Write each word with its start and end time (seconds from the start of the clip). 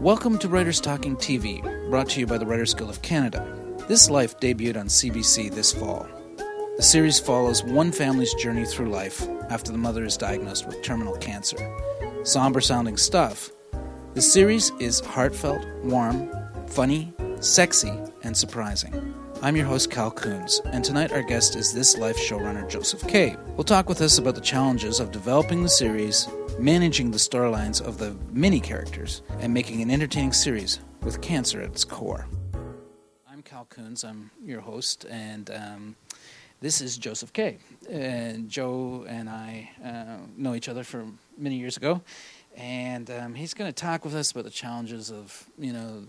Welcome 0.00 0.38
to 0.38 0.48
Writers 0.48 0.80
Talking 0.80 1.16
TV, 1.16 1.62
brought 1.88 2.10
to 2.10 2.20
you 2.20 2.26
by 2.26 2.36
the 2.36 2.44
Writers 2.44 2.74
Guild 2.74 2.90
of 2.90 3.00
Canada. 3.02 3.46
This 3.88 4.10
Life 4.10 4.38
debuted 4.38 4.76
on 4.76 4.88
CBC 4.88 5.54
this 5.54 5.72
fall. 5.72 6.06
The 6.76 6.82
series 6.82 7.18
follows 7.18 7.62
one 7.64 7.92
family's 7.92 8.34
journey 8.34 8.66
through 8.66 8.90
life 8.90 9.26
after 9.48 9.72
the 9.72 9.78
mother 9.78 10.04
is 10.04 10.16
diagnosed 10.16 10.66
with 10.66 10.82
terminal 10.82 11.16
cancer. 11.16 11.56
Somber 12.24 12.60
sounding 12.60 12.96
stuff. 12.96 13.50
The 14.14 14.22
series 14.22 14.72
is 14.80 15.00
heartfelt, 15.00 15.64
warm, 15.84 16.30
funny, 16.66 17.14
sexy, 17.40 17.92
and 18.22 18.36
surprising. 18.36 19.14
I'm 19.42 19.56
your 19.56 19.66
host, 19.66 19.90
Cal 19.90 20.10
Coons, 20.10 20.60
and 20.66 20.84
tonight 20.84 21.12
our 21.12 21.22
guest 21.22 21.54
is 21.54 21.72
This 21.72 21.98
Life 21.98 22.16
showrunner 22.16 22.68
Joseph 22.68 23.06
Kay. 23.06 23.36
Will 23.56 23.64
talk 23.64 23.88
with 23.88 24.00
us 24.00 24.18
about 24.18 24.34
the 24.34 24.40
challenges 24.40 25.00
of 25.00 25.12
developing 25.12 25.62
the 25.62 25.68
series, 25.68 26.28
managing 26.58 27.10
the 27.10 27.18
storylines 27.18 27.80
of 27.80 27.98
the 27.98 28.14
mini 28.30 28.60
characters, 28.60 29.22
and 29.40 29.52
making 29.52 29.82
an 29.82 29.90
entertaining 29.90 30.32
series 30.32 30.80
with 31.02 31.20
cancer 31.20 31.60
at 31.60 31.70
its 31.70 31.84
core. 31.84 32.26
I'm 33.30 33.42
Cal 33.42 33.66
Coons, 33.68 34.04
I'm 34.04 34.30
your 34.44 34.60
host, 34.60 35.04
and 35.10 35.50
um, 35.50 35.96
this 36.60 36.80
is 36.80 36.96
Joseph 36.96 37.32
Kay. 37.32 37.58
And 37.90 38.48
Joe 38.48 39.04
and 39.08 39.28
I 39.28 39.70
uh, 39.84 40.26
know 40.36 40.54
each 40.54 40.68
other 40.68 40.84
from 40.84 41.18
many 41.36 41.56
years 41.56 41.76
ago, 41.76 42.00
and 42.56 43.10
um, 43.10 43.34
he's 43.34 43.52
going 43.52 43.68
to 43.68 43.74
talk 43.74 44.04
with 44.04 44.14
us 44.14 44.30
about 44.30 44.44
the 44.44 44.50
challenges 44.50 45.10
of, 45.10 45.46
you 45.58 45.72
know, 45.72 46.04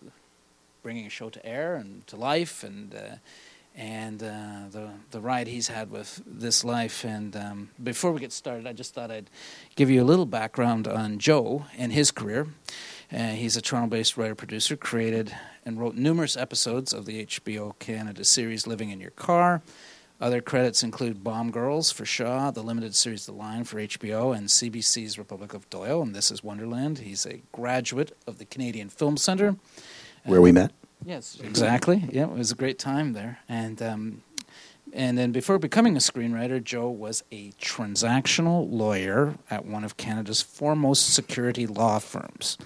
bringing 0.84 1.08
a 1.08 1.10
show 1.10 1.30
to 1.30 1.44
air 1.46 1.76
and 1.76 2.06
to 2.08 2.16
life, 2.16 2.64
and 2.64 2.94
uh, 2.94 3.16
and 3.76 4.24
uh, 4.24 4.70
the 4.72 4.90
the 5.12 5.20
ride 5.20 5.48
he's 5.48 5.68
had 5.68 5.92
with 5.92 6.22
this 6.26 6.64
life. 6.64 7.04
And 7.04 7.36
um, 7.36 7.70
before 7.84 8.12
we 8.12 8.20
get 8.20 8.32
started, 8.32 8.66
I 8.66 8.74
just 8.74 8.94
thought 8.94 9.12
I'd 9.12 9.30
give 9.76 9.90
you 9.90 10.02
a 10.02 10.06
little 10.06 10.26
background 10.26 10.88
on 10.88 11.20
Joe 11.20 11.66
and 11.78 11.92
his 11.92 12.12
career. 12.12 12.48
Uh, 13.12 13.30
he's 13.30 13.56
a 13.56 13.62
Toronto-based 13.62 14.18
writer-producer, 14.18 14.76
created 14.76 15.36
and 15.64 15.80
wrote 15.80 15.96
numerous 15.96 16.36
episodes 16.36 16.92
of 16.92 17.06
the 17.06 17.26
HBO 17.26 17.78
Canada 17.80 18.24
series 18.24 18.66
"Living 18.66 18.90
in 18.90 19.00
Your 19.00 19.12
Car." 19.12 19.62
Other 20.22 20.42
credits 20.42 20.82
include 20.82 21.26
Bomb 21.26 21.52
Girls 21.52 21.92
for 21.92 22.06
Shaw, 22.06 22.50
the 22.50 22.64
limited 22.64 22.96
series 22.96 23.26
The 23.26 23.34
Line 23.34 23.66
for 23.66 23.80
HBO, 23.80 24.36
and 24.36 24.48
CBC's 24.48 25.18
Republic 25.18 25.54
of 25.54 25.70
Doyle, 25.70 26.02
and 26.02 26.16
This 26.16 26.32
is 26.32 26.42
Wonderland. 26.42 27.00
He's 27.00 27.26
a 27.26 27.42
graduate 27.52 28.16
of 28.26 28.38
the 28.38 28.46
Canadian 28.46 28.88
Film 28.88 29.18
Centre 29.18 29.58
where 30.24 30.42
we 30.42 30.54
met. 30.54 30.72
Yes, 31.06 31.38
exactly. 31.42 32.04
Yeah, 32.12 32.24
it 32.24 32.32
was 32.32 32.52
a 32.52 32.56
great 32.56 32.80
time 32.80 33.14
there. 33.14 33.40
And 33.48 33.82
um, 33.82 34.24
and 34.92 35.18
then 35.18 35.32
before 35.32 35.60
becoming 35.60 35.96
a 35.96 36.00
screenwriter, 36.00 36.64
Joe 36.64 36.90
was 36.90 37.24
a 37.32 37.52
transactional 37.62 38.72
lawyer 38.72 39.36
at 39.52 39.66
one 39.66 39.84
of 39.84 39.98
Canada's 39.98 40.42
foremost 40.42 41.14
security 41.14 41.68
law 41.68 42.00
firms. 42.00 42.58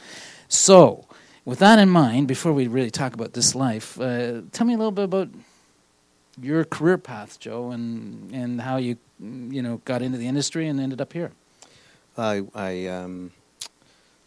So, 0.47 1.05
with 1.43 1.59
that 1.59 1.79
in 1.79 1.89
mind, 1.89 2.27
before 2.27 2.53
we 2.53 2.67
really 2.67 2.91
talk 2.91 3.13
about 3.13 3.33
this 3.33 3.55
life, 3.55 3.99
uh, 3.99 4.41
tell 4.51 4.65
me 4.65 4.73
a 4.73 4.77
little 4.77 4.91
bit 4.91 5.05
about 5.05 5.29
your 6.41 6.63
career 6.63 6.97
path, 6.97 7.39
Joe, 7.39 7.71
and 7.71 8.33
and 8.33 8.61
how 8.61 8.77
you 8.77 8.97
you 9.19 9.61
know 9.61 9.81
got 9.83 10.01
into 10.01 10.17
the 10.17 10.27
industry 10.27 10.67
and 10.67 10.79
ended 10.79 11.01
up 11.01 11.11
here. 11.11 11.31
I, 12.17 12.43
I 12.53 12.87
um, 12.87 13.31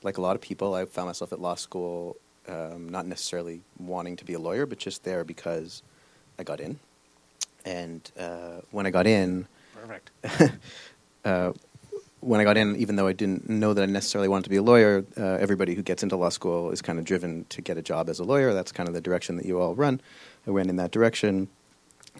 like 0.03 0.19
a 0.19 0.21
lot 0.21 0.35
of 0.35 0.43
people, 0.43 0.75
I 0.75 0.85
found 0.85 1.09
myself 1.09 1.33
at 1.33 1.41
law 1.41 1.55
school 1.55 2.17
um, 2.49 2.89
not 2.89 3.07
necessarily 3.07 3.63
wanting 3.79 4.17
to 4.17 4.25
be 4.25 4.35
a 4.35 4.39
lawyer, 4.39 4.67
but 4.67 4.79
just 4.79 5.05
there 5.05 5.25
because 5.25 5.83
I 6.39 6.43
got 6.43 6.61
in. 6.61 6.79
And 7.65 8.11
uh, 8.19 8.61
when 8.71 8.87
I 8.87 8.91
got 8.91 9.07
in, 9.07 9.47
perfect. 9.75 10.11
uh, 11.25 11.53
when 12.23 12.41
I 12.41 12.45
got 12.45 12.57
in, 12.57 12.77
even 12.77 12.95
though 12.97 13.09
I 13.09 13.13
didn't 13.13 13.49
know 13.49 13.75
that 13.75 13.83
I 13.83 13.87
necessarily 13.87 14.29
wanted 14.29 14.45
to 14.45 14.51
be 14.51 14.57
a 14.57 14.63
lawyer, 14.63 15.05
uh, 15.19 15.23
everybody 15.41 15.75
who 15.75 15.83
gets 15.83 16.05
into 16.05 16.17
law 16.17 16.29
school 16.29 16.71
is 16.71 16.81
kind 16.81 16.99
of 17.01 17.05
driven 17.05 17.47
to 17.49 17.61
get 17.61 17.77
a 17.77 17.83
job 17.83 18.09
as 18.09 18.21
a 18.21 18.25
lawyer. 18.25 18.55
That's 18.55 18.71
kind 18.71 18.89
of 18.89 18.95
the 18.95 19.01
direction 19.01 19.37
that 19.37 19.45
you 19.45 19.61
all 19.61 19.75
run. 19.75 20.01
I 20.47 20.53
went 20.53 20.71
in 20.71 20.77
that 20.77 20.93
direction, 20.93 21.49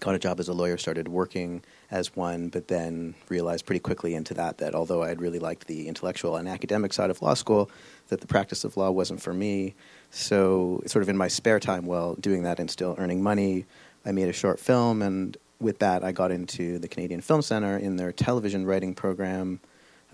got 0.01 0.17
a 0.17 0.19
job 0.19 0.41
as 0.41 0.49
a 0.49 0.53
lawyer, 0.53 0.77
started 0.77 1.07
working 1.07 1.63
as 1.91 2.17
one, 2.17 2.49
but 2.49 2.67
then 2.67 3.15
realized 3.29 3.65
pretty 3.65 3.79
quickly 3.79 4.15
into 4.15 4.35
that 4.35 4.59
that 4.59 4.75
although 4.75 5.05
I'd 5.05 5.21
really 5.21 5.39
liked 5.39 5.69
the 5.69 5.87
intellectual 5.87 6.35
and 6.35 6.49
academic 6.49 6.93
side 6.93 7.11
of 7.11 7.23
law 7.23 7.35
school, 7.35 7.71
that 8.09 8.21
the 8.21 8.27
practice 8.27 8.65
of 8.65 8.77
law 8.77 8.91
wasn't 8.91 9.23
for 9.23 9.33
me. 9.33 9.75
So, 10.15 10.83
sort 10.85 11.03
of 11.03 11.09
in 11.09 11.17
my 11.17 11.29
spare 11.29 11.59
time 11.59 11.87
while 11.87 12.17
doing 12.17 12.43
that 12.43 12.61
and 12.61 12.71
still 12.71 12.95
earning 12.99 13.23
money, 13.23 13.65
I 14.05 14.13
made 14.13 14.29
a 14.29 14.33
short 14.33 14.61
film, 14.61 15.01
and 15.01 15.39
with 15.59 15.79
that, 15.79 16.05
I 16.05 16.13
got 16.13 16.31
into 16.31 16.79
the 16.79 16.87
Canadian 16.87 17.23
Film 17.23 17.41
Center 17.41 17.79
in 17.79 17.97
their 17.97 18.13
television 18.13 18.67
writing 18.67 18.95
program, 18.95 19.61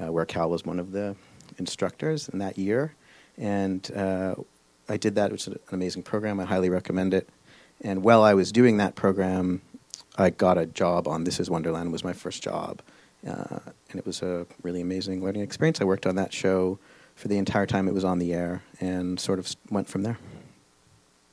uh, 0.00 0.12
where 0.12 0.24
Cal 0.24 0.48
was 0.50 0.64
one 0.64 0.78
of 0.78 0.92
the 0.92 1.16
instructors 1.58 2.28
in 2.28 2.38
that 2.38 2.56
year. 2.56 2.94
And 3.38 3.90
uh, 3.90 4.36
I 4.88 4.98
did 4.98 5.16
that, 5.16 5.32
which 5.32 5.48
is 5.48 5.48
an 5.48 5.58
amazing 5.72 6.04
program. 6.04 6.38
I 6.38 6.44
highly 6.44 6.70
recommend 6.70 7.12
it. 7.12 7.28
And 7.80 8.04
while 8.04 8.22
I 8.22 8.34
was 8.34 8.52
doing 8.52 8.76
that 8.76 8.94
program, 8.94 9.62
I 10.16 10.30
got 10.30 10.58
a 10.58 10.66
job 10.66 11.08
on 11.08 11.24
This 11.24 11.40
Is 11.40 11.50
Wonderland. 11.50 11.90
was 11.90 12.04
my 12.04 12.12
first 12.12 12.40
job, 12.40 12.82
uh, 13.26 13.58
and 13.90 13.98
it 13.98 14.06
was 14.06 14.22
a 14.22 14.46
really 14.62 14.80
amazing 14.80 15.24
learning 15.24 15.42
experience. 15.42 15.80
I 15.80 15.84
worked 15.84 16.06
on 16.06 16.14
that 16.14 16.32
show 16.32 16.78
for 17.18 17.26
the 17.28 17.36
entire 17.36 17.66
time 17.66 17.88
it 17.88 17.94
was 17.94 18.04
on 18.04 18.18
the 18.20 18.32
air 18.32 18.62
and 18.80 19.18
sort 19.18 19.38
of 19.40 19.54
went 19.70 19.88
from 19.88 20.02
there. 20.02 20.18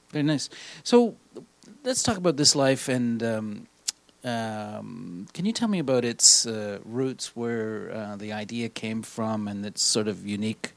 Very 0.09 0.23
nice. 0.23 0.49
So 0.83 1.15
let's 1.83 2.01
talk 2.01 2.17
about 2.17 2.37
this 2.37 2.55
life 2.55 2.89
and 2.89 3.21
um, 3.21 3.67
um, 4.23 5.27
can 5.33 5.45
you 5.45 5.53
tell 5.53 5.67
me 5.67 5.77
about 5.77 6.03
its 6.03 6.47
uh, 6.47 6.79
roots, 6.83 7.35
where 7.35 7.91
uh, 7.93 8.15
the 8.15 8.33
idea 8.33 8.69
came 8.69 9.03
from, 9.03 9.47
and 9.47 9.63
its 9.63 9.83
sort 9.83 10.07
of 10.07 10.25
unique 10.25 10.71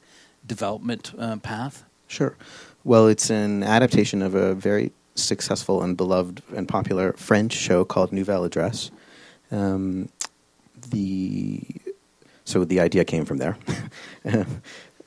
development 0.45 1.13
uh, 1.17 1.37
path? 1.37 1.83
Sure. 2.07 2.35
Well, 2.83 3.07
it's 3.07 3.31
an 3.31 3.63
adaptation 3.63 4.21
of 4.21 4.35
a 4.35 4.53
very 4.53 4.91
successful 5.15 5.81
and 5.81 5.97
beloved 5.97 6.43
and 6.55 6.67
popular 6.67 7.13
French 7.13 7.53
show 7.53 7.83
called 7.83 8.13
Nouvelle 8.13 8.43
Adresse. 8.43 8.91
Um, 9.51 10.09
the 10.91 11.63
so 12.45 12.65
the 12.65 12.79
idea 12.79 13.03
came 13.03 13.25
from 13.25 13.37
there. 13.37 13.57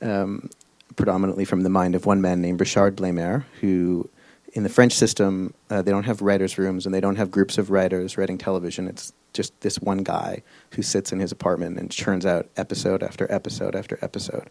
um, 0.03 0.49
predominantly 0.95 1.45
from 1.45 1.61
the 1.61 1.69
mind 1.69 1.95
of 1.95 2.05
one 2.05 2.21
man 2.21 2.41
named 2.41 2.59
Richard 2.59 2.97
Blaimert, 2.97 3.43
who, 3.61 4.09
in 4.53 4.63
the 4.63 4.69
French 4.69 4.93
system, 4.93 5.53
uh, 5.69 5.81
they 5.81 5.91
don't 5.91 6.03
have 6.03 6.21
writers' 6.21 6.57
rooms 6.57 6.85
and 6.85 6.93
they 6.93 7.01
don't 7.01 7.15
have 7.15 7.31
groups 7.31 7.57
of 7.57 7.71
writers 7.71 8.17
writing 8.17 8.37
television. 8.37 8.87
It's 8.87 9.13
just 9.33 9.59
this 9.61 9.79
one 9.79 9.99
guy 9.99 10.43
who 10.71 10.81
sits 10.81 11.11
in 11.11 11.19
his 11.19 11.31
apartment 11.31 11.79
and 11.79 11.89
churns 11.89 12.25
out 12.25 12.47
episode 12.55 13.01
after 13.01 13.31
episode 13.31 13.75
after 13.75 13.97
episode. 14.01 14.49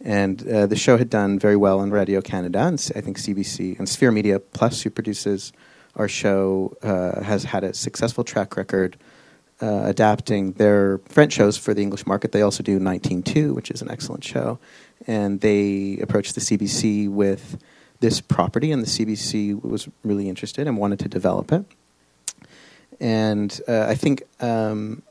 And 0.00 0.46
uh, 0.48 0.66
the 0.66 0.76
show 0.76 0.98
had 0.98 1.10
done 1.10 1.38
very 1.38 1.56
well 1.56 1.80
on 1.80 1.90
Radio 1.90 2.20
Canada, 2.20 2.60
and 2.60 2.74
I 2.94 3.00
think 3.00 3.18
CBC 3.18 3.78
and 3.78 3.88
Sphere 3.88 4.10
Media 4.10 4.38
Plus, 4.38 4.82
who 4.82 4.90
produces 4.90 5.52
our 5.94 6.08
show, 6.08 6.76
uh, 6.82 7.22
has 7.22 7.44
had 7.44 7.64
a 7.64 7.72
successful 7.72 8.22
track 8.22 8.56
record 8.56 8.98
uh, 9.60 9.82
adapting 9.84 10.52
their 10.52 10.98
French 11.06 11.32
shows 11.32 11.56
for 11.56 11.72
the 11.72 11.82
English 11.82 12.06
market. 12.06 12.32
They 12.32 12.42
also 12.42 12.62
do 12.62 12.78
19.2, 12.78 13.54
which 13.54 13.70
is 13.70 13.82
an 13.82 13.90
excellent 13.90 14.24
show. 14.24 14.58
And 15.06 15.40
they 15.40 15.98
approached 16.02 16.34
the 16.34 16.40
CBC 16.40 17.08
with 17.08 17.62
this 18.00 18.20
property, 18.20 18.72
and 18.72 18.82
the 18.82 18.86
CBC 18.86 19.62
was 19.62 19.88
really 20.04 20.28
interested 20.28 20.66
and 20.66 20.76
wanted 20.76 20.98
to 21.00 21.08
develop 21.08 21.52
it. 21.52 21.64
And 23.00 23.58
uh, 23.66 23.86
I 23.88 23.94
think, 23.94 24.22
um, 24.40 25.02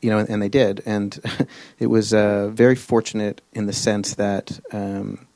you 0.00 0.10
know, 0.10 0.18
and 0.18 0.40
they 0.40 0.48
did. 0.48 0.82
And 0.86 1.18
it 1.78 1.88
was 1.88 2.14
uh, 2.14 2.48
very 2.48 2.76
fortunate 2.76 3.42
in 3.52 3.66
the 3.66 3.72
sense 3.72 4.14
that 4.14 4.58
um, 4.72 5.26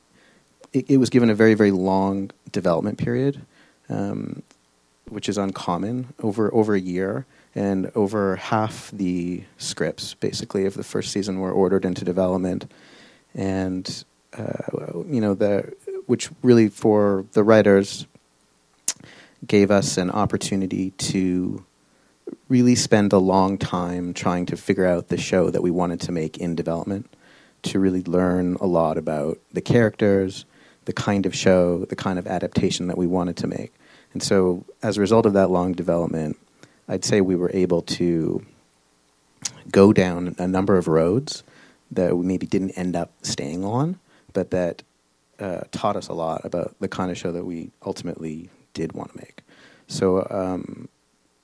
it, 0.73 0.91
it, 0.91 0.97
was 0.97 1.11
given 1.11 1.31
a 1.31 1.35
very, 1.35 1.55
very 1.55 1.71
long 1.71 2.31
development 2.53 2.99
period, 2.99 3.41
um, 3.89 4.43
which 5.09 5.29
is 5.29 5.37
uncommon 5.37 6.13
over 6.23 6.53
over 6.55 6.75
a 6.75 6.81
year 6.81 7.27
and 7.55 7.91
over 7.95 8.37
half 8.37 8.91
the 8.93 9.43
scripts, 9.59 10.15
basically, 10.15 10.67
of 10.67 10.75
the 10.75 10.85
first 10.85 11.13
season 11.13 11.41
were 11.41 11.53
ordered 11.53 11.85
into 11.85 12.05
development, 12.05 12.71
and 13.35 14.05
uh, 14.37 15.03
you 15.07 15.21
know 15.21 15.35
the 15.35 15.75
which 16.07 16.31
really 16.43 16.69
for 16.69 17.25
the 17.33 17.43
writers 17.43 18.07
gave 19.47 19.71
us 19.71 19.97
an 19.97 20.11
opportunity 20.11 20.91
to 20.93 21.65
really 22.49 22.75
spend 22.75 23.13
a 23.13 23.19
long 23.19 23.59
time 23.59 24.13
trying 24.13 24.47
to 24.47 24.57
figure 24.57 24.87
out 24.87 25.09
the 25.09 25.17
show 25.17 25.51
that 25.51 25.63
we 25.63 25.71
wanted 25.71 26.01
to 26.01 26.13
make 26.13 26.37
in 26.39 26.55
development, 26.55 27.09
to 27.63 27.79
really 27.79 28.03
learn 28.03 28.57
a 28.61 28.67
lot 28.67 28.99
about 28.99 29.39
the 29.53 29.61
characters, 29.61 30.45
the 30.85 30.93
kind 30.93 31.27
of 31.27 31.35
show, 31.35 31.85
the 31.87 31.97
kind 31.97 32.19
of 32.19 32.27
adaptation 32.27 32.87
that 32.89 32.99
we 32.99 33.07
wanted 33.07 33.37
to 33.37 33.47
make. 33.47 33.73
And 34.13 34.23
so, 34.23 34.65
as 34.83 34.97
a 34.97 35.01
result 35.01 35.27
of 35.27 35.33
that 35.35 35.51
long 35.51 35.73
development, 35.73 36.37
I'd 36.91 37.05
say 37.05 37.21
we 37.21 37.37
were 37.37 37.53
able 37.55 37.83
to 37.83 38.45
go 39.71 39.93
down 39.93 40.35
a 40.39 40.49
number 40.49 40.77
of 40.77 40.89
roads 40.89 41.45
that 41.93 42.17
we 42.17 42.27
maybe 42.27 42.47
didn't 42.47 42.73
end 42.73 42.97
up 42.97 43.13
staying 43.23 43.65
on, 43.65 44.01
but 44.33 44.51
that 44.51 44.83
uh, 45.39 45.61
taught 45.71 45.95
us 45.95 46.09
a 46.09 46.13
lot 46.13 46.45
about 46.45 46.75
the 46.81 46.89
kind 46.89 47.13
of 47.13 47.17
show 47.17 47.31
that 47.31 47.45
we 47.45 47.71
ultimately 47.87 48.51
did 48.75 48.93
want 48.93 49.13
to 49.13 49.19
make. 49.19 49.43
So 49.87 50.27
um, 50.31 50.89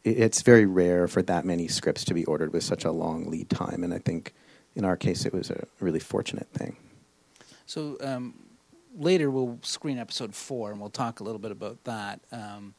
it, 0.02 0.18
it's 0.18 0.42
very 0.42 0.66
rare 0.66 1.06
for 1.06 1.22
that 1.22 1.44
many 1.44 1.68
scripts 1.68 2.04
to 2.06 2.14
be 2.14 2.24
ordered 2.24 2.52
with 2.52 2.64
such 2.64 2.84
a 2.84 2.90
long 2.90 3.30
lead 3.30 3.48
time, 3.48 3.84
and 3.84 3.94
I 3.94 3.98
think 3.98 4.34
in 4.74 4.84
our 4.84 4.96
case 4.96 5.24
it 5.24 5.32
was 5.32 5.50
a 5.50 5.64
really 5.78 6.00
fortunate 6.00 6.48
thing. 6.52 6.76
So 7.66 7.96
um, 8.00 8.34
later 8.98 9.30
we'll 9.30 9.60
screen 9.62 9.98
episode 9.98 10.34
four, 10.34 10.72
and 10.72 10.80
we'll 10.80 10.90
talk 10.90 11.20
a 11.20 11.22
little 11.24 11.38
bit 11.38 11.52
about 11.52 11.84
that. 11.84 12.20
Um, 12.32 12.74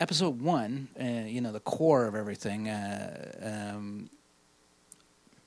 episode 0.00 0.40
one, 0.40 0.88
uh, 0.98 1.26
you 1.26 1.40
know, 1.40 1.52
the 1.52 1.60
core 1.60 2.06
of 2.06 2.14
everything. 2.14 2.68
Uh, 2.68 3.74
um, 3.76 4.10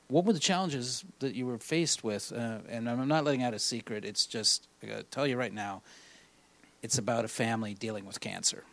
what 0.08 0.26
were 0.26 0.34
the 0.34 0.40
challenges 0.40 1.04
that 1.20 1.34
you 1.34 1.48
were 1.48 1.58
faced 1.58 2.04
with? 2.04 2.32
Uh, 2.32 2.60
and 2.70 2.88
I'm 2.88 3.08
not 3.08 3.24
letting 3.24 3.42
out 3.42 3.56
a 3.56 3.60
secret. 3.60 4.06
It's 4.06 4.28
just 4.28 4.68
I 4.82 4.86
got 4.86 4.98
to 4.98 5.04
tell 5.04 5.26
you 5.26 5.38
right 5.38 5.54
now. 5.54 5.82
It's 6.84 6.98
about 6.98 7.26
a 7.26 7.30
family 7.30 7.74
dealing 7.74 8.06
with 8.06 8.20
cancer, 8.20 8.64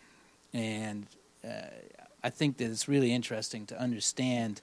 and 0.53 1.07
uh, 1.45 1.69
I 2.25 2.31
think 2.31 2.57
that 2.57 2.65
it's 2.65 2.89
really 2.89 3.13
interesting 3.13 3.67
to 3.67 3.81
understand 3.81 4.63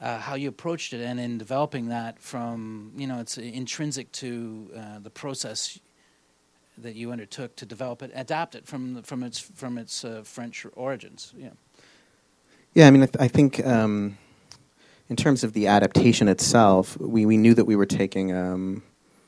uh, 0.00 0.18
how 0.18 0.36
you 0.36 0.48
approached 0.48 0.92
it, 0.92 1.02
and 1.02 1.18
in 1.18 1.36
developing 1.36 1.88
that 1.88 2.20
from 2.20 2.92
you 2.96 3.08
know 3.08 3.18
it's 3.18 3.38
intrinsic 3.38 4.12
to 4.12 4.70
uh, 4.76 4.98
the 5.00 5.10
process 5.10 5.80
that 6.78 6.94
you 6.94 7.12
undertook 7.12 7.56
to 7.56 7.66
develop 7.66 8.02
it, 8.02 8.10
adapt 8.14 8.54
it 8.54 8.66
from 8.66 8.94
the, 8.94 9.02
from 9.02 9.22
its 9.22 9.38
from 9.38 9.78
its 9.78 10.04
uh, 10.04 10.22
French 10.24 10.66
origins. 10.74 11.32
Yeah. 11.36 11.50
Yeah, 12.74 12.86
I 12.86 12.90
mean, 12.90 13.02
I, 13.02 13.06
th- 13.06 13.16
I 13.20 13.28
think 13.28 13.64
um, 13.66 14.16
in 15.10 15.16
terms 15.16 15.44
of 15.44 15.52
the 15.52 15.66
adaptation 15.66 16.26
itself, 16.26 16.98
we, 16.98 17.26
we 17.26 17.36
knew 17.36 17.52
that 17.52 17.66
we 17.66 17.76
were 17.76 17.84
taking 17.84 18.34
um, 18.34 18.82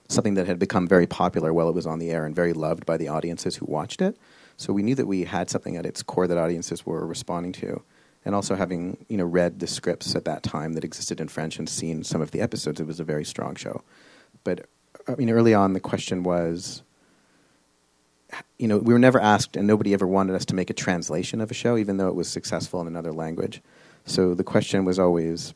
something 0.08 0.32
that 0.35 0.46
had 0.46 0.58
become 0.58 0.88
very 0.88 1.06
popular 1.06 1.52
while 1.52 1.69
it 1.69 1.75
was 1.75 1.87
on 1.87 1.99
the 1.99 2.11
air 2.11 2.25
and 2.25 2.35
very 2.35 2.55
loved 2.55 2.87
by 2.87 2.96
the 2.96 3.08
audiences 3.08 3.56
who 3.56 3.67
watched 3.67 4.00
it. 4.00 4.17
So 4.56 4.73
we 4.73 4.82
knew 4.82 4.94
that 4.94 5.06
we 5.06 5.25
had 5.25 5.50
something 5.50 5.76
at 5.76 5.85
its 5.85 6.02
core 6.02 6.26
that 6.26 6.38
audiences 6.38 6.87
were 6.87 7.06
responding 7.06 7.52
to 7.52 7.82
and 8.25 8.35
also 8.35 8.55
having 8.55 9.05
you 9.08 9.17
know 9.17 9.25
read 9.25 9.61
the 9.61 9.67
scripts 9.67 10.14
at 10.14 10.25
that 10.25 10.43
time 10.43 10.73
that 10.75 10.85
existed 10.85 11.20
in 11.20 11.29
French 11.29 11.58
and 11.58 11.69
seen 11.69 12.02
some 12.05 12.20
of 12.20 12.31
the 12.31 12.40
episodes, 12.40 12.81
it 12.81 12.87
was 12.87 13.00
a 13.00 13.05
very 13.05 13.25
strong 13.25 13.55
show. 13.55 13.82
But 14.43 14.67
I 15.06 15.14
mean, 15.17 15.31
early 15.31 15.55
on, 15.55 15.73
the 15.73 15.81
question 15.81 16.23
was, 16.23 16.82
you 18.58 18.69
know, 18.69 18.78
we 18.78 18.92
were 18.92 18.98
never 18.98 19.20
asked, 19.20 19.56
and 19.56 19.66
nobody 19.66 19.92
ever 19.92 20.06
wanted 20.06 20.34
us 20.36 20.44
to 20.46 20.54
make 20.54 20.70
a 20.70 20.75
translation 20.75 21.40
of 21.40 21.50
a 21.50 21.54
show, 21.54 21.76
even 21.76 21.96
though 21.96 22.08
it 22.08 22.14
was 22.14 22.28
successful 22.28 22.81
in 22.81 22.86
another 22.86 23.12
language. 23.12 23.60
So 24.06 24.34
the 24.34 24.44
question 24.44 24.84
was 24.84 24.98
always, 24.98 25.54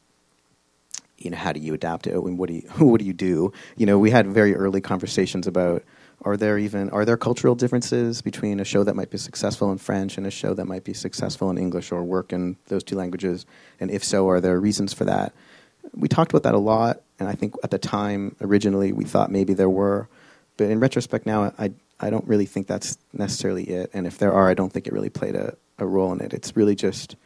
you 1.19 1.31
know, 1.31 1.37
how 1.37 1.53
do 1.53 1.61
you 1.61 1.75
adapt 1.75 2.07
it, 2.07 2.15
and 2.15 2.39
what 2.39 2.49
do 2.49 2.55
you 2.55 2.63
what 2.79 3.01
do 3.01 3.05
you 3.05 3.13
do? 3.13 3.53
You 3.77 3.87
know, 3.87 3.99
we 3.99 4.11
had 4.11 4.27
very 4.27 4.55
early 4.55 4.81
conversations 4.81 5.47
about 5.47 5.83
are 6.23 6.37
there 6.37 6.59
even 6.59 6.91
are 6.91 7.05
there 7.05 7.17
cultural 7.17 7.55
differences 7.55 8.23
between 8.23 8.59
a 8.59 8.65
show 8.65 8.83
that 8.83 8.97
might 8.97 9.11
be 9.11 9.19
successful 9.19 9.71
in 9.71 9.79
French 9.79 10.19
and 10.19 10.27
a 10.27 10.31
show 10.31 10.53
that 10.55 10.65
might 10.65 10.85
be 10.85 10.93
successful 10.93 11.51
in 11.51 11.59
English 11.59 11.93
or 11.93 12.03
work 12.03 12.33
in 12.33 12.57
those 12.67 12.83
two 12.83 12.97
languages? 12.97 13.47
And 13.79 13.91
if 13.91 14.03
so, 14.03 14.29
are 14.29 14.41
there 14.41 14.59
reasons 14.59 14.93
for 14.93 15.05
that? 15.05 15.33
We 15.95 16.09
talked 16.09 16.33
about 16.33 16.43
that 16.43 16.55
a 16.55 16.59
lot, 16.59 17.03
and 17.19 17.29
I 17.29 17.35
think 17.35 17.55
at 17.63 17.71
the 17.71 17.79
time 17.79 18.35
originally 18.41 18.93
we 18.93 19.05
thought 19.05 19.31
maybe 19.31 19.55
there 19.55 19.71
were, 19.71 20.09
but 20.57 20.71
in 20.71 20.81
retrospect 20.81 21.25
now 21.25 21.53
I 21.59 21.73
I 22.01 22.11
don't 22.11 22.27
really 22.27 22.47
think 22.47 22.67
that's 22.67 22.99
necessarily 23.13 23.65
it. 23.65 23.91
And 23.93 24.07
if 24.07 24.19
there 24.19 24.33
are, 24.33 24.49
I 24.49 24.55
don't 24.55 24.73
think 24.73 24.87
it 24.87 24.93
really 24.93 25.11
played 25.11 25.35
a, 25.35 25.57
a 25.79 25.87
role 25.87 26.13
in 26.13 26.21
it. 26.21 26.33
It's 26.33 26.57
really 26.57 26.75
just 26.75 27.17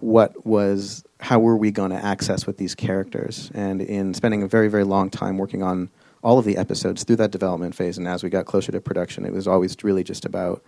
what 0.00 0.44
was 0.44 1.04
how 1.20 1.38
were 1.38 1.56
we 1.56 1.70
going 1.70 1.90
to 1.90 2.04
access 2.04 2.46
with 2.46 2.58
these 2.58 2.74
characters 2.74 3.50
and 3.54 3.80
in 3.80 4.12
spending 4.12 4.42
a 4.42 4.46
very 4.46 4.68
very 4.68 4.84
long 4.84 5.08
time 5.08 5.38
working 5.38 5.62
on 5.62 5.88
all 6.22 6.38
of 6.38 6.44
the 6.44 6.58
episodes 6.58 7.02
through 7.02 7.16
that 7.16 7.30
development 7.30 7.74
phase 7.74 7.96
and 7.96 8.06
as 8.06 8.22
we 8.22 8.28
got 8.28 8.44
closer 8.44 8.70
to 8.72 8.80
production, 8.80 9.24
it 9.24 9.32
was 9.32 9.48
always 9.48 9.74
really 9.82 10.04
just 10.04 10.26
about 10.26 10.62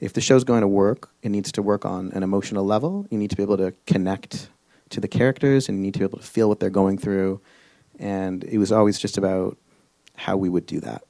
if 0.00 0.12
the 0.14 0.20
show's 0.20 0.42
going 0.42 0.62
to 0.62 0.68
work, 0.68 1.10
it 1.22 1.28
needs 1.28 1.52
to 1.52 1.62
work 1.62 1.84
on 1.84 2.10
an 2.10 2.24
emotional 2.24 2.64
level. 2.64 3.06
You 3.10 3.18
need 3.18 3.30
to 3.30 3.36
be 3.36 3.42
able 3.44 3.58
to 3.58 3.72
connect 3.86 4.48
to 4.90 5.00
the 5.00 5.06
characters 5.06 5.68
and 5.68 5.78
you 5.78 5.82
need 5.82 5.94
to 5.94 6.00
be 6.00 6.04
able 6.04 6.18
to 6.18 6.24
feel 6.24 6.48
what 6.48 6.58
they're 6.58 6.70
going 6.70 6.98
through. 6.98 7.40
And 8.00 8.42
it 8.42 8.58
was 8.58 8.72
always 8.72 8.98
just 8.98 9.16
about 9.16 9.56
how 10.16 10.36
we 10.36 10.48
would 10.48 10.66
do 10.66 10.80
that. 10.80 11.04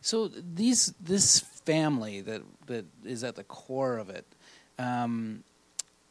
So 0.00 0.28
these 0.28 0.94
this 1.00 1.40
family 1.40 2.20
that 2.22 2.42
that 2.66 2.86
is 3.04 3.24
at 3.24 3.36
the 3.36 3.44
core 3.44 3.98
of 3.98 4.10
it, 4.10 4.26
um, 4.78 5.44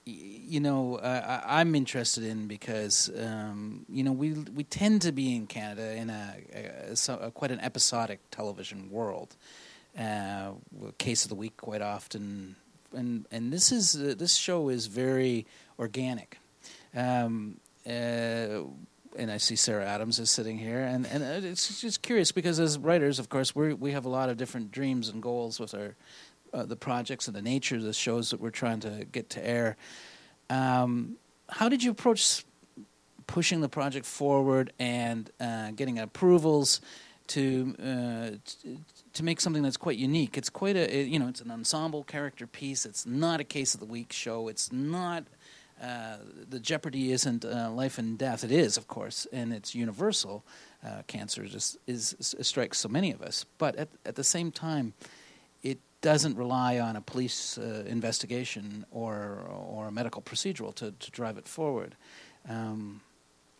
you 0.05 0.59
know, 0.59 0.95
uh, 0.95 1.41
I'm 1.45 1.75
interested 1.75 2.23
in 2.23 2.47
because 2.47 3.11
um, 3.17 3.85
you 3.89 4.03
know 4.03 4.11
we 4.11 4.33
we 4.33 4.63
tend 4.63 5.01
to 5.03 5.11
be 5.11 5.35
in 5.35 5.47
Canada 5.47 5.95
in 5.95 6.09
a, 6.09 6.37
a, 6.53 7.27
a 7.27 7.31
quite 7.31 7.51
an 7.51 7.59
episodic 7.59 8.19
television 8.31 8.89
world. 8.91 9.35
Uh, 9.97 10.51
case 10.97 11.25
of 11.25 11.29
the 11.29 11.35
week 11.35 11.57
quite 11.57 11.81
often, 11.81 12.55
and 12.93 13.25
and 13.31 13.51
this 13.51 13.71
is 13.71 13.95
uh, 13.95 14.13
this 14.17 14.35
show 14.35 14.69
is 14.69 14.85
very 14.85 15.45
organic. 15.77 16.39
Um, 16.95 17.59
uh, 17.87 18.63
and 19.19 19.31
I 19.31 19.37
see 19.37 19.55
Sarah 19.55 19.85
Adams 19.85 20.19
is 20.19 20.31
sitting 20.31 20.57
here, 20.57 20.79
and 20.79 21.05
and 21.05 21.23
it's 21.45 21.81
just 21.81 22.01
curious 22.01 22.31
because 22.31 22.59
as 22.59 22.77
writers, 22.79 23.19
of 23.19 23.29
course, 23.29 23.55
we 23.55 23.73
we 23.73 23.91
have 23.91 24.05
a 24.05 24.09
lot 24.09 24.29
of 24.29 24.37
different 24.37 24.71
dreams 24.71 25.09
and 25.09 25.21
goals 25.21 25.59
with 25.59 25.73
our 25.75 25.95
uh, 26.53 26.63
the 26.63 26.75
projects 26.75 27.27
and 27.27 27.35
the 27.35 27.41
nature 27.41 27.75
of 27.75 27.83
the 27.83 27.93
shows 27.93 28.31
that 28.31 28.39
we're 28.39 28.49
trying 28.49 28.79
to 28.79 29.05
get 29.11 29.29
to 29.31 29.45
air. 29.45 29.77
Um, 30.49 31.17
how 31.47 31.69
did 31.69 31.83
you 31.83 31.91
approach 31.91 32.45
pushing 33.27 33.61
the 33.61 33.69
project 33.69 34.05
forward 34.05 34.73
and 34.79 35.29
uh, 35.39 35.71
getting 35.71 35.99
approvals 35.99 36.81
to, 37.27 37.75
uh, 37.79 38.31
to 39.13 39.23
make 39.23 39.39
something 39.39 39.61
that's 39.61 39.77
quite 39.77 39.97
unique? 39.97 40.37
It's 40.37 40.49
quite 40.49 40.75
a 40.75 41.03
you 41.03 41.19
know 41.19 41.27
it's 41.27 41.41
an 41.41 41.51
ensemble 41.51 42.03
character 42.03 42.47
piece. 42.47 42.85
It's 42.85 43.05
not 43.05 43.39
a 43.39 43.43
case 43.43 43.73
of 43.73 43.79
the 43.79 43.85
week 43.85 44.11
show. 44.11 44.47
It's 44.47 44.71
not. 44.71 45.25
Uh, 45.81 46.17
the 46.49 46.59
jeopardy 46.59 47.11
isn't 47.11 47.45
uh, 47.45 47.71
life 47.71 47.97
and 47.97 48.17
death. 48.17 48.43
It 48.43 48.51
is, 48.51 48.75
of 48.77 48.87
course, 48.87 49.27
and 49.31 49.53
it's 49.53 49.73
universal. 49.73 50.43
Uh, 50.85 51.03
cancer 51.07 51.45
just 51.45 51.77
is, 51.87 52.15
is, 52.19 52.35
strikes 52.41 52.77
so 52.77 52.89
many 52.89 53.11
of 53.11 53.21
us, 53.21 53.45
but 53.57 53.75
at 53.75 53.89
at 54.05 54.15
the 54.15 54.23
same 54.23 54.51
time, 54.51 54.93
it 55.63 55.79
doesn't 56.01 56.35
rely 56.37 56.79
on 56.79 56.95
a 56.95 57.01
police 57.01 57.57
uh, 57.57 57.83
investigation 57.87 58.85
or 58.91 59.45
or 59.49 59.87
a 59.87 59.91
medical 59.91 60.21
procedural 60.21 60.73
to, 60.75 60.91
to 60.99 61.11
drive 61.11 61.37
it 61.37 61.47
forward. 61.47 61.95
Um, 62.47 63.01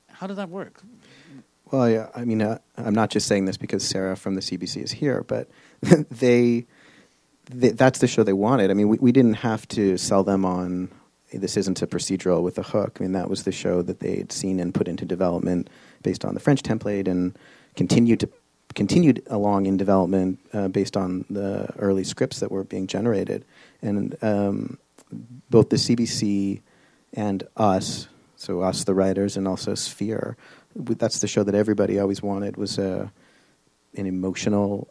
how 0.08 0.28
did 0.28 0.36
that 0.36 0.50
work? 0.50 0.82
Well, 1.72 1.90
yeah, 1.90 2.10
I 2.16 2.26
mean, 2.26 2.42
uh, 2.42 2.58
I'm 2.78 2.96
not 2.96 3.12
just 3.12 3.28
saying 3.28 3.46
this 3.46 3.58
because 3.58 3.84
Sarah 3.84 4.16
from 4.16 4.36
the 4.36 4.42
CBC 4.42 4.84
is 4.84 4.92
here, 4.92 5.24
but 5.28 5.48
they, 6.10 6.66
they, 7.46 7.70
that's 7.70 8.00
the 8.00 8.08
show 8.08 8.24
they 8.24 8.34
wanted. 8.34 8.72
I 8.72 8.74
mean, 8.74 8.90
we, 8.90 8.98
we 8.98 9.12
didn't 9.12 9.36
have 9.36 9.68
to 9.70 9.98
sell 9.98 10.24
them 10.24 10.46
on 10.46 10.90
this 11.32 11.58
isn't 11.58 11.82
a 11.82 11.88
procedural 11.88 12.42
with 12.42 12.58
a 12.58 12.64
hook. 12.64 12.98
I 13.00 13.04
mean, 13.04 13.12
that 13.14 13.30
was 13.30 13.44
the 13.44 13.52
show 13.52 13.82
that 13.84 14.00
they'd 14.00 14.32
seen 14.32 14.60
and 14.60 14.74
put 14.74 14.88
into 14.88 15.06
development 15.06 15.70
based 16.02 16.26
on 16.26 16.34
the 16.34 16.40
French 16.40 16.64
template 16.64 17.08
and 17.08 17.38
continued 17.76 18.22
to 18.22 18.30
continued 18.76 19.24
along 19.28 19.66
in 19.66 19.78
development 19.78 20.40
uh, 20.54 20.68
based 20.68 20.96
on 20.96 21.26
the 21.30 21.68
early 21.80 22.04
scripts 22.04 22.40
that 22.40 22.52
were 22.52 22.64
being 22.64 22.88
generated. 22.88 23.44
And 23.82 24.16
um, 24.22 24.78
both 25.50 25.70
the 25.70 25.76
CBC 25.76 26.62
and 27.14 27.44
us, 27.58 28.08
so 28.36 28.62
us, 28.62 28.84
the 28.84 28.94
writers, 28.94 29.38
and 29.38 29.48
also 29.48 29.74
Sphere, 29.76 30.38
that's 30.76 31.20
the 31.20 31.28
show 31.28 31.44
that 31.44 31.56
everybody 31.56 32.00
always 32.00 32.22
wanted 32.22 32.58
was 32.58 32.78
a, 32.78 33.12
an 33.98 34.06
emotional 34.06 34.88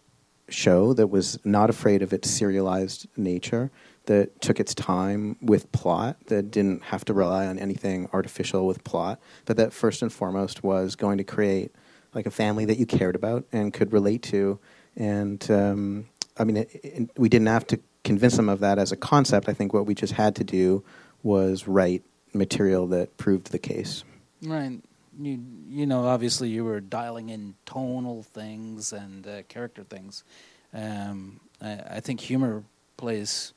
show 0.49 0.93
that 0.95 1.07
was 1.07 1.39
not 1.45 1.71
afraid 1.71 2.03
of 2.03 2.13
its 2.13 2.29
serialized 2.29 3.07
nature, 3.17 3.71
that 4.09 4.41
took 4.43 4.61
its 4.61 4.75
time 4.75 5.37
with 5.41 5.73
plot, 5.73 6.19
that 6.27 6.51
didn't 6.51 6.83
have 6.83 7.05
to 7.07 7.15
rely 7.15 7.47
on 7.47 7.59
anything 7.59 8.11
artificial 8.13 8.67
with 8.67 8.85
plot, 8.85 9.19
but 9.47 9.57
that 9.57 9.73
first 9.73 10.03
and 10.03 10.13
foremost 10.13 10.63
was 10.63 10.97
going 10.97 11.17
to 11.17 11.25
create– 11.25 11.73
like 12.15 12.27
a 12.27 12.31
family 12.31 12.65
that 12.65 12.79
you 12.79 12.87
cared 12.87 13.15
about 13.15 13.45
and 13.53 13.73
could 13.73 13.93
relate 13.93 14.23
to. 14.23 14.59
And 14.97 15.49
um, 15.51 16.07
I 16.37 16.45
mean, 16.45 16.59
it, 16.59 16.71
it, 16.83 17.11
we 17.17 17.29
didn't 17.29 17.49
have 17.49 17.67
to 17.69 17.81
convince 18.05 18.37
them 18.37 18.49
of 18.49 18.61
that 18.61 18.79
as 18.79 18.93
a 18.93 18.97
concept. 18.97 19.49
I 19.49 19.53
think 19.53 19.73
what 19.73 19.87
we 19.87 19.95
just 19.95 20.15
had 20.15 20.37
to 20.37 20.45
do 20.45 20.85
was 21.23 21.69
write 21.69 22.03
material 22.33 22.87
that 22.89 23.17
proved 23.17 23.53
the 23.53 23.59
case. 23.59 24.05
Right. 24.43 24.81
You 25.21 25.45
you 25.69 25.87
know, 25.87 26.07
obviously 26.07 26.49
you 26.49 26.65
were 26.65 26.81
dialing 26.81 27.29
in 27.29 27.55
tonal 27.67 28.23
things 28.23 28.93
and 28.93 29.27
uh, 29.27 29.43
character 29.43 29.83
things. 29.83 30.25
Um, 30.73 31.41
I, 31.61 31.81
I, 31.91 32.01
think 32.01 32.21
humor 32.21 32.63
plays, 32.97 33.53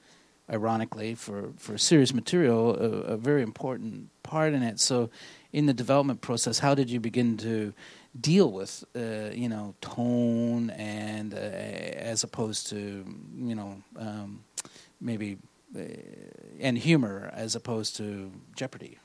ironically, 0.51 1.15
for 1.15 1.51
for 1.57 1.77
serious 1.77 2.13
material, 2.13 2.75
a, 2.75 3.13
a 3.13 3.17
very 3.17 3.41
important 3.41 4.09
part 4.23 4.53
in 4.53 4.63
it. 4.63 4.79
So, 4.79 5.09
in 5.53 5.65
the 5.65 5.73
development 5.73 6.21
process, 6.21 6.59
how 6.59 6.75
did 6.75 6.89
you 6.89 6.99
begin 6.99 7.37
to 7.37 7.73
deal 8.19 8.51
with 8.51 8.83
uh, 8.95 9.31
you 9.33 9.47
know 9.47 9.73
tone 9.81 10.69
and 10.71 11.33
uh, 11.33 11.37
as 11.37 12.23
opposed 12.23 12.67
to 12.67 13.05
you 13.37 13.55
know 13.55 13.81
um, 13.97 14.43
maybe 14.99 15.37
uh, 15.75 15.83
and 16.59 16.77
humor 16.77 17.31
as 17.33 17.55
opposed 17.55 17.95
to 17.95 18.31
Jeopardy. 18.55 18.99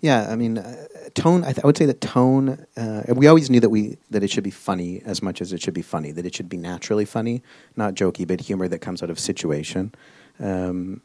Yeah, 0.00 0.30
I 0.30 0.36
mean, 0.36 0.58
uh, 0.58 0.86
tone. 1.14 1.42
I, 1.42 1.52
th- 1.52 1.60
I, 1.62 1.66
would 1.66 1.76
say 1.76 1.86
that 1.86 2.00
tone. 2.00 2.66
Uh, 2.76 3.02
we 3.08 3.26
always 3.26 3.48
knew 3.48 3.60
that 3.60 3.70
we 3.70 3.96
that 4.10 4.22
it 4.22 4.30
should 4.30 4.44
be 4.44 4.50
funny 4.50 5.02
as 5.04 5.22
much 5.22 5.40
as 5.40 5.52
it 5.52 5.62
should 5.62 5.74
be 5.74 5.82
funny. 5.82 6.12
That 6.12 6.26
it 6.26 6.34
should 6.34 6.48
be 6.48 6.56
naturally 6.56 7.04
funny, 7.04 7.42
not 7.76 7.94
jokey, 7.94 8.26
but 8.26 8.40
humor 8.40 8.68
that 8.68 8.78
comes 8.80 9.02
out 9.02 9.10
of 9.10 9.18
situation. 9.18 9.94
Um, 10.40 11.00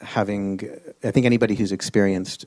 having, 0.00 0.60
I 1.02 1.10
think 1.10 1.26
anybody 1.26 1.54
who's 1.54 1.72
experienced 1.72 2.46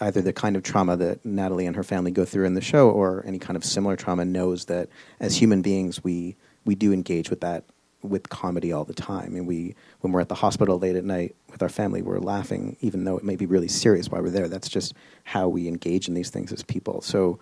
either 0.00 0.20
the 0.20 0.32
kind 0.32 0.56
of 0.56 0.62
trauma 0.62 0.96
that 0.96 1.24
Natalie 1.24 1.66
and 1.66 1.76
her 1.76 1.84
family 1.84 2.10
go 2.10 2.24
through 2.24 2.46
in 2.46 2.54
the 2.54 2.60
show, 2.60 2.90
or 2.90 3.22
any 3.26 3.38
kind 3.38 3.56
of 3.56 3.64
similar 3.64 3.96
trauma, 3.96 4.24
knows 4.24 4.64
that 4.66 4.88
as 5.20 5.36
human 5.36 5.62
beings, 5.62 6.02
we 6.02 6.36
we 6.64 6.74
do 6.74 6.92
engage 6.92 7.30
with 7.30 7.40
that 7.40 7.64
with 8.02 8.28
comedy 8.28 8.72
all 8.72 8.84
the 8.84 8.94
time. 8.94 9.36
And 9.36 9.46
we, 9.46 9.74
when 10.00 10.12
we're 10.12 10.20
at 10.20 10.28
the 10.28 10.34
hospital 10.34 10.78
late 10.78 10.96
at 10.96 11.04
night 11.04 11.36
with 11.50 11.62
our 11.62 11.68
family, 11.68 12.02
we're 12.02 12.18
laughing, 12.18 12.76
even 12.80 13.04
though 13.04 13.16
it 13.16 13.24
may 13.24 13.36
be 13.36 13.46
really 13.46 13.68
serious 13.68 14.08
while 14.08 14.22
we're 14.22 14.30
there. 14.30 14.48
That's 14.48 14.68
just 14.68 14.94
how 15.22 15.48
we 15.48 15.68
engage 15.68 16.08
in 16.08 16.14
these 16.14 16.30
things 16.30 16.52
as 16.52 16.64
people. 16.64 17.00
So 17.00 17.38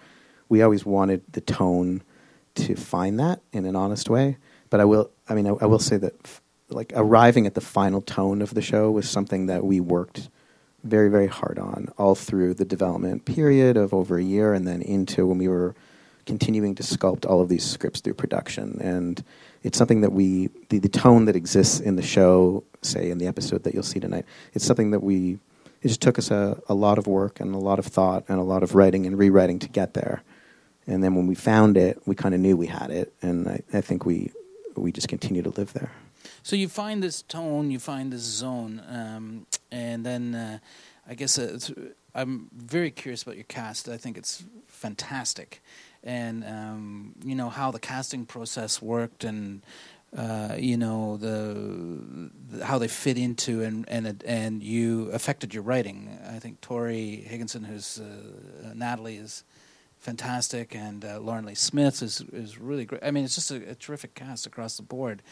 we 0.50 0.60
always 0.60 0.84
wanted 0.84 1.22
the 1.32 1.40
tone 1.40 2.02
to 2.56 2.74
find 2.76 3.18
that 3.20 3.40
in 3.52 3.64
an 3.64 3.74
honest 3.74 4.10
way. 4.10 4.36
But 4.68 4.80
I 4.80 4.84
will, 4.84 5.10
I 5.28 5.34
mean, 5.34 5.46
I, 5.46 5.50
I 5.62 5.66
will 5.66 5.78
say 5.78 5.96
that, 5.96 6.14
like, 6.70 6.92
arriving 6.94 7.46
at 7.46 7.54
the 7.54 7.60
final 7.60 8.00
tone 8.00 8.42
of 8.42 8.54
the 8.54 8.62
show 8.62 8.90
was 8.90 9.08
something 9.08 9.46
that 9.46 9.64
we 9.64 9.80
worked 9.80 10.28
very, 10.84 11.10
very 11.10 11.26
hard 11.26 11.58
on 11.58 11.88
all 11.98 12.14
through 12.14 12.54
the 12.54 12.64
development 12.64 13.24
period 13.24 13.76
of 13.76 13.92
over 13.92 14.18
a 14.18 14.22
year 14.22 14.54
and 14.54 14.66
then 14.66 14.82
into 14.82 15.26
when 15.26 15.38
we 15.38 15.48
were 15.48 15.74
continuing 16.26 16.74
to 16.76 16.82
sculpt 16.82 17.26
all 17.26 17.40
of 17.40 17.48
these 17.48 17.64
scripts 17.64 18.00
through 18.00 18.14
production. 18.14 18.78
And 18.80 19.22
it's 19.62 19.76
something 19.76 20.00
that 20.02 20.12
we, 20.12 20.48
the, 20.68 20.78
the 20.78 20.88
tone 20.88 21.26
that 21.26 21.36
exists 21.36 21.80
in 21.80 21.96
the 21.96 22.02
show, 22.02 22.64
say 22.82 23.10
in 23.10 23.18
the 23.18 23.26
episode 23.26 23.64
that 23.64 23.74
you'll 23.74 23.82
see 23.82 24.00
tonight, 24.00 24.24
it's 24.54 24.64
something 24.64 24.92
that 24.92 25.02
we, 25.02 25.38
it 25.82 25.88
just 25.88 26.00
took 26.00 26.18
us 26.18 26.30
a, 26.30 26.60
a 26.68 26.74
lot 26.74 26.98
of 26.98 27.06
work 27.06 27.40
and 27.40 27.54
a 27.54 27.58
lot 27.58 27.78
of 27.78 27.86
thought 27.86 28.24
and 28.28 28.38
a 28.38 28.44
lot 28.44 28.62
of 28.62 28.74
writing 28.74 29.06
and 29.06 29.18
rewriting 29.18 29.58
to 29.58 29.68
get 29.68 29.94
there. 29.94 30.22
And 30.86 31.02
then 31.04 31.14
when 31.14 31.26
we 31.26 31.34
found 31.34 31.76
it, 31.76 32.00
we 32.06 32.14
kind 32.14 32.34
of 32.34 32.40
knew 32.40 32.56
we 32.56 32.66
had 32.66 32.90
it. 32.90 33.12
And 33.22 33.48
I, 33.48 33.62
I 33.72 33.80
think 33.80 34.04
we, 34.04 34.32
we 34.76 34.92
just 34.92 35.08
continue 35.08 35.42
to 35.42 35.50
live 35.50 35.72
there. 35.72 35.90
So 36.42 36.56
you 36.56 36.68
find 36.68 37.02
this 37.02 37.22
tone, 37.22 37.70
you 37.70 37.78
find 37.78 38.12
this 38.12 38.22
zone, 38.22 38.82
um, 38.88 39.46
and 39.70 40.04
then 40.04 40.34
uh, 40.34 40.58
I 41.08 41.14
guess 41.14 41.38
uh, 41.38 41.58
I'm 42.14 42.48
very 42.52 42.90
curious 42.90 43.22
about 43.22 43.36
your 43.36 43.44
cast. 43.44 43.88
I 43.88 43.96
think 43.96 44.16
it's 44.16 44.44
fantastic, 44.66 45.62
and 46.02 46.44
um, 46.44 47.14
you 47.24 47.34
know 47.34 47.50
how 47.50 47.70
the 47.70 47.78
casting 47.80 48.26
process 48.26 48.82
worked, 48.82 49.24
and 49.24 49.62
uh, 50.16 50.56
you 50.58 50.76
know 50.76 51.16
the, 51.16 52.30
the, 52.50 52.64
how 52.64 52.78
they 52.78 52.88
fit 52.88 53.16
into 53.16 53.62
and 53.62 53.88
and 53.88 54.22
and 54.24 54.62
you 54.62 55.10
affected 55.10 55.54
your 55.54 55.62
writing. 55.62 56.18
I 56.28 56.38
think 56.38 56.60
Tori 56.60 57.16
Higginson, 57.16 57.64
who's 57.64 58.00
uh, 58.00 58.72
Natalie, 58.74 59.16
is 59.16 59.44
fantastic, 59.98 60.74
and 60.74 61.04
uh, 61.04 61.20
Lauren 61.20 61.44
Lee 61.44 61.54
Smith 61.54 62.02
is 62.02 62.22
is 62.32 62.58
really 62.58 62.84
great. 62.84 63.04
I 63.04 63.10
mean, 63.10 63.24
it's 63.24 63.36
just 63.36 63.50
a, 63.50 63.70
a 63.70 63.74
terrific 63.74 64.14
cast 64.14 64.46
across 64.46 64.76
the 64.76 64.82
board. 64.82 65.22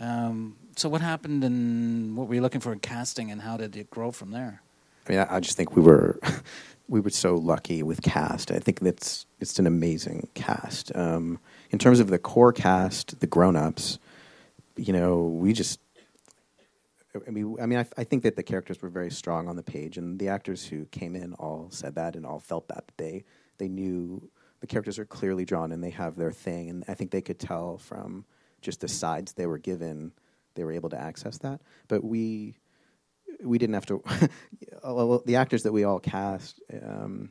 Um, 0.00 0.56
so, 0.76 0.88
what 0.88 1.00
happened, 1.00 1.42
and 1.42 2.16
what 2.16 2.28
were 2.28 2.34
you 2.34 2.40
looking 2.40 2.60
for 2.60 2.72
in 2.72 2.78
casting, 2.78 3.30
and 3.30 3.42
how 3.42 3.56
did 3.56 3.76
it 3.76 3.90
grow 3.90 4.10
from 4.12 4.30
there? 4.30 4.62
I 5.06 5.10
mean, 5.10 5.18
I, 5.20 5.36
I 5.36 5.40
just 5.40 5.56
think 5.56 5.74
we 5.74 5.82
were 5.82 6.20
we 6.88 7.00
were 7.00 7.10
so 7.10 7.34
lucky 7.34 7.82
with 7.82 8.02
cast. 8.02 8.50
I 8.50 8.58
think 8.58 8.80
that's 8.80 9.26
it's 9.40 9.58
an 9.58 9.66
amazing 9.66 10.28
cast. 10.34 10.94
Um, 10.94 11.38
in 11.70 11.78
terms 11.78 12.00
of 12.00 12.08
the 12.08 12.18
core 12.18 12.52
cast, 12.52 13.20
the 13.20 13.26
grown 13.26 13.56
ups, 13.56 13.98
you 14.76 14.92
know, 14.92 15.22
we 15.22 15.52
just. 15.52 15.80
I 17.26 17.30
mean, 17.30 17.56
I 17.60 17.66
mean, 17.66 17.78
I, 17.78 17.86
I, 17.96 18.04
think 18.04 18.22
that 18.22 18.36
the 18.36 18.42
characters 18.42 18.80
were 18.80 18.90
very 18.90 19.10
strong 19.10 19.48
on 19.48 19.56
the 19.56 19.62
page, 19.62 19.96
and 19.96 20.18
the 20.18 20.28
actors 20.28 20.64
who 20.64 20.84
came 20.86 21.16
in 21.16 21.32
all 21.34 21.68
said 21.70 21.94
that 21.96 22.14
and 22.14 22.24
all 22.24 22.38
felt 22.38 22.68
that 22.68 22.84
they 22.96 23.24
they 23.56 23.66
knew 23.66 24.22
the 24.60 24.66
characters 24.66 24.98
are 24.98 25.04
clearly 25.04 25.44
drawn 25.44 25.72
and 25.72 25.82
they 25.82 25.90
have 25.90 26.16
their 26.16 26.30
thing, 26.30 26.70
and 26.70 26.84
I 26.86 26.94
think 26.94 27.10
they 27.10 27.22
could 27.22 27.40
tell 27.40 27.78
from 27.78 28.24
just 28.60 28.80
the 28.80 28.88
sides 28.88 29.32
they 29.32 29.46
were 29.46 29.58
given, 29.58 30.12
they 30.54 30.64
were 30.64 30.72
able 30.72 30.90
to 30.90 31.00
access 31.00 31.38
that. 31.38 31.60
But 31.88 32.04
we 32.04 32.58
we 33.42 33.58
didn't 33.58 33.74
have 33.74 33.86
to. 33.86 34.02
the 35.24 35.36
actors 35.36 35.62
that 35.62 35.72
we 35.72 35.84
all 35.84 36.00
cast 36.00 36.60
um, 36.82 37.30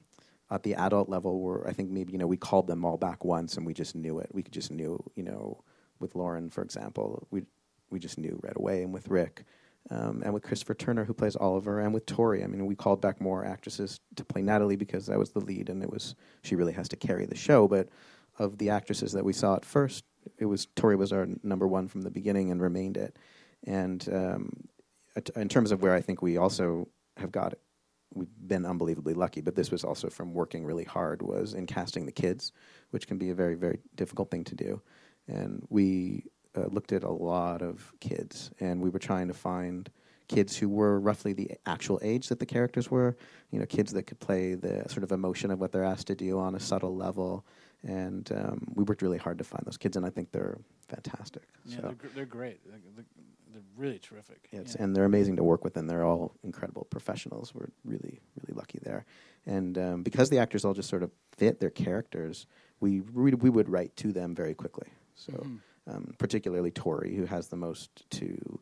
at 0.49 0.63
the 0.63 0.75
adult 0.75 1.09
level 1.09 1.39
were, 1.41 1.67
I 1.67 1.73
think, 1.73 1.89
maybe 1.89 2.13
you 2.13 2.19
know, 2.19 2.27
we 2.27 2.37
called 2.37 2.67
them 2.67 2.85
all 2.85 2.97
back 2.97 3.25
once, 3.25 3.57
and 3.57 3.65
we 3.65 3.73
just 3.73 3.95
knew 3.95 4.19
it. 4.19 4.29
We 4.31 4.43
just 4.43 4.71
knew, 4.71 5.03
you 5.15 5.23
know, 5.23 5.63
with 5.99 6.15
Lauren, 6.15 6.49
for 6.49 6.61
example, 6.61 7.27
we 7.31 7.43
we 7.89 7.99
just 7.99 8.17
knew 8.17 8.39
right 8.43 8.55
away, 8.55 8.83
and 8.83 8.93
with 8.93 9.07
Rick. 9.07 9.43
Um, 9.89 10.21
and 10.25 10.33
with 10.33 10.43
Kristopher 10.43 10.77
Turner, 10.77 11.05
who 11.05 11.13
plays 11.13 11.37
Oliver, 11.37 11.79
and 11.79 11.93
with 11.93 12.05
Tori. 12.05 12.43
I 12.43 12.47
mean, 12.47 12.65
we 12.65 12.75
called 12.75 12.99
back 12.99 13.21
more 13.21 13.45
actresses 13.45 14.01
to 14.17 14.25
play 14.25 14.41
Natalie 14.41 14.75
because 14.75 15.09
I 15.09 15.15
was 15.15 15.31
the 15.31 15.39
lead, 15.39 15.69
and 15.69 15.81
it 15.81 15.89
was 15.89 16.13
she 16.43 16.55
really 16.55 16.73
has 16.73 16.89
to 16.89 16.97
carry 16.97 17.25
the 17.25 17.37
show. 17.37 17.69
But 17.69 17.87
of 18.37 18.57
the 18.57 18.69
actresses 18.69 19.13
that 19.13 19.23
we 19.23 19.31
saw 19.31 19.55
at 19.55 19.63
first, 19.63 20.03
it 20.37 20.45
was 20.45 20.67
Tori 20.75 20.95
was 20.95 21.11
our 21.11 21.27
number 21.43 21.67
one 21.67 21.87
from 21.87 22.01
the 22.01 22.11
beginning 22.11 22.51
and 22.51 22.61
remained 22.61 22.97
it. 22.97 23.17
And 23.65 24.07
um, 24.11 24.67
in 25.35 25.49
terms 25.49 25.71
of 25.71 25.81
where 25.81 25.93
I 25.93 26.01
think 26.01 26.21
we 26.21 26.37
also 26.37 26.87
have 27.17 27.31
got 27.31 27.55
we've 28.13 28.27
been 28.47 28.65
unbelievably 28.65 29.13
lucky. 29.13 29.41
But 29.41 29.55
this 29.55 29.71
was 29.71 29.83
also 29.83 30.09
from 30.09 30.33
working 30.33 30.65
really 30.65 30.85
hard 30.85 31.21
was 31.21 31.53
in 31.53 31.65
casting 31.65 32.05
the 32.05 32.11
kids, 32.11 32.51
which 32.91 33.07
can 33.07 33.17
be 33.17 33.29
a 33.29 33.35
very 33.35 33.55
very 33.55 33.79
difficult 33.95 34.31
thing 34.31 34.43
to 34.45 34.55
do. 34.55 34.81
And 35.27 35.65
we 35.69 36.25
uh, 36.55 36.67
looked 36.67 36.93
at 36.93 37.03
a 37.03 37.11
lot 37.11 37.61
of 37.61 37.93
kids, 37.99 38.51
and 38.59 38.81
we 38.81 38.89
were 38.89 38.99
trying 38.99 39.27
to 39.27 39.33
find 39.33 39.89
kids 40.27 40.57
who 40.57 40.67
were 40.67 40.99
roughly 40.99 41.33
the 41.33 41.51
actual 41.65 41.99
age 42.01 42.27
that 42.27 42.39
the 42.39 42.45
characters 42.45 42.91
were. 42.91 43.15
You 43.51 43.59
know, 43.59 43.65
kids 43.65 43.93
that 43.93 44.03
could 44.03 44.19
play 44.19 44.55
the 44.55 44.87
sort 44.89 45.03
of 45.03 45.11
emotion 45.11 45.51
of 45.51 45.59
what 45.59 45.71
they're 45.71 45.83
asked 45.83 46.07
to 46.07 46.15
do 46.15 46.39
on 46.39 46.55
a 46.55 46.59
subtle 46.59 46.95
level. 46.95 47.45
And 47.83 48.29
um, 48.31 48.67
we 48.73 48.83
worked 48.83 49.01
really 49.01 49.17
hard 49.17 49.37
to 49.37 49.43
find 49.43 49.63
those 49.65 49.77
kids, 49.77 49.95
and 49.95 50.05
I 50.05 50.09
think 50.09 50.31
they're 50.31 50.57
fantastic. 50.87 51.43
Yeah, 51.65 51.75
so. 51.75 51.81
they're, 51.83 51.93
gr- 51.93 52.07
they're 52.15 52.25
great. 52.25 52.59
They're, 52.65 52.79
they're, 52.95 53.05
really 53.75 53.99
terrific. 53.99 54.49
Yeah, 54.51 54.61
and 54.79 54.95
they're 54.95 55.05
amazing 55.05 55.37
to 55.37 55.43
work 55.43 55.63
with, 55.63 55.77
and 55.77 55.89
they're 55.89 56.03
all 56.03 56.33
incredible 56.43 56.85
professionals. 56.89 57.53
We're 57.55 57.69
really, 57.85 58.19
really 58.41 58.55
lucky 58.55 58.79
there. 58.81 59.05
And 59.45 59.77
um, 59.77 60.03
because 60.03 60.29
the 60.29 60.39
actors 60.39 60.65
all 60.65 60.73
just 60.73 60.89
sort 60.89 61.03
of 61.03 61.11
fit 61.37 61.59
their 61.59 61.69
characters, 61.69 62.45
we 62.79 63.01
we, 63.01 63.31
we 63.31 63.49
would 63.49 63.69
write 63.69 63.95
to 63.97 64.11
them 64.11 64.35
very 64.35 64.53
quickly. 64.53 64.87
So. 65.15 65.33
Mm-hmm 65.33 65.55
um, 65.87 66.13
particularly 66.17 66.71
Tori, 66.71 67.15
who 67.15 67.25
has 67.25 67.47
the 67.47 67.55
most 67.55 68.09
to 68.11 68.59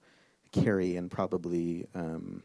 carry 0.52 0.96
and 0.96 1.10
probably 1.10 1.86
um, 1.94 2.44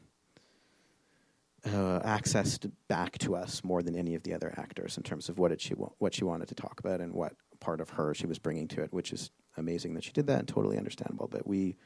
uh, 1.66 2.00
accessed 2.00 2.70
back 2.88 3.18
to 3.18 3.34
us 3.36 3.62
more 3.62 3.82
than 3.82 3.94
any 3.96 4.14
of 4.14 4.22
the 4.22 4.34
other 4.34 4.54
actors 4.56 4.96
in 4.96 5.02
terms 5.02 5.28
of 5.28 5.38
what 5.38 5.48
did 5.48 5.60
she 5.60 5.74
wa- 5.74 5.90
what 5.98 6.14
she 6.14 6.24
wanted 6.24 6.48
to 6.48 6.54
talk 6.54 6.80
about 6.80 7.00
and 7.00 7.12
what 7.12 7.34
part 7.60 7.80
of 7.80 7.90
her 7.90 8.14
she 8.14 8.26
was 8.26 8.38
bringing 8.38 8.66
to 8.68 8.82
it, 8.82 8.92
which 8.92 9.12
is 9.12 9.30
amazing 9.56 9.94
that 9.94 10.04
she 10.04 10.12
did 10.12 10.26
that 10.26 10.38
and 10.38 10.48
totally 10.48 10.78
understandable. 10.78 11.28
But 11.28 11.46
we, 11.46 11.76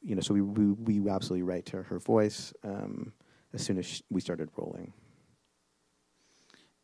you 0.00 0.14
know, 0.14 0.20
so 0.20 0.34
we 0.34 0.40
we, 0.40 0.98
we 0.98 1.10
absolutely 1.10 1.42
write 1.42 1.66
to 1.66 1.82
her 1.82 1.98
voice 1.98 2.52
um, 2.64 3.12
as 3.52 3.62
soon 3.62 3.78
as 3.78 3.86
she, 3.86 4.02
we 4.10 4.20
started 4.20 4.48
rolling. 4.56 4.92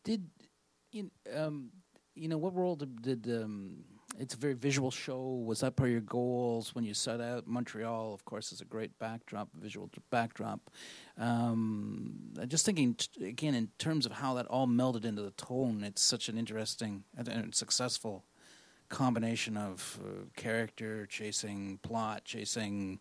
Did 0.05 0.29
you, 0.93 1.11
um, 1.35 1.71
you 2.15 2.29
know 2.29 2.39
what 2.39 2.55
role 2.55 2.77
did, 2.77 3.03
did 3.03 3.43
um, 3.43 3.85
it's 4.19 4.35
a 4.35 4.37
very 4.37 4.55
visual 4.55 4.91
show. 4.91 5.21
Was 5.45 5.61
that 5.61 5.77
part 5.77 5.89
of 5.89 5.93
your 5.93 6.01
goals 6.01 6.75
when 6.75 6.85
you 6.85 6.95
set 6.95 7.21
out? 7.21 7.47
Montreal, 7.47 8.13
of 8.13 8.25
course, 8.25 8.53
is 8.53 8.61
a 8.61 8.65
great 8.65 8.99
backdrop, 8.99 9.49
visual 9.55 9.89
backdrop. 10.11 10.71
Um, 11.19 12.15
just 12.47 12.67
thinking 12.67 12.95
t- 12.95 13.27
again 13.27 13.55
in 13.55 13.69
terms 13.79 14.07
of 14.07 14.13
how 14.13 14.35
that 14.35 14.47
all 14.47 14.67
melded 14.67 15.05
into 15.05 15.23
the 15.23 15.31
tone. 15.33 15.83
It's 15.85 16.03
such 16.03 16.29
an 16.29 16.37
interesting 16.37 17.05
and 17.17 17.55
successful 17.55 18.25
combination 18.89 19.57
of 19.57 20.01
uh, 20.03 20.25
character 20.37 21.07
chasing 21.07 21.79
plot, 21.83 22.25
chasing 22.25 22.99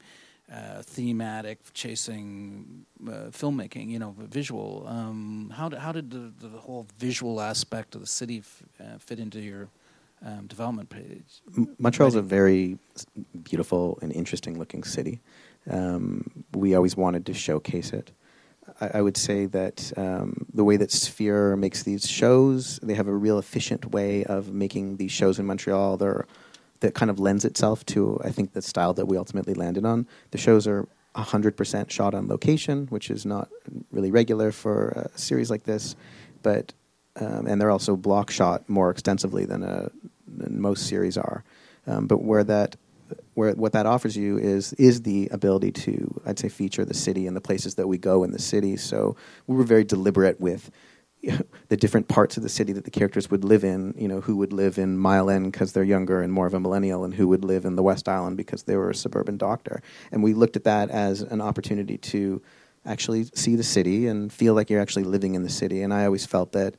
uh, 0.53 0.81
thematic, 0.81 1.59
chasing 1.74 2.86
uh, 3.07 3.31
filmmaking. 3.31 3.89
You 3.89 4.00
know, 4.00 4.15
visual. 4.17 4.86
Um, 4.88 5.51
how 5.55 5.69
did 5.69 5.79
how 5.79 5.91
did 5.91 6.12
the, 6.12 6.31
the 6.47 6.57
whole 6.57 6.88
visual 7.00 7.41
aspect 7.41 7.95
of 7.95 8.01
the 8.01 8.07
city 8.07 8.39
f- 8.39 8.63
uh, 8.79 8.97
fit 9.00 9.19
into 9.19 9.39
your 9.39 9.69
um, 10.25 10.47
development. 10.47 10.91
Montreal 11.77 12.07
is 12.07 12.15
a 12.15 12.21
very 12.21 12.77
beautiful 13.43 14.00
and 14.01 14.12
interesting 14.12 14.57
looking 14.57 14.83
city. 14.83 15.21
Um, 15.69 16.45
we 16.53 16.75
always 16.75 16.95
wanted 16.95 17.25
to 17.27 17.33
showcase 17.33 17.93
it. 17.93 18.12
I, 18.81 18.91
I 18.95 19.01
would 19.01 19.17
say 19.17 19.45
that 19.47 19.91
um, 19.97 20.45
the 20.53 20.63
way 20.63 20.77
that 20.77 20.91
Sphere 20.91 21.55
makes 21.55 21.83
these 21.83 22.07
shows, 22.07 22.79
they 22.81 22.93
have 22.93 23.07
a 23.07 23.15
real 23.15 23.38
efficient 23.38 23.91
way 23.91 24.24
of 24.25 24.53
making 24.53 24.97
these 24.97 25.12
shows 25.12 25.39
in 25.39 25.45
Montreal. 25.45 25.97
They're, 25.97 26.25
that 26.79 26.93
kind 26.93 27.09
of 27.09 27.19
lends 27.19 27.43
itself 27.43 27.86
to, 27.88 28.19
I 28.24 28.29
think, 28.29 28.53
the 28.53 28.62
style 28.62 28.93
that 28.93 29.07
we 29.07 29.17
ultimately 29.17 29.55
landed 29.55 29.86
on. 29.86 30.07
The 30.31 30.38
shows 30.38 30.67
are 30.67 30.88
100% 31.15 31.89
shot 31.89 32.13
on 32.13 32.27
location, 32.27 32.86
which 32.88 33.09
is 33.09 33.25
not 33.25 33.50
really 33.91 34.12
regular 34.12 34.51
for 34.51 35.09
a 35.13 35.17
series 35.17 35.50
like 35.50 35.63
this. 35.63 35.95
But 36.43 36.74
um, 37.19 37.47
and 37.47 37.59
they're 37.59 37.71
also 37.71 37.95
block 37.95 38.31
shot 38.31 38.67
more 38.69 38.89
extensively 38.89 39.45
than, 39.45 39.63
a, 39.63 39.89
than 40.27 40.62
most 40.62 40.88
series 40.88 41.17
are. 41.17 41.43
Um, 41.86 42.07
but 42.07 42.21
where 42.21 42.43
that 42.43 42.75
where 43.36 43.53
what 43.53 43.71
that 43.74 43.86
offers 43.86 44.17
you 44.17 44.38
is 44.38 44.74
is 44.74 45.03
the 45.03 45.29
ability 45.31 45.71
to 45.71 46.21
I'd 46.25 46.39
say 46.39 46.50
feature 46.50 46.83
the 46.83 46.93
city 46.93 47.27
and 47.27 47.36
the 47.36 47.41
places 47.41 47.75
that 47.75 47.88
we 47.88 47.97
go 47.97 48.24
in 48.24 48.31
the 48.31 48.39
city. 48.39 48.77
So 48.77 49.15
we 49.45 49.55
were 49.55 49.63
very 49.63 49.83
deliberate 49.83 50.39
with 50.39 50.69
the 51.69 51.77
different 51.77 52.07
parts 52.07 52.38
of 52.38 52.43
the 52.43 52.50
city 52.50 52.74
that 52.74 52.83
the 52.83 52.91
characters 52.91 53.29
would 53.31 53.43
live 53.43 53.63
in. 53.63 53.93
You 53.97 54.07
know, 54.07 54.21
who 54.21 54.36
would 54.38 54.53
live 54.53 54.77
in 54.77 54.97
Mile 54.97 55.29
End 55.29 55.51
because 55.51 55.74
they're 55.74 55.83
younger 55.83 56.21
and 56.21 56.31
more 56.33 56.47
of 56.47 56.53
a 56.53 56.59
millennial, 56.59 57.03
and 57.03 57.13
who 57.13 57.27
would 57.27 57.43
live 57.43 57.65
in 57.65 57.75
the 57.75 57.83
West 57.83 58.09
Island 58.09 58.38
because 58.38 58.63
they 58.63 58.75
were 58.75 58.89
a 58.89 58.95
suburban 58.95 59.38
doctor. 59.38 59.81
And 60.12 60.24
we 60.24 60.33
looked 60.33 60.55
at 60.55 60.63
that 60.65 60.89
as 60.89 61.21
an 61.21 61.41
opportunity 61.41 61.97
to 61.97 62.41
actually 62.86 63.25
see 63.36 63.55
the 63.55 63.63
city 63.63 64.07
and 64.07 64.31
feel 64.31 64.53
like 64.53 64.69
you're 64.69 64.81
actually 64.81 65.03
living 65.03 65.36
in 65.36 65.43
the 65.43 65.50
city. 65.50 65.81
And 65.81 65.93
I 65.93 66.05
always 66.05 66.25
felt 66.25 66.51
that. 66.53 66.75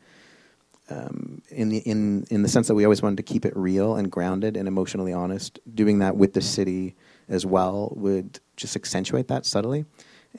Um, 0.91 1.43
in 1.51 1.69
the 1.69 1.79
in 1.79 2.27
in 2.31 2.43
the 2.43 2.49
sense 2.49 2.67
that 2.69 2.75
we 2.75 2.85
always 2.85 3.03
wanted 3.03 3.17
to 3.17 3.23
keep 3.23 3.45
it 3.45 3.55
real 3.55 3.97
and 3.97 4.11
grounded 4.11 4.57
and 4.57 4.67
emotionally 4.67 5.13
honest, 5.13 5.59
doing 5.75 5.99
that 5.99 6.17
with 6.17 6.33
the 6.33 6.41
city 6.41 6.95
as 7.29 7.45
well 7.45 7.93
would 7.95 8.41
just 8.57 8.75
accentuate 8.75 9.29
that 9.29 9.45
subtly. 9.45 9.85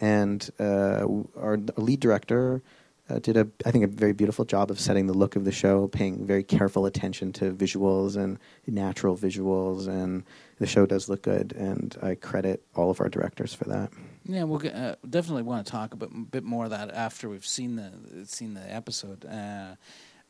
And 0.01 0.50
uh, 0.60 1.06
our 1.38 1.58
lead 1.77 2.00
director 2.00 2.63
uh, 3.10 3.20
did 3.20 3.38
a, 3.38 3.48
I 3.65 3.72
think, 3.72 3.84
a 3.84 3.88
very 3.88 4.13
beautiful 4.13 4.46
job 4.46 4.70
of 4.70 4.79
setting 4.79 5.08
the 5.08 5.13
look 5.13 5.36
of 5.36 5.46
the 5.46 5.51
show, 5.51 5.88
paying 5.88 6.25
very 6.25 6.44
careful 6.44 6.86
attention 6.86 7.34
to 7.34 7.51
visuals 7.51 8.15
and 8.15 8.38
natural 8.68 9.18
visuals, 9.18 9.88
and 9.88 10.24
the 10.60 10.68
show 10.68 10.86
does 10.86 11.10
look 11.10 11.24
good. 11.24 11.53
And 11.53 11.98
I 12.01 12.15
credit 12.15 12.63
all 12.75 12.91
of 12.91 13.01
our 13.01 13.10
directors 13.10 13.53
for 13.53 13.65
that. 13.65 13.91
Yeah, 14.25 14.44
we'll 14.44 14.62
uh, 14.68 14.96
definitely 15.10 15.44
want 15.44 15.65
to 15.65 15.72
talk 15.72 15.94
a 15.94 15.98
bit, 15.98 16.32
bit 16.32 16.44
more 16.44 16.65
of 16.65 16.72
that 16.72 16.91
after 16.91 17.29
we've 17.29 17.46
seen 17.46 17.75
the 17.77 17.91
seen 18.25 18.53
the 18.53 18.74
episode. 18.74 19.25
Uh, 19.25 19.75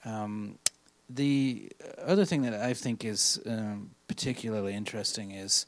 um, 0.06 0.58
the 1.10 1.72
other 2.06 2.26
thing 2.26 2.44
that 2.44 2.54
I 2.54 2.74
think 2.74 3.04
is 3.04 3.42
um, 3.46 3.92
particularly 4.08 4.74
interesting 4.74 5.32
is 5.32 5.66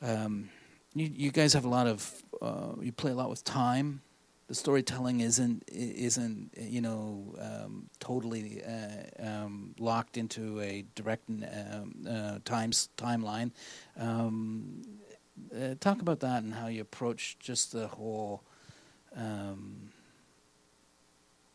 um, 0.00 0.50
you, 0.94 1.10
you 1.14 1.30
guys 1.30 1.52
have 1.54 1.64
a 1.64 1.68
lot 1.68 1.86
of 1.86 2.22
uh, 2.40 2.72
you 2.80 2.92
play 2.92 3.10
a 3.10 3.14
lot 3.14 3.30
with 3.30 3.44
time 3.44 4.02
the 4.48 4.54
storytelling 4.54 5.20
isn't 5.20 5.62
isn't 5.68 6.50
you 6.58 6.80
know 6.80 7.34
um, 7.38 7.88
totally 8.00 8.62
uh, 8.64 9.26
um, 9.26 9.74
locked 9.78 10.16
into 10.16 10.60
a 10.60 10.84
direct 10.94 11.28
um, 11.28 11.94
uh, 12.08 12.38
times 12.44 12.88
timeline. 12.96 13.50
Um, 13.98 14.82
uh, 15.54 15.74
talk 15.78 16.00
about 16.00 16.20
that 16.20 16.42
and 16.42 16.54
how 16.54 16.66
you 16.66 16.80
approach 16.80 17.36
just 17.38 17.72
the 17.72 17.88
whole. 17.88 18.42
Um, 19.14 19.90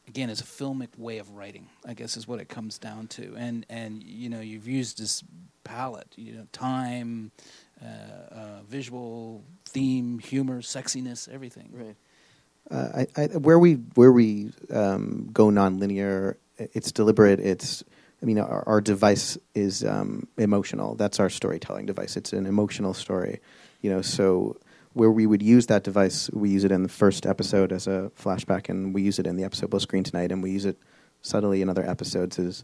again, 0.07 0.29
it's 0.29 0.41
a 0.41 0.45
filmic 0.45 0.97
way 0.97 1.17
of 1.17 1.31
writing. 1.31 1.69
I 1.85 1.93
guess 1.93 2.17
is 2.17 2.27
what 2.27 2.39
it 2.39 2.49
comes 2.49 2.77
down 2.77 3.07
to, 3.09 3.35
and 3.37 3.65
and 3.69 4.03
you 4.03 4.29
know 4.29 4.39
you've 4.39 4.67
used 4.67 4.99
this 4.99 5.23
palette, 5.63 6.13
you 6.15 6.33
know, 6.33 6.47
time, 6.51 7.31
uh, 7.81 8.35
uh, 8.35 8.61
visual, 8.67 9.43
theme, 9.65 10.19
humor, 10.19 10.61
sexiness, 10.61 11.29
everything. 11.29 11.69
Right. 11.73 11.95
Uh, 12.71 13.05
I, 13.17 13.21
I, 13.21 13.25
where 13.37 13.59
we 13.59 13.73
where 13.95 14.11
we 14.11 14.51
um, 14.71 15.29
go 15.33 15.47
nonlinear, 15.47 16.35
it's 16.57 16.91
deliberate. 16.91 17.39
It's 17.39 17.83
I 18.21 18.25
mean, 18.25 18.39
our, 18.39 18.63
our 18.67 18.81
device 18.81 19.37
is 19.53 19.83
um, 19.83 20.27
emotional. 20.37 20.95
That's 20.95 21.19
our 21.19 21.29
storytelling 21.29 21.85
device. 21.85 22.15
It's 22.15 22.31
an 22.31 22.45
emotional 22.45 22.93
story, 22.93 23.41
you 23.81 23.89
know. 23.89 24.01
So 24.01 24.57
where 24.93 25.11
we 25.11 25.25
would 25.25 25.41
use 25.41 25.67
that 25.67 25.83
device, 25.83 26.29
we 26.31 26.49
use 26.49 26.63
it 26.63 26.71
in 26.71 26.83
the 26.83 26.89
first 26.89 27.25
episode 27.25 27.71
as 27.71 27.87
a 27.87 28.11
flashback, 28.19 28.69
and 28.69 28.93
we 28.93 29.01
use 29.01 29.19
it 29.19 29.27
in 29.27 29.35
the 29.35 29.43
episode 29.43 29.71
we'll 29.71 29.79
screen 29.79 30.03
tonight, 30.03 30.31
and 30.31 30.41
we 30.43 30.51
use 30.51 30.65
it 30.65 30.77
subtly 31.21 31.61
in 31.61 31.69
other 31.69 31.87
episodes. 31.87 32.39
Is 32.39 32.63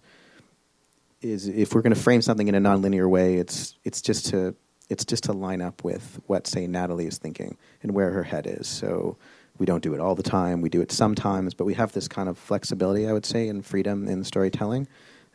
is 1.21 1.48
if 1.48 1.74
we're 1.74 1.81
going 1.81 1.93
to 1.93 2.00
frame 2.00 2.21
something 2.21 2.48
in 2.48 2.55
a 2.55 2.62
nonlinear 2.62 3.09
way, 3.09 3.36
it's 3.36 3.75
it's 3.83 4.01
just 4.01 4.27
to 4.27 4.55
it's 4.89 5.05
just 5.05 5.25
to 5.25 5.33
line 5.33 5.62
up 5.62 5.83
with 5.83 6.19
what 6.27 6.48
say 6.48 6.67
Natalie 6.67 7.07
is 7.07 7.17
thinking 7.17 7.57
and 7.83 7.93
where 7.93 8.12
her 8.12 8.24
head 8.24 8.48
is. 8.48 8.67
So 8.67 9.17
we 9.57 9.65
don't 9.65 9.83
do 9.83 9.93
it 9.93 10.00
all 10.00 10.15
the 10.15 10.24
time. 10.24 10.62
We 10.62 10.69
do 10.69 10.81
it 10.81 10.91
sometimes, 10.91 11.53
but 11.53 11.65
we 11.65 11.74
have 11.75 11.91
this 11.91 12.07
kind 12.07 12.29
of 12.29 12.38
flexibility, 12.38 13.07
I 13.07 13.13
would 13.13 13.25
say, 13.25 13.50
and 13.50 13.63
freedom 13.63 14.07
in 14.07 14.24
storytelling, 14.24 14.88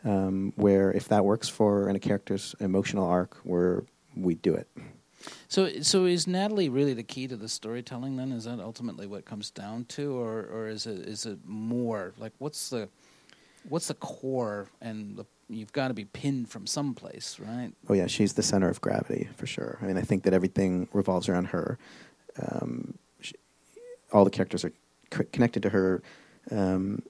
um, 0.05 0.53
where 0.57 0.91
if 0.91 1.09
that 1.09 1.25
works 1.25 1.49
for 1.49 1.89
a 1.89 1.99
character's 1.99 2.55
emotional 2.59 3.07
arc, 3.07 3.37
where 3.45 3.85
we 4.17 4.35
do 4.35 4.55
it. 4.55 4.67
So, 5.55 5.71
so 5.83 6.05
is 6.07 6.27
Natalie 6.27 6.69
really 6.69 6.95
the 6.95 7.05
key 7.05 7.29
to 7.29 7.37
the 7.37 7.49
storytelling? 7.49 8.17
Then 8.17 8.33
is 8.33 8.43
that 8.43 8.59
ultimately 8.59 9.07
what 9.07 9.25
comes 9.25 9.53
down 9.53 9.85
to, 9.85 10.17
or 10.17 10.49
or 10.53 10.67
is 10.67 10.85
it 10.85 11.07
is 11.07 11.27
it 11.27 11.39
more 11.47 12.13
like 12.19 12.33
what's 12.39 12.71
the 12.71 12.89
what's 13.69 13.87
the 13.87 13.95
core 13.95 14.67
and 14.81 15.17
the 15.17 15.25
you've 15.49 15.73
got 15.73 15.89
to 15.89 15.95
be 15.95 16.07
pinned 16.07 16.49
from 16.49 16.67
someplace, 16.67 17.39
right? 17.39 17.71
Oh 17.89 17.95
yeah, 17.95 18.09
she's 18.09 18.33
the 18.33 18.43
center 18.43 18.69
of 18.69 18.81
gravity 18.81 19.29
for 19.37 19.47
sure. 19.47 19.79
I 19.81 19.87
mean, 19.87 19.97
I 19.97 20.01
think 20.01 20.25
that 20.25 20.33
everything 20.33 20.89
revolves 20.93 21.29
around 21.29 21.45
her. 21.45 21.79
Um, 22.43 22.99
all 24.13 24.25
the 24.25 24.33
characters 24.33 24.65
are 24.65 24.73
c- 25.17 25.25
connected 25.31 25.63
to 25.63 25.69
her. 25.69 26.03
Um, 26.51 27.01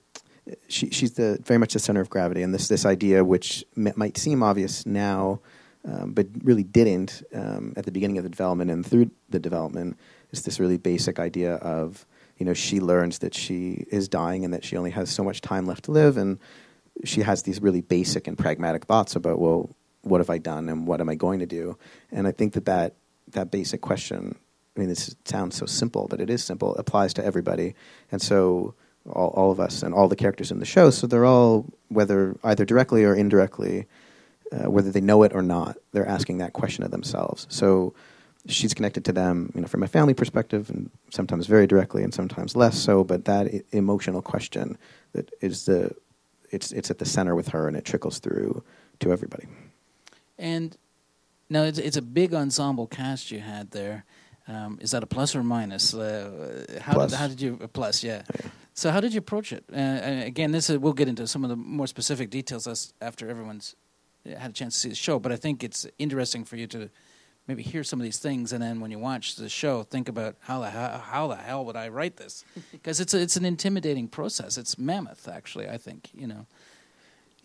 she, 0.68 0.90
she's 0.90 1.14
the 1.14 1.38
very 1.42 1.56
much 1.56 1.72
the 1.72 1.78
center 1.78 2.02
of 2.02 2.10
gravity, 2.10 2.42
and 2.42 2.52
this 2.52 2.68
this 2.68 2.84
idea, 2.84 3.24
which 3.24 3.64
m- 3.74 3.94
might 3.96 4.18
seem 4.18 4.42
obvious 4.42 4.84
now, 4.84 5.40
um, 5.84 6.12
but 6.12 6.26
really 6.42 6.62
didn't 6.62 7.22
um, 7.34 7.74
at 7.76 7.84
the 7.84 7.92
beginning 7.92 8.18
of 8.18 8.24
the 8.24 8.30
development 8.30 8.70
and 8.70 8.84
through 8.84 9.10
the 9.28 9.38
development, 9.38 9.98
is 10.32 10.42
this 10.42 10.58
really 10.58 10.78
basic 10.78 11.18
idea 11.18 11.56
of 11.56 12.06
you 12.38 12.46
know 12.46 12.54
she 12.54 12.80
learns 12.80 13.18
that 13.18 13.34
she 13.34 13.84
is 13.90 14.08
dying 14.08 14.44
and 14.44 14.52
that 14.54 14.64
she 14.64 14.76
only 14.76 14.90
has 14.90 15.10
so 15.10 15.22
much 15.22 15.40
time 15.40 15.66
left 15.66 15.84
to 15.84 15.90
live, 15.90 16.16
and 16.16 16.38
she 17.04 17.22
has 17.22 17.42
these 17.42 17.60
really 17.60 17.80
basic 17.80 18.26
and 18.26 18.38
pragmatic 18.38 18.84
thoughts 18.86 19.16
about 19.16 19.38
well, 19.38 19.74
what 20.02 20.20
have 20.20 20.30
I 20.30 20.38
done 20.38 20.68
and 20.68 20.86
what 20.86 21.00
am 21.00 21.08
I 21.08 21.14
going 21.14 21.40
to 21.40 21.46
do, 21.46 21.76
and 22.10 22.26
I 22.26 22.32
think 22.32 22.54
that 22.54 22.64
that 22.66 22.94
that 23.32 23.50
basic 23.50 23.80
question 23.80 24.36
I 24.76 24.80
mean, 24.80 24.88
this 24.88 25.14
sounds 25.24 25.56
so 25.56 25.66
simple, 25.66 26.08
but 26.08 26.20
it 26.20 26.28
is 26.28 26.42
simple. 26.42 26.74
Applies 26.76 27.14
to 27.14 27.24
everybody, 27.24 27.74
and 28.10 28.20
so 28.20 28.74
all, 29.08 29.28
all 29.28 29.50
of 29.50 29.60
us 29.60 29.82
and 29.82 29.94
all 29.94 30.08
the 30.08 30.16
characters 30.16 30.50
in 30.50 30.58
the 30.58 30.64
show. 30.64 30.90
So 30.90 31.06
they're 31.06 31.24
all, 31.24 31.66
whether 31.88 32.36
either 32.42 32.64
directly 32.64 33.04
or 33.04 33.14
indirectly, 33.14 33.86
uh, 34.54 34.70
whether 34.70 34.90
they 34.90 35.00
know 35.00 35.22
it 35.24 35.32
or 35.34 35.42
not, 35.42 35.76
they're 35.92 36.08
asking 36.08 36.38
that 36.38 36.52
question 36.52 36.84
of 36.84 36.90
themselves. 36.90 37.46
So 37.48 37.94
she's 38.46 38.74
connected 38.74 39.04
to 39.06 39.12
them, 39.12 39.50
you 39.54 39.60
know, 39.60 39.66
from 39.66 39.82
a 39.82 39.88
family 39.88 40.14
perspective, 40.14 40.70
and 40.70 40.90
sometimes 41.10 41.46
very 41.46 41.66
directly, 41.66 42.02
and 42.04 42.14
sometimes 42.14 42.54
less 42.54 42.78
so. 42.78 43.04
But 43.04 43.24
that 43.24 43.46
I- 43.46 43.62
emotional 43.72 44.22
question 44.22 44.78
that 45.12 45.30
is 45.40 45.64
the, 45.64 45.90
it's 46.50 46.72
it's 46.72 46.90
at 46.90 46.98
the 46.98 47.06
center 47.06 47.34
with 47.34 47.48
her, 47.48 47.68
and 47.68 47.76
it 47.76 47.84
trickles 47.84 48.18
through 48.20 48.62
to 49.00 49.12
everybody. 49.12 49.46
And 50.38 50.76
now 51.48 51.62
it's 51.64 51.78
it's 51.78 51.96
a 51.96 52.02
big 52.02 52.34
ensemble 52.34 52.86
cast 52.86 53.30
you 53.30 53.40
had 53.40 53.70
there. 53.70 54.04
Um, 54.46 54.78
is 54.80 54.90
that 54.90 55.02
a 55.02 55.06
plus 55.06 55.34
or 55.34 55.42
minus? 55.42 55.94
Uh, 55.94 56.66
how, 56.82 56.92
Plus. 56.92 57.10
Did, 57.10 57.18
how 57.18 57.28
did 57.28 57.40
you 57.40 57.58
a 57.62 57.68
plus? 57.68 58.04
Yeah. 58.04 58.22
Yeah. 58.34 58.50
So 58.74 58.90
how 58.90 59.00
did 59.00 59.14
you 59.14 59.18
approach 59.20 59.52
it? 59.52 59.64
Uh, 59.72 60.26
again, 60.26 60.50
this 60.52 60.68
is, 60.68 60.78
we'll 60.78 60.92
get 60.94 61.08
into 61.08 61.26
some 61.26 61.44
of 61.44 61.50
the 61.50 61.56
more 61.56 61.86
specific 61.86 62.28
details 62.28 62.66
as, 62.66 62.92
after 63.00 63.30
everyone's 63.30 63.76
had 64.26 64.50
a 64.50 64.54
chance 64.54 64.74
to 64.74 64.80
see 64.80 64.88
the 64.88 64.94
show. 64.94 65.18
But 65.18 65.32
I 65.32 65.36
think 65.36 65.62
it's 65.62 65.86
interesting 65.98 66.44
for 66.44 66.56
you 66.56 66.66
to 66.68 66.90
maybe 67.46 67.62
hear 67.62 67.84
some 67.84 68.00
of 68.00 68.04
these 68.04 68.18
things, 68.18 68.52
and 68.52 68.62
then 68.62 68.80
when 68.80 68.90
you 68.90 68.98
watch 68.98 69.36
the 69.36 69.48
show, 69.48 69.82
think 69.82 70.08
about 70.08 70.36
how 70.40 70.60
the 70.60 70.70
how, 70.70 70.98
how 70.98 71.26
the 71.28 71.36
hell 71.36 71.64
would 71.64 71.76
I 71.76 71.88
write 71.88 72.16
this? 72.16 72.44
Because 72.72 73.00
it's 73.00 73.14
a, 73.14 73.20
it's 73.20 73.36
an 73.36 73.44
intimidating 73.44 74.08
process. 74.08 74.58
It's 74.58 74.78
mammoth, 74.78 75.28
actually. 75.28 75.68
I 75.68 75.78
think 75.78 76.10
you 76.14 76.26
know. 76.26 76.46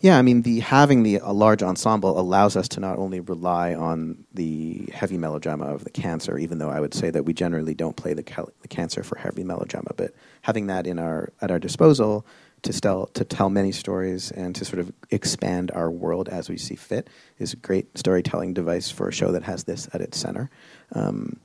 Yeah, 0.02 0.18
I 0.18 0.22
mean, 0.22 0.42
the 0.42 0.60
having 0.60 1.02
the 1.02 1.16
a 1.16 1.32
large 1.32 1.62
ensemble 1.62 2.18
allows 2.18 2.56
us 2.56 2.68
to 2.68 2.80
not 2.80 2.98
only 2.98 3.20
rely 3.20 3.74
on 3.74 4.24
the 4.32 4.88
heavy 4.94 5.18
melodrama 5.18 5.66
of 5.66 5.84
the 5.84 5.90
cancer, 5.90 6.38
even 6.38 6.56
though 6.56 6.70
I 6.70 6.80
would 6.80 6.94
say 6.94 7.10
that 7.10 7.24
we 7.26 7.34
generally 7.34 7.74
don't 7.74 7.96
play 7.96 8.14
the, 8.14 8.22
cal- 8.22 8.50
the 8.62 8.68
cancer 8.68 9.02
for 9.02 9.18
heavy 9.18 9.44
melodrama, 9.44 9.90
but 9.96 10.14
having 10.40 10.68
that 10.68 10.86
in 10.86 10.98
our 10.98 11.32
at 11.42 11.50
our 11.50 11.58
disposal 11.58 12.24
to 12.62 12.72
tell 12.80 13.06
to 13.06 13.24
tell 13.24 13.50
many 13.50 13.72
stories 13.72 14.30
and 14.30 14.54
to 14.56 14.64
sort 14.64 14.80
of 14.80 14.92
expand 15.10 15.70
our 15.70 15.90
world 15.90 16.28
as 16.28 16.48
we 16.48 16.56
see 16.56 16.76
fit 16.76 17.08
is 17.38 17.52
a 17.52 17.56
great 17.56 17.96
storytelling 17.96 18.54
device 18.54 18.90
for 18.90 19.08
a 19.08 19.12
show 19.12 19.32
that 19.32 19.42
has 19.42 19.64
this 19.64 19.88
at 19.92 20.00
its 20.00 20.18
center. 20.18 20.50
Um, 20.92 21.40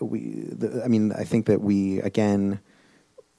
we, 0.00 0.48
the, 0.50 0.82
I 0.84 0.88
mean, 0.88 1.12
I 1.12 1.24
think 1.24 1.46
that 1.46 1.60
we 1.60 2.00
again 2.00 2.60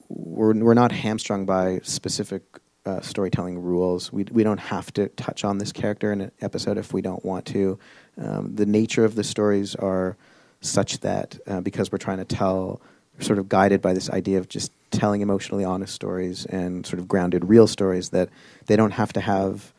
we're 0.08 0.54
we're 0.54 0.74
not 0.74 0.92
hamstrung 0.92 1.46
by 1.46 1.80
specific 1.82 2.42
uh, 2.84 3.00
storytelling 3.00 3.60
rules. 3.60 4.12
We 4.12 4.24
we 4.30 4.44
don't 4.44 4.60
have 4.60 4.92
to 4.94 5.08
touch 5.08 5.44
on 5.44 5.58
this 5.58 5.72
character 5.72 6.12
in 6.12 6.20
an 6.20 6.32
episode 6.40 6.78
if 6.78 6.92
we 6.92 7.02
don't 7.02 7.24
want 7.24 7.46
to. 7.46 7.78
Um, 8.16 8.54
the 8.54 8.66
nature 8.66 9.04
of 9.04 9.14
the 9.14 9.24
stories 9.24 9.74
are 9.74 10.16
such 10.60 11.00
that 11.00 11.38
uh, 11.46 11.60
because 11.60 11.92
we're 11.92 11.98
trying 11.98 12.18
to 12.18 12.24
tell, 12.24 12.80
sort 13.20 13.38
of 13.38 13.48
guided 13.48 13.82
by 13.82 13.92
this 13.92 14.10
idea 14.10 14.38
of 14.38 14.48
just 14.48 14.72
telling 14.90 15.20
emotionally 15.20 15.64
honest 15.64 15.94
stories 15.94 16.46
and 16.46 16.86
sort 16.86 16.98
of 16.98 17.08
grounded 17.08 17.44
real 17.48 17.66
stories 17.66 18.10
that 18.10 18.28
they 18.66 18.76
don't 18.76 18.92
have 18.92 19.12
to 19.14 19.20
have. 19.20 19.72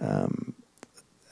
Um, 0.00 0.54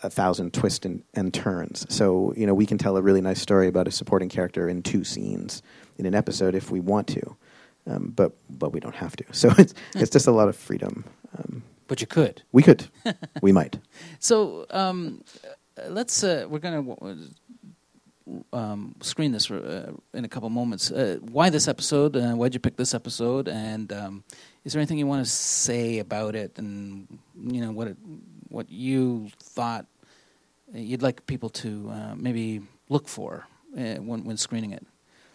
a 0.02 0.10
thousand 0.10 0.52
twists 0.52 0.84
and, 0.84 1.02
and 1.14 1.32
turns. 1.32 1.86
So, 1.88 2.34
you 2.36 2.46
know, 2.46 2.52
we 2.52 2.66
can 2.66 2.76
tell 2.76 2.98
a 2.98 3.00
really 3.00 3.22
nice 3.22 3.40
story 3.40 3.68
about 3.68 3.88
a 3.88 3.90
supporting 3.90 4.28
character 4.28 4.68
in 4.68 4.82
two 4.82 5.02
scenes 5.02 5.62
in 5.96 6.04
an 6.04 6.14
episode 6.14 6.54
if 6.54 6.70
we 6.70 6.78
want 6.78 7.06
to 7.08 7.36
um, 7.86 8.12
but 8.14 8.32
but 8.50 8.72
we 8.72 8.80
don't 8.80 8.94
have 8.94 9.16
to. 9.16 9.24
So 9.32 9.52
it's 9.58 9.74
it's 9.94 10.10
just 10.10 10.26
a 10.26 10.32
lot 10.32 10.48
of 10.48 10.56
freedom. 10.56 11.04
Um, 11.38 11.62
But 11.86 12.00
you 12.00 12.06
could. 12.06 12.42
we 12.52 12.62
could, 12.62 12.88
we 13.42 13.52
might. 13.52 13.78
So 14.18 14.66
um, 14.70 15.22
let's. 15.88 16.24
Uh, 16.24 16.46
we're 16.48 16.60
going 16.60 16.84
to 16.84 17.16
um, 18.52 18.94
screen 19.00 19.32
this 19.32 19.50
uh, 19.50 19.92
in 20.12 20.24
a 20.24 20.28
couple 20.28 20.48
moments. 20.50 20.90
Uh, 20.90 21.18
why 21.20 21.50
this 21.50 21.68
episode? 21.68 22.16
Uh, 22.16 22.32
why'd 22.32 22.54
you 22.54 22.60
pick 22.60 22.76
this 22.76 22.94
episode? 22.94 23.48
And 23.48 23.92
um, 23.92 24.24
is 24.64 24.72
there 24.72 24.80
anything 24.80 24.98
you 24.98 25.06
want 25.06 25.24
to 25.24 25.30
say 25.30 25.98
about 25.98 26.34
it? 26.34 26.58
And 26.58 27.18
you 27.38 27.60
know 27.60 27.72
what 27.72 27.88
it, 27.88 27.96
what 28.48 28.70
you 28.70 29.30
thought 29.40 29.86
you'd 30.72 31.02
like 31.02 31.26
people 31.26 31.50
to 31.50 31.90
uh, 31.90 32.14
maybe 32.16 32.62
look 32.88 33.08
for 33.08 33.46
uh, 33.76 33.96
when 33.96 34.24
when 34.24 34.36
screening 34.36 34.72
it. 34.72 34.86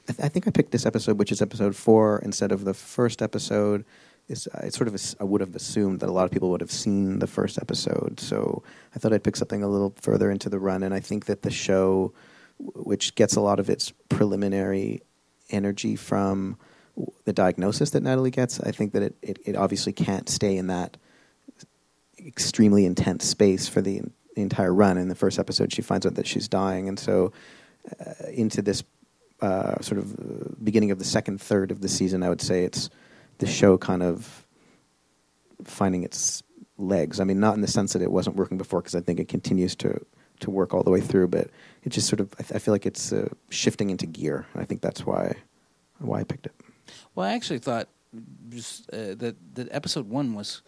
I, 0.08 0.12
th- 0.12 0.26
I 0.26 0.30
think 0.30 0.48
I 0.48 0.52
picked 0.52 0.72
this 0.72 0.86
episode, 0.86 1.18
which 1.18 1.32
is 1.32 1.42
episode 1.42 1.76
four, 1.76 2.20
instead 2.20 2.52
of 2.52 2.66
the 2.66 2.74
first 2.74 3.22
episode. 3.22 3.86
Is 4.28 4.48
I 4.54 4.70
sort 4.70 4.88
of 4.88 5.16
I 5.20 5.24
would 5.24 5.42
have 5.42 5.56
assumed 5.56 6.02
that 6.02 6.10
a 6.10 6.12
lot 6.12 6.26
of 6.26 6.32
people 6.32 6.52
would 6.52 6.62
have 6.62 6.72
seen 6.72 7.18
the 7.18 7.28
first 7.28 7.58
episode, 7.58 8.20
so 8.20 8.62
I 8.96 9.00
thought 9.00 9.12
I'd 9.12 9.24
pick 9.24 9.36
something 9.36 9.64
a 9.64 9.68
little 9.68 9.94
further 10.02 10.30
into 10.30 10.50
the 10.50 10.60
run. 10.60 10.84
And 10.84 10.94
I 10.94 11.00
think 11.00 11.26
that 11.26 11.42
the 11.42 11.50
show, 11.50 12.14
which 12.60 13.16
gets 13.16 13.36
a 13.36 13.42
lot 13.42 13.60
of 13.60 13.70
its 13.70 13.92
preliminary 14.10 15.02
energy 15.50 15.96
from 15.96 16.58
the 17.24 17.34
diagnosis 17.34 17.92
that 17.92 18.04
Natalie 18.04 18.32
gets, 18.32 18.60
I 18.60 18.72
think 18.72 18.94
that 18.94 19.04
it, 19.04 19.16
it, 19.22 19.40
it 19.46 19.56
obviously 19.56 19.94
can't 19.94 20.28
stay 20.28 20.58
in 20.58 20.68
that 20.68 20.98
extremely 22.20 22.86
intense 22.86 23.26
space 23.26 23.68
for 23.68 23.82
the, 23.82 24.02
entire 24.36 24.74
run. 24.74 24.98
In 24.98 25.10
the 25.10 25.16
first 25.16 25.38
episode, 25.38 25.74
she 25.74 25.82
finds 25.82 26.06
out 26.06 26.16
that 26.16 26.26
she's 26.26 26.48
dying, 26.48 26.88
and 26.88 26.98
so 26.98 27.34
uh, 28.00 28.14
into 28.32 28.62
this 28.62 28.84
uh, 29.42 29.80
sort 29.82 30.00
of 30.00 30.64
beginning 30.64 30.92
of 30.92 31.00
the 31.00 31.06
second 31.06 31.42
third 31.42 31.72
of 31.72 31.82
the 31.82 31.90
season, 31.90 32.24
I 32.24 32.30
would 32.30 32.42
say 32.42 32.64
it's 32.64 32.90
the 33.40 33.48
show 33.48 33.78
kind 33.78 34.04
of 34.04 34.46
finding 35.64 36.04
its 36.04 36.44
legs. 36.78 37.20
I 37.20 37.24
mean, 37.24 37.40
not 37.40 37.56
in 37.56 37.62
the 37.62 37.68
sense 37.68 37.94
that 37.94 38.02
it 38.02 38.12
wasn't 38.12 38.36
working 38.36 38.58
before, 38.58 38.82
because 38.82 38.96
I 38.96 39.02
think 39.02 39.20
it 39.20 39.28
continues 39.28 39.76
to 39.78 40.06
to 40.40 40.50
work 40.50 40.74
all 40.74 40.84
the 40.84 40.92
way 40.92 41.02
through, 41.02 41.28
but 41.28 41.50
it 41.84 41.90
just 41.90 42.08
sort 42.08 42.20
of 42.20 42.34
I, 42.40 42.44
th- 42.44 42.56
I 42.56 42.60
feel 42.60 42.74
like 42.74 42.86
it's 42.86 43.12
uh, 43.14 43.30
shifting 43.50 43.90
into 43.90 44.06
gear. 44.06 44.46
I 44.56 44.66
think 44.66 44.82
that's 44.82 45.06
why 45.06 45.36
why 46.00 46.20
I 46.22 46.24
picked 46.24 46.46
it. 46.46 46.54
Well, 47.16 47.28
I 47.28 47.34
actually 47.34 47.60
thought 47.60 47.88
just, 48.50 48.90
uh, 48.92 49.16
that 49.16 49.36
that 49.56 49.68
episode 49.72 50.10
one 50.10 50.34
was, 50.34 50.62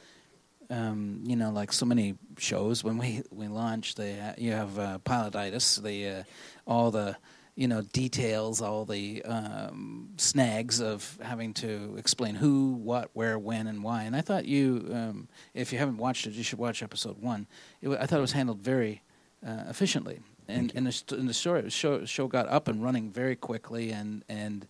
um, 0.70 1.24
you 1.26 1.36
know, 1.36 1.52
like 1.52 1.74
so 1.74 1.86
many 1.86 2.16
shows 2.38 2.84
when 2.84 2.98
we 2.98 3.24
we 3.32 3.48
launched, 3.48 3.98
they 3.98 4.18
ha- 4.18 4.36
you 4.38 4.52
have 4.52 4.78
uh, 4.80 5.00
pilotitis, 5.06 5.82
the 5.82 6.08
uh, 6.08 6.24
all 6.68 6.92
the 6.92 7.16
you 7.56 7.68
know 7.68 7.82
details, 7.82 8.62
all 8.62 8.86
the 8.86 9.24
um, 9.26 10.10
snags 10.18 10.80
of 10.80 11.18
having 11.22 11.54
to 11.56 11.96
explain 11.98 12.36
who, 12.36 12.74
what, 12.74 13.10
where, 13.14 13.38
when, 13.38 13.68
and 13.68 13.84
why. 13.84 14.04
And 14.04 14.16
I 14.16 14.22
thought 14.22 14.46
you, 14.46 14.88
um, 14.94 15.28
if 15.54 15.74
you 15.74 15.80
haven't 15.80 15.98
watched 15.98 16.26
it, 16.28 16.34
you 16.34 16.44
should 16.44 16.60
watch 16.60 16.82
episode 16.82 17.22
one. 17.22 17.48
It, 17.82 17.90
wa- 17.90 17.98
I 18.00 18.06
thought 18.06 18.20
it 18.20 18.22
was 18.22 18.32
handled 18.32 18.62
very 18.62 19.02
uh, 19.46 19.64
efficiently, 19.70 20.20
and 20.52 20.72
and 20.76 20.88
the, 20.88 21.16
and 21.16 21.30
the 21.30 21.34
story 21.34 21.70
show 21.70 22.06
show 22.06 22.28
got 22.28 22.48
up 22.48 22.68
and 22.68 22.84
running 22.84 23.10
very 23.10 23.36
quickly, 23.36 23.92
and 23.92 24.24
and 24.30 24.68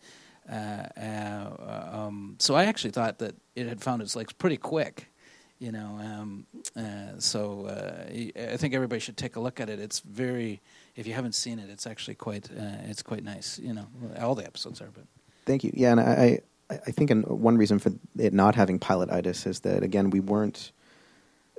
uh, 0.51 0.87
uh, 0.97 1.89
um, 1.91 2.35
so 2.39 2.55
I 2.55 2.65
actually 2.65 2.91
thought 2.91 3.19
that 3.19 3.35
it 3.55 3.67
had 3.67 3.81
found 3.81 4.01
its 4.01 4.15
legs 4.15 4.33
pretty 4.33 4.57
quick, 4.57 5.07
you 5.59 5.71
know. 5.71 5.99
Um, 6.01 6.45
uh, 6.75 7.19
so 7.19 7.65
uh, 7.65 8.05
I 8.09 8.57
think 8.57 8.73
everybody 8.73 8.99
should 8.99 9.17
take 9.17 9.35
a 9.35 9.39
look 9.39 9.59
at 9.59 9.69
it. 9.69 9.79
It's 9.79 9.99
very, 9.99 10.61
if 10.95 11.07
you 11.07 11.13
haven't 11.13 11.35
seen 11.35 11.59
it, 11.59 11.69
it's 11.69 11.87
actually 11.87 12.15
quite, 12.15 12.49
uh, 12.51 12.89
it's 12.89 13.03
quite 13.03 13.23
nice. 13.23 13.59
You 13.59 13.73
know, 13.73 13.87
all 14.19 14.35
the 14.35 14.45
episodes 14.45 14.81
are, 14.81 14.89
but 14.93 15.05
Thank 15.45 15.63
you. 15.63 15.71
Yeah, 15.73 15.91
and 15.91 15.99
I, 15.99 16.39
I, 16.69 16.91
think 16.91 17.09
an, 17.11 17.23
one 17.23 17.57
reason 17.57 17.79
for 17.79 17.91
it 18.17 18.33
not 18.33 18.55
having 18.55 18.79
pilotitis 18.79 19.47
is 19.47 19.61
that 19.61 19.83
again 19.83 20.09
we 20.09 20.19
weren't, 20.19 20.71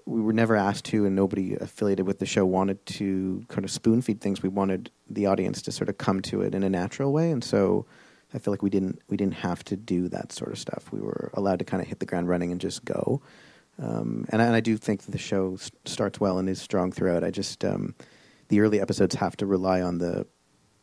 we 0.06 0.20
were 0.20 0.32
never 0.32 0.56
asked 0.56 0.84
to, 0.86 1.06
and 1.06 1.14
nobody 1.14 1.54
affiliated 1.54 2.06
with 2.06 2.18
the 2.18 2.26
show 2.26 2.44
wanted 2.44 2.84
to 2.86 3.44
kind 3.48 3.64
of 3.64 3.70
spoon 3.70 4.02
feed 4.02 4.20
things. 4.20 4.42
We 4.42 4.48
wanted 4.48 4.90
the 5.08 5.26
audience 5.26 5.62
to 5.62 5.72
sort 5.72 5.88
of 5.88 5.98
come 5.98 6.20
to 6.22 6.42
it 6.42 6.54
in 6.54 6.62
a 6.62 6.68
natural 6.70 7.12
way, 7.12 7.30
and 7.30 7.42
so 7.44 7.86
I 8.34 8.38
feel 8.38 8.52
like 8.52 8.62
we 8.62 8.70
didn't 8.70 9.00
we 9.08 9.16
didn't 9.16 9.34
have 9.34 9.62
to 9.64 9.76
do 9.76 10.08
that 10.08 10.32
sort 10.32 10.50
of 10.52 10.58
stuff. 10.58 10.90
We 10.92 11.00
were 11.00 11.30
allowed 11.34 11.58
to 11.60 11.64
kind 11.64 11.82
of 11.82 11.88
hit 11.88 12.00
the 12.00 12.06
ground 12.06 12.28
running 12.28 12.50
and 12.52 12.60
just 12.60 12.84
go. 12.84 13.22
Um, 13.78 14.26
and, 14.28 14.42
I, 14.42 14.46
and 14.46 14.54
I 14.54 14.60
do 14.60 14.76
think 14.76 15.02
that 15.04 15.12
the 15.12 15.18
show 15.18 15.54
s- 15.54 15.70
starts 15.86 16.20
well 16.20 16.38
and 16.38 16.48
is 16.48 16.60
strong 16.60 16.92
throughout. 16.92 17.24
I 17.24 17.30
just 17.30 17.64
um, 17.64 17.94
the 18.48 18.60
early 18.60 18.80
episodes 18.80 19.14
have 19.16 19.36
to 19.38 19.46
rely 19.46 19.80
on 19.80 19.98
the 19.98 20.26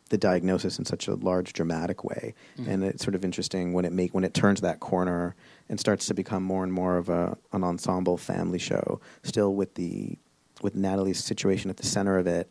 the 0.09 0.17
diagnosis 0.17 0.79
in 0.79 0.85
such 0.85 1.07
a 1.07 1.13
large 1.13 1.53
dramatic 1.53 2.03
way 2.03 2.33
Mhm. 2.57 2.67
and 2.67 2.83
it's 2.83 3.03
sort 3.03 3.13
of 3.13 3.23
interesting 3.23 3.73
when 3.73 3.85
it 3.85 3.91
make 3.93 4.11
when 4.11 4.23
it 4.23 4.33
turns 4.33 4.61
that 4.61 4.79
corner 4.79 5.35
and 5.69 5.79
starts 5.79 6.07
to 6.07 6.13
become 6.13 6.43
more 6.43 6.63
and 6.63 6.73
more 6.73 6.97
of 6.97 7.09
a 7.09 7.37
an 7.53 7.63
ensemble 7.63 8.17
family 8.17 8.59
show 8.59 8.99
still 9.23 9.53
with 9.53 9.75
the 9.75 10.17
with 10.61 10.75
Natalie's 10.75 11.23
situation 11.23 11.69
at 11.69 11.77
the 11.77 11.85
center 11.85 12.17
of 12.17 12.27
it 12.27 12.49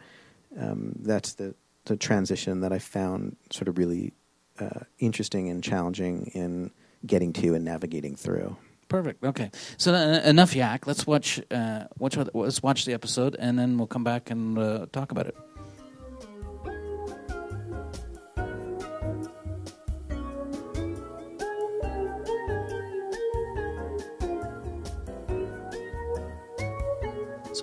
um, 0.59 0.95
that's 1.01 1.35
the 1.35 1.55
the 1.85 1.97
transition 1.97 2.61
that 2.61 2.73
I 2.73 2.79
found 2.79 3.37
sort 3.51 3.69
of 3.69 3.79
really 3.79 4.13
uh, 4.61 4.81
interesting 4.99 5.49
and 5.49 5.63
challenging 5.63 6.27
in 6.35 6.71
getting 7.07 7.33
to 7.35 7.55
and 7.55 7.65
navigating 7.65 8.17
through 8.17 8.57
perfect. 8.89 9.23
Okay, 9.23 9.51
so 9.77 9.95
uh, 9.95 10.21
enough 10.25 10.57
yak. 10.57 10.87
Let's 10.87 11.07
watch, 11.07 11.41
uh, 11.51 11.85
watch, 11.99 12.17
let's 12.35 12.63
watch 12.63 12.85
the 12.85 12.95
episode, 12.95 13.37
and 13.39 13.59
then 13.59 13.79
we'll 13.79 13.87
come 13.87 14.05
back 14.05 14.31
and 14.31 14.59
uh, 14.59 14.87
talk 14.93 15.13
about 15.13 15.27
it. 15.27 15.37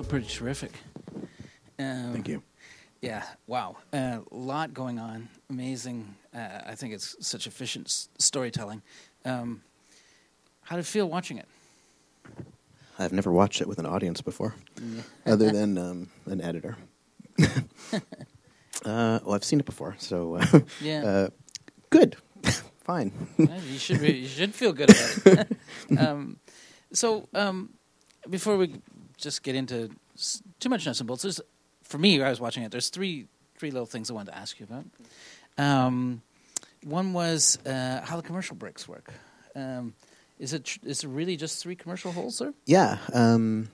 Pretty 0.05 0.27
terrific. 0.27 0.71
Um, 1.79 2.13
Thank 2.13 2.27
you. 2.27 2.43
Yeah, 3.01 3.23
wow. 3.47 3.77
A 3.93 4.21
lot 4.31 4.73
going 4.73 4.99
on. 4.99 5.29
Amazing. 5.49 6.15
Uh, 6.33 6.61
I 6.65 6.75
think 6.75 6.93
it's 6.93 7.15
such 7.25 7.45
efficient 7.47 7.87
s- 7.87 8.09
storytelling. 8.17 8.81
Um, 9.25 9.61
how 10.61 10.75
did 10.75 10.81
it 10.85 10.87
feel 10.87 11.07
watching 11.09 11.37
it? 11.37 11.47
I've 12.97 13.11
never 13.13 13.31
watched 13.31 13.61
it 13.61 13.67
with 13.67 13.77
an 13.79 13.85
audience 13.85 14.21
before 14.21 14.55
other 15.25 15.51
than 15.57 15.77
um, 15.77 16.09
an 16.27 16.39
editor 16.41 16.77
uh, 17.43 17.99
well 18.85 19.33
I've 19.33 19.43
seen 19.43 19.59
it 19.59 19.65
before 19.65 19.95
so 19.99 20.35
uh, 20.35 20.59
Yeah. 20.81 21.03
uh, 21.03 21.27
good 21.89 22.15
fine 22.85 23.11
Yeah, 23.37 23.59
you 23.69 23.77
should 23.79 23.99
be, 23.99 24.13
you 24.13 24.27
should 24.29 24.55
feel 24.55 24.71
good 24.71 24.89
about 24.91 25.49
it. 25.89 25.99
um, 25.99 26.37
so 26.93 27.27
um, 27.33 27.71
before 28.29 28.55
we 28.55 28.75
just 29.17 29.43
get 29.43 29.55
into 29.55 29.89
too 30.59 30.69
much 30.69 30.85
nuts 30.85 30.99
and 30.99 31.07
bolts, 31.07 31.23
there's, 31.23 31.41
for 31.83 31.97
me, 31.97 32.21
I 32.21 32.29
was 32.29 32.39
watching 32.39 32.63
it. 32.63 32.71
There's 32.71 32.89
three 32.89 33.27
three 33.57 33.71
little 33.71 33.85
things 33.85 34.09
I 34.09 34.13
wanted 34.13 34.31
to 34.31 34.37
ask 34.37 34.59
you 34.59 34.67
about. 34.69 34.85
Um, 35.57 36.21
one 36.83 37.13
was 37.13 37.57
uh, 37.65 38.01
how 38.03 38.17
the 38.17 38.23
commercial 38.23 38.55
breaks 38.55 38.87
work. 38.87 39.13
Um, 39.55 39.93
is 40.39 40.53
it 40.53 40.65
tr- 40.65 40.79
is 40.83 41.03
it 41.03 41.07
really 41.07 41.37
just 41.37 41.61
three 41.61 41.75
commercial 41.75 42.11
holes, 42.11 42.35
sir? 42.35 42.53
Yeah, 42.65 42.97
um, 43.13 43.69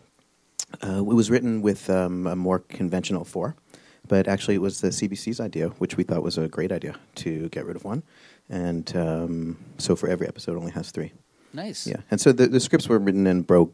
uh, 0.84 0.98
it 0.98 1.04
was 1.04 1.30
written 1.32 1.62
with 1.62 1.90
um, 1.90 2.28
a 2.28 2.36
more 2.36 2.60
conventional 2.60 3.26
four, 3.26 3.56
but 4.08 4.28
actually 4.28 4.56
it 4.56 4.62
was 4.62 4.82
the 4.82 4.90
CBC's 4.90 5.40
idea, 5.40 5.70
which 5.80 5.98
we 5.98 6.04
thought 6.04 6.24
was 6.24 6.38
a 6.38 6.48
great 6.48 6.72
idea 6.72 6.96
to 7.16 7.50
get 7.50 7.66
rid 7.66 7.76
of 7.76 7.84
one, 7.84 8.04
and 8.50 8.96
um, 8.96 9.58
so 9.78 9.96
for 9.96 10.08
every 10.08 10.28
episode 10.28 10.56
only 10.56 10.72
has 10.72 10.92
three. 10.92 11.12
Nice. 11.54 11.88
Yeah, 11.88 11.98
and 12.12 12.22
so 12.22 12.32
the, 12.32 12.48
the 12.48 12.60
scripts 12.60 12.88
were 12.88 13.00
written 13.00 13.26
in 13.28 13.42
broke 13.42 13.74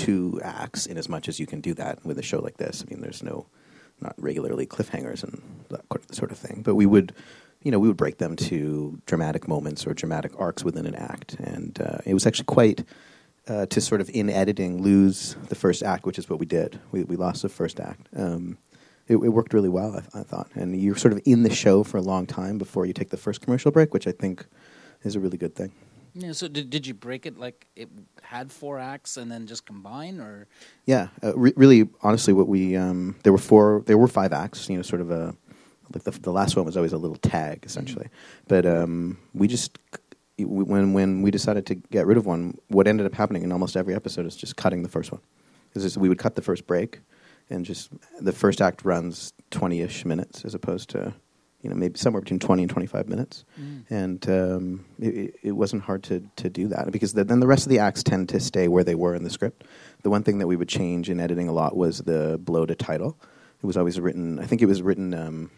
two 0.00 0.40
acts 0.42 0.86
in 0.86 0.96
as 0.96 1.08
much 1.08 1.28
as 1.28 1.38
you 1.38 1.46
can 1.46 1.60
do 1.60 1.74
that 1.74 2.04
with 2.04 2.18
a 2.18 2.22
show 2.22 2.40
like 2.40 2.56
this. 2.56 2.82
I 2.82 2.90
mean, 2.90 3.00
there's 3.02 3.22
no 3.22 3.46
not 4.00 4.14
regularly 4.16 4.66
cliffhangers 4.66 5.22
and 5.22 5.42
that 5.68 5.82
sort 6.14 6.32
of 6.32 6.38
thing, 6.38 6.62
but 6.64 6.74
we 6.74 6.86
would. 6.86 7.12
You 7.62 7.70
know, 7.70 7.78
we 7.78 7.88
would 7.88 7.98
break 7.98 8.16
them 8.16 8.36
to 8.36 8.98
dramatic 9.04 9.46
moments 9.46 9.86
or 9.86 9.92
dramatic 9.92 10.32
arcs 10.38 10.64
within 10.64 10.86
an 10.86 10.94
act, 10.94 11.34
and 11.34 11.78
uh, 11.78 11.98
it 12.06 12.14
was 12.14 12.26
actually 12.26 12.46
quite 12.46 12.84
uh, 13.48 13.66
to 13.66 13.82
sort 13.82 14.00
of 14.00 14.08
in 14.14 14.30
editing 14.30 14.82
lose 14.82 15.36
the 15.50 15.54
first 15.54 15.82
act, 15.82 16.06
which 16.06 16.18
is 16.18 16.30
what 16.30 16.38
we 16.38 16.46
did. 16.46 16.80
We 16.90 17.04
we 17.04 17.16
lost 17.16 17.42
the 17.42 17.50
first 17.50 17.78
act. 17.78 18.08
Um, 18.16 18.56
it, 19.08 19.16
it 19.16 19.28
worked 19.28 19.52
really 19.52 19.68
well, 19.68 19.92
I, 19.94 20.20
I 20.20 20.22
thought, 20.22 20.48
and 20.54 20.80
you're 20.80 20.96
sort 20.96 21.12
of 21.12 21.20
in 21.26 21.42
the 21.42 21.54
show 21.54 21.84
for 21.84 21.98
a 21.98 22.02
long 22.02 22.26
time 22.26 22.56
before 22.56 22.86
you 22.86 22.94
take 22.94 23.10
the 23.10 23.18
first 23.18 23.42
commercial 23.42 23.70
break, 23.70 23.92
which 23.92 24.06
I 24.06 24.12
think 24.12 24.46
is 25.02 25.14
a 25.16 25.20
really 25.20 25.36
good 25.36 25.54
thing. 25.54 25.72
Yeah. 26.14 26.32
So 26.32 26.48
did 26.48 26.70
did 26.70 26.86
you 26.86 26.94
break 26.94 27.26
it 27.26 27.38
like 27.38 27.66
it 27.76 27.88
had 28.22 28.50
four 28.50 28.78
acts 28.78 29.16
and 29.16 29.30
then 29.30 29.46
just 29.46 29.66
combine, 29.66 30.20
or 30.20 30.46
Yeah, 30.86 31.08
uh, 31.22 31.36
re- 31.36 31.52
really, 31.56 31.88
honestly, 32.02 32.32
what 32.32 32.48
we 32.48 32.76
um, 32.76 33.16
there 33.22 33.32
were 33.32 33.38
four, 33.38 33.82
there 33.86 33.98
were 33.98 34.08
five 34.08 34.32
acts. 34.32 34.68
You 34.68 34.76
know, 34.76 34.82
sort 34.82 35.00
of 35.00 35.10
a 35.10 35.34
like 35.92 36.04
the 36.04 36.12
the 36.12 36.32
last 36.32 36.56
one 36.56 36.64
was 36.64 36.76
always 36.76 36.92
a 36.92 36.98
little 36.98 37.16
tag 37.16 37.64
essentially, 37.64 38.08
but 38.48 38.66
um, 38.66 39.18
we 39.34 39.48
just 39.48 39.78
when 40.38 40.92
when 40.92 41.22
we 41.22 41.30
decided 41.30 41.66
to 41.66 41.74
get 41.74 42.06
rid 42.06 42.16
of 42.16 42.26
one, 42.26 42.58
what 42.68 42.86
ended 42.86 43.06
up 43.06 43.14
happening 43.14 43.42
in 43.42 43.52
almost 43.52 43.76
every 43.76 43.94
episode 43.94 44.26
is 44.26 44.36
just 44.36 44.56
cutting 44.56 44.82
the 44.82 44.88
first 44.88 45.12
one. 45.12 45.20
Is 45.74 45.96
we 45.96 46.08
would 46.08 46.18
cut 46.18 46.34
the 46.34 46.42
first 46.42 46.66
break, 46.66 47.00
and 47.48 47.64
just 47.64 47.90
the 48.20 48.32
first 48.32 48.60
act 48.60 48.84
runs 48.84 49.32
twenty 49.50 49.80
ish 49.80 50.04
minutes 50.04 50.44
as 50.44 50.54
opposed 50.54 50.90
to 50.90 51.14
you 51.62 51.70
know 51.70 51.76
maybe 51.76 51.98
somewhere 51.98 52.20
between 52.22 52.38
twenty 52.40 52.62
and 52.62 52.70
twenty 52.70 52.86
five 52.86 53.08
minutes 53.08 53.44
and 53.90 54.28
um, 54.28 54.84
it, 54.98 55.14
it- 55.16 55.34
it 55.42 55.52
wasn't 55.52 55.82
hard 55.82 56.02
to, 56.04 56.22
to 56.36 56.48
do 56.50 56.68
that 56.68 56.90
because 56.92 57.12
the, 57.14 57.24
then 57.24 57.40
the 57.40 57.46
rest 57.46 57.64
of 57.66 57.70
the 57.70 57.78
acts 57.78 58.02
tend 58.02 58.28
to 58.30 58.40
stay 58.40 58.68
where 58.68 58.84
they 58.84 58.94
were 58.94 59.14
in 59.14 59.24
the 59.24 59.30
script. 59.30 59.64
The 60.02 60.10
one 60.10 60.22
thing 60.22 60.38
that 60.38 60.46
we 60.46 60.56
would 60.56 60.68
change 60.68 61.10
in 61.10 61.18
editing 61.20 61.48
a 61.48 61.52
lot 61.52 61.76
was 61.76 61.98
the 61.98 62.38
blow 62.42 62.64
to 62.66 62.74
title. 62.74 63.18
It 63.62 63.66
was 63.66 63.76
always 63.76 63.98
written. 64.00 64.38
I 64.38 64.46
think 64.46 64.62
it 64.62 64.66
was 64.66 64.80
written. 64.82 65.12
Um, 65.14 65.50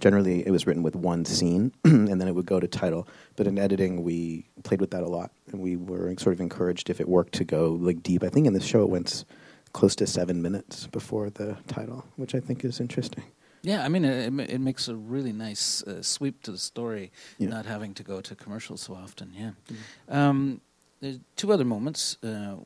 generally, 0.00 0.46
it 0.46 0.50
was 0.50 0.66
written 0.66 0.82
with 0.82 0.96
one 0.96 1.24
scene, 1.24 1.72
and 1.84 2.20
then 2.20 2.28
it 2.28 2.34
would 2.34 2.46
go 2.46 2.58
to 2.60 2.66
title. 2.68 3.06
But 3.36 3.46
in 3.46 3.58
editing, 3.58 4.02
we 4.02 4.46
played 4.64 4.80
with 4.80 4.90
that 4.92 5.02
a 5.02 5.08
lot, 5.08 5.30
and 5.50 5.60
we 5.60 5.76
were 5.76 6.14
sort 6.18 6.32
of 6.34 6.40
encouraged 6.40 6.88
if 6.90 7.00
it 7.00 7.08
worked 7.08 7.34
to 7.34 7.44
go 7.44 7.70
like 7.80 8.02
deep. 8.02 8.22
I 8.22 8.28
think 8.30 8.46
in 8.46 8.52
this 8.54 8.64
show 8.64 8.82
it 8.82 8.88
went 8.88 9.24
close 9.72 9.94
to 9.96 10.06
seven 10.06 10.40
minutes 10.42 10.86
before 10.88 11.30
the 11.30 11.56
title, 11.66 12.04
which 12.16 12.34
I 12.34 12.40
think 12.40 12.64
is 12.64 12.80
interesting. 12.80 13.24
Yeah, 13.62 13.84
I 13.84 13.88
mean, 13.88 14.04
it, 14.04 14.50
it 14.50 14.60
makes 14.60 14.88
a 14.88 14.94
really 14.96 15.32
nice 15.32 15.82
uh, 15.84 16.02
sweep 16.02 16.42
to 16.42 16.50
the 16.52 16.58
story, 16.58 17.12
Yeah. 17.38 17.48
not 17.48 17.66
having 17.66 17.94
to 17.94 18.02
go 18.02 18.20
to 18.20 18.34
commercials 18.34 18.80
so 18.82 18.94
often. 18.94 19.32
Yeah. 19.36 19.50
Um, 20.08 20.60
there's 21.00 21.20
two 21.36 21.52
other 21.52 21.64
moments. 21.64 22.16
Uh, 22.24 22.56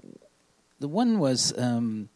the 0.80 0.88
one 0.88 1.18
was 1.18 1.52
um, 1.58 2.08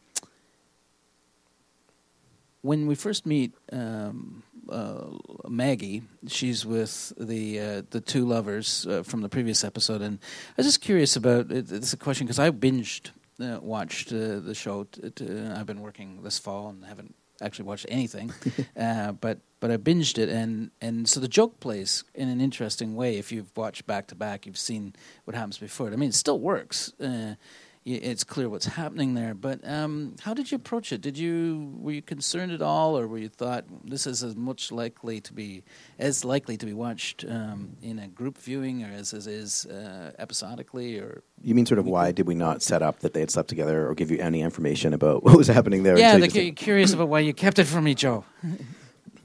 when 2.61 2.87
we 2.87 2.95
first 2.95 3.25
meet 3.25 3.53
um, 3.71 4.43
uh, 4.69 5.05
Maggie. 5.47 6.03
She's 6.27 6.65
with 6.65 7.13
the 7.19 7.59
uh, 7.59 7.81
the 7.89 8.01
two 8.01 8.25
lovers 8.25 8.85
uh, 8.87 9.03
from 9.03 9.21
the 9.21 9.29
previous 9.29 9.63
episode, 9.63 10.01
and 10.01 10.19
I 10.49 10.53
was 10.57 10.65
just 10.67 10.81
curious 10.81 11.15
about 11.15 11.51
it, 11.51 11.71
it's 11.71 11.93
a 11.93 11.97
question 11.97 12.27
because 12.27 12.39
I 12.39 12.51
binged 12.51 13.11
uh, 13.39 13.59
watched 13.61 14.11
uh, 14.13 14.39
the 14.39 14.53
show. 14.55 14.83
T- 14.85 15.09
t- 15.09 15.25
I've 15.55 15.65
been 15.65 15.81
working 15.81 16.21
this 16.23 16.37
fall 16.39 16.69
and 16.69 16.85
haven't 16.85 17.15
actually 17.41 17.65
watched 17.65 17.85
anything, 17.89 18.31
uh, 18.79 19.13
but 19.13 19.39
but 19.59 19.71
I 19.71 19.77
binged 19.77 20.17
it, 20.17 20.29
and 20.29 20.71
and 20.81 21.07
so 21.07 21.19
the 21.19 21.27
joke 21.27 21.59
plays 21.59 22.03
in 22.13 22.29
an 22.29 22.39
interesting 22.39 22.95
way. 22.95 23.17
If 23.17 23.31
you've 23.31 23.55
watched 23.57 23.85
back 23.85 24.07
to 24.07 24.15
back, 24.15 24.45
you've 24.45 24.57
seen 24.57 24.93
what 25.25 25.35
happens 25.35 25.57
before 25.57 25.87
it. 25.87 25.93
I 25.93 25.95
mean, 25.97 26.09
it 26.09 26.15
still 26.15 26.39
works. 26.39 26.93
Uh, 26.99 27.35
it's 27.83 28.23
clear 28.23 28.47
what's 28.47 28.65
happening 28.67 29.15
there. 29.15 29.33
But 29.33 29.67
um, 29.67 30.15
how 30.21 30.33
did 30.33 30.51
you 30.51 30.55
approach 30.55 30.91
it? 30.91 31.01
Did 31.01 31.17
you 31.17 31.73
were 31.79 31.93
you 31.93 32.01
concerned 32.01 32.51
at 32.51 32.61
all, 32.61 32.97
or 32.97 33.07
were 33.07 33.17
you 33.17 33.29
thought 33.29 33.65
this 33.83 34.05
is 34.05 34.23
as 34.23 34.35
much 34.35 34.71
likely 34.71 35.19
to 35.21 35.33
be 35.33 35.63
as 35.97 36.23
likely 36.23 36.57
to 36.57 36.65
be 36.65 36.73
watched 36.73 37.25
um, 37.27 37.75
in 37.81 37.97
a 37.97 38.07
group 38.07 38.37
viewing, 38.37 38.83
or 38.83 38.91
as 38.91 39.13
as 39.13 39.25
is 39.27 39.65
uh, 39.65 40.11
episodically, 40.19 40.99
or 40.99 41.23
You 41.41 41.55
mean 41.55 41.65
sort 41.65 41.79
of 41.79 41.85
why 41.87 42.11
did 42.11 42.27
we 42.27 42.35
not 42.35 42.61
set 42.61 42.81
up 42.81 42.99
that 42.99 43.13
they 43.13 43.19
had 43.21 43.31
slept 43.31 43.49
together 43.49 43.87
or 43.87 43.95
give 43.95 44.11
you 44.11 44.19
any 44.19 44.41
information 44.41 44.93
about 44.93 45.23
what 45.25 45.35
was 45.37 45.47
happening 45.47 45.83
there? 45.83 45.97
yeah, 45.97 46.17
they're 46.17 46.27
cu- 46.29 46.51
curious 46.53 46.93
about 46.93 47.07
why 47.09 47.19
you 47.19 47.33
kept 47.33 47.57
it 47.59 47.65
from 47.65 47.83
me, 47.83 47.95
Joe. 47.95 48.25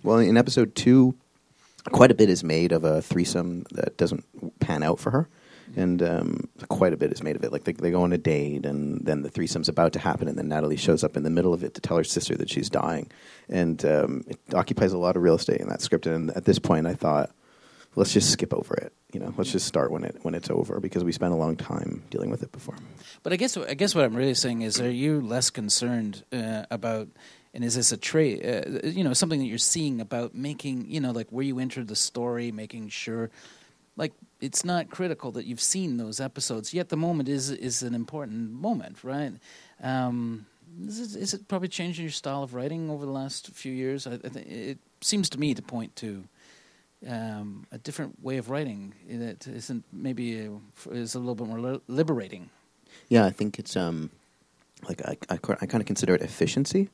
Well, 0.02 0.18
in 0.18 0.36
episode 0.36 0.76
two, 0.76 1.16
quite 1.90 2.12
a 2.12 2.14
bit 2.14 2.30
is 2.30 2.44
made 2.44 2.70
of 2.70 2.84
a 2.84 3.02
threesome 3.02 3.64
that 3.72 3.96
doesn't 3.96 4.24
pan 4.60 4.84
out 4.84 5.00
for 5.00 5.10
her. 5.10 5.28
And 5.74 6.02
um, 6.02 6.48
quite 6.68 6.92
a 6.92 6.96
bit 6.96 7.12
is 7.12 7.22
made 7.22 7.36
of 7.36 7.44
it. 7.44 7.52
Like 7.52 7.64
they, 7.64 7.72
they 7.72 7.90
go 7.90 8.02
on 8.02 8.12
a 8.12 8.18
date, 8.18 8.64
and 8.64 9.04
then 9.04 9.22
the 9.22 9.30
threesome's 9.30 9.68
about 9.68 9.92
to 9.94 9.98
happen, 9.98 10.28
and 10.28 10.38
then 10.38 10.48
Natalie 10.48 10.76
shows 10.76 11.02
up 11.02 11.16
in 11.16 11.22
the 11.22 11.30
middle 11.30 11.52
of 11.52 11.64
it 11.64 11.74
to 11.74 11.80
tell 11.80 11.96
her 11.96 12.04
sister 12.04 12.36
that 12.36 12.48
she's 12.48 12.70
dying. 12.70 13.10
And 13.48 13.84
um, 13.84 14.24
it 14.28 14.38
occupies 14.54 14.92
a 14.92 14.98
lot 14.98 15.16
of 15.16 15.22
real 15.22 15.34
estate 15.34 15.60
in 15.60 15.68
that 15.68 15.80
script. 15.80 16.06
And 16.06 16.30
at 16.30 16.44
this 16.44 16.58
point, 16.58 16.86
I 16.86 16.94
thought, 16.94 17.30
let's 17.96 18.12
just 18.12 18.30
skip 18.30 18.54
over 18.54 18.74
it. 18.74 18.92
You 19.12 19.20
know, 19.20 19.34
let's 19.36 19.50
just 19.50 19.66
start 19.66 19.90
when 19.90 20.04
it 20.04 20.16
when 20.22 20.34
it's 20.34 20.50
over 20.50 20.78
because 20.78 21.02
we 21.02 21.12
spent 21.12 21.32
a 21.32 21.36
long 21.36 21.56
time 21.56 22.02
dealing 22.10 22.30
with 22.30 22.42
it 22.42 22.52
before. 22.52 22.76
But 23.22 23.32
I 23.32 23.36
guess 23.36 23.56
I 23.56 23.74
guess 23.74 23.94
what 23.94 24.04
I'm 24.04 24.14
really 24.14 24.34
saying 24.34 24.62
is, 24.62 24.80
are 24.80 24.90
you 24.90 25.20
less 25.20 25.50
concerned 25.50 26.22
uh, 26.32 26.64
about, 26.70 27.08
and 27.54 27.64
is 27.64 27.74
this 27.74 27.92
a 27.92 27.96
trait, 27.96 28.44
uh, 28.44 28.86
you 28.88 29.02
know, 29.02 29.14
something 29.14 29.40
that 29.40 29.46
you're 29.46 29.58
seeing 29.58 30.00
about 30.00 30.34
making, 30.34 30.90
you 30.90 31.00
know, 31.00 31.12
like 31.12 31.28
where 31.30 31.44
you 31.44 31.58
enter 31.58 31.82
the 31.82 31.96
story, 31.96 32.52
making 32.52 32.90
sure, 32.90 33.30
like 33.96 34.12
it's 34.40 34.64
not 34.64 34.90
critical 34.90 35.32
that 35.32 35.46
you've 35.46 35.60
seen 35.60 35.96
those 35.96 36.20
episodes. 36.20 36.74
Yet 36.74 36.88
the 36.88 36.96
moment 36.96 37.28
is 37.28 37.50
is 37.50 37.82
an 37.82 37.94
important 37.94 38.52
moment, 38.52 39.02
right? 39.02 39.32
Um, 39.82 40.46
is, 40.86 41.16
it, 41.16 41.20
is 41.20 41.34
it 41.34 41.48
probably 41.48 41.68
changing 41.68 42.04
your 42.04 42.12
style 42.12 42.42
of 42.42 42.54
writing 42.54 42.90
over 42.90 43.06
the 43.06 43.12
last 43.12 43.48
few 43.48 43.72
years? 43.72 44.06
I, 44.06 44.14
I 44.14 44.28
think 44.28 44.46
it 44.46 44.78
seems 45.00 45.30
to 45.30 45.40
me 45.40 45.54
to 45.54 45.62
point 45.62 45.96
to 45.96 46.24
um, 47.08 47.66
a 47.72 47.78
different 47.78 48.22
way 48.22 48.36
of 48.36 48.50
writing 48.50 48.94
that 49.08 49.46
isn't 49.46 49.84
maybe 49.92 50.46
uh, 50.46 50.90
is 50.90 51.14
a 51.14 51.18
little 51.18 51.34
bit 51.34 51.46
more 51.46 51.60
li- 51.60 51.80
liberating. 51.88 52.50
Yeah, 53.08 53.24
I 53.24 53.30
think 53.30 53.58
it's 53.58 53.76
um, 53.76 54.10
like 54.88 55.02
I, 55.04 55.16
I, 55.30 55.34
I 55.34 55.66
kind 55.66 55.80
of 55.80 55.86
consider 55.86 56.14
it 56.14 56.22
efficiency, 56.22 56.88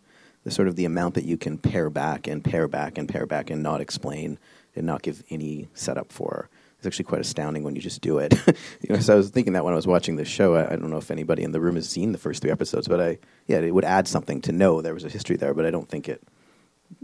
the 0.45 0.51
sort 0.51 0.69
of 0.69 0.77
the 0.77 0.85
amount 0.85 1.15
that 1.15 1.25
you 1.25 1.37
can 1.37 1.59
pare 1.59 1.91
back 1.91 2.27
and 2.27 2.45
pare 2.45 2.69
back 2.69 2.99
and 2.99 3.09
pare 3.09 3.27
back 3.27 3.51
and 3.51 3.63
not 3.63 3.81
explain 3.81 4.39
and 4.75 4.87
not 4.87 5.03
give 5.03 5.23
any 5.31 5.69
setup 5.75 6.13
for. 6.13 6.49
It's 6.83 6.87
actually 6.88 7.05
quite 7.05 7.21
astounding 7.21 7.62
when 7.62 7.77
you 7.77 7.81
just 7.81 8.01
do 8.01 8.18
it. 8.18 8.35
you 8.81 8.88
know, 8.92 8.99
so 8.99 9.12
I 9.12 9.16
was 9.16 9.31
thinking 9.31 9.53
that 9.53 9.64
when 9.64 9.73
I 9.73 9.77
was 9.77 9.87
watching 9.87 10.16
this 10.16 10.27
show, 10.27 10.57
I, 10.57 10.73
I 10.73 10.75
don't 10.75 10.90
know 10.90 10.97
if 10.97 11.12
anybody 11.12 11.45
in 11.45 11.53
the 11.53 11.61
room 11.61 11.77
has 11.77 11.88
seen 11.88 12.11
the 12.11 12.18
first 12.18 12.42
three 12.42 12.51
episodes, 12.51 12.88
but 12.88 13.01
I 13.01 13.18
yeah, 13.47 13.59
it 13.59 13.73
would 13.73 13.85
add 13.85 14.09
something 14.09 14.40
to 14.40 14.51
know 14.51 14.83
there 14.83 14.92
was 14.92 15.05
a 15.05 15.09
history 15.09 15.37
there, 15.37 15.55
but 15.55 15.64
I 15.64 15.71
don't 15.71 15.88
think 15.88 16.09
it 16.09 16.21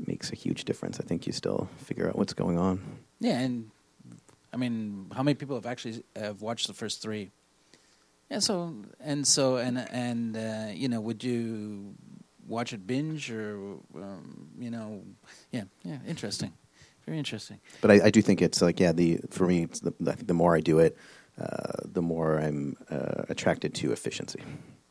makes 0.05 0.33
a 0.33 0.35
huge 0.35 0.65
difference. 0.65 0.99
I 0.99 1.05
think 1.05 1.29
you 1.29 1.33
still 1.33 1.69
figure 1.79 2.09
out 2.09 2.17
what's 2.17 2.33
going 2.33 2.59
on. 2.59 2.81
Yeah, 3.21 3.39
and 3.39 3.71
I 4.53 4.57
mean, 4.57 5.13
how 5.15 5.23
many 5.23 5.37
people 5.37 5.55
have 5.55 5.67
actually 5.67 6.03
have 6.17 6.43
watched 6.43 6.67
the 6.67 6.75
first 6.75 7.01
three? 7.01 7.31
Yeah, 8.29 8.41
so 8.41 8.75
and 8.99 9.25
so 9.25 9.59
and 9.59 9.79
and 9.79 10.37
uh, 10.37 10.73
you 10.75 10.89
know, 10.89 11.01
would 11.01 11.23
you 11.23 11.95
watch 12.49 12.73
it 12.73 12.85
binge 12.85 13.31
or 13.31 13.77
um, 13.95 14.49
you 14.59 14.73
know, 14.73 15.03
yeah, 15.53 15.65
yeah, 15.85 15.99
interesting, 16.05 16.53
very 17.09 17.19
interesting. 17.19 17.59
But 17.81 17.91
I, 17.91 18.01
I 18.05 18.11
do 18.11 18.21
think 18.21 18.43
it's 18.43 18.61
like 18.61 18.79
yeah, 18.79 18.93
the 18.93 19.21
for 19.31 19.47
me, 19.47 19.63
it's 19.63 19.81
the, 19.81 19.95
I 20.07 20.13
think 20.13 20.29
the 20.29 20.35
more 20.35 20.55
I 20.55 20.61
do 20.61 20.79
it, 20.79 20.97
uh, 21.41 21.73
the 21.85 22.03
more 22.03 22.39
I'm 22.39 22.77
uh, 22.91 23.23
attracted 23.29 23.75
to 23.75 23.93
efficiency. 23.93 24.43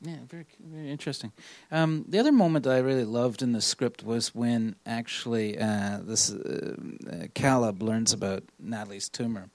Yeah, 0.02 0.18
very 0.28 0.46
very 0.60 0.90
interesting. 0.90 1.32
Um, 1.72 2.06
the 2.08 2.20
other 2.20 2.32
moment 2.32 2.66
that 2.66 2.74
I 2.74 2.80
really 2.80 3.06
loved 3.06 3.42
in 3.42 3.52
the 3.52 3.62
script 3.62 4.04
was 4.04 4.34
when 4.34 4.76
actually 4.86 5.60
uh, 5.60 6.00
this 6.02 6.32
uh, 6.32 6.76
uh, 7.12 7.28
Caleb 7.34 7.84
learns 7.84 8.14
about 8.14 8.44
Natalie's 8.60 9.10
tumor, 9.10 9.50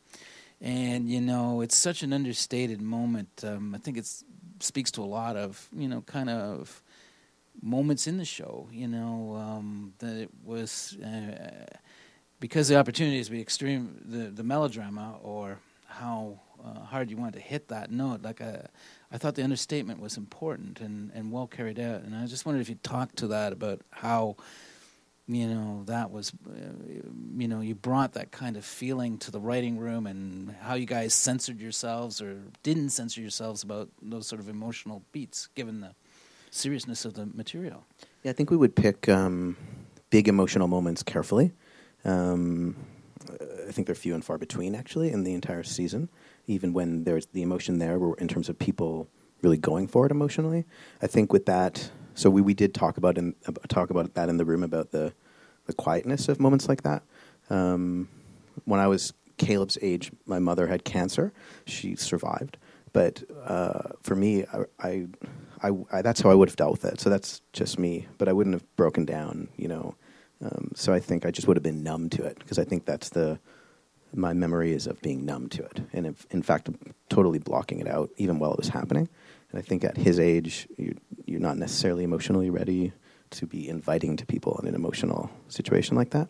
and 0.60 1.08
you 1.08 1.20
know 1.20 1.62
it's 1.62 1.76
such 1.76 2.02
an 2.02 2.12
understated 2.12 2.80
moment. 2.80 3.44
Um, 3.44 3.74
I 3.74 3.78
think 3.78 3.96
it 3.96 4.08
speaks 4.60 4.92
to 4.92 5.02
a 5.02 5.10
lot 5.20 5.36
of 5.36 5.68
you 5.76 5.88
know 5.88 6.02
kind 6.02 6.30
of 6.30 6.82
moments 7.60 8.06
in 8.06 8.18
the 8.18 8.24
show. 8.24 8.68
You 8.70 8.86
know 8.88 9.36
um, 9.36 9.94
that 9.98 10.16
it 10.16 10.30
was 10.44 10.96
uh, 11.04 11.66
because 12.42 12.66
the 12.66 12.76
opportunities 12.76 13.28
be 13.28 13.40
extreme, 13.40 14.02
the 14.04 14.24
the 14.28 14.42
melodrama 14.42 15.16
or 15.22 15.60
how 15.86 16.40
uh, 16.64 16.80
hard 16.80 17.08
you 17.08 17.16
want 17.16 17.34
to 17.34 17.40
hit 17.40 17.68
that 17.68 17.92
note. 17.92 18.22
Like 18.22 18.40
a, 18.40 18.68
I 19.12 19.18
thought 19.18 19.36
the 19.36 19.44
understatement 19.44 20.00
was 20.00 20.16
important 20.16 20.80
and, 20.80 21.12
and 21.14 21.30
well 21.30 21.46
carried 21.46 21.78
out. 21.78 22.02
And 22.02 22.16
I 22.16 22.26
just 22.26 22.44
wondered 22.44 22.60
if 22.60 22.68
you 22.68 22.74
talked 22.82 23.18
to 23.18 23.28
that 23.28 23.52
about 23.52 23.82
how, 23.90 24.36
you 25.28 25.46
know, 25.46 25.84
that 25.86 26.10
was, 26.10 26.32
uh, 26.48 26.54
you 27.36 27.46
know, 27.46 27.60
you 27.60 27.76
brought 27.76 28.14
that 28.14 28.32
kind 28.32 28.56
of 28.56 28.64
feeling 28.64 29.18
to 29.18 29.30
the 29.30 29.40
writing 29.40 29.78
room 29.78 30.08
and 30.08 30.56
how 30.62 30.74
you 30.74 30.86
guys 30.86 31.14
censored 31.14 31.60
yourselves 31.60 32.20
or 32.20 32.40
didn't 32.64 32.90
censor 32.90 33.20
yourselves 33.20 33.62
about 33.62 33.88
those 34.02 34.26
sort 34.26 34.40
of 34.40 34.48
emotional 34.48 35.04
beats, 35.12 35.46
given 35.54 35.80
the 35.80 35.94
seriousness 36.50 37.04
of 37.04 37.14
the 37.14 37.26
material. 37.26 37.84
Yeah, 38.24 38.30
I 38.30 38.34
think 38.34 38.50
we 38.50 38.56
would 38.56 38.74
pick 38.74 39.08
um, 39.08 39.56
big 40.10 40.26
emotional 40.26 40.66
moments 40.66 41.04
carefully. 41.04 41.52
Um, 42.04 42.76
I 43.68 43.72
think 43.72 43.86
they're 43.86 43.94
few 43.94 44.14
and 44.14 44.24
far 44.24 44.38
between, 44.38 44.74
actually, 44.74 45.10
in 45.10 45.24
the 45.24 45.34
entire 45.34 45.62
season. 45.62 46.08
Even 46.46 46.72
when 46.72 47.04
there's 47.04 47.26
the 47.26 47.42
emotion 47.42 47.78
there, 47.78 47.98
in 48.18 48.28
terms 48.28 48.48
of 48.48 48.58
people 48.58 49.08
really 49.42 49.56
going 49.56 49.88
for 49.88 50.06
it 50.06 50.12
emotionally. 50.12 50.64
I 51.00 51.06
think 51.06 51.32
with 51.32 51.46
that, 51.46 51.90
so 52.14 52.30
we, 52.30 52.40
we 52.40 52.54
did 52.54 52.74
talk 52.74 52.96
about 52.96 53.18
in 53.18 53.34
ab- 53.46 53.66
talk 53.68 53.90
about 53.90 54.14
that 54.14 54.28
in 54.28 54.36
the 54.36 54.44
room 54.44 54.62
about 54.62 54.90
the 54.92 55.12
the 55.66 55.72
quietness 55.72 56.28
of 56.28 56.40
moments 56.40 56.68
like 56.68 56.82
that. 56.82 57.02
Um, 57.50 58.08
when 58.64 58.80
I 58.80 58.88
was 58.88 59.12
Caleb's 59.36 59.78
age, 59.80 60.10
my 60.26 60.38
mother 60.38 60.66
had 60.66 60.84
cancer. 60.84 61.32
She 61.64 61.94
survived, 61.96 62.56
but 62.92 63.22
uh, 63.44 63.90
for 64.02 64.14
me, 64.14 64.44
I, 64.80 65.06
I, 65.62 65.72
I 65.92 66.02
that's 66.02 66.20
how 66.20 66.30
I 66.30 66.34
would 66.34 66.48
have 66.48 66.56
dealt 66.56 66.72
with 66.72 66.84
it. 66.84 67.00
So 67.00 67.10
that's 67.10 67.40
just 67.52 67.78
me. 67.78 68.06
But 68.18 68.28
I 68.28 68.32
wouldn't 68.32 68.54
have 68.54 68.76
broken 68.76 69.04
down, 69.04 69.48
you 69.56 69.68
know. 69.68 69.94
Um, 70.42 70.72
so 70.74 70.92
I 70.92 71.00
think 71.00 71.24
I 71.24 71.30
just 71.30 71.46
would 71.46 71.56
have 71.56 71.62
been 71.62 71.82
numb 71.82 72.10
to 72.10 72.24
it 72.24 72.38
because 72.38 72.58
I 72.58 72.64
think 72.64 72.84
that's 72.84 73.10
the 73.10 73.38
my 74.14 74.34
memory 74.34 74.72
is 74.72 74.86
of 74.86 75.00
being 75.00 75.24
numb 75.24 75.48
to 75.48 75.62
it, 75.64 75.80
and 75.94 76.06
if, 76.06 76.26
in 76.30 76.42
fact, 76.42 76.68
totally 77.08 77.38
blocking 77.38 77.80
it 77.80 77.88
out 77.88 78.10
even 78.18 78.38
while 78.38 78.52
it 78.52 78.58
was 78.58 78.68
happening. 78.68 79.08
And 79.50 79.58
I 79.58 79.62
think 79.62 79.84
at 79.84 79.96
his 79.96 80.20
age, 80.20 80.68
you, 80.76 80.96
you're 81.24 81.40
not 81.40 81.56
necessarily 81.56 82.04
emotionally 82.04 82.50
ready 82.50 82.92
to 83.30 83.46
be 83.46 83.68
inviting 83.68 84.18
to 84.18 84.26
people 84.26 84.58
in 84.60 84.68
an 84.68 84.74
emotional 84.74 85.30
situation 85.48 85.96
like 85.96 86.10
that. 86.10 86.28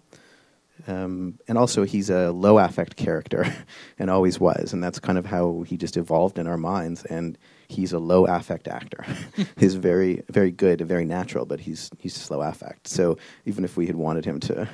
Um, 0.86 1.38
and 1.48 1.58
also, 1.58 1.84
he's 1.84 2.10
a 2.10 2.30
low 2.30 2.58
affect 2.58 2.96
character, 2.96 3.52
and 3.98 4.10
always 4.10 4.38
was, 4.38 4.72
and 4.72 4.82
that's 4.82 5.00
kind 5.00 5.18
of 5.18 5.26
how 5.26 5.62
he 5.62 5.76
just 5.76 5.96
evolved 5.96 6.38
in 6.38 6.46
our 6.46 6.56
minds. 6.56 7.04
And 7.04 7.36
he's 7.72 7.92
a 7.92 7.98
low 7.98 8.26
affect 8.26 8.68
actor. 8.68 9.04
he's 9.58 9.74
very, 9.74 10.22
very 10.30 10.50
good, 10.50 10.80
very 10.82 11.04
natural, 11.04 11.44
but 11.46 11.60
he's 11.60 11.90
he's 11.98 12.14
just 12.14 12.30
low 12.30 12.40
affect. 12.42 12.88
So 12.88 13.16
even 13.44 13.64
if 13.64 13.76
we 13.76 13.86
had 13.86 13.96
wanted 13.96 14.24
him 14.24 14.38
to 14.40 14.68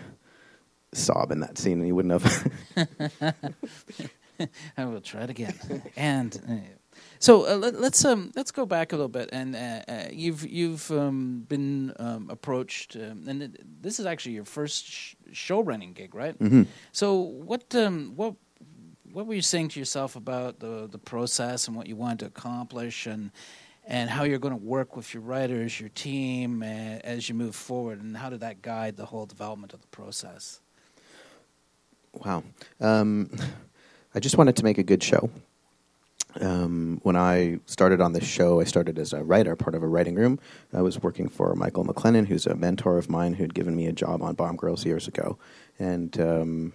sob 0.93 1.31
in 1.33 1.41
that 1.41 1.59
scene, 1.59 1.85
he 1.85 1.93
wouldn't 1.93 2.21
have. 2.21 2.25
I 4.77 4.85
will 4.85 5.01
try 5.01 5.23
it 5.23 5.31
again. 5.31 5.55
and 5.97 6.41
uh, 6.49 7.01
so 7.19 7.47
uh, 7.49 7.57
let, 7.57 7.75
let's 7.81 8.05
um, 8.05 8.31
let's 8.37 8.51
go 8.53 8.67
back 8.67 8.93
a 8.93 8.97
little 8.97 9.09
bit. 9.09 9.29
And 9.33 9.55
uh, 9.57 9.83
uh, 9.89 10.09
you've 10.13 10.47
you've 10.47 10.91
um, 10.91 11.45
been 11.49 11.93
um, 11.99 12.29
approached, 12.31 12.97
um, 12.97 13.25
and 13.29 13.43
it, 13.43 13.83
this 13.83 13.99
is 14.01 14.07
actually 14.07 14.35
your 14.37 14.45
first 14.45 14.87
sh- 14.87 15.15
show 15.33 15.61
running 15.63 15.93
gig, 15.93 16.15
right? 16.15 16.39
Mhm. 16.39 16.67
So 16.93 17.15
what 17.21 17.75
um, 17.75 18.13
what 18.17 18.35
what 19.19 19.27
were 19.27 19.35
you 19.35 19.43
saying 19.43 19.67
to 19.67 19.81
yourself 19.81 20.15
about 20.15 20.61
the 20.61 20.89
the 20.93 20.97
process 20.97 21.67
and 21.67 21.77
what 21.77 21.89
you 21.89 21.97
wanted 21.97 22.21
to 22.21 22.27
accomplish 22.27 23.05
and 23.05 23.33
and 23.85 24.09
how 24.09 24.23
you're 24.23 24.39
going 24.39 24.57
to 24.57 24.65
work 24.65 24.95
with 24.95 25.13
your 25.13 25.25
writers, 25.25 25.81
your 25.81 25.89
team, 25.89 26.63
uh, 26.63 26.67
as 27.03 27.29
you 27.29 27.35
move 27.35 27.57
forward, 27.57 28.01
and 28.01 28.17
how 28.17 28.31
did 28.31 28.39
that 28.41 28.63
guide 28.63 28.97
the 28.97 29.07
whole 29.07 29.27
development 29.27 29.73
of 29.73 29.81
the 29.81 29.89
process? 29.89 30.61
Wow. 32.13 32.45
Um, 32.81 33.29
I 34.15 34.21
just 34.21 34.39
wanted 34.39 34.55
to 34.57 34.63
make 34.63 34.79
a 34.79 34.85
good 34.85 35.03
show. 35.03 35.31
Um, 36.41 37.01
when 37.03 37.17
I 37.17 37.59
started 37.67 38.01
on 38.01 38.13
this 38.13 38.25
show, 38.25 38.61
I 38.61 38.65
started 38.65 38.99
as 39.01 39.13
a 39.13 39.25
writer, 39.25 39.57
part 39.57 39.75
of 39.75 39.83
a 39.83 39.89
writing 39.89 40.15
room. 40.15 40.39
I 40.73 40.83
was 40.83 41.03
working 41.03 41.29
for 41.29 41.53
Michael 41.57 41.85
MacLennan, 41.85 42.27
who's 42.29 42.47
a 42.47 42.55
mentor 42.55 42.99
of 42.99 43.11
mine 43.11 43.35
who'd 43.35 43.55
given 43.55 43.75
me 43.75 43.87
a 43.87 43.93
job 43.93 44.23
on 44.23 44.35
Bomb 44.37 44.57
Girls 44.57 44.85
years 44.85 45.09
ago. 45.09 45.39
And 45.81 46.21
um, 46.21 46.73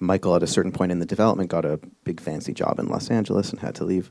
Michael, 0.00 0.34
at 0.34 0.42
a 0.42 0.46
certain 0.46 0.72
point 0.72 0.90
in 0.90 0.98
the 0.98 1.06
development, 1.06 1.50
got 1.50 1.64
a 1.64 1.78
big 2.04 2.20
fancy 2.20 2.52
job 2.52 2.78
in 2.78 2.88
Los 2.88 3.10
Angeles 3.10 3.50
and 3.50 3.60
had 3.60 3.74
to 3.76 3.84
leave. 3.84 4.10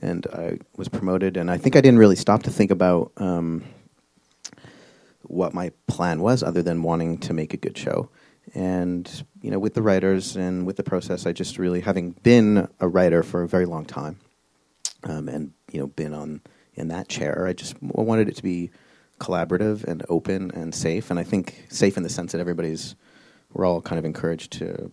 And 0.00 0.26
I 0.32 0.58
was 0.76 0.88
promoted, 0.88 1.36
and 1.36 1.50
I 1.50 1.58
think 1.58 1.76
I 1.76 1.80
didn't 1.80 1.98
really 1.98 2.16
stop 2.16 2.44
to 2.44 2.50
think 2.50 2.70
about 2.70 3.12
um, 3.16 3.64
what 5.22 5.52
my 5.52 5.72
plan 5.86 6.20
was, 6.20 6.42
other 6.42 6.62
than 6.62 6.82
wanting 6.82 7.18
to 7.18 7.34
make 7.34 7.54
a 7.54 7.58
good 7.58 7.76
show. 7.76 8.08
And 8.54 9.24
you 9.42 9.50
know, 9.50 9.58
with 9.58 9.74
the 9.74 9.82
writers 9.82 10.36
and 10.36 10.66
with 10.66 10.76
the 10.76 10.82
process, 10.82 11.26
I 11.26 11.32
just 11.32 11.58
really, 11.58 11.80
having 11.80 12.12
been 12.22 12.68
a 12.78 12.88
writer 12.88 13.22
for 13.22 13.42
a 13.42 13.48
very 13.48 13.66
long 13.66 13.84
time, 13.84 14.18
um, 15.04 15.28
and 15.28 15.52
you 15.72 15.80
know, 15.80 15.86
been 15.86 16.14
on 16.14 16.40
in 16.74 16.88
that 16.88 17.08
chair, 17.08 17.46
I 17.46 17.52
just 17.52 17.80
wanted 17.82 18.28
it 18.28 18.36
to 18.36 18.42
be 18.42 18.70
collaborative 19.18 19.84
and 19.84 20.04
open 20.08 20.50
and 20.52 20.74
safe. 20.74 21.10
And 21.10 21.20
I 21.20 21.22
think 21.22 21.66
safe 21.68 21.96
in 21.96 22.02
the 22.02 22.08
sense 22.08 22.32
that 22.32 22.40
everybody's, 22.40 22.96
we're 23.52 23.66
all 23.66 23.82
kind 23.82 23.98
of 23.98 24.04
encouraged 24.04 24.52
to 24.52 24.90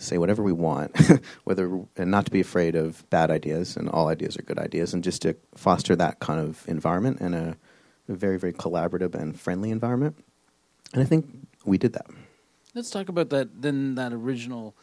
say 0.00 0.18
whatever 0.18 0.42
we 0.42 0.52
want, 0.52 0.96
whether 1.44 1.80
and 1.96 2.10
not 2.10 2.24
to 2.26 2.30
be 2.30 2.40
afraid 2.40 2.74
of 2.74 3.08
bad 3.10 3.30
ideas, 3.30 3.76
and 3.76 3.88
all 3.88 4.08
ideas 4.08 4.36
are 4.36 4.42
good 4.42 4.58
ideas, 4.58 4.94
and 4.94 5.04
just 5.04 5.22
to 5.22 5.36
foster 5.54 5.94
that 5.96 6.18
kind 6.20 6.40
of 6.40 6.66
environment 6.68 7.20
and 7.20 7.34
a, 7.34 7.56
a 8.08 8.14
very 8.14 8.38
very 8.38 8.52
collaborative 8.52 9.14
and 9.14 9.38
friendly 9.38 9.70
environment. 9.70 10.16
And 10.92 11.02
I 11.02 11.06
think 11.06 11.26
we 11.64 11.78
did 11.78 11.92
that. 11.92 12.06
Let's 12.74 12.90
talk 12.90 13.08
about 13.08 13.30
that. 13.30 13.62
Then 13.62 13.94
that 13.96 14.12
original 14.12 14.74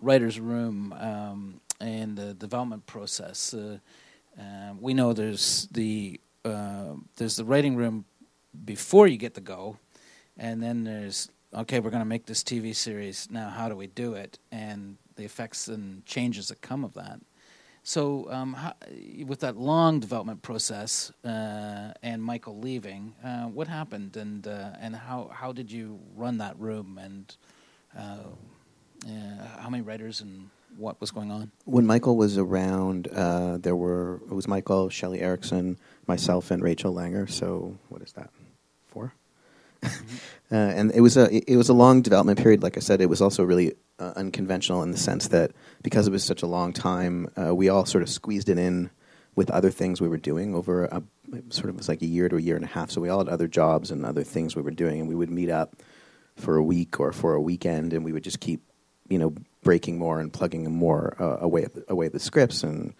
writers' 0.00 0.40
room 0.40 0.92
um, 0.98 1.60
and 1.80 2.16
the 2.16 2.34
development 2.34 2.86
process. 2.86 3.54
Uh, 3.54 3.78
uh, 4.38 4.74
we 4.80 4.94
know 4.94 5.12
there's 5.12 5.68
the 5.72 6.20
uh, 6.44 6.94
there's 7.16 7.36
the 7.36 7.44
writing 7.44 7.76
room 7.76 8.04
before 8.64 9.06
you 9.06 9.16
get 9.16 9.34
to 9.34 9.40
go, 9.40 9.78
and 10.36 10.62
then 10.62 10.84
there's 10.84 11.30
okay, 11.54 11.80
we're 11.80 11.90
going 11.90 12.02
to 12.02 12.08
make 12.08 12.26
this 12.26 12.42
TV 12.42 12.74
series. 12.74 13.28
Now, 13.30 13.48
how 13.48 13.68
do 13.68 13.76
we 13.76 13.86
do 13.86 14.14
it? 14.14 14.38
And 14.52 14.96
the 15.16 15.24
effects 15.24 15.68
and 15.68 16.04
changes 16.06 16.48
that 16.48 16.60
come 16.60 16.84
of 16.84 16.94
that. 16.94 17.20
So, 17.82 18.30
um, 18.30 18.52
how, 18.52 18.74
with 19.24 19.40
that 19.40 19.56
long 19.56 19.98
development 19.98 20.42
process 20.42 21.10
uh, 21.24 21.92
and 22.02 22.22
Michael 22.22 22.58
leaving, 22.58 23.14
uh, 23.24 23.44
what 23.44 23.66
happened, 23.66 24.16
and 24.16 24.46
uh, 24.46 24.72
and 24.78 24.94
how 24.94 25.30
how 25.32 25.52
did 25.52 25.72
you 25.72 25.98
run 26.14 26.36
that 26.38 26.58
room, 26.58 26.98
and 27.00 27.34
uh, 27.98 28.18
how 29.58 29.70
many 29.70 29.82
writers, 29.82 30.20
and 30.20 30.50
what 30.76 31.00
was 31.00 31.10
going 31.10 31.30
on? 31.30 31.50
When 31.64 31.86
Michael 31.86 32.16
was 32.16 32.36
around, 32.36 33.08
uh, 33.08 33.56
there 33.56 33.76
were 33.76 34.20
it 34.30 34.34
was 34.34 34.46
Michael, 34.46 34.90
Shelley 34.90 35.20
Eriksen, 35.20 35.78
myself, 36.06 36.50
and 36.50 36.62
Rachel 36.62 36.92
Langer. 36.92 37.30
So, 37.30 37.78
what 37.88 38.02
is 38.02 38.12
that? 38.12 38.28
Uh, 40.50 40.56
and 40.56 40.92
it 40.92 41.02
was 41.02 41.18
a 41.18 41.28
it 41.30 41.58
was 41.58 41.68
a 41.68 41.74
long 41.74 42.00
development 42.00 42.38
period. 42.38 42.62
Like 42.62 42.78
I 42.78 42.80
said, 42.80 43.02
it 43.02 43.10
was 43.10 43.20
also 43.20 43.44
really 43.44 43.74
uh, 43.98 44.14
unconventional 44.16 44.82
in 44.82 44.92
the 44.92 44.96
sense 44.96 45.28
that 45.28 45.52
because 45.82 46.06
it 46.06 46.10
was 46.10 46.24
such 46.24 46.42
a 46.42 46.46
long 46.46 46.72
time, 46.72 47.28
uh, 47.36 47.54
we 47.54 47.68
all 47.68 47.84
sort 47.84 48.00
of 48.00 48.08
squeezed 48.08 48.48
it 48.48 48.58
in 48.58 48.88
with 49.36 49.50
other 49.50 49.70
things 49.70 50.00
we 50.00 50.08
were 50.08 50.16
doing 50.16 50.54
over 50.54 50.86
a 50.86 51.02
sort 51.50 51.68
of 51.68 51.76
was 51.76 51.88
like 51.88 52.00
a 52.00 52.06
year 52.06 52.30
to 52.30 52.36
a 52.36 52.40
year 52.40 52.56
and 52.56 52.64
a 52.64 52.68
half. 52.68 52.90
So 52.90 53.00
we 53.00 53.10
all 53.10 53.18
had 53.18 53.28
other 53.28 53.46
jobs 53.46 53.90
and 53.90 54.06
other 54.06 54.24
things 54.24 54.56
we 54.56 54.62
were 54.62 54.70
doing, 54.70 55.00
and 55.00 55.08
we 55.08 55.14
would 55.14 55.30
meet 55.30 55.50
up 55.50 55.76
for 56.36 56.56
a 56.56 56.62
week 56.62 56.98
or 56.98 57.12
for 57.12 57.34
a 57.34 57.40
weekend, 57.40 57.92
and 57.92 58.02
we 58.02 58.12
would 58.12 58.24
just 58.24 58.40
keep 58.40 58.62
you 59.08 59.18
know 59.18 59.34
breaking 59.62 59.98
more 59.98 60.18
and 60.18 60.32
plugging 60.32 60.70
more 60.72 61.14
uh, 61.20 61.36
away 61.40 61.66
away 61.88 62.08
the 62.08 62.18
scripts 62.18 62.62
and 62.62 62.94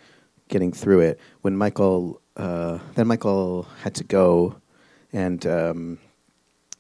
getting 0.49 0.71
through 0.71 1.01
it. 1.01 1.21
When 1.41 1.57
Michael 1.57 2.21
uh, 2.37 2.79
then 2.95 3.07
Michael 3.07 3.67
had 3.83 3.95
to 3.97 4.05
go, 4.05 4.57
and 5.15 5.45
um, 5.47 5.99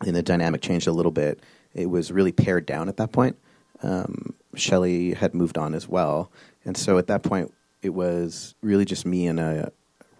and 0.06 0.14
the 0.14 0.22
dynamic 0.22 0.60
changed 0.60 0.86
a 0.86 0.92
little 0.92 1.12
bit. 1.12 1.40
It 1.74 1.86
was 1.86 2.10
really 2.10 2.32
pared 2.32 2.66
down 2.66 2.88
at 2.88 2.96
that 2.96 3.12
point. 3.12 3.36
Um, 3.82 4.34
Shelley 4.54 5.14
had 5.14 5.34
moved 5.34 5.58
on 5.58 5.74
as 5.74 5.88
well, 5.88 6.30
and 6.64 6.76
so 6.76 6.98
at 6.98 7.06
that 7.08 7.22
point, 7.22 7.52
it 7.82 7.90
was 7.90 8.54
really 8.60 8.84
just 8.84 9.06
me 9.06 9.26
and 9.26 9.38
a, 9.38 9.72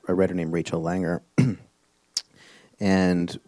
a 0.06 0.14
writer 0.14 0.34
named 0.34 0.52
Rachel 0.52 0.80
Langer, 0.80 1.22
and 2.80 3.40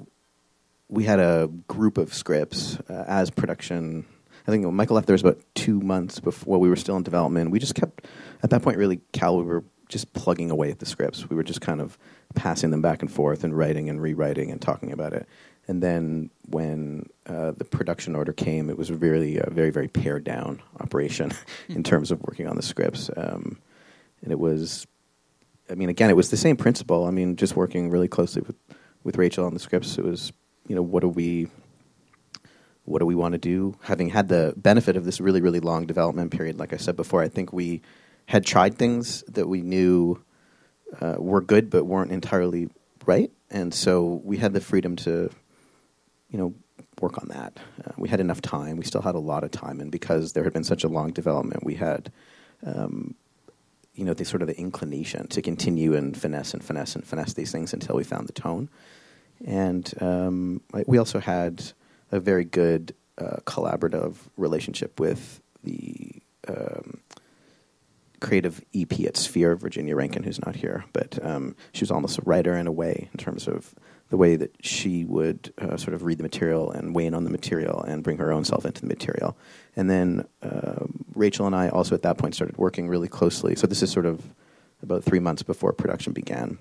we 0.88 1.04
had 1.04 1.20
a 1.20 1.48
group 1.68 1.96
of 1.96 2.12
scripts 2.12 2.78
uh, 2.88 3.04
as 3.06 3.30
production. 3.30 4.04
I 4.46 4.50
think 4.50 4.66
Michael 4.72 4.96
left 4.96 5.06
there 5.06 5.14
was 5.14 5.22
about 5.22 5.38
two 5.54 5.80
months 5.80 6.18
before 6.18 6.58
we 6.58 6.68
were 6.68 6.76
still 6.76 6.96
in 6.96 7.04
development. 7.04 7.52
We 7.52 7.60
just 7.60 7.76
kept 7.76 8.06
at 8.42 8.50
that 8.50 8.62
point 8.62 8.78
really 8.78 9.00
Cal 9.12 9.38
we 9.38 9.44
were 9.44 9.64
just 9.88 10.12
plugging 10.12 10.50
away 10.50 10.70
at 10.70 10.78
the 10.78 10.86
scripts. 10.86 11.28
We 11.28 11.36
were 11.36 11.42
just 11.42 11.60
kind 11.60 11.80
of 11.80 11.98
passing 12.34 12.70
them 12.70 12.80
back 12.80 13.02
and 13.02 13.10
forth 13.10 13.44
and 13.44 13.56
writing 13.56 13.88
and 13.88 14.00
rewriting 14.00 14.50
and 14.50 14.60
talking 14.60 14.92
about 14.92 15.12
it. 15.12 15.28
And 15.70 15.80
then 15.80 16.30
when 16.48 17.08
uh, 17.26 17.52
the 17.52 17.64
production 17.64 18.16
order 18.16 18.32
came, 18.32 18.70
it 18.70 18.76
was 18.76 18.90
really 18.90 19.38
a 19.38 19.48
very, 19.50 19.70
very 19.70 19.86
pared 19.86 20.24
down 20.24 20.60
operation 20.80 21.30
in 21.68 21.76
hmm. 21.76 21.82
terms 21.82 22.10
of 22.10 22.20
working 22.22 22.48
on 22.48 22.56
the 22.56 22.62
scripts. 22.62 23.08
Um, 23.16 23.56
and 24.20 24.32
it 24.32 24.40
was, 24.40 24.84
I 25.70 25.76
mean, 25.76 25.88
again, 25.88 26.10
it 26.10 26.16
was 26.16 26.30
the 26.30 26.36
same 26.36 26.56
principle. 26.56 27.04
I 27.04 27.12
mean, 27.12 27.36
just 27.36 27.54
working 27.54 27.88
really 27.88 28.08
closely 28.08 28.42
with, 28.44 28.56
with 29.04 29.16
Rachel 29.16 29.46
on 29.46 29.54
the 29.54 29.60
scripts, 29.60 29.96
it 29.96 30.04
was, 30.04 30.32
you 30.66 30.74
know, 30.74 30.82
what 30.82 31.02
do 31.02 31.08
we, 31.08 31.46
what 32.82 32.98
do 32.98 33.06
we 33.06 33.14
want 33.14 33.34
to 33.34 33.38
do? 33.38 33.76
Having 33.82 34.08
had 34.08 34.26
the 34.26 34.54
benefit 34.56 34.96
of 34.96 35.04
this 35.04 35.20
really, 35.20 35.40
really 35.40 35.60
long 35.60 35.86
development 35.86 36.32
period, 36.32 36.58
like 36.58 36.72
I 36.72 36.78
said 36.78 36.96
before, 36.96 37.22
I 37.22 37.28
think 37.28 37.52
we 37.52 37.80
had 38.26 38.44
tried 38.44 38.76
things 38.76 39.22
that 39.28 39.46
we 39.46 39.60
knew 39.60 40.20
uh, 41.00 41.14
were 41.18 41.40
good 41.40 41.70
but 41.70 41.84
weren't 41.84 42.10
entirely 42.10 42.70
right. 43.06 43.30
And 43.52 43.72
so 43.72 44.20
we 44.24 44.38
had 44.38 44.52
the 44.52 44.60
freedom 44.60 44.96
to 44.96 45.30
you 46.30 46.38
know, 46.38 46.54
work 47.00 47.18
on 47.18 47.28
that. 47.28 47.58
Uh, 47.84 47.92
we 47.96 48.08
had 48.08 48.20
enough 48.20 48.40
time. 48.40 48.76
We 48.76 48.84
still 48.84 49.02
had 49.02 49.14
a 49.14 49.20
lot 49.20 49.44
of 49.44 49.50
time, 49.50 49.80
and 49.80 49.90
because 49.90 50.32
there 50.32 50.44
had 50.44 50.52
been 50.52 50.64
such 50.64 50.84
a 50.84 50.88
long 50.88 51.12
development, 51.12 51.64
we 51.64 51.74
had, 51.74 52.12
um, 52.64 53.14
you 53.94 54.04
know, 54.04 54.14
the 54.14 54.24
sort 54.24 54.42
of 54.42 54.48
the 54.48 54.58
inclination 54.58 55.26
to 55.28 55.42
continue 55.42 55.94
and 55.94 56.16
finesse 56.16 56.54
and 56.54 56.62
finesse 56.62 56.94
and 56.94 57.06
finesse 57.06 57.34
these 57.34 57.52
things 57.52 57.72
until 57.72 57.96
we 57.96 58.04
found 58.04 58.28
the 58.28 58.32
tone. 58.32 58.68
And 59.44 59.92
um, 60.00 60.60
we 60.86 60.98
also 60.98 61.18
had 61.18 61.72
a 62.12 62.20
very 62.20 62.44
good 62.44 62.94
uh, 63.18 63.36
collaborative 63.44 64.16
relationship 64.36 65.00
with 65.00 65.40
the 65.62 66.22
um, 66.48 67.00
creative 68.20 68.62
EP 68.74 68.92
at 69.00 69.16
Sphere, 69.16 69.56
Virginia 69.56 69.96
Rankin, 69.96 70.22
who's 70.22 70.44
not 70.44 70.56
here, 70.56 70.84
but 70.92 71.18
um, 71.24 71.56
she 71.72 71.82
was 71.82 71.90
almost 71.90 72.18
a 72.18 72.22
writer 72.22 72.54
in 72.54 72.66
a 72.66 72.72
way 72.72 73.08
in 73.12 73.18
terms 73.18 73.48
of 73.48 73.74
the 74.10 74.16
way 74.16 74.36
that 74.36 74.54
she 74.60 75.04
would 75.04 75.52
uh, 75.58 75.76
sort 75.76 75.94
of 75.94 76.02
read 76.02 76.18
the 76.18 76.22
material 76.22 76.70
and 76.70 76.94
weigh 76.94 77.06
in 77.06 77.14
on 77.14 77.24
the 77.24 77.30
material 77.30 77.80
and 77.82 78.02
bring 78.02 78.18
her 78.18 78.32
own 78.32 78.44
self 78.44 78.66
into 78.66 78.80
the 78.80 78.88
material. 78.88 79.36
And 79.76 79.88
then 79.88 80.26
uh, 80.42 80.84
Rachel 81.14 81.46
and 81.46 81.54
I 81.54 81.68
also 81.68 81.94
at 81.94 82.02
that 82.02 82.18
point 82.18 82.34
started 82.34 82.58
working 82.58 82.88
really 82.88 83.08
closely. 83.08 83.54
So 83.54 83.66
this 83.66 83.82
is 83.82 83.90
sort 83.90 84.06
of 84.06 84.22
about 84.82 85.04
three 85.04 85.20
months 85.20 85.42
before 85.42 85.72
production 85.72 86.12
began. 86.12 86.58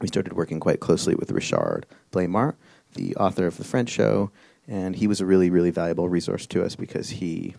We 0.00 0.08
started 0.08 0.34
working 0.34 0.60
quite 0.60 0.80
closely 0.80 1.14
with 1.14 1.30
Richard 1.30 1.86
Blaimert, 2.12 2.54
the 2.94 3.16
author 3.16 3.46
of 3.46 3.56
The 3.56 3.64
French 3.64 3.88
Show, 3.88 4.30
and 4.68 4.96
he 4.96 5.06
was 5.06 5.20
a 5.20 5.26
really, 5.26 5.50
really 5.50 5.70
valuable 5.70 6.08
resource 6.08 6.46
to 6.48 6.64
us 6.64 6.76
because 6.76 7.10
he, 7.10 7.54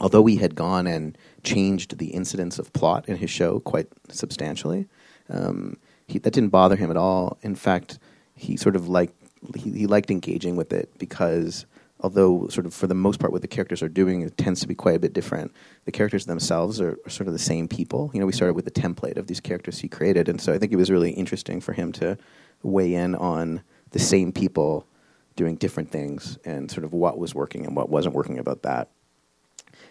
although 0.00 0.22
we 0.22 0.36
had 0.36 0.54
gone 0.56 0.86
and 0.86 1.16
changed 1.44 1.98
the 1.98 2.08
incidence 2.08 2.58
of 2.58 2.72
plot 2.72 3.08
in 3.08 3.16
his 3.16 3.30
show 3.30 3.60
quite 3.60 3.88
substantially, 4.08 4.86
um, 5.28 5.76
he, 6.06 6.18
that 6.18 6.32
didn't 6.32 6.50
bother 6.50 6.76
him 6.76 6.90
at 6.90 6.96
all. 6.96 7.38
In 7.42 7.54
fact, 7.54 7.98
he 8.40 8.56
sort 8.56 8.76
of 8.76 8.88
liked 8.88 9.14
he, 9.54 9.70
he 9.70 9.86
liked 9.86 10.10
engaging 10.10 10.56
with 10.56 10.72
it 10.72 10.90
because 10.98 11.66
although 12.00 12.48
sort 12.48 12.66
of 12.66 12.72
for 12.74 12.86
the 12.86 12.94
most 12.94 13.20
part 13.20 13.32
what 13.32 13.42
the 13.42 13.48
characters 13.48 13.82
are 13.82 13.88
doing 13.88 14.22
it 14.22 14.36
tends 14.36 14.60
to 14.60 14.66
be 14.66 14.74
quite 14.74 14.96
a 14.96 14.98
bit 14.98 15.12
different. 15.12 15.52
The 15.84 15.92
characters 15.92 16.26
themselves 16.26 16.80
are, 16.80 16.98
are, 17.04 17.10
sort 17.10 17.26
of 17.26 17.32
the 17.32 17.38
same 17.38 17.68
people. 17.68 18.10
You 18.14 18.20
know 18.20 18.26
we 18.26 18.32
started 18.32 18.54
with 18.54 18.64
the 18.64 18.70
template 18.70 19.16
of 19.16 19.26
these 19.26 19.40
characters 19.40 19.78
he 19.78 19.88
created 19.88 20.28
and 20.28 20.40
so 20.40 20.52
i 20.52 20.58
think 20.58 20.72
it 20.72 20.76
was 20.76 20.90
really 20.90 21.12
interesting 21.12 21.60
for 21.60 21.72
him 21.72 21.92
to 21.92 22.16
weigh 22.62 22.94
in 22.94 23.14
on 23.14 23.62
the 23.90 23.98
same 23.98 24.32
people 24.32 24.86
doing 25.36 25.56
different 25.56 25.90
things 25.90 26.38
and 26.44 26.70
sort 26.70 26.84
of 26.84 26.92
what 26.92 27.18
was 27.18 27.34
working 27.34 27.64
and 27.66 27.76
what 27.76 27.88
wasn't 27.88 28.14
working 28.14 28.38
about 28.38 28.62
that. 28.62 28.88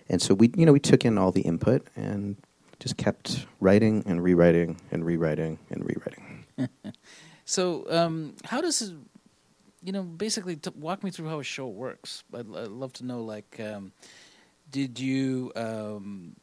And 0.08 0.22
so 0.22 0.34
we 0.34 0.52
you 0.56 0.66
know 0.66 0.74
we 0.74 0.80
took 0.80 1.06
in 1.06 1.18
all 1.18 1.32
the 1.32 1.42
input 1.42 1.88
and 1.96 2.36
just 2.80 2.98
kept 2.98 3.46
writing 3.60 4.04
and 4.06 4.24
rewriting 4.24 4.80
and 4.92 5.06
rewriting 5.06 5.60
and 5.70 5.84
rewriting 5.86 6.46
So, 7.50 7.88
um, 7.90 8.36
how 8.46 8.62
does 8.62 8.94
you 9.84 9.92
know, 9.92 10.04
basically 10.04 10.56
t- 10.56 10.70
walk 10.76 11.04
me 11.04 11.10
through 11.10 11.30
how 11.30 11.40
a 11.40 11.44
show 11.44 11.68
works? 11.68 12.24
I'd, 12.32 12.42
I'd 12.42 12.68
love 12.68 12.94
to 12.94 13.06
know, 13.06 13.24
like, 13.24 13.60
um, 13.60 13.92
did 14.70 15.00
you 15.00 15.52
um, 15.56 16.36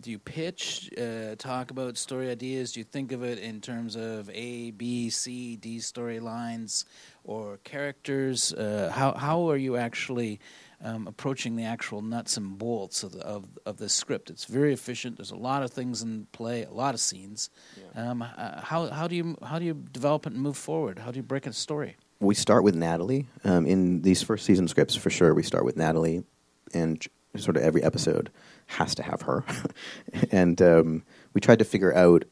do 0.00 0.10
you 0.10 0.18
pitch, 0.18 0.90
uh, 0.96 1.34
talk 1.36 1.70
about 1.70 1.98
story 1.98 2.30
ideas? 2.30 2.72
Do 2.72 2.80
you 2.80 2.84
think 2.84 3.12
of 3.12 3.22
it 3.22 3.38
in 3.40 3.60
terms 3.60 3.94
of 3.94 4.30
A, 4.32 4.70
B, 4.70 5.10
C, 5.10 5.56
D 5.56 5.76
storylines 5.76 6.86
or 7.24 7.58
characters? 7.58 8.54
Uh, 8.54 8.90
how 8.90 9.12
how 9.12 9.50
are 9.50 9.58
you 9.58 9.76
actually 9.76 10.40
um, 10.84 11.08
approaching 11.08 11.56
the 11.56 11.64
actual 11.64 12.02
nuts 12.02 12.36
and 12.36 12.56
bolts 12.56 13.02
of 13.02 13.12
the, 13.12 13.20
of 13.20 13.46
of 13.66 13.78
the 13.78 13.88
script? 13.88 14.30
It's 14.30 14.44
very 14.44 14.72
efficient. 14.72 15.16
There's 15.16 15.32
a 15.32 15.36
lot 15.36 15.64
of 15.64 15.72
things 15.72 16.02
in 16.02 16.28
play, 16.30 16.62
a 16.62 16.70
lot 16.70 16.94
of 16.94 17.00
scenes. 17.00 17.50
Yeah. 17.76 18.10
Um, 18.10 18.22
uh, 18.22 18.60
how 18.60 18.90
how 18.90 19.08
do 19.08 19.16
you 19.16 19.36
how 19.42 19.58
do 19.58 19.64
you 19.64 19.74
develop 19.74 20.26
it 20.26 20.34
and 20.34 20.42
move 20.42 20.56
forward? 20.56 21.00
How 21.00 21.10
do 21.10 21.16
you 21.16 21.24
break 21.24 21.46
a 21.46 21.52
story? 21.52 21.96
we 22.24 22.34
start 22.34 22.64
with 22.64 22.74
Natalie 22.74 23.26
um, 23.44 23.66
in 23.66 24.02
these 24.02 24.22
first 24.22 24.44
season 24.44 24.68
scripts 24.68 24.94
for 24.96 25.10
sure. 25.10 25.34
We 25.34 25.42
start 25.42 25.64
with 25.64 25.76
Natalie, 25.76 26.24
and 26.72 27.04
sort 27.36 27.56
of 27.56 27.62
every 27.62 27.82
episode 27.82 28.30
has 28.66 28.94
to 28.96 29.02
have 29.02 29.22
her. 29.22 29.44
and 30.30 30.60
um, 30.62 31.02
we 31.34 31.40
tried 31.40 31.58
to 31.58 31.64
figure 31.64 31.94
out 31.94 32.24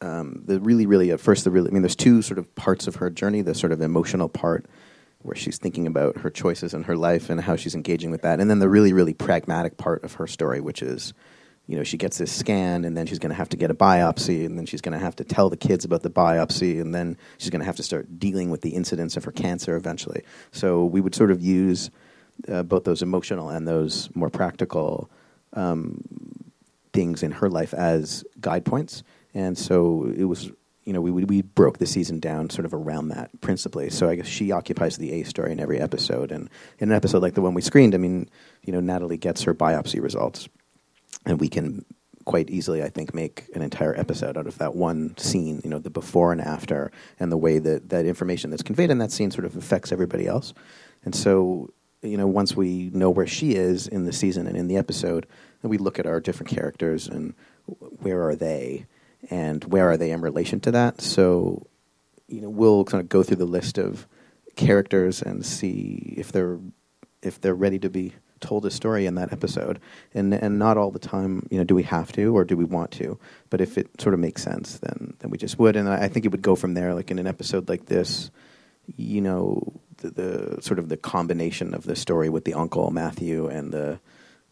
um, 0.00 0.42
the 0.46 0.60
really, 0.60 0.86
really 0.86 1.10
at 1.10 1.20
first 1.20 1.44
the 1.44 1.50
really. 1.50 1.70
I 1.70 1.72
mean, 1.72 1.82
there's 1.82 1.96
two 1.96 2.22
sort 2.22 2.38
of 2.38 2.52
parts 2.54 2.86
of 2.86 2.96
her 2.96 3.10
journey: 3.10 3.42
the 3.42 3.54
sort 3.54 3.72
of 3.72 3.80
emotional 3.80 4.28
part 4.28 4.66
where 5.22 5.36
she's 5.36 5.58
thinking 5.58 5.86
about 5.86 6.18
her 6.18 6.30
choices 6.30 6.74
and 6.74 6.86
her 6.86 6.96
life 6.96 7.28
and 7.30 7.40
how 7.40 7.56
she's 7.56 7.74
engaging 7.74 8.10
with 8.10 8.22
that, 8.22 8.40
and 8.40 8.50
then 8.50 8.58
the 8.58 8.68
really, 8.68 8.92
really 8.92 9.14
pragmatic 9.14 9.76
part 9.76 10.02
of 10.04 10.14
her 10.14 10.26
story, 10.26 10.60
which 10.60 10.82
is 10.82 11.12
you 11.70 11.76
know, 11.76 11.84
she 11.84 11.96
gets 11.96 12.18
this 12.18 12.32
scan 12.32 12.84
and 12.84 12.96
then 12.96 13.06
she's 13.06 13.20
going 13.20 13.30
to 13.30 13.36
have 13.36 13.48
to 13.50 13.56
get 13.56 13.70
a 13.70 13.74
biopsy 13.74 14.44
and 14.44 14.58
then 14.58 14.66
she's 14.66 14.80
going 14.80 14.92
to 14.92 14.98
have 14.98 15.14
to 15.14 15.22
tell 15.22 15.48
the 15.48 15.56
kids 15.56 15.84
about 15.84 16.02
the 16.02 16.10
biopsy 16.10 16.80
and 16.80 16.92
then 16.92 17.16
she's 17.38 17.50
going 17.50 17.60
to 17.60 17.64
have 17.64 17.76
to 17.76 17.82
start 17.84 18.18
dealing 18.18 18.50
with 18.50 18.62
the 18.62 18.70
incidence 18.70 19.16
of 19.16 19.22
her 19.22 19.30
cancer 19.30 19.76
eventually. 19.76 20.24
So 20.50 20.84
we 20.84 21.00
would 21.00 21.14
sort 21.14 21.30
of 21.30 21.40
use 21.40 21.92
uh, 22.48 22.64
both 22.64 22.82
those 22.82 23.02
emotional 23.02 23.50
and 23.50 23.68
those 23.68 24.10
more 24.16 24.30
practical 24.30 25.08
um, 25.52 26.02
things 26.92 27.22
in 27.22 27.30
her 27.30 27.48
life 27.48 27.72
as 27.72 28.24
guide 28.40 28.64
points. 28.64 29.04
And 29.32 29.56
so 29.56 30.12
it 30.16 30.24
was, 30.24 30.50
you 30.84 30.92
know, 30.92 31.00
we, 31.00 31.10
we 31.10 31.42
broke 31.42 31.78
the 31.78 31.86
season 31.86 32.20
down 32.20 32.50
sort 32.50 32.64
of 32.64 32.72
around 32.72 33.08
that 33.08 33.30
principally. 33.40 33.90
So 33.90 34.08
I 34.08 34.14
guess 34.16 34.26
she 34.26 34.50
occupies 34.50 34.96
the 34.96 35.12
A 35.12 35.24
story 35.24 35.52
in 35.52 35.60
every 35.60 35.78
episode. 35.80 36.32
And 36.32 36.48
in 36.78 36.90
an 36.90 36.96
episode 36.96 37.22
like 37.22 37.34
the 37.34 37.42
one 37.42 37.54
we 37.54 37.62
screened, 37.62 37.94
I 37.94 37.98
mean, 37.98 38.28
you 38.64 38.72
know, 38.72 38.80
Natalie 38.80 39.18
gets 39.18 39.42
her 39.42 39.54
biopsy 39.54 40.02
results 40.02 40.48
and 41.26 41.38
we 41.38 41.48
can 41.48 41.84
quite 42.24 42.50
easily, 42.50 42.82
I 42.82 42.88
think, 42.88 43.14
make 43.14 43.44
an 43.54 43.62
entire 43.62 43.98
episode 43.98 44.36
out 44.36 44.46
of 44.46 44.58
that 44.58 44.74
one 44.74 45.16
scene. 45.16 45.60
You 45.64 45.70
know, 45.70 45.78
the 45.78 45.90
before 45.90 46.32
and 46.32 46.40
after, 46.40 46.92
and 47.18 47.30
the 47.30 47.36
way 47.36 47.58
that 47.58 47.90
that 47.90 48.06
information 48.06 48.50
that's 48.50 48.62
conveyed 48.62 48.90
in 48.90 48.98
that 48.98 49.12
scene 49.12 49.30
sort 49.30 49.44
of 49.44 49.56
affects 49.56 49.92
everybody 49.92 50.26
else. 50.26 50.54
And 51.04 51.14
so, 51.14 51.70
you 52.02 52.16
know, 52.16 52.26
once 52.26 52.56
we 52.56 52.90
know 52.92 53.10
where 53.10 53.26
she 53.26 53.54
is 53.54 53.86
in 53.86 54.04
the 54.04 54.12
season 54.12 54.46
and 54.46 54.56
in 54.56 54.68
the 54.68 54.76
episode, 54.76 55.26
then 55.62 55.70
we 55.70 55.78
look 55.78 55.98
at 55.98 56.06
our 56.06 56.20
different 56.20 56.50
characters 56.50 57.08
and 57.08 57.34
where 58.00 58.26
are 58.28 58.36
they, 58.36 58.86
and 59.28 59.64
where 59.64 59.90
are 59.90 59.96
they 59.96 60.10
in 60.10 60.20
relation 60.20 60.60
to 60.60 60.70
that. 60.70 61.00
So, 61.00 61.66
you 62.28 62.40
know, 62.40 62.48
we'll 62.48 62.84
kind 62.84 63.02
of 63.02 63.08
go 63.08 63.22
through 63.22 63.36
the 63.36 63.44
list 63.44 63.78
of 63.78 64.06
characters 64.56 65.22
and 65.22 65.44
see 65.44 66.14
if 66.16 66.32
they're 66.32 66.58
if 67.22 67.40
they're 67.40 67.54
ready 67.54 67.78
to 67.78 67.90
be 67.90 68.14
told 68.40 68.64
a 68.64 68.70
story 68.70 69.04
in 69.04 69.14
that 69.16 69.32
episode, 69.32 69.78
and 70.14 70.32
and 70.32 70.58
not 70.58 70.76
all 70.76 70.90
the 70.90 70.98
time, 70.98 71.46
you 71.50 71.58
know, 71.58 71.64
do 71.64 71.74
we 71.74 71.82
have 71.82 72.10
to 72.12 72.34
or 72.34 72.44
do 72.44 72.56
we 72.56 72.64
want 72.64 72.90
to? 72.92 73.18
But 73.50 73.60
if 73.60 73.76
it 73.76 74.00
sort 74.00 74.14
of 74.14 74.20
makes 74.20 74.42
sense, 74.42 74.78
then 74.78 75.14
then 75.18 75.30
we 75.30 75.38
just 75.38 75.58
would, 75.58 75.76
and 75.76 75.88
I 75.88 76.08
think 76.08 76.24
it 76.24 76.32
would 76.32 76.42
go 76.42 76.56
from 76.56 76.74
there. 76.74 76.94
Like 76.94 77.10
in 77.10 77.18
an 77.18 77.26
episode 77.26 77.68
like 77.68 77.86
this, 77.86 78.30
you 78.96 79.20
know, 79.20 79.80
the, 79.98 80.10
the 80.10 80.62
sort 80.62 80.78
of 80.78 80.88
the 80.88 80.96
combination 80.96 81.74
of 81.74 81.84
the 81.84 81.96
story 81.96 82.28
with 82.28 82.44
the 82.44 82.54
uncle 82.54 82.90
Matthew 82.90 83.46
and 83.48 83.72
the 83.72 84.00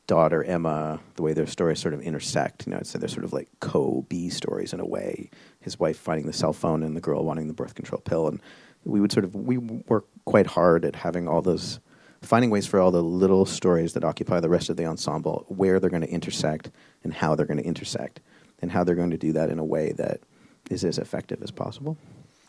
daughter 0.08 0.42
Emma, 0.42 0.98
the 1.14 1.22
way 1.22 1.32
their 1.32 1.46
stories 1.46 1.78
sort 1.78 1.94
of 1.94 2.02
intersect. 2.02 2.66
You 2.66 2.72
know, 2.72 2.78
I'd 2.78 2.86
say 2.88 2.98
they're 2.98 3.08
sort 3.08 3.24
of 3.24 3.32
like 3.32 3.48
co 3.60 4.04
B 4.08 4.28
stories 4.30 4.72
in 4.72 4.80
a 4.80 4.86
way. 4.86 5.30
His 5.60 5.78
wife 5.78 5.96
finding 5.96 6.26
the 6.26 6.32
cell 6.32 6.52
phone 6.52 6.82
and 6.82 6.96
the 6.96 7.00
girl 7.00 7.24
wanting 7.24 7.46
the 7.46 7.54
birth 7.54 7.76
control 7.76 8.00
pill, 8.00 8.26
and 8.26 8.40
we 8.84 9.00
would 9.00 9.12
sort 9.12 9.24
of 9.24 9.36
we 9.36 9.58
work 9.58 10.06
quite 10.24 10.48
hard 10.48 10.84
at 10.84 10.96
having 10.96 11.28
all 11.28 11.42
those 11.42 11.78
finding 12.22 12.50
ways 12.50 12.66
for 12.66 12.80
all 12.80 12.90
the 12.90 13.02
little 13.02 13.46
stories 13.46 13.92
that 13.92 14.02
occupy 14.02 14.40
the 14.40 14.48
rest 14.48 14.70
of 14.70 14.76
the 14.76 14.84
ensemble 14.84 15.44
where 15.48 15.78
they're 15.78 15.90
going 15.90 16.02
to 16.02 16.10
intersect 16.10 16.70
and 17.04 17.14
how 17.14 17.36
they're 17.36 17.46
going 17.46 17.58
to 17.58 17.64
intersect 17.64 18.20
and 18.60 18.72
how 18.72 18.82
they're 18.82 18.96
going 18.96 19.10
to 19.10 19.18
do 19.18 19.32
that 19.32 19.50
in 19.50 19.60
a 19.60 19.64
way 19.64 19.92
that 19.92 20.20
is 20.68 20.84
as 20.84 20.98
effective 20.98 21.40
as 21.42 21.52
possible. 21.52 21.96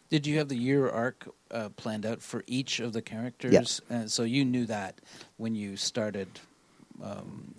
Did 0.09 0.25
you 0.25 0.39
have 0.39 0.49
the 0.49 0.55
year 0.55 0.89
arc 0.89 1.29
uh, 1.51 1.69
planned 1.69 2.03
out 2.03 2.23
for 2.23 2.43
each 2.47 2.79
of 2.79 2.93
the 2.93 3.01
characters? 3.01 3.53
Yes. 3.53 3.81
Uh, 3.91 4.07
so 4.07 4.23
you 4.23 4.43
knew 4.43 4.65
that 4.65 4.99
when 5.37 5.53
you 5.53 5.77
started 5.77 6.27
um, 7.03 7.53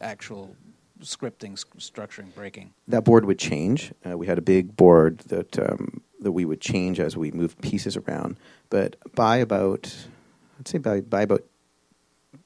actual 0.00 0.54
scripting, 1.02 1.62
structuring, 1.78 2.34
breaking. 2.34 2.72
That 2.88 3.04
board 3.04 3.24
would 3.24 3.38
change. 3.38 3.92
Uh, 4.08 4.16
we 4.16 4.26
had 4.26 4.38
a 4.38 4.42
big 4.42 4.76
board 4.76 5.18
that 5.28 5.58
um, 5.58 6.02
that 6.20 6.32
we 6.32 6.44
would 6.44 6.60
change 6.60 7.00
as 7.00 7.16
we 7.16 7.30
moved 7.30 7.60
pieces 7.60 7.96
around. 7.96 8.38
But 8.68 8.96
by 9.14 9.38
about, 9.38 9.94
I'd 10.58 10.68
say 10.68 10.78
by, 10.78 11.00
by 11.00 11.22
about 11.22 11.44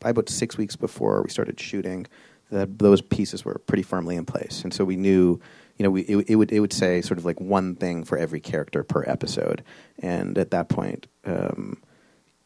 by 0.00 0.10
about 0.10 0.28
six 0.28 0.56
weeks 0.56 0.76
before 0.76 1.22
we 1.22 1.30
started 1.30 1.58
shooting, 1.58 2.06
that 2.50 2.78
those 2.78 3.00
pieces 3.00 3.44
were 3.44 3.60
pretty 3.66 3.82
firmly 3.82 4.16
in 4.16 4.24
place, 4.24 4.62
and 4.62 4.72
so 4.72 4.84
we 4.84 4.96
knew, 4.96 5.40
you 5.76 5.82
know, 5.82 5.90
we 5.90 6.02
it, 6.02 6.30
it 6.30 6.36
would 6.36 6.52
it 6.52 6.60
would 6.60 6.72
say 6.72 7.00
sort 7.02 7.18
of 7.18 7.24
like 7.24 7.40
one 7.40 7.74
thing 7.74 8.04
for 8.04 8.16
every 8.18 8.40
character 8.40 8.82
per 8.82 9.04
episode, 9.06 9.62
and 9.98 10.38
at 10.38 10.50
that 10.50 10.68
point. 10.68 11.06
Um, 11.24 11.82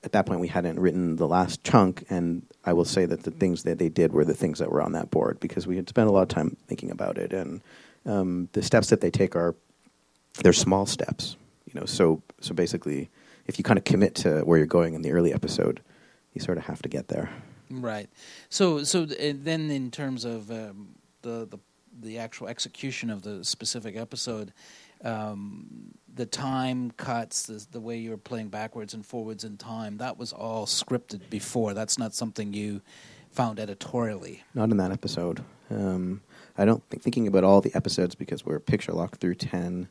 at 0.09 0.13
that 0.13 0.25
point, 0.25 0.41
we 0.41 0.49
hadn't 0.49 0.81
written 0.81 1.17
the 1.17 1.29
last 1.29 1.63
chunk, 1.65 2.03
and 2.09 2.43
I 2.65 2.73
will 2.73 2.87
say 2.87 3.05
that 3.05 3.25
the 3.25 3.31
things 3.31 3.65
that 3.65 3.79
they 3.79 3.91
did 3.91 4.11
were 4.11 4.25
the 4.25 4.33
things 4.33 4.59
that 4.59 4.73
were 4.73 4.81
on 4.81 4.93
that 4.93 5.11
board 5.11 5.39
because 5.39 5.67
we 5.67 5.77
had 5.77 5.87
spent 5.87 6.09
a 6.09 6.11
lot 6.11 6.23
of 6.23 6.29
time 6.29 6.57
thinking 6.67 6.91
about 6.91 7.19
it, 7.19 7.35
and 7.35 7.61
um, 8.07 8.49
the 8.55 8.63
steps 8.63 8.89
that 8.89 9.03
they 9.03 9.11
take 9.11 9.37
are 9.37 9.55
they're 10.43 10.55
small 10.55 10.87
steps, 10.87 11.37
you 11.67 11.79
know. 11.79 11.85
So 11.85 12.23
so 12.41 12.55
basically, 12.55 13.11
if 13.47 13.59
you 13.59 13.65
kind 13.65 13.79
of 13.79 13.85
commit 13.85 14.15
to 14.17 14.41
where 14.41 14.57
you're 14.57 14.67
going 14.67 14.95
in 14.95 15.03
the 15.03 15.13
early 15.13 15.35
episode, 15.35 15.83
you 16.33 16.41
sort 16.41 16.57
of 16.57 16.65
have 16.65 16.81
to 16.81 16.89
get 16.89 17.09
there. 17.09 17.29
Right. 17.71 18.09
So 18.49 18.83
so 18.85 19.05
th- 19.05 19.37
then 19.41 19.71
in 19.71 19.91
terms 19.91 20.25
of 20.25 20.51
um, 20.51 20.95
the 21.21 21.47
the 21.51 21.59
the 22.01 22.19
actual 22.19 22.49
execution 22.49 23.11
of 23.11 23.21
the 23.23 23.45
specific 23.45 23.95
episode, 23.95 24.55
um, 25.05 25.67
the 26.15 26.27
time 26.27 26.91
cuts, 26.93 27.45
the, 27.45 27.65
the 27.71 27.81
way 27.81 27.97
you 27.97 28.11
were 28.11 28.17
playing 28.17 28.49
backwards 28.49 28.95
and 28.95 29.05
forwards 29.07 29.45
in 29.45 29.57
time, 29.57 29.99
that 29.99 30.19
was 30.19 30.33
all 30.33 30.67
scripted 30.67 31.29
before. 31.31 31.75
That's 31.75 31.99
not 31.99 32.15
something 32.15 32.53
you 32.53 32.81
found 33.31 33.61
editorially. 33.61 34.43
Not 34.55 34.71
in 34.71 34.77
that 34.79 34.91
episode. 34.91 35.45
Um, 35.71 36.23
I 36.57 36.65
don't 36.65 36.83
think 36.89 37.03
thinking 37.03 37.29
about 37.29 37.45
all 37.45 37.61
the 37.61 37.75
episodes 37.75 38.15
because 38.15 38.45
we're 38.45 38.59
picture 38.59 38.93
locked 38.93 39.21
through 39.21 39.37
ten. 39.37 39.89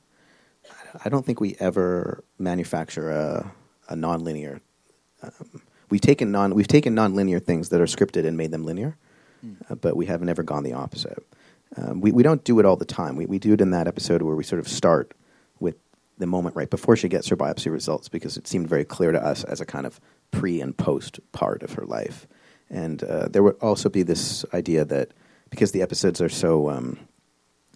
I 1.06 1.10
don't 1.10 1.26
think 1.26 1.40
we 1.40 1.56
ever 1.60 2.24
manufacture 2.40 3.10
a, 3.12 3.52
a 3.88 3.96
nonlinear. 3.96 4.60
Um, 5.24 5.62
we've 5.90 6.02
taken 6.02 6.32
non 6.32 6.54
we've 6.56 6.68
taken 6.68 6.94
nonlinear 6.96 7.42
things 7.42 7.70
that 7.70 7.80
are 7.80 7.86
scripted 7.86 8.26
and 8.26 8.36
made 8.36 8.52
them 8.52 8.66
linear, 8.66 8.98
Mm. 9.46 9.56
uh, 9.70 9.76
but 9.76 9.96
we 9.96 10.08
have 10.08 10.22
never 10.24 10.42
gone 10.44 10.64
the 10.64 10.74
opposite. 10.74 11.24
Um, 11.78 12.02
we 12.02 12.12
we 12.12 12.24
don't 12.24 12.44
do 12.44 12.60
it 12.60 12.66
all 12.66 12.76
the 12.76 12.86
time. 12.86 13.16
We 13.16 13.26
we 13.26 13.40
do 13.40 13.54
it 13.54 13.62
in 13.62 13.72
that 13.72 13.88
episode 13.88 14.22
where 14.22 14.36
we 14.36 14.44
sort 14.44 14.60
of 14.60 14.68
start 14.68 15.14
with 15.60 15.76
the 16.18 16.28
moment 16.28 16.56
right 16.56 16.70
before 16.70 16.96
she 16.96 17.08
gets 17.08 17.28
her 17.28 17.38
biopsy 17.38 17.72
results 17.72 18.10
because 18.10 18.38
it 18.38 18.48
seemed 18.48 18.68
very 18.68 18.86
clear 18.86 19.12
to 19.12 19.24
us 19.24 19.44
as 19.44 19.62
a 19.62 19.66
kind 19.66 19.86
of 19.86 20.00
pre 20.32 20.60
and 20.62 20.76
post 20.78 21.20
part 21.32 21.64
of 21.64 21.74
her 21.74 21.86
life. 21.86 22.28
And 22.70 23.04
uh, 23.04 23.28
there 23.30 23.44
would 23.44 23.56
also 23.62 23.90
be 23.90 24.04
this 24.04 24.44
idea 24.54 24.84
that 24.86 25.14
because 25.50 25.72
the 25.72 25.82
episodes 25.82 26.20
are 26.20 26.30
so 26.30 26.70
um, 26.70 27.00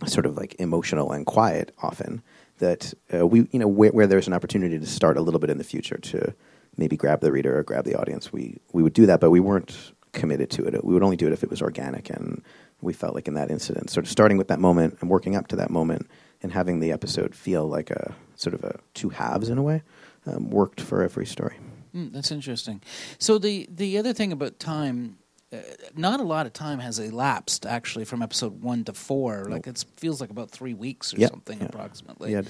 sort 0.06 0.26
of 0.26 0.36
like 0.36 0.56
emotional 0.60 1.12
and 1.12 1.26
quiet 1.26 1.74
often, 1.82 2.22
that 2.58 2.94
uh, 3.14 3.26
we 3.26 3.48
you 3.52 3.60
know 3.60 3.68
where, 3.68 3.92
where 3.92 4.08
there's 4.08 4.28
an 4.28 4.34
opportunity 4.34 4.80
to 4.80 4.86
start 4.86 5.18
a 5.18 5.22
little 5.22 5.40
bit 5.40 5.50
in 5.50 5.58
the 5.58 5.64
future 5.64 5.98
to 5.98 6.34
maybe 6.78 6.98
grab 6.98 7.22
the 7.22 7.32
reader 7.32 7.58
or 7.58 7.64
grab 7.64 7.86
the 7.86 7.96
audience, 7.96 8.32
we 8.32 8.58
we 8.72 8.84
would 8.84 8.94
do 8.94 9.06
that, 9.06 9.20
but 9.20 9.30
we 9.30 9.40
weren't 9.40 9.94
committed 10.14 10.50
to 10.52 10.66
it. 10.66 10.84
We 10.84 10.94
would 10.94 11.04
only 11.04 11.18
do 11.18 11.28
it 11.28 11.34
if 11.34 11.44
it 11.44 11.50
was 11.50 11.62
organic, 11.62 12.10
and 12.10 12.42
we 12.82 12.94
felt 12.94 13.16
like 13.16 13.28
in 13.28 13.34
that 13.36 13.50
incident, 13.52 13.90
sort 13.90 14.06
of 14.06 14.12
starting 14.12 14.38
with 14.38 14.48
that 14.50 14.60
moment 14.60 14.98
and 15.02 15.10
working 15.10 15.36
up 15.36 15.48
to 15.48 15.56
that 15.58 15.70
moment, 15.70 16.08
and 16.44 16.52
having 16.52 16.80
the 16.80 16.92
episode 16.92 17.36
feel 17.36 17.68
like 17.68 17.92
a 17.92 18.16
sort 18.36 18.54
of 18.54 18.64
a 18.64 18.80
two 18.94 19.10
halves 19.10 19.50
in 19.50 19.58
a 19.58 19.62
way, 19.64 19.84
um, 20.26 20.50
worked 20.50 20.82
for 20.82 21.04
every 21.04 21.26
story. 21.26 21.56
Mm, 21.96 22.12
that's 22.14 22.32
interesting. 22.32 22.82
So 23.20 23.38
the 23.38 23.68
the 23.70 23.98
other 23.98 24.14
thing 24.14 24.32
about 24.32 24.60
time, 24.60 25.18
uh, 25.54 25.58
not 25.96 26.20
a 26.20 26.24
lot 26.24 26.46
of 26.46 26.54
time 26.54 26.80
has 26.80 27.00
elapsed 27.00 27.66
actually 27.66 28.06
from 28.06 28.22
episode 28.22 28.62
one 28.64 28.84
to 28.86 28.94
four. 28.94 29.46
Like 29.50 29.68
it 29.68 29.84
feels 29.98 30.20
like 30.22 30.30
about 30.30 30.50
three 30.50 30.74
weeks 30.74 31.14
or 31.14 31.18
Yeah, 31.18 31.28
something 31.28 31.60
yeah. 31.60 31.66
approximately. 31.66 32.32
Yeah. 32.32 32.42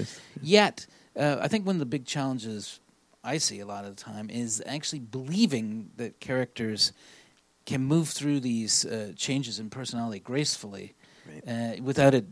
Yet, 0.42 0.86
uh, 1.16 1.38
I 1.42 1.48
think 1.48 1.66
one 1.66 1.76
of 1.76 1.80
the 1.80 1.86
big 1.86 2.06
challenges 2.06 2.80
I 3.24 3.38
see 3.38 3.60
a 3.60 3.66
lot 3.66 3.84
of 3.86 3.96
the 3.96 4.02
time 4.02 4.30
is 4.30 4.64
actually 4.66 5.00
believing 5.00 5.90
that 5.98 6.20
characters 6.20 6.92
can 7.66 7.84
move 7.84 8.10
through 8.10 8.40
these 8.40 8.86
uh, 8.86 9.14
changes 9.16 9.60
in 9.60 9.70
personality 9.70 10.20
gracefully 10.20 10.96
Right. 11.28 11.78
uh, 11.80 11.84
without 11.84 12.14
it 12.16 12.26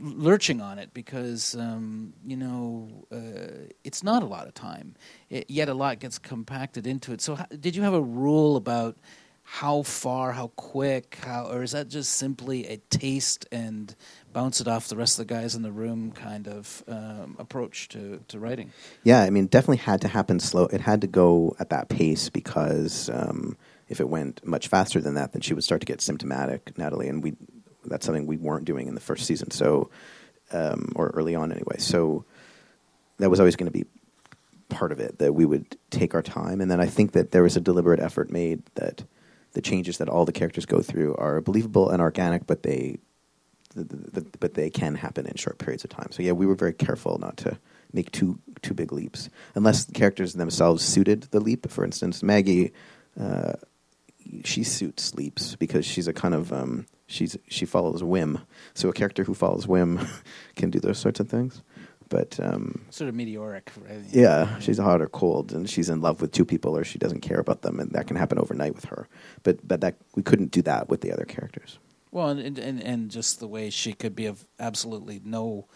lurching 0.00 0.60
on 0.60 0.78
it 0.78 0.92
because 0.92 1.54
um, 1.54 2.12
you 2.24 2.36
know 2.36 3.06
uh, 3.12 3.72
it's 3.84 4.02
not 4.02 4.22
a 4.22 4.26
lot 4.26 4.46
of 4.46 4.54
time. 4.54 4.94
It, 5.30 5.48
yet 5.48 5.68
a 5.68 5.74
lot 5.74 6.00
gets 6.00 6.18
compacted 6.18 6.86
into 6.86 7.12
it. 7.12 7.20
So, 7.20 7.36
how, 7.36 7.46
did 7.46 7.76
you 7.76 7.82
have 7.82 7.94
a 7.94 8.00
rule 8.00 8.56
about 8.56 8.96
how 9.48 9.82
far, 9.82 10.32
how 10.32 10.48
quick, 10.56 11.18
how, 11.22 11.46
or 11.46 11.62
is 11.62 11.70
that 11.70 11.88
just 11.88 12.14
simply 12.14 12.66
a 12.66 12.78
taste 12.90 13.46
and 13.52 13.94
bounce 14.32 14.60
it 14.60 14.66
off 14.66 14.88
the 14.88 14.96
rest 14.96 15.20
of 15.20 15.28
the 15.28 15.32
guys 15.32 15.54
in 15.54 15.62
the 15.62 15.70
room 15.70 16.10
kind 16.10 16.48
of 16.48 16.82
um, 16.88 17.36
approach 17.38 17.88
to, 17.90 18.20
to 18.26 18.40
writing? 18.40 18.72
Yeah, 19.04 19.22
I 19.22 19.30
mean, 19.30 19.46
definitely 19.46 19.76
had 19.76 20.00
to 20.00 20.08
happen 20.08 20.40
slow. 20.40 20.64
It 20.64 20.80
had 20.80 21.00
to 21.02 21.06
go 21.06 21.54
at 21.60 21.70
that 21.70 21.88
pace 21.88 22.28
because 22.28 23.08
um, 23.08 23.56
if 23.88 24.00
it 24.00 24.08
went 24.08 24.44
much 24.44 24.68
faster 24.68 25.00
than 25.00 25.14
that, 25.14 25.32
then 25.32 25.42
she 25.42 25.54
would 25.54 25.64
start 25.64 25.80
to 25.80 25.86
get 25.86 26.00
symptomatic, 26.00 26.76
Natalie, 26.78 27.08
and 27.08 27.22
we 27.22 27.34
that's 27.84 28.04
something 28.04 28.26
we 28.26 28.36
weren't 28.36 28.64
doing 28.64 28.88
in 28.88 28.94
the 28.94 29.00
first 29.00 29.26
season. 29.26 29.50
So, 29.52 29.90
um, 30.52 30.92
or 30.96 31.08
early 31.10 31.36
on 31.36 31.52
anyway. 31.52 31.76
So 31.78 32.24
that 33.18 33.30
was 33.30 33.38
always 33.38 33.54
going 33.54 33.70
to 33.70 33.78
be 33.78 33.84
part 34.68 34.90
of 34.90 34.98
it 34.98 35.18
that 35.18 35.34
we 35.34 35.44
would 35.44 35.76
take 35.90 36.14
our 36.14 36.22
time, 36.22 36.60
and 36.60 36.70
then 36.70 36.80
I 36.80 36.86
think 36.86 37.12
that 37.12 37.30
there 37.30 37.42
was 37.42 37.56
a 37.56 37.60
deliberate 37.60 38.00
effort 38.00 38.30
made 38.30 38.62
that 38.74 39.04
the 39.52 39.62
changes 39.62 39.98
that 39.98 40.08
all 40.08 40.24
the 40.24 40.32
characters 40.32 40.66
go 40.66 40.82
through 40.82 41.14
are 41.16 41.40
believable 41.40 41.88
and 41.88 42.02
organic, 42.02 42.46
but 42.46 42.62
they 42.62 42.98
the, 43.74 43.84
the, 43.84 44.20
the, 44.20 44.38
but 44.40 44.54
they 44.54 44.70
can 44.70 44.94
happen 44.94 45.26
in 45.26 45.34
short 45.36 45.58
periods 45.58 45.84
of 45.84 45.90
time. 45.90 46.08
So 46.10 46.22
yeah, 46.22 46.32
we 46.32 46.46
were 46.46 46.54
very 46.54 46.72
careful 46.72 47.18
not 47.18 47.36
to 47.38 47.58
make 47.92 48.10
too 48.10 48.38
too 48.62 48.74
big 48.74 48.92
leaps, 48.92 49.28
unless 49.54 49.84
the 49.84 49.92
characters 49.92 50.34
themselves 50.34 50.84
suited 50.84 51.22
the 51.30 51.40
leap. 51.40 51.70
For 51.70 51.84
instance, 51.84 52.22
Maggie, 52.22 52.72
uh, 53.18 53.52
she 54.44 54.62
suits 54.64 55.02
sleeps 55.02 55.56
because 55.56 55.84
she's 55.84 56.08
a 56.08 56.12
kind 56.12 56.34
of 56.34 56.52
um, 56.52 56.86
she's 57.06 57.36
she 57.48 57.66
follows 57.66 58.02
whim. 58.02 58.40
So 58.74 58.88
a 58.88 58.92
character 58.92 59.24
who 59.24 59.34
follows 59.34 59.66
whim 59.66 60.06
can 60.56 60.70
do 60.70 60.80
those 60.80 60.98
sorts 60.98 61.20
of 61.20 61.28
things. 61.28 61.62
But 62.08 62.38
um, 62.40 62.84
sort 62.90 63.08
of 63.08 63.16
meteoric, 63.16 63.72
right? 63.76 64.00
Yeah, 64.10 64.60
she's 64.60 64.78
hot 64.78 65.00
or 65.00 65.08
cold, 65.08 65.52
and 65.52 65.68
she's 65.68 65.88
in 65.88 66.00
love 66.00 66.20
with 66.20 66.30
two 66.30 66.44
people, 66.44 66.76
or 66.76 66.84
she 66.84 66.98
doesn't 66.98 67.20
care 67.20 67.40
about 67.40 67.62
them, 67.62 67.80
and 67.80 67.90
that 67.92 68.06
can 68.06 68.16
happen 68.16 68.38
overnight 68.38 68.76
with 68.76 68.84
her. 68.86 69.08
But 69.42 69.66
but 69.66 69.80
that 69.80 69.96
we 70.14 70.22
couldn't 70.22 70.52
do 70.52 70.62
that 70.62 70.88
with 70.88 71.00
the 71.00 71.12
other 71.12 71.24
characters. 71.24 71.78
Well, 72.12 72.28
and 72.28 72.58
and, 72.58 72.80
and 72.80 73.10
just 73.10 73.40
the 73.40 73.48
way 73.48 73.70
she 73.70 73.92
could 73.92 74.14
be 74.14 74.26
of 74.26 74.46
absolutely 74.60 75.20
no 75.24 75.66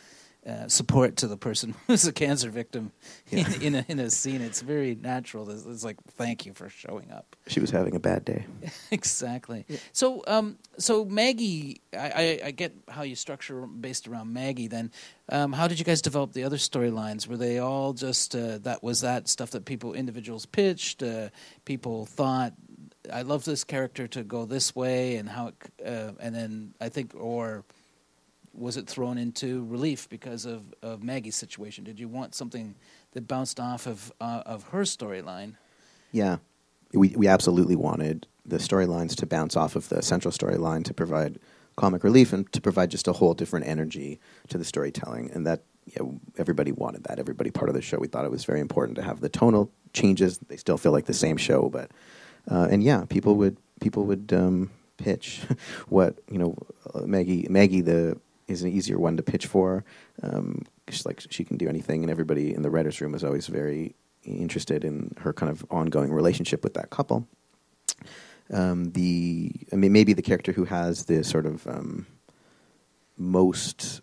uh, 0.47 0.69
support 0.69 1.17
to 1.17 1.27
the 1.27 1.37
person 1.37 1.75
who's 1.87 2.07
a 2.07 2.13
cancer 2.13 2.51
victim 2.51 2.93
yeah. 3.31 3.47
in, 3.57 3.63
in, 3.63 3.75
a, 3.75 3.85
in 3.89 3.99
a 3.99 4.11
scene. 4.11 4.41
It's 4.41 4.63
very 4.63 4.95
natural. 4.95 5.51
It's, 5.51 5.67
it's, 5.67 5.85
like 5.85 5.97
thank 6.13 6.47
you 6.47 6.55
for 6.55 6.69
showing 6.69 7.11
up. 7.13 7.37
She 7.47 7.61
was 7.61 7.71
having 7.71 7.95
a 7.95 8.01
bad 8.01 8.25
day. 8.25 8.47
exactly. 8.91 9.67
Yeah. 9.69 9.77
So, 9.93 10.25
um, 10.27 10.57
so 10.79 11.05
Maggie, 11.05 11.83
I, 11.93 11.99
I, 11.99 12.41
I, 12.47 12.51
get 12.53 12.75
how 12.89 13.03
you 13.03 13.17
structure 13.17 13.67
based 13.67 14.09
around 14.09 14.33
Maggie. 14.33 14.69
Then, 14.69 14.91
um, 15.29 15.53
how 15.53 15.69
did 15.69 15.79
you 15.79 15.85
guys 15.85 16.01
develop 16.01 16.33
the 16.33 16.45
other 16.45 16.57
storylines? 16.57 17.27
Were 17.27 17.37
they 17.37 17.59
all 17.59 17.93
just 17.93 18.35
uh, 18.35 18.59
that 18.59 18.83
was 18.83 19.03
that 19.03 19.29
stuff 19.29 19.51
that 19.51 19.67
people 19.67 19.93
individuals 19.93 20.47
pitched? 20.47 21.03
Uh, 21.03 21.29
people 21.65 22.07
thought 22.07 22.55
I 23.13 23.23
love 23.23 23.45
this 23.45 23.65
character 23.65 24.07
to 24.09 24.23
go 24.23 24.45
this 24.45 24.75
way, 24.75 25.17
and 25.17 25.29
how, 25.29 25.49
it, 25.49 25.55
uh, 25.85 26.13
and 26.21 26.35
then 26.35 26.75
I 26.81 26.89
think, 26.89 27.15
or 27.15 27.65
was 28.53 28.77
it 28.77 28.87
thrown 28.87 29.19
into 29.19 29.65
relief 29.67 30.09
because 30.09 30.45
of, 30.45 30.75
of 30.83 31.03
Maggie's 31.03 31.37
situation? 31.37 31.85
Did 31.85 32.01
you 32.01 32.09
want 32.09 32.35
something 32.35 32.75
that 33.13 33.27
bounced 33.27 33.61
off 33.61 33.87
of 33.87 34.13
uh, 34.21 34.43
of 34.47 34.65
her 34.65 34.83
storyline? 34.83 35.55
Yeah, 36.13 36.39
we 36.93 37.15
we 37.17 37.29
absolutely 37.29 37.77
wanted 37.77 38.27
the 38.45 38.59
storylines 38.59 39.15
to 39.17 39.27
bounce 39.27 39.57
off 39.57 39.77
of 39.77 39.89
the 39.89 40.03
central 40.03 40.33
storyline 40.33 40.85
to 40.85 40.95
provide 40.95 41.39
comic 41.77 42.03
relief 42.03 42.33
and 42.33 42.51
to 42.53 42.61
provide 42.61 42.91
just 42.91 43.07
a 43.09 43.13
whole 43.13 43.35
different 43.35 43.67
energy 43.67 44.21
to 44.49 44.59
the 44.59 44.65
storytelling, 44.65 45.31
and 45.33 45.47
that 45.47 45.63
yeah, 45.87 46.03
everybody 46.37 46.73
wanted 46.73 47.05
that. 47.05 47.19
Everybody 47.19 47.51
part 47.51 47.69
of 47.69 47.75
the 47.75 47.83
show. 47.83 47.99
We 47.99 48.09
thought 48.09 48.25
it 48.25 48.31
was 48.31 48.45
very 48.45 48.61
important 48.61 48.97
to 48.97 49.03
have 49.03 49.21
the 49.21 49.29
tonal 49.29 49.71
changes. 49.93 50.39
They 50.39 50.57
still 50.57 50.79
feel 50.79 50.93
like 50.93 51.07
the 51.07 51.15
same 51.15 51.37
show, 51.37 51.69
but 51.69 51.91
uh, 52.51 52.69
and 52.71 52.83
yeah, 52.83 53.05
people 53.09 53.37
would 53.37 53.57
people 53.81 54.05
would 54.05 54.33
um, 54.33 54.71
pitch 54.97 55.43
what 55.89 56.19
you 56.31 56.39
know. 56.39 56.57
Uh, 56.93 57.03
Maggie 57.03 57.47
Maggie 57.49 57.83
the 57.83 58.19
is 58.51 58.63
an 58.63 58.71
easier 58.71 58.99
one 58.99 59.17
to 59.17 59.23
pitch 59.23 59.47
for. 59.47 59.85
Um, 60.23 60.65
she's 60.89 61.07
like 61.07 61.23
she 61.31 61.45
can 61.45 61.57
do 61.57 61.69
anything, 61.69 62.03
and 62.03 62.11
everybody 62.11 62.55
in 62.55 62.63
the 62.63 62.71
writers' 62.71 63.01
room 63.01 63.13
was 63.13 63.25
always 63.25 63.47
very 63.47 63.95
interested 64.25 64.85
in 64.85 65.15
her 65.21 65.33
kind 65.33 65.51
of 65.51 65.65
ongoing 65.71 66.13
relationship 66.13 66.63
with 66.63 66.75
that 66.75 66.91
couple. 66.91 67.27
Um, 68.53 68.91
the 68.93 69.53
I 69.73 69.77
mean, 69.77 69.93
maybe 69.93 70.13
the 70.13 70.23
character 70.23 70.53
who 70.53 70.65
has 70.65 71.05
the 71.05 71.23
sort 71.25 71.47
of 71.47 71.67
um, 71.67 72.07
most 73.17 74.01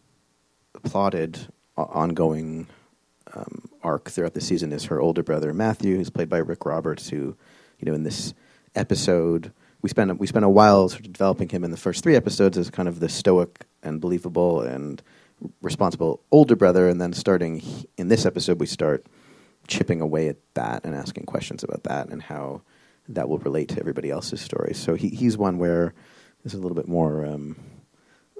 plotted 0.84 1.40
ongoing 1.76 2.68
um, 3.34 3.70
arc 3.84 4.10
throughout 4.10 4.34
the 4.34 4.42
season 4.42 4.72
is 4.72 4.86
her 4.86 5.02
older 5.02 5.22
brother 5.22 5.54
Matthew, 5.54 5.98
who's 5.98 6.10
played 6.10 6.30
by 6.30 6.38
Rick 6.38 6.66
Roberts, 6.66 7.10
who 7.10 7.36
you 7.80 7.86
know, 7.86 7.94
in 7.94 8.04
this 8.04 8.34
episode, 8.76 9.52
we 9.82 9.90
spent 9.90 10.12
a, 10.12 10.16
we 10.16 10.28
spent 10.28 10.46
a 10.46 10.50
while 10.50 10.90
sort 10.90 11.06
of 11.06 11.14
developing 11.14 11.50
him 11.50 11.64
in 11.64 11.72
the 11.72 11.78
first 11.78 12.04
three 12.04 12.16
episodes 12.16 12.58
as 12.58 12.70
kind 12.70 12.88
of 12.88 13.00
the 13.00 13.10
stoic 13.10 13.66
and 13.84 14.02
believable 14.02 14.62
and 14.62 15.02
responsible 15.62 16.22
older 16.32 16.56
brother, 16.56 16.88
and 16.90 17.00
then 17.00 17.14
starting 17.14 17.62
in 17.98 18.08
this 18.08 18.26
episode, 18.26 18.60
we 18.60 18.66
start 18.66 19.06
chipping 19.68 20.02
away 20.02 20.30
at 20.30 20.38
that 20.54 20.84
and 20.84 20.96
asking 20.96 21.26
questions 21.26 21.64
about 21.64 21.84
that 21.84 22.10
and 22.10 22.22
how 22.24 22.62
that 23.10 23.30
will 23.30 23.38
relate 23.40 23.70
to 23.70 23.80
everybody 23.80 24.10
else's 24.10 24.42
story. 24.42 24.74
So 24.74 24.96
he, 24.96 25.10
he's 25.10 25.38
one 25.38 25.60
where 25.60 25.94
there's 26.44 26.54
a 26.54 26.58
little 26.58 26.76
bit 26.76 26.88
more 26.88 27.26
um, 27.26 27.56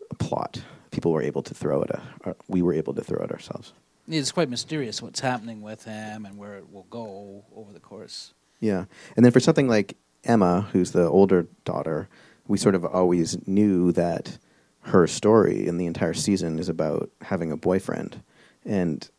a 0.10 0.16
plot. 0.16 0.62
People 0.92 1.12
were 1.12 1.22
able 1.22 1.44
to 1.44 1.54
throw 1.54 1.84
it. 1.84 1.92
A, 1.92 2.36
we 2.48 2.62
were 2.62 2.74
able 2.74 2.94
to 2.94 3.04
throw 3.04 3.24
it 3.24 3.32
ourselves. 3.32 3.74
It's 4.08 4.32
quite 4.32 4.50
mysterious 4.50 5.02
what's 5.02 5.20
happening 5.20 5.62
with 5.62 5.84
him 5.84 6.26
and 6.26 6.38
where 6.38 6.56
it 6.56 6.72
will 6.72 6.88
go 6.90 7.44
over 7.56 7.74
the 7.74 7.80
course. 7.80 8.34
Yeah. 8.60 8.86
And 9.16 9.26
then 9.26 9.32
for 9.32 9.42
something 9.42 9.68
like 9.68 9.98
Emma, 10.28 10.68
who's 10.74 10.92
the 10.92 11.08
older 11.08 11.48
daughter, 11.66 12.10
we 12.48 12.58
sort 12.58 12.76
of 12.76 12.86
always 12.86 13.48
knew 13.48 13.92
that 13.94 14.38
her 14.82 15.08
story 15.08 15.68
in 15.68 15.78
the 15.78 15.86
entire 15.86 16.14
season 16.14 16.60
is 16.60 16.70
about 16.70 17.10
having 17.22 17.52
a 17.52 17.58
boyfriend. 17.58 18.22
And 18.66 19.10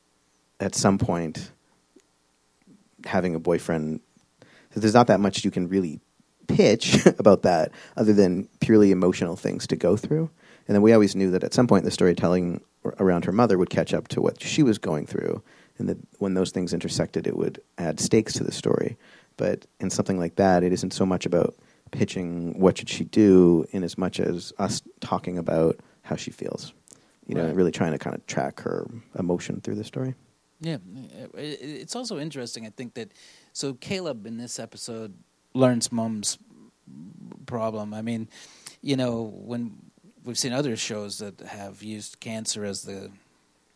at 0.61 0.75
some 0.75 0.99
point, 0.99 1.51
having 3.05 3.35
a 3.35 3.41
boyfriend, 3.41 4.01
there's 4.75 4.95
not 4.95 5.09
that 5.09 5.21
much 5.21 5.45
you 5.45 5.51
can 5.51 5.69
really 5.69 6.01
pitch 6.47 7.05
about 7.19 7.43
that 7.43 7.73
other 7.97 8.13
than 8.13 8.49
purely 8.61 8.91
emotional 8.91 9.37
things 9.37 9.67
to 9.67 9.77
go 9.77 9.97
through. 9.97 10.31
And 10.67 10.75
then 10.75 10.83
we 10.83 10.93
always 10.93 11.17
knew 11.17 11.31
that 11.31 11.45
at 11.45 11.55
some 11.55 11.67
point 11.67 11.85
the 11.85 11.91
storytelling 11.91 12.63
around 12.99 13.25
her 13.25 13.33
mother 13.33 13.59
would 13.59 13.71
catch 13.71 13.95
up 13.95 14.09
to 14.09 14.21
what 14.21 14.43
she 14.43 14.63
was 14.63 14.79
going 14.79 15.07
through. 15.07 15.43
And 15.79 15.89
that 15.89 15.99
when 16.19 16.35
those 16.35 16.51
things 16.51 16.75
intersected, 16.75 17.27
it 17.27 17.37
would 17.37 17.61
add 17.79 18.01
stakes 18.01 18.33
to 18.35 18.45
the 18.45 18.53
story. 18.53 18.97
But 19.39 19.65
in 19.81 19.89
something 19.89 20.19
like 20.19 20.37
that, 20.37 20.63
it 20.63 20.73
isn't 20.75 20.93
so 20.93 21.07
much 21.07 21.25
about 21.25 21.57
pitching 21.91 22.59
what 22.61 22.77
should 22.77 22.91
she 22.91 23.05
do 23.05 23.67
in 23.71 23.83
as 23.83 23.97
much 23.97 24.21
as 24.21 24.53
us 24.59 24.83
talking 25.01 25.39
about 25.39 25.81
how 26.03 26.17
she 26.17 26.31
feels. 26.31 26.75
You 27.27 27.35
know, 27.35 27.51
really 27.53 27.73
trying 27.73 27.93
to 27.93 27.99
kind 27.99 28.17
of 28.17 28.27
track 28.27 28.61
her 28.61 28.87
emotion 29.19 29.61
through 29.61 29.77
the 29.77 29.85
story. 29.85 30.15
Yeah, 30.61 30.79
it's 31.35 31.95
also 31.95 32.19
interesting. 32.19 32.67
I 32.67 32.71
think 32.71 32.95
that 32.95 33.13
so 33.53 33.75
Caleb 33.75 34.27
in 34.27 34.39
this 34.39 34.59
episode 34.59 35.15
learns 35.55 35.93
mom's 35.93 36.39
problem. 37.47 37.95
I 37.95 38.03
mean, 38.03 38.29
you 38.83 38.97
know, 38.97 39.23
when 39.23 39.77
we've 40.25 40.39
seen 40.39 40.53
other 40.53 40.75
shows 40.77 41.19
that 41.19 41.41
have 41.41 41.83
used 41.83 42.19
cancer 42.19 42.65
as 42.65 42.83
the 42.83 43.11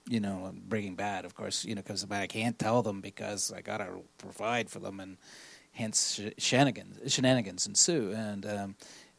you 0.08 0.20
know, 0.20 0.52
Breaking 0.68 0.96
Bad, 0.96 1.24
of 1.24 1.34
course, 1.34 1.64
you 1.64 1.74
know, 1.74 1.82
because 1.82 2.06
I 2.10 2.26
can't 2.26 2.58
tell 2.58 2.82
them 2.82 3.00
because 3.00 3.52
I 3.52 3.60
gotta 3.60 3.88
provide 4.18 4.68
for 4.68 4.78
them, 4.78 5.00
and 5.00 5.16
hence 5.72 6.20
shenanigans, 6.38 7.12
shenanigans 7.12 7.66
ensue. 7.66 8.12
And 8.14 8.46
um, 8.46 8.76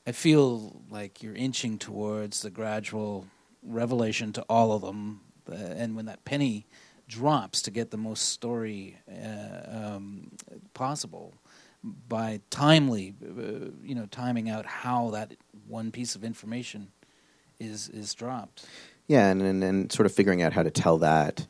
I 0.08 0.12
feel 0.12 0.82
like 0.89 1.22
you're 1.22 1.36
inching 1.36 1.78
towards 1.78 2.41
the 2.41 2.49
gradual 2.49 3.28
revelation 3.62 4.34
to 4.34 4.41
all 4.49 4.72
of 4.72 4.82
them. 4.82 5.22
Uh, 5.49 5.56
and 5.56 5.95
when 5.95 6.06
that 6.06 6.24
penny 6.26 6.66
drops 7.08 7.62
to 7.64 7.72
get 7.72 7.91
the 7.91 7.97
most 7.97 8.30
story 8.30 8.97
uh, 9.10 9.95
um, 9.95 10.32
possible 10.74 11.34
by 12.08 12.39
timely, 12.49 13.14
uh, 13.22 13.70
you 13.84 13.93
know, 13.93 14.06
timing 14.10 14.49
out 14.49 14.66
how 14.66 15.10
that 15.10 15.36
one 15.68 15.91
piece 15.91 16.16
of 16.16 16.24
information 16.24 16.88
is 17.60 17.89
is 17.89 18.14
dropped. 18.14 18.66
Yeah, 19.08 19.30
and, 19.30 19.41
and, 19.41 19.64
and 19.64 19.91
sort 19.91 20.06
of 20.06 20.14
figuring 20.14 20.41
out 20.41 20.54
how 20.54 20.64
to 20.64 20.72
tell 20.72 20.97
that, 20.99 21.45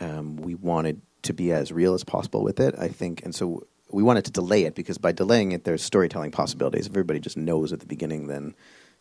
um, 0.00 0.36
we 0.36 0.54
wanted 0.54 1.00
to 1.22 1.32
be 1.32 1.50
as 1.50 1.72
real 1.72 1.94
as 1.94 2.04
possible 2.04 2.42
with 2.42 2.60
it, 2.60 2.74
I 2.78 2.88
think. 2.88 3.24
And 3.24 3.34
so 3.34 3.66
we 3.94 4.02
wanted 4.02 4.24
to 4.24 4.32
delay 4.32 4.64
it 4.64 4.74
because 4.74 4.98
by 4.98 5.12
delaying 5.12 5.52
it, 5.52 5.62
there's 5.62 5.82
storytelling 5.82 6.32
possibilities. 6.32 6.86
If 6.86 6.92
everybody 6.92 7.20
just 7.20 7.36
knows 7.36 7.72
at 7.72 7.78
the 7.78 7.86
beginning, 7.86 8.26
then 8.26 8.54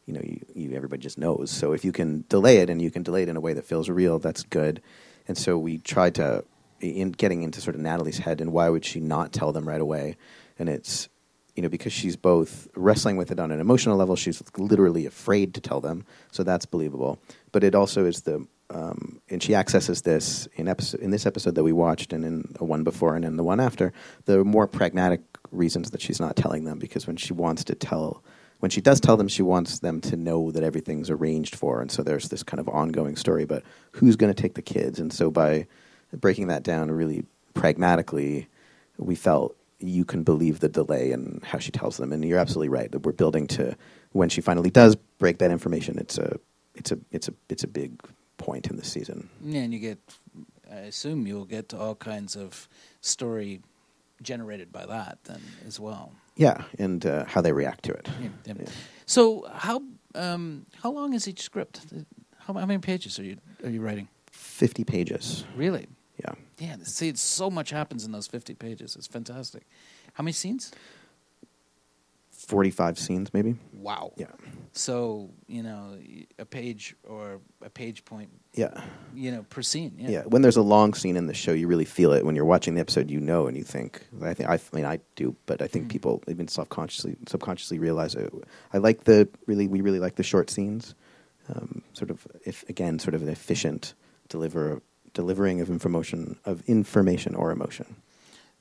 you 0.06 0.14
know 0.14 0.22
you, 0.24 0.40
you, 0.54 0.76
everybody 0.76 1.02
just 1.02 1.18
knows. 1.18 1.50
So 1.50 1.74
if 1.74 1.84
you 1.84 1.92
can 1.92 2.26
delay 2.30 2.58
it 2.58 2.70
and 2.70 2.80
you 2.80 2.92
can 2.92 3.02
delay 3.02 3.24
it 3.24 3.30
in 3.30 3.36
a 3.36 3.42
way 3.42 3.54
that 3.54 3.66
feels 3.66 3.90
real, 3.90 4.20
that's 4.20 4.44
good. 4.44 4.82
And 5.28 5.36
so 5.36 5.58
we 5.58 5.80
tried 5.80 6.16
to 6.16 6.46
in 6.80 7.12
getting 7.12 7.42
into 7.42 7.60
sort 7.60 7.76
of 7.76 7.82
Natalie's 7.82 8.20
head 8.20 8.40
and 8.40 8.52
why 8.52 8.70
would 8.70 8.86
she 8.86 9.00
not 9.00 9.34
tell 9.34 9.52
them 9.52 9.68
right 9.68 9.82
away? 9.82 10.16
And 10.60 10.70
it's 10.70 11.10
you 11.56 11.64
know 11.64 11.70
because 11.70 11.92
she's 11.92 12.16
both 12.16 12.68
wrestling 12.76 13.18
with 13.18 13.32
it 13.32 13.40
on 13.40 13.52
an 13.52 13.60
emotional 13.60 13.98
level, 13.98 14.16
she's 14.16 14.44
literally 14.58 15.08
afraid 15.08 15.56
to 15.56 15.62
tell 15.62 15.82
them, 15.82 16.06
so 16.32 16.44
that's 16.44 16.68
believable. 16.68 17.18
But 17.52 17.64
it 17.64 17.74
also 17.74 18.06
is 18.06 18.22
the 18.22 18.46
um, 18.70 19.22
and 19.30 19.42
she 19.42 19.56
accesses 19.56 20.02
this 20.02 20.48
in 20.56 20.68
episode 20.68 21.02
in 21.02 21.12
this 21.12 21.26
episode 21.26 21.56
that 21.56 21.64
we 21.64 21.74
watched, 21.74 22.14
and 22.14 22.26
in 22.26 22.54
the 22.58 22.64
one 22.64 22.84
before 22.84 23.16
and 23.16 23.26
in 23.26 23.38
the 23.38 23.44
one 23.44 23.60
after. 23.60 23.94
The 24.26 24.44
more 24.44 24.68
pragmatic 24.68 25.22
reasons 25.54 25.92
that 25.92 26.02
she's 26.02 26.20
not 26.20 26.36
telling 26.36 26.64
them 26.64 26.80
because 26.80 27.08
when 27.08 27.16
she 27.16 27.34
wants 27.34 27.64
to 27.64 27.76
tell 27.76 28.24
when 28.60 28.72
she 28.72 28.82
does 28.82 29.00
tell 29.00 29.18
them 29.18 29.28
she 29.28 29.44
wants 29.44 29.80
them 29.80 30.02
to 30.02 30.16
know 30.16 30.52
that 30.52 30.64
everything's 30.64 31.10
arranged 31.10 31.56
for 31.56 31.80
and 31.82 31.92
so 31.92 32.02
there's 32.02 32.30
this 32.30 32.44
kind 32.44 32.60
of 32.60 32.68
ongoing 32.70 33.16
story 33.16 33.46
but 33.46 33.64
who's 33.92 34.16
going 34.16 34.34
to 34.34 34.42
take 34.42 34.56
the 34.56 34.62
kids 34.62 35.00
and 35.00 35.14
so 35.14 35.30
by 35.30 35.66
breaking 36.12 36.48
that 36.48 36.64
down 36.64 36.90
really 36.90 37.24
pragmatically 37.54 38.48
we 38.98 39.16
felt 39.16 39.56
you 39.80 40.06
can 40.06 40.24
believe 40.24 40.60
the 40.60 40.70
delay 40.70 41.12
and 41.12 41.44
how 41.44 41.60
she 41.60 41.72
tells 41.72 41.98
them 41.98 42.12
and 42.12 42.26
you're 42.26 42.40
absolutely 42.40 42.70
right 42.70 42.92
that 42.92 43.06
we're 43.06 43.12
building 43.12 43.46
to 43.46 43.76
when 44.12 44.30
she 44.30 44.42
finally 44.42 44.70
does 44.70 44.96
break 45.20 45.38
that 45.38 45.52
information 45.52 45.98
it's 46.00 46.18
a 46.18 46.40
it's 46.76 46.92
a 46.92 46.98
it's 47.12 47.28
a 47.28 47.34
it's 47.50 47.64
a 47.64 47.68
big 47.68 48.02
point 48.46 48.68
in 48.72 48.76
the 48.78 48.84
season 48.86 49.30
Yeah, 49.54 49.62
and 49.66 49.74
you 49.74 49.80
get, 49.80 50.00
I 50.72 50.82
assume 50.92 51.28
you'll 51.28 51.46
get 51.58 51.66
to 51.70 51.78
all 51.78 51.96
kinds 51.96 52.36
of 52.36 52.68
story 53.02 53.62
generated 54.22 54.72
by 54.72 54.86
that 54.86 55.18
then 55.24 55.42
as 55.68 55.80
well. 55.80 56.12
yeah 56.36 56.58
and 56.80 57.06
uh, 57.06 57.26
how 57.34 57.42
they 57.42 57.52
react 57.54 57.84
to 57.84 57.92
it 58.00 58.08
Yeah, 58.22 58.30
yeah. 58.46 58.54
Yeah. 58.60 58.70
So 59.06 59.46
how 59.66 59.82
um, 60.16 60.66
how 60.84 60.92
long 60.94 61.14
is 61.14 61.28
each 61.28 61.42
script? 61.42 61.82
How, 62.46 62.54
how 62.54 62.66
many 62.66 62.80
pages 62.80 63.20
are 63.20 63.24
you 63.30 63.38
are 63.64 63.70
you 63.76 63.82
writing? 63.82 64.08
50 64.32 64.84
pages 64.84 65.46
Really? 65.58 65.86
yeah 66.24 66.34
Yeah. 66.60 66.76
See, 66.84 67.10
it's, 67.10 67.22
so 67.22 67.50
much 67.50 67.70
happens 67.72 68.06
in 68.06 68.12
those 68.12 68.28
fifty 68.30 68.54
pages. 68.56 68.96
It's 68.96 69.08
fantastic. 69.08 69.64
How 70.14 70.24
many 70.24 70.34
scenes? 70.34 70.72
45 72.48 72.98
scenes 73.00 73.34
maybe 73.34 73.56
Wow. 73.74 74.14
yeah 74.18 74.28
So 74.74 75.30
you 75.48 75.62
know, 75.64 75.98
a 76.40 76.46
page 76.46 76.96
or 77.04 77.40
a 77.62 77.70
page 77.70 78.06
point, 78.06 78.30
yeah 78.54 78.84
you 79.16 79.32
know, 79.32 79.44
per 79.50 79.62
scene. 79.62 79.94
Yeah. 79.98 80.10
Yeah. 80.10 80.22
when 80.24 80.42
there's 80.42 80.58
a 80.58 80.62
long 80.64 80.94
scene 80.96 81.16
in 81.18 81.28
the 81.28 81.34
show, 81.36 81.52
you 81.54 81.68
really 81.68 81.86
feel 81.86 82.12
it. 82.14 82.26
When 82.26 82.36
you're 82.36 82.46
watching 82.56 82.74
the 82.76 82.82
episode, 82.82 83.12
you 83.12 83.20
know, 83.20 83.46
and 83.48 83.56
you 83.56 83.64
think. 83.64 84.02
I 84.24 84.34
think 84.34 84.50
I, 84.50 84.56
I 84.56 84.60
mean 84.76 84.86
I 84.86 85.00
do, 85.16 85.36
but 85.46 85.62
I 85.62 85.68
think 85.68 85.86
Mm. 85.86 85.90
people 85.90 86.24
even 86.28 86.48
self-consciously, 86.48 87.16
subconsciously 87.28 87.78
realize 87.80 88.16
it. 88.16 88.34
I 88.74 88.78
like 88.80 89.04
the 89.04 89.28
really, 89.46 89.68
we 89.68 89.82
really 89.82 90.00
like 90.00 90.16
the 90.16 90.24
short 90.24 90.50
scenes. 90.50 90.96
Um, 91.50 91.82
sort 91.94 92.10
of, 92.10 92.26
if 92.46 92.64
again, 92.70 93.00
sort 93.00 93.14
of 93.16 93.22
an 93.22 93.30
efficient 93.30 93.94
deliver 94.30 94.82
delivering 95.14 95.62
of 95.62 95.70
information 95.70 96.40
of 96.46 96.64
information 96.68 97.36
or 97.36 97.52
emotion. 97.52 97.96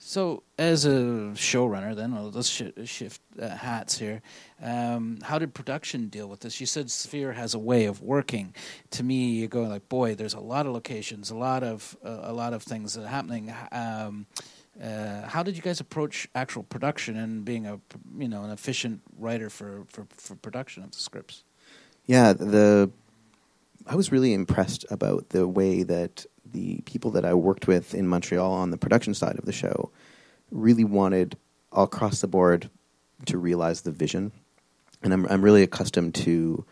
So, 0.05 0.43
as 0.59 0.85
a 0.85 1.31
showrunner, 1.35 1.95
then 1.95 2.13
well, 2.13 2.33
let's 2.35 2.49
sh- 2.49 2.73
shift 2.87 3.21
uh, 3.41 3.49
hats 3.51 3.97
here. 3.97 4.21
Um, 4.61 5.21
how 5.23 5.39
did 5.39 5.55
production 5.55 6.09
deal 6.09 6.27
with 6.27 6.41
this? 6.41 6.61
You 6.61 6.67
said 6.67 6.91
Sphere 6.91 7.33
has 7.33 7.55
a 7.55 7.59
way 7.61 7.85
of 7.85 8.03
working. 8.03 8.53
To 8.91 9.05
me, 9.05 9.31
you're 9.31 9.47
going 9.47 9.69
like, 9.69 9.89
boy, 9.89 10.17
there's 10.17 10.35
a 10.35 10.41
lot 10.41 10.67
of 10.67 10.73
locations, 10.73 11.31
a 11.31 11.37
lot 11.37 11.63
of 11.63 11.97
uh, 12.05 12.19
a 12.23 12.33
lot 12.33 12.53
of 12.53 12.65
things 12.65 12.95
that 12.95 13.05
are 13.05 13.09
happening. 13.09 13.55
Um, 13.71 14.27
uh, 14.83 15.23
how 15.29 15.45
did 15.45 15.55
you 15.55 15.63
guys 15.63 15.79
approach 15.79 16.29
actual 16.35 16.65
production 16.65 17.17
and 17.17 17.45
being 17.45 17.67
a 17.67 17.79
you 18.19 18.29
know 18.29 18.43
an 18.43 18.51
efficient 18.51 19.03
writer 19.17 19.49
for, 19.49 19.85
for, 19.89 20.09
for 20.11 20.35
production 20.35 20.83
of 20.83 20.91
the 20.91 20.99
scripts? 20.99 21.45
Yeah, 22.07 22.33
the 22.33 22.91
I 23.87 23.95
was 23.95 24.11
really 24.11 24.35
impressed 24.35 24.85
about 24.91 25.29
the 25.29 25.47
way 25.47 25.85
that 25.85 26.27
the 26.53 26.81
people 26.85 27.11
that 27.13 27.25
I 27.25 27.35
worked 27.35 27.67
with 27.67 27.95
in 27.95 28.07
Montreal 28.07 28.53
on 28.53 28.71
the 28.71 28.77
production 28.77 29.15
side 29.15 29.39
of 29.39 29.45
the 29.45 29.53
show 29.53 29.91
really 30.51 30.85
wanted 30.85 31.37
across 31.73 32.21
the 32.21 32.27
board 32.27 32.69
to 33.27 33.39
realize 33.39 33.83
the 33.83 33.91
vision, 33.91 34.33
and 35.03 35.13
I'm 35.13 35.27
I'm 35.27 35.43
really 35.43 35.63
accustomed 35.63 36.15
to 36.17 36.65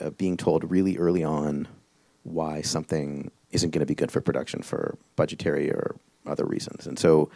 uh, 0.00 0.10
being 0.10 0.36
told 0.36 0.70
really 0.70 0.96
early 0.96 1.24
on 1.24 1.66
why 2.22 2.62
something 2.62 3.30
isn't 3.50 3.70
going 3.70 3.80
to 3.80 3.86
be 3.86 3.94
good 3.94 4.12
for 4.12 4.20
production 4.20 4.62
for 4.62 4.98
budgetary 5.16 5.70
or 5.70 5.96
other 6.26 6.44
reasons, 6.44 6.86
and 6.86 6.98
so 6.98 7.30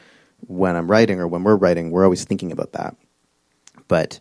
when 0.46 0.76
I'm 0.76 0.90
writing 0.90 1.20
or 1.20 1.28
when 1.28 1.44
we're 1.44 1.56
writing, 1.56 1.90
we're 1.90 2.04
always 2.04 2.24
thinking 2.24 2.52
about 2.52 2.72
that, 2.72 2.96
but 3.88 4.20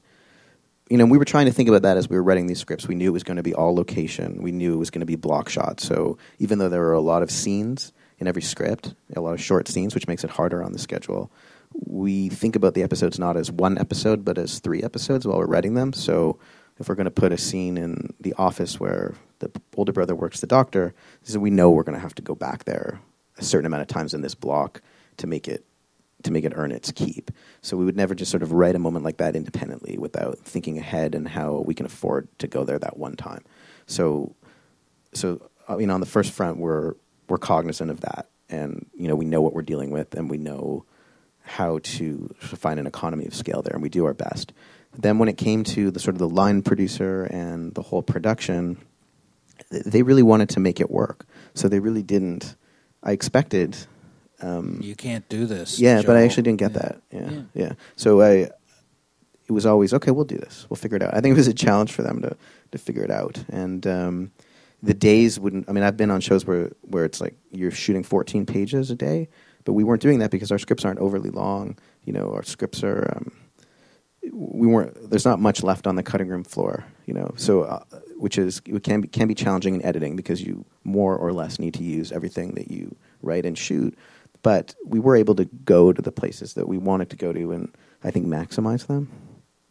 you 0.92 0.98
know, 0.98 1.06
we 1.06 1.18
were 1.18 1.24
trying 1.24 1.46
to 1.46 1.54
think 1.54 1.70
about 1.70 1.84
that 1.84 1.96
as 1.96 2.10
we 2.10 2.18
were 2.18 2.24
writing 2.24 2.48
these 2.48 2.60
scripts. 2.60 2.86
We 2.86 2.96
knew 2.96 3.08
it 3.08 3.14
was 3.14 3.24
going 3.24 3.38
to 3.38 3.44
be 3.44 3.54
all 3.54 3.74
location. 3.74 4.42
We 4.42 4.52
knew 4.52 4.74
it 4.74 4.78
was 4.78 4.90
going 4.90 5.00
to 5.00 5.06
be 5.06 5.16
block 5.16 5.48
shot. 5.48 5.80
So 5.80 6.18
even 6.38 6.60
though 6.60 6.68
there 6.68 6.82
were 6.82 6.92
a 6.92 7.00
lot 7.00 7.24
of 7.24 7.32
scenes 7.32 7.94
in 8.20 8.28
every 8.28 8.42
script, 8.42 8.94
a 9.16 9.22
lot 9.22 9.32
of 9.32 9.42
short 9.42 9.70
scenes, 9.70 9.96
which 9.96 10.10
makes 10.10 10.26
it 10.26 10.30
harder 10.30 10.62
on 10.62 10.74
the 10.74 10.80
schedule, 10.80 11.32
we 11.86 12.28
think 12.28 12.58
about 12.58 12.74
the 12.74 12.84
episodes 12.84 13.18
not 13.18 13.38
as 13.38 13.50
one 13.50 13.78
episode, 13.78 14.26
but 14.26 14.38
as 14.38 14.60
three 14.60 14.84
episodes 14.84 15.26
while 15.26 15.38
we're 15.38 15.46
writing 15.46 15.76
them. 15.76 15.94
So 15.94 16.38
if 16.78 16.90
we're 16.90 16.96
going 16.96 17.06
to 17.06 17.12
put 17.12 17.32
a 17.32 17.38
scene 17.38 17.78
in 17.78 18.14
the 18.20 18.34
office 18.34 18.78
where 18.78 19.16
the 19.40 19.50
older 19.78 19.94
brother 19.94 20.14
works 20.14 20.42
the 20.42 20.48
doctor, 20.48 20.94
so 21.24 21.40
we 21.40 21.52
know 21.52 21.70
we're 21.70 21.84
going 21.84 21.96
to 21.96 22.02
have 22.02 22.16
to 22.16 22.22
go 22.22 22.36
back 22.36 22.66
there 22.66 23.00
a 23.38 23.46
certain 23.46 23.66
amount 23.66 23.84
of 23.84 23.88
times 23.88 24.14
in 24.14 24.20
this 24.20 24.36
block 24.36 24.82
to 25.16 25.26
make 25.26 25.48
it 25.48 25.64
to 26.24 26.32
make 26.32 26.46
it 26.46 26.54
earn 26.56 26.72
its 26.72 26.92
keep. 26.92 27.32
So 27.62 27.78
we 27.78 27.86
would 27.86 27.96
never 27.96 28.16
just 28.16 28.32
sort 28.32 28.44
of 28.44 28.52
write 28.52 28.76
a 28.76 28.80
moment 28.80 29.06
like 29.06 29.18
that 29.18 29.36
independently 29.36 29.98
without 29.98 30.40
thinking 30.40 30.78
ahead 30.78 31.16
and 31.16 31.28
how 31.28 31.64
we 31.66 31.74
can 31.74 31.86
afford 31.86 32.28
to 32.40 32.48
go 32.48 32.64
there 32.64 32.80
that 32.80 32.98
one 32.98 33.16
time. 33.16 33.44
So, 33.88 34.36
so 35.14 35.50
I 35.68 35.76
mean, 35.76 35.90
on 35.90 36.00
the 36.00 36.06
first 36.06 36.32
front, 36.32 36.58
we're 36.58 36.96
we're 37.28 37.38
cognizant 37.38 37.90
of 37.92 38.02
that, 38.02 38.28
and 38.50 38.86
you 38.94 39.08
know, 39.08 39.16
we 39.16 39.26
know 39.26 39.42
what 39.42 39.54
we're 39.54 39.62
dealing 39.62 39.92
with, 39.92 40.16
and 40.16 40.30
we 40.30 40.38
know 40.38 40.86
how 41.44 41.80
to 41.84 42.34
find 42.40 42.80
an 42.80 42.88
economy 42.88 43.26
of 43.26 43.34
scale 43.34 43.62
there, 43.62 43.74
and 43.74 43.82
we 43.82 43.90
do 43.90 44.06
our 44.06 44.14
best. 44.14 44.54
Then, 44.98 45.18
when 45.18 45.30
it 45.30 45.38
came 45.38 45.64
to 45.66 45.92
the 45.92 46.00
sort 46.00 46.16
of 46.16 46.20
the 46.20 46.30
line 46.30 46.62
producer 46.62 47.24
and 47.24 47.74
the 47.74 47.82
whole 47.82 48.04
production, 48.04 48.78
th- 49.72 49.84
they 49.84 50.04
really 50.04 50.24
wanted 50.24 50.50
to 50.50 50.60
make 50.60 50.80
it 50.80 50.92
work. 50.92 51.26
So 51.54 51.68
they 51.68 51.80
really 51.80 52.04
didn't. 52.04 52.56
I 53.04 53.12
expected 53.12 53.78
um, 54.42 54.80
You 54.82 54.96
can't 54.96 55.28
do 55.30 55.46
this. 55.46 55.80
yeah, 55.80 56.02
but 56.06 56.16
I 56.18 56.24
actually 56.24 56.44
didn't 56.44 56.60
get 56.60 56.72
Yeah. 56.72 56.80
that. 56.80 57.02
Yeah, 57.12 57.30
Yeah. 57.32 57.42
yeah, 57.54 57.72
So 57.96 58.22
I, 58.22 58.32
it 59.48 59.52
was 59.52 59.66
always 59.66 59.94
okay. 59.94 60.12
We'll 60.12 60.26
do 60.26 60.38
this. 60.38 60.66
We'll 60.70 60.78
figure 60.78 60.96
it 60.98 61.04
out. 61.04 61.14
I 61.14 61.20
think 61.22 61.34
it 61.34 61.38
was 61.38 61.48
a 61.48 61.54
challenge 61.54 61.92
for 61.92 62.04
them 62.04 62.22
to 62.22 62.36
to 62.72 62.78
figure 62.78 63.04
it 63.04 63.12
out. 63.12 63.44
And 63.50 63.86
um, 63.86 64.32
the 64.82 64.94
days 64.94 65.40
wouldn't. 65.40 65.68
I 65.70 65.74
mean, 65.74 65.84
I've 65.84 65.98
been 65.98 66.10
on 66.12 66.22
shows 66.22 66.46
where 66.46 66.72
where 66.82 67.04
it's 67.06 67.20
like 67.20 67.36
you're 67.52 67.72
shooting 67.72 68.04
14 68.04 68.46
pages 68.46 68.90
a 68.92 68.96
day, 68.96 69.28
but 69.66 69.74
we 69.74 69.84
weren't 69.84 70.02
doing 70.02 70.20
that 70.20 70.32
because 70.32 70.52
our 70.52 70.58
scripts 70.60 70.86
aren't 70.86 71.00
overly 71.00 71.30
long. 71.32 71.78
You 72.06 72.14
know, 72.14 72.32
our 72.34 72.44
scripts 72.44 72.82
are. 72.84 73.14
Um, 73.18 73.32
we 74.32 74.68
weren't. 74.68 75.10
There's 75.10 75.26
not 75.26 75.40
much 75.40 75.64
left 75.64 75.88
on 75.88 75.96
the 75.96 76.04
cutting 76.04 76.28
room 76.28 76.44
floor. 76.44 76.86
You 77.06 77.16
know, 77.16 77.34
so 77.36 77.64
uh, 77.64 77.84
which 78.18 78.38
is 78.38 78.62
it 78.66 78.84
can 78.84 79.02
be 79.02 79.08
can 79.08 79.28
be 79.28 79.36
challenging 79.36 79.76
in 79.76 79.84
editing 79.86 80.16
because 80.16 80.42
you 80.42 80.64
more 80.84 81.18
or 81.18 81.34
less 81.34 81.60
need 81.60 81.74
to 81.74 81.84
use 81.84 82.12
everything 82.12 82.54
that 82.54 82.72
you 82.72 82.96
write 83.22 83.46
and 83.46 83.58
shoot 83.58 83.98
but 84.42 84.76
we 84.86 85.00
were 85.00 85.16
able 85.16 85.36
to 85.36 85.46
go 85.46 85.94
to 85.94 86.02
the 86.02 86.12
places 86.12 86.54
that 86.54 86.68
we 86.68 86.78
wanted 86.78 87.10
to 87.10 87.16
go 87.16 87.34
to 87.34 87.52
and 87.52 87.72
I 88.04 88.12
think 88.12 88.26
maximize 88.26 88.88
them. 88.88 89.10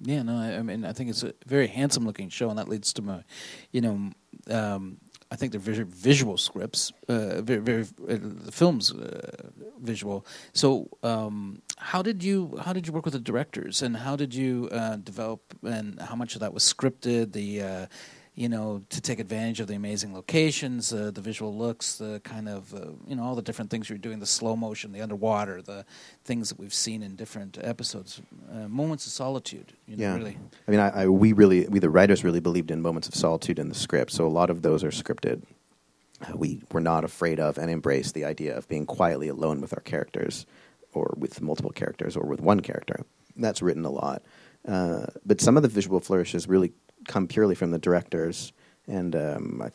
Yeah, 0.02 0.22
no, 0.22 0.36
I, 0.36 0.58
I 0.58 0.62
mean, 0.62 0.84
I 0.84 0.92
think 0.92 1.10
it's 1.10 1.22
a 1.22 1.34
very 1.46 1.66
handsome 1.66 2.06
looking 2.06 2.30
show, 2.30 2.48
and 2.48 2.58
that 2.58 2.68
leads 2.68 2.92
to 2.94 3.02
my, 3.02 3.22
you 3.70 3.82
know, 3.82 4.10
um, 4.50 4.96
I 5.30 5.36
think 5.36 5.52
they're 5.52 5.60
very 5.60 5.84
visual 5.84 6.36
scripts, 6.36 6.90
uh, 7.08 7.42
very, 7.42 7.60
very, 7.60 7.82
uh, 7.82 8.18
the 8.46 8.50
film's 8.50 8.92
uh, 8.92 9.50
visual. 9.78 10.26
So, 10.54 10.88
um, 11.02 11.62
how 11.76 12.02
did 12.02 12.24
you 12.24 12.58
how 12.64 12.72
did 12.72 12.86
you 12.86 12.92
work 12.92 13.04
with 13.04 13.14
the 13.14 13.20
directors, 13.20 13.82
and 13.82 13.96
how 13.96 14.16
did 14.16 14.34
you 14.34 14.68
uh, 14.72 14.96
develop, 14.96 15.40
and 15.62 16.00
how 16.00 16.16
much 16.16 16.34
of 16.34 16.40
that 16.40 16.52
was 16.52 16.64
scripted? 16.64 17.32
The 17.32 17.62
uh, 17.62 17.86
you 18.34 18.48
know, 18.48 18.82
to 18.90 19.00
take 19.00 19.18
advantage 19.18 19.60
of 19.60 19.66
the 19.66 19.74
amazing 19.74 20.14
locations, 20.14 20.92
uh, 20.92 21.10
the 21.12 21.20
visual 21.20 21.54
looks, 21.54 21.98
the 21.98 22.20
kind 22.24 22.48
of, 22.48 22.72
uh, 22.72 22.86
you 23.06 23.16
know, 23.16 23.24
all 23.24 23.34
the 23.34 23.42
different 23.42 23.70
things 23.70 23.88
you're 23.88 23.98
doing, 23.98 24.18
the 24.20 24.26
slow 24.26 24.56
motion, 24.56 24.92
the 24.92 25.00
underwater, 25.00 25.60
the 25.60 25.84
things 26.24 26.48
that 26.48 26.58
we've 26.58 26.72
seen 26.72 27.02
in 27.02 27.16
different 27.16 27.58
episodes, 27.60 28.22
uh, 28.52 28.68
moments 28.68 29.06
of 29.06 29.12
solitude. 29.12 29.72
You 29.86 29.96
know, 29.96 30.02
Yeah. 30.04 30.16
really. 30.16 30.38
I 30.66 30.70
mean, 30.70 30.80
I, 30.80 31.02
I, 31.02 31.06
we 31.08 31.32
really, 31.32 31.66
we 31.68 31.80
the 31.80 31.90
writers 31.90 32.24
really 32.24 32.40
believed 32.40 32.70
in 32.70 32.80
moments 32.80 33.08
of 33.08 33.14
solitude 33.14 33.58
in 33.58 33.68
the 33.68 33.74
script, 33.74 34.12
so 34.12 34.26
a 34.26 34.28
lot 34.28 34.48
of 34.48 34.62
those 34.62 34.84
are 34.84 34.90
scripted. 34.90 35.42
Uh, 36.22 36.36
we 36.36 36.62
were 36.70 36.80
not 36.80 37.02
afraid 37.04 37.40
of 37.40 37.58
and 37.58 37.70
embraced 37.70 38.14
the 38.14 38.24
idea 38.24 38.56
of 38.56 38.68
being 38.68 38.86
quietly 38.86 39.28
alone 39.28 39.60
with 39.60 39.74
our 39.74 39.82
characters, 39.82 40.46
or 40.92 41.14
with 41.16 41.40
multiple 41.40 41.72
characters, 41.72 42.16
or 42.16 42.26
with 42.26 42.40
one 42.40 42.60
character. 42.60 43.04
That's 43.36 43.60
written 43.60 43.84
a 43.84 43.90
lot. 43.90 44.22
Uh, 44.66 45.06
but 45.24 45.40
some 45.40 45.56
of 45.56 45.62
the 45.62 45.68
visual 45.68 46.00
flourishes 46.00 46.46
really 46.46 46.72
come 47.06 47.26
purely 47.26 47.54
from 47.54 47.70
the 47.70 47.78
directors, 47.78 48.52
and 48.86 49.14
um, 49.14 49.62
I, 49.62 49.70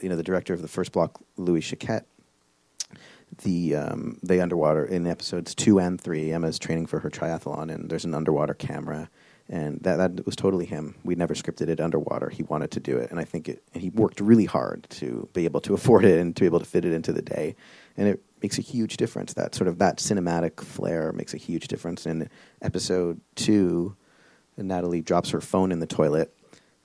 you 0.00 0.08
know, 0.08 0.16
the 0.16 0.22
director 0.22 0.52
of 0.52 0.62
the 0.62 0.68
first 0.68 0.92
block, 0.92 1.20
Louis 1.36 1.60
Choquette. 1.60 2.04
The 3.42 3.74
um, 3.74 4.18
they 4.22 4.40
underwater 4.40 4.84
in 4.84 5.06
episodes 5.06 5.54
two 5.54 5.80
and 5.80 6.00
three. 6.00 6.30
Emma's 6.30 6.58
training 6.58 6.86
for 6.86 7.00
her 7.00 7.10
triathlon, 7.10 7.74
and 7.74 7.90
there's 7.90 8.04
an 8.04 8.14
underwater 8.14 8.54
camera, 8.54 9.10
and 9.48 9.80
that 9.80 9.96
that 9.96 10.24
was 10.24 10.36
totally 10.36 10.66
him. 10.66 10.94
We 11.04 11.16
never 11.16 11.34
scripted 11.34 11.68
it 11.68 11.80
underwater. 11.80 12.28
He 12.30 12.44
wanted 12.44 12.70
to 12.72 12.80
do 12.80 12.96
it, 12.96 13.10
and 13.10 13.18
I 13.18 13.24
think 13.24 13.48
it. 13.48 13.62
And 13.72 13.82
he 13.82 13.90
worked 13.90 14.20
really 14.20 14.44
hard 14.44 14.86
to 14.90 15.28
be 15.32 15.46
able 15.46 15.60
to 15.62 15.74
afford 15.78 16.04
it 16.04 16.20
and 16.20 16.36
to 16.36 16.40
be 16.40 16.46
able 16.46 16.60
to 16.60 16.64
fit 16.64 16.84
it 16.84 16.92
into 16.92 17.12
the 17.12 17.22
day, 17.22 17.56
and 17.96 18.06
it 18.06 18.22
makes 18.40 18.58
a 18.58 18.62
huge 18.62 18.98
difference. 18.98 19.32
That 19.32 19.54
sort 19.54 19.66
of 19.66 19.78
that 19.78 19.98
cinematic 19.98 20.60
flair 20.60 21.12
makes 21.12 21.34
a 21.34 21.38
huge 21.38 21.66
difference. 21.66 22.06
In 22.06 22.28
episode 22.62 23.20
two, 23.34 23.96
Natalie 24.56 25.02
drops 25.02 25.30
her 25.30 25.40
phone 25.40 25.72
in 25.72 25.80
the 25.80 25.86
toilet, 25.86 26.32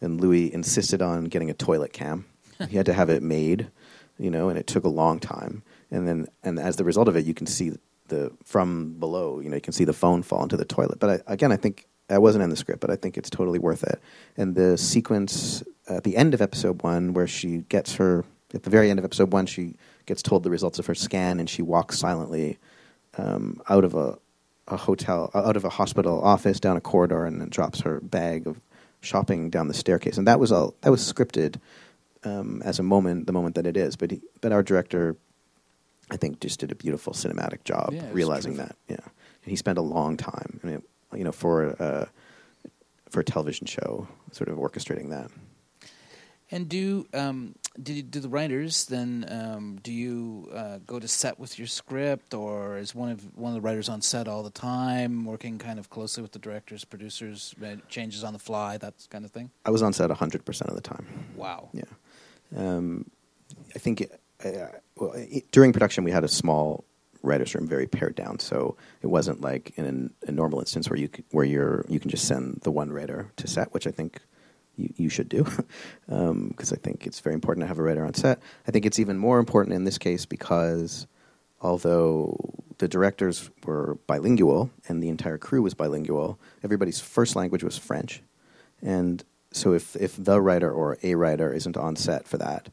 and 0.01 0.19
Louis 0.21 0.53
insisted 0.53 1.01
on 1.01 1.25
getting 1.25 1.49
a 1.49 1.53
toilet 1.53 1.93
cam. 1.93 2.25
he 2.69 2.77
had 2.77 2.85
to 2.85 2.93
have 2.93 3.09
it 3.09 3.23
made, 3.23 3.69
you 4.17 4.29
know, 4.29 4.49
and 4.49 4.57
it 4.57 4.67
took 4.67 4.83
a 4.83 4.89
long 4.89 5.19
time. 5.19 5.63
And 5.91 6.07
then, 6.07 6.27
and 6.43 6.59
as 6.59 6.75
the 6.75 6.83
result 6.83 7.07
of 7.07 7.15
it, 7.15 7.25
you 7.25 7.33
can 7.33 7.47
see 7.47 7.73
the 8.07 8.31
from 8.43 8.93
below. 8.99 9.39
You 9.39 9.49
know, 9.49 9.55
you 9.55 9.61
can 9.61 9.73
see 9.73 9.85
the 9.85 9.93
phone 9.93 10.23
fall 10.23 10.43
into 10.43 10.57
the 10.57 10.65
toilet. 10.65 10.99
But 10.99 11.09
I, 11.27 11.33
again, 11.33 11.51
I 11.51 11.57
think 11.57 11.87
that 12.07 12.21
wasn't 12.21 12.43
in 12.43 12.49
the 12.49 12.55
script, 12.55 12.81
but 12.81 12.89
I 12.89 12.95
think 12.95 13.17
it's 13.17 13.29
totally 13.29 13.59
worth 13.59 13.83
it. 13.83 14.01
And 14.35 14.55
the 14.55 14.77
sequence 14.77 15.63
at 15.87 16.03
the 16.03 16.17
end 16.17 16.33
of 16.33 16.41
episode 16.41 16.81
one, 16.81 17.13
where 17.13 17.27
she 17.27 17.59
gets 17.69 17.95
her 17.95 18.25
at 18.53 18.63
the 18.63 18.69
very 18.69 18.89
end 18.89 18.99
of 18.99 19.05
episode 19.05 19.31
one, 19.31 19.45
she 19.45 19.75
gets 20.05 20.21
told 20.21 20.43
the 20.43 20.49
results 20.49 20.79
of 20.79 20.87
her 20.87 20.95
scan, 20.95 21.39
and 21.39 21.49
she 21.49 21.61
walks 21.61 21.99
silently 21.99 22.57
um, 23.17 23.61
out 23.69 23.83
of 23.83 23.95
a 23.95 24.17
a 24.67 24.77
hotel, 24.77 25.31
out 25.33 25.57
of 25.57 25.65
a 25.65 25.69
hospital 25.69 26.21
office, 26.21 26.59
down 26.59 26.77
a 26.77 26.81
corridor, 26.81 27.25
and 27.25 27.41
then 27.41 27.49
drops 27.49 27.81
her 27.81 27.99
bag 28.01 28.45
of 28.45 28.61
shopping 29.01 29.49
down 29.49 29.67
the 29.67 29.73
staircase. 29.73 30.17
And 30.17 30.27
that 30.27 30.39
was 30.39 30.51
all. 30.51 30.75
That 30.81 30.89
was 30.91 31.01
scripted 31.01 31.57
um, 32.23 32.61
as 32.63 32.79
a 32.79 32.83
moment, 32.83 33.27
the 33.27 33.33
moment 33.33 33.55
that 33.55 33.65
it 33.65 33.77
is. 33.77 33.95
But 33.95 34.11
he, 34.11 34.21
but 34.41 34.51
our 34.51 34.63
director, 34.63 35.15
I 36.11 36.17
think, 36.17 36.39
just 36.39 36.59
did 36.59 36.71
a 36.71 36.75
beautiful 36.75 37.13
cinematic 37.13 37.63
job 37.63 37.93
Yeah, 37.93 38.09
realizing 38.11 38.57
that. 38.57 38.75
Yeah, 38.87 38.97
and 39.43 39.49
he 39.49 39.55
spent 39.55 39.77
a 39.77 39.81
long 39.83 40.17
time, 40.17 40.59
I 40.63 40.67
mean, 40.67 40.81
you 41.13 41.23
know, 41.23 41.31
for 41.31 41.69
a, 41.79 42.09
for 43.09 43.21
a 43.21 43.23
television 43.23 43.67
show, 43.67 44.07
sort 44.31 44.49
of 44.49 44.57
orchestrating 44.57 45.09
that. 45.09 45.31
And 46.51 46.67
do 46.67 47.07
um, 47.13 47.55
do, 47.81 47.93
you- 47.93 48.03
do 48.03 48.19
the 48.19 48.29
writers 48.29 48.85
then 48.85 49.25
um, 49.29 49.79
do 49.83 49.91
you 49.91 50.49
uh, 50.53 50.79
go 50.85 50.99
to 50.99 51.07
set 51.07 51.39
with 51.39 51.57
your 51.59 51.67
script, 51.67 52.33
or 52.33 52.77
is 52.77 52.93
one 52.95 53.09
of 53.11 53.19
one 53.37 53.51
of 53.51 53.55
the 53.55 53.61
writers 53.61 53.89
on 53.89 54.01
set 54.01 54.27
all 54.27 54.43
the 54.43 54.49
time, 54.49 55.25
working 55.25 55.57
kind 55.57 55.79
of 55.79 55.89
closely 55.89 56.21
with 56.21 56.31
the 56.31 56.39
directors, 56.39 56.83
producers, 56.85 57.55
uh, 57.63 57.75
changes 57.87 58.23
on 58.23 58.33
the 58.33 58.39
fly, 58.39 58.77
that 58.77 58.93
kind 59.09 59.25
of 59.25 59.31
thing? 59.31 59.49
I 59.65 59.71
was 59.71 59.81
on 59.81 59.93
set 59.93 60.09
hundred 60.11 60.45
percent 60.45 60.69
of 60.69 60.75
the 60.75 60.81
time. 60.81 61.05
Wow. 61.35 61.69
Yeah, 61.73 61.83
um, 62.55 63.09
I 63.75 63.79
think 63.79 64.01
it, 64.01 64.19
uh, 64.43 64.77
well, 64.97 65.11
it, 65.13 65.51
during 65.51 65.71
production 65.73 66.03
we 66.03 66.11
had 66.11 66.23
a 66.23 66.27
small 66.27 66.83
writers' 67.21 67.53
room, 67.53 67.67
very 67.67 67.85
pared 67.87 68.15
down, 68.15 68.39
so 68.39 68.77
it 69.01 69.07
wasn't 69.07 69.41
like 69.41 69.73
in 69.77 69.85
an, 69.85 70.13
a 70.27 70.31
normal 70.31 70.59
instance 70.59 70.89
where 70.89 70.97
you 70.97 71.09
c- 71.13 71.23
where 71.31 71.45
you're 71.45 71.85
you 71.89 71.99
can 71.99 72.09
just 72.09 72.25
send 72.27 72.61
the 72.63 72.71
one 72.71 72.91
writer 72.91 73.31
to 73.37 73.47
set, 73.47 73.73
which 73.73 73.85
I 73.87 73.91
think 73.91 74.19
you, 74.79 74.93
you 74.95 75.09
should 75.09 75.29
do 75.29 75.43
because 76.07 76.73
I 76.73 76.77
think 76.77 77.05
it's 77.05 77.19
very 77.19 77.33
important 77.33 77.63
to 77.63 77.67
have 77.67 77.79
a 77.79 77.83
writer 77.83 78.05
on 78.05 78.13
set. 78.13 78.39
I 78.67 78.71
think 78.71 78.85
it's 78.85 78.99
even 78.99 79.17
more 79.17 79.39
important 79.39 79.75
in 79.75 79.83
this 79.83 79.97
case 79.97 80.25
because 80.25 81.07
although 81.61 82.37
the 82.77 82.87
directors 82.87 83.49
were 83.65 83.97
bilingual 84.07 84.69
and 84.87 85.03
the 85.03 85.09
entire 85.09 85.37
crew 85.37 85.61
was 85.61 85.73
bilingual, 85.73 86.39
everybody's 86.63 86.99
first 86.99 87.35
language 87.35 87.63
was 87.63 87.77
French. 87.77 88.21
And 88.81 89.23
so 89.51 89.73
if, 89.73 89.95
if 89.97 90.15
the 90.17 90.41
writer 90.41 90.71
or 90.71 90.97
a 91.03 91.15
writer 91.15 91.51
isn't 91.51 91.75
on 91.75 91.95
set 91.95 92.27
for 92.27 92.37
that, 92.37 92.69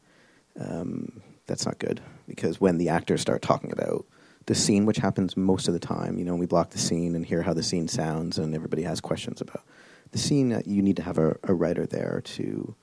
um, 0.58 1.20
that's 1.46 1.66
not 1.66 1.78
good 1.78 2.00
because 2.28 2.60
when 2.60 2.78
the 2.78 2.88
actors 2.88 3.20
start 3.20 3.42
talking 3.42 3.72
about 3.72 4.04
the 4.46 4.54
scene, 4.54 4.86
which 4.86 4.98
happens 4.98 5.36
most 5.36 5.66
of 5.66 5.74
the 5.74 5.80
time, 5.80 6.18
you 6.18 6.24
know, 6.24 6.36
we 6.36 6.46
block 6.46 6.70
the 6.70 6.78
scene 6.78 7.16
and 7.16 7.26
hear 7.26 7.42
how 7.42 7.52
the 7.52 7.62
scene 7.62 7.88
sounds, 7.88 8.38
and 8.38 8.54
everybody 8.54 8.82
has 8.82 9.00
questions 9.00 9.40
about 9.40 9.64
the 10.12 10.18
scene. 10.18 10.62
You 10.66 10.82
need 10.82 10.96
to 10.96 11.02
have 11.02 11.18
a, 11.18 11.36
a 11.42 11.54
writer 11.54 11.86
there 11.86 12.22
to 12.24 12.74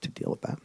to 0.00 0.08
deal 0.08 0.30
with 0.30 0.42
that. 0.42 0.58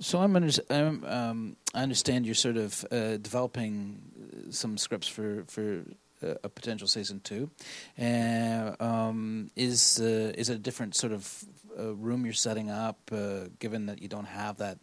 So 0.00 0.18
I'm, 0.18 0.36
under, 0.36 0.50
I'm 0.70 1.04
um, 1.04 1.56
I 1.72 1.82
understand 1.82 2.26
you're 2.26 2.34
sort 2.34 2.56
of 2.56 2.84
uh, 2.90 3.16
developing 3.16 4.00
uh, 4.48 4.50
some 4.50 4.76
scripts 4.76 5.08
for 5.08 5.44
for 5.46 5.84
uh, 6.22 6.34
a 6.42 6.48
potential 6.48 6.88
season 6.88 7.20
two. 7.20 7.50
Uh, 7.98 8.74
um, 8.80 9.50
is 9.56 10.00
uh, 10.00 10.32
is 10.36 10.50
it 10.50 10.56
a 10.56 10.58
different 10.58 10.94
sort 10.94 11.12
of 11.12 11.44
uh, 11.78 11.94
room 11.94 12.24
you're 12.24 12.34
setting 12.34 12.70
up, 12.70 12.98
uh, 13.12 13.48
given 13.58 13.86
that 13.86 14.02
you 14.02 14.08
don't 14.08 14.26
have 14.26 14.56
that 14.58 14.78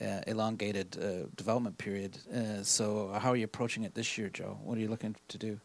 uh, 0.00 0.20
elongated 0.26 0.96
uh, 0.98 1.28
development 1.36 1.78
period? 1.78 2.18
Uh, 2.34 2.62
so 2.62 3.10
how 3.20 3.30
are 3.30 3.36
you 3.36 3.44
approaching 3.44 3.84
it 3.84 3.94
this 3.94 4.18
year, 4.18 4.28
Joe? 4.28 4.58
What 4.62 4.78
are 4.78 4.80
you 4.80 4.88
looking 4.88 5.16
to 5.28 5.38
do? 5.38 5.60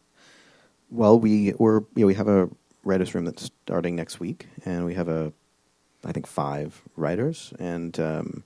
Well, 0.90 1.18
we 1.18 1.54
we're 1.58 1.80
you 1.96 2.02
know, 2.02 2.06
we 2.06 2.14
have 2.14 2.28
a 2.28 2.48
writers' 2.84 3.14
room 3.14 3.24
that's 3.24 3.50
starting 3.64 3.96
next 3.96 4.20
week, 4.20 4.46
and 4.64 4.84
we 4.84 4.94
have 4.94 5.08
a 5.08 5.32
I 6.04 6.12
think 6.12 6.26
five 6.26 6.82
writers, 6.96 7.52
and 7.58 7.98
um, 8.00 8.44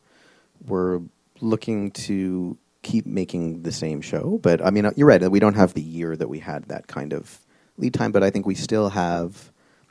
we're 0.66 1.00
looking 1.40 1.90
to 1.92 2.56
keep 2.82 3.06
making 3.06 3.62
the 3.62 3.72
same 3.72 4.00
show. 4.00 4.38
But 4.42 4.64
I 4.64 4.70
mean, 4.70 4.86
uh, 4.86 4.92
you're 4.96 5.08
right. 5.08 5.30
We 5.30 5.40
don't 5.40 5.54
have 5.54 5.74
the 5.74 5.82
year 5.82 6.16
that 6.16 6.28
we 6.28 6.38
had 6.38 6.64
that 6.64 6.86
kind 6.86 7.12
of 7.12 7.40
lead 7.78 7.94
time, 7.94 8.12
but 8.12 8.22
I 8.22 8.30
think 8.30 8.46
we 8.46 8.54
still 8.54 8.90
have 8.90 9.50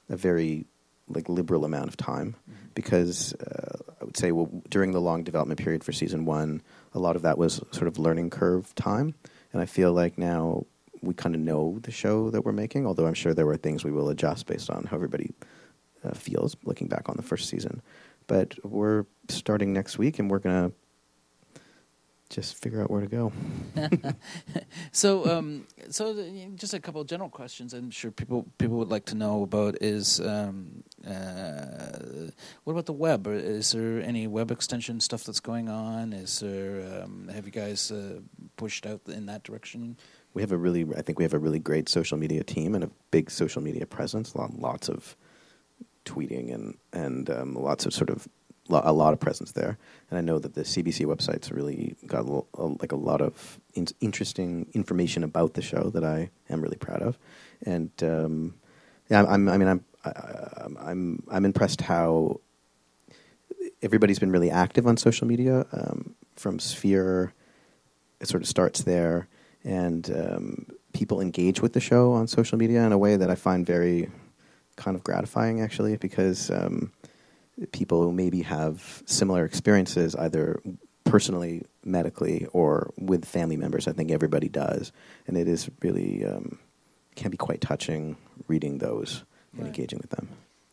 a 0.09 0.15
very 0.15 0.65
like 1.07 1.29
liberal 1.29 1.65
amount 1.65 1.87
of 1.87 1.97
time 1.97 2.35
because 2.73 3.33
uh, 3.33 3.77
I 4.01 4.05
would 4.05 4.17
say 4.17 4.31
well, 4.31 4.49
during 4.69 4.91
the 4.91 5.01
long 5.01 5.23
development 5.23 5.59
period 5.59 5.83
for 5.83 5.91
season 5.91 6.25
one, 6.25 6.61
a 6.93 6.99
lot 6.99 7.15
of 7.15 7.23
that 7.23 7.37
was 7.37 7.61
sort 7.71 7.87
of 7.87 7.99
learning 7.99 8.29
curve 8.29 8.73
time, 8.75 9.13
and 9.53 9.61
I 9.61 9.65
feel 9.65 9.91
like 9.93 10.17
now 10.17 10.65
we 11.05 11.13
kind 11.13 11.35
of 11.35 11.41
know 11.41 11.79
the 11.81 11.91
show 11.91 12.29
that 12.31 12.41
we're 12.41 12.51
making. 12.51 12.85
Although 12.85 13.07
I'm 13.07 13.13
sure 13.13 13.33
there 13.33 13.45
were 13.45 13.57
things 13.57 13.83
we 13.83 13.91
will 13.91 14.09
adjust 14.09 14.47
based 14.47 14.69
on 14.69 14.85
how 14.85 14.95
everybody 14.95 15.33
uh, 16.03 16.13
feels 16.13 16.55
looking 16.63 16.87
back 16.87 17.09
on 17.09 17.15
the 17.17 17.23
first 17.23 17.49
season. 17.49 17.81
But 18.27 18.55
we're 18.65 19.05
starting 19.29 19.73
next 19.73 19.97
week, 19.97 20.19
and 20.19 20.29
we're 20.29 20.39
gonna 20.39 20.71
just 22.29 22.55
figure 22.61 22.81
out 22.81 22.89
where 22.89 23.01
to 23.01 23.07
go. 23.07 23.31
So, 24.91 25.25
um, 25.29 25.67
so 25.89 26.13
the, 26.13 26.51
just 26.55 26.73
a 26.73 26.79
couple 26.79 27.03
general 27.03 27.29
questions. 27.29 27.73
I'm 27.73 27.91
sure 27.91 28.11
people 28.11 28.45
people 28.57 28.77
would 28.77 28.89
like 28.89 29.05
to 29.05 29.15
know 29.15 29.43
about 29.43 29.75
is 29.81 30.21
um, 30.21 30.83
uh, 31.05 32.31
what 32.63 32.73
about 32.73 32.85
the 32.85 32.93
web? 32.93 33.27
Is 33.27 33.73
there 33.73 34.01
any 34.01 34.25
web 34.27 34.51
extension 34.51 35.01
stuff 35.01 35.25
that's 35.25 35.41
going 35.41 35.67
on? 35.67 36.13
Is 36.13 36.39
there 36.39 37.03
um, 37.03 37.29
have 37.33 37.45
you 37.45 37.51
guys 37.51 37.91
uh, 37.91 38.21
pushed 38.55 38.85
out 38.85 39.01
in 39.07 39.25
that 39.25 39.43
direction? 39.43 39.97
We 40.35 40.41
have 40.43 40.51
a 40.51 40.57
really, 40.57 40.85
I 40.95 41.01
think 41.01 41.17
we 41.17 41.23
have 41.23 41.33
a 41.33 41.39
really 41.39 41.59
great 41.59 41.89
social 41.89 42.17
media 42.17 42.43
team 42.43 42.75
and 42.75 42.83
a 42.83 42.91
big 43.09 43.31
social 43.31 43.61
media 43.61 43.87
presence. 43.87 44.35
Lots 44.35 44.89
of 44.89 45.15
tweeting 46.05 46.53
and 46.53 46.77
and 46.93 47.29
um, 47.31 47.55
lots 47.55 47.87
of 47.87 47.93
sort 47.93 48.11
of 48.11 48.27
a 48.69 48.93
lot 48.93 49.13
of 49.13 49.19
presence 49.19 49.51
there. 49.51 49.77
And 50.09 50.17
I 50.17 50.21
know 50.21 50.39
that 50.39 50.55
the 50.55 50.61
CBC 50.61 51.05
website's 51.05 51.51
really 51.51 51.95
got 52.07 52.25
a, 52.25 52.41
a, 52.55 52.65
like 52.65 52.91
a 52.91 52.95
lot 52.97 53.21
of 53.21 53.59
in- 53.75 53.87
interesting 54.01 54.67
information 54.73 55.23
about 55.23 55.53
the 55.53 55.61
show 55.61 55.89
that 55.91 56.03
I 56.03 56.31
am 56.49 56.61
really 56.61 56.77
proud 56.77 57.01
of. 57.01 57.17
And 57.63 57.91
um, 58.01 58.55
yeah, 59.09 59.23
I'm, 59.23 59.47
I 59.47 59.57
mean, 59.57 59.67
I'm 59.67 59.85
I, 60.03 60.11
I'm 60.57 60.77
I'm 60.79 61.23
I'm 61.31 61.45
impressed 61.45 61.81
how 61.81 62.39
everybody's 63.81 64.19
been 64.19 64.31
really 64.31 64.51
active 64.51 64.87
on 64.87 64.97
social 64.97 65.27
media. 65.27 65.65
Um, 65.71 66.15
from 66.35 66.59
Sphere, 66.59 67.33
it 68.19 68.27
sort 68.27 68.43
of 68.43 68.49
starts 68.49 68.83
there, 68.83 69.27
and 69.65 70.09
um, 70.15 70.67
people 70.93 71.19
engage 71.19 71.61
with 71.61 71.73
the 71.73 71.81
show 71.81 72.13
on 72.13 72.27
social 72.27 72.57
media 72.57 72.85
in 72.85 72.93
a 72.93 72.97
way 72.97 73.17
that 73.17 73.29
I 73.29 73.35
find 73.35 73.65
very 73.65 74.09
kind 74.77 74.95
of 74.95 75.03
gratifying, 75.03 75.59
actually, 75.59 75.97
because 75.97 76.49
um, 76.51 76.91
people 77.71 78.03
who 78.03 78.11
maybe 78.11 78.43
have 78.43 79.03
similar 79.05 79.43
experiences, 79.43 80.15
either 80.15 80.61
personally, 81.03 81.63
medically, 81.83 82.47
or 82.53 82.91
with 82.97 83.25
family 83.25 83.57
members. 83.57 83.87
I 83.87 83.91
think 83.91 84.11
everybody 84.11 84.49
does, 84.49 84.91
and 85.27 85.37
it 85.37 85.47
is 85.47 85.69
really 85.81 86.25
um, 86.25 86.59
can 87.15 87.31
be 87.31 87.37
quite 87.37 87.61
touching 87.61 88.17
reading 88.47 88.77
those 88.77 89.23
and 89.53 89.61
Right. 89.61 89.67
engaging 89.67 89.99
with 89.99 90.09
them. 90.09 90.27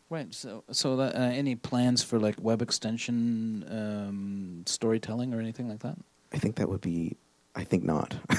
Right. 0.09 0.33
So, 0.33 0.63
so 0.71 0.97
that, 0.97 1.15
uh, 1.15 1.19
any 1.19 1.55
plans 1.55 2.03
for 2.03 2.19
like 2.19 2.35
web 2.39 2.61
extension 2.61 3.65
um, 3.69 4.63
storytelling 4.65 5.33
or 5.33 5.39
anything 5.39 5.69
like 5.69 5.79
that? 5.79 5.97
I 6.33 6.37
think 6.37 6.57
that 6.57 6.69
would 6.69 6.81
be. 6.81 7.15
I 7.55 7.63
think 7.63 7.83
not. 7.83 8.13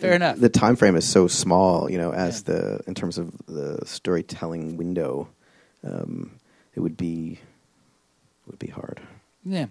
Fair 0.00 0.12
enough. 0.14 0.38
The 0.38 0.48
time 0.48 0.76
frame 0.76 0.96
is 0.96 1.06
so 1.06 1.26
small, 1.26 1.90
you 1.90 1.98
know, 1.98 2.12
as 2.12 2.44
Yeah. 2.46 2.54
the 2.54 2.80
in 2.86 2.94
terms 2.94 3.18
of 3.18 3.32
the 3.46 3.80
storytelling 3.84 4.76
window, 4.76 5.28
um, 5.84 6.30
it 6.74 6.80
would 6.80 6.96
be 6.96 7.32
it 8.46 8.50
would 8.50 8.58
be 8.58 8.68
hard. 8.68 9.00
Yeah. 9.44 9.66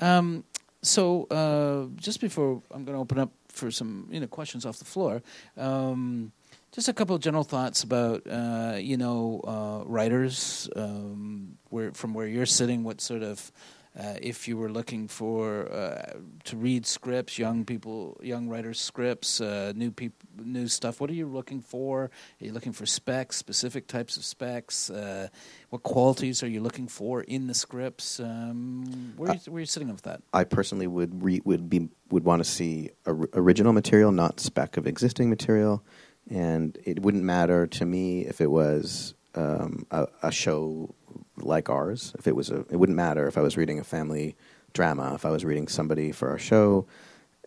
Um, 0.00 0.44
so 0.82 1.24
uh, 1.30 1.86
just 2.00 2.20
before 2.20 2.62
I'm 2.70 2.84
going 2.84 2.94
to 2.96 3.00
open 3.00 3.18
up 3.18 3.30
for 3.48 3.70
some 3.70 4.08
you 4.10 4.20
know 4.20 4.26
questions 4.26 4.64
off 4.66 4.78
the 4.78 4.84
floor, 4.84 5.22
um, 5.56 6.30
just 6.72 6.88
a 6.88 6.92
couple 6.92 7.16
of 7.16 7.22
general 7.22 7.44
thoughts 7.44 7.82
about 7.82 8.22
uh, 8.30 8.76
you 8.78 8.96
know 8.96 9.40
uh, 9.44 9.84
writers, 9.88 10.68
um, 10.76 11.56
where 11.70 11.92
from 11.92 12.14
where 12.14 12.26
you're 12.28 12.46
sitting, 12.46 12.84
what 12.84 13.00
sort 13.00 13.22
of 13.22 13.50
uh, 13.98 14.14
if 14.20 14.48
you 14.48 14.56
were 14.56 14.70
looking 14.70 15.06
for 15.06 15.70
uh, 15.70 16.18
to 16.42 16.56
read 16.56 16.84
scripts, 16.84 17.38
young 17.38 17.64
people, 17.64 18.18
young 18.22 18.48
writers' 18.48 18.80
scripts, 18.80 19.40
uh, 19.40 19.72
new 19.76 19.92
peop- 19.92 20.24
new 20.36 20.66
stuff. 20.66 21.00
What 21.00 21.10
are 21.10 21.14
you 21.14 21.28
looking 21.28 21.60
for? 21.60 22.04
Are 22.04 22.44
you 22.44 22.52
looking 22.52 22.72
for 22.72 22.86
specs, 22.86 23.36
specific 23.36 23.86
types 23.86 24.16
of 24.16 24.24
specs? 24.24 24.90
Uh, 24.90 25.28
what 25.70 25.84
qualities 25.84 26.42
are 26.42 26.48
you 26.48 26.60
looking 26.60 26.88
for 26.88 27.22
in 27.22 27.46
the 27.46 27.54
scripts? 27.54 28.18
Um, 28.18 29.12
where, 29.16 29.30
are 29.30 29.34
you, 29.34 29.40
where 29.52 29.58
are 29.58 29.60
you 29.60 29.66
sitting 29.66 29.88
with 29.88 30.02
that? 30.02 30.22
I 30.32 30.42
personally 30.42 30.88
would 30.88 31.22
re- 31.22 31.42
would 31.44 31.70
be 31.70 31.88
would 32.10 32.24
want 32.24 32.44
to 32.44 32.50
see 32.50 32.90
or- 33.06 33.28
original 33.32 33.72
material, 33.72 34.10
not 34.10 34.40
spec 34.40 34.76
of 34.76 34.88
existing 34.88 35.30
material, 35.30 35.84
and 36.28 36.76
it 36.84 37.00
wouldn't 37.00 37.22
matter 37.22 37.68
to 37.68 37.86
me 37.86 38.22
if 38.22 38.40
it 38.40 38.50
was 38.50 39.14
um, 39.36 39.86
a, 39.92 40.08
a 40.22 40.32
show 40.32 40.94
like 41.36 41.68
ours. 41.70 42.12
If 42.18 42.26
it 42.26 42.36
was 42.36 42.50
a, 42.50 42.60
it 42.70 42.76
wouldn't 42.76 42.96
matter 42.96 43.26
if 43.26 43.36
I 43.38 43.40
was 43.40 43.56
reading 43.56 43.78
a 43.78 43.84
family 43.84 44.36
drama. 44.72 45.14
If 45.14 45.24
I 45.24 45.30
was 45.30 45.44
reading 45.44 45.68
somebody 45.68 46.12
for 46.12 46.28
our 46.30 46.38
show, 46.38 46.86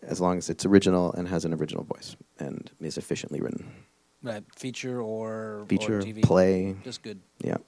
as 0.02 0.20
long 0.20 0.38
as 0.38 0.48
it's 0.50 0.64
original 0.66 1.12
and 1.12 1.28
has 1.28 1.44
an 1.44 1.52
original 1.54 1.84
voice 1.84 2.16
and 2.38 2.70
is 2.80 2.96
efficiently 2.98 3.40
written. 3.40 3.70
Right, 4.22 4.42
feature 4.56 5.00
or 5.00 5.64
Feature, 5.68 5.98
or 5.98 6.02
TV. 6.02 6.22
play, 6.22 6.74
Just 6.82 7.02
good. 7.02 7.20
yeah, 7.44 7.58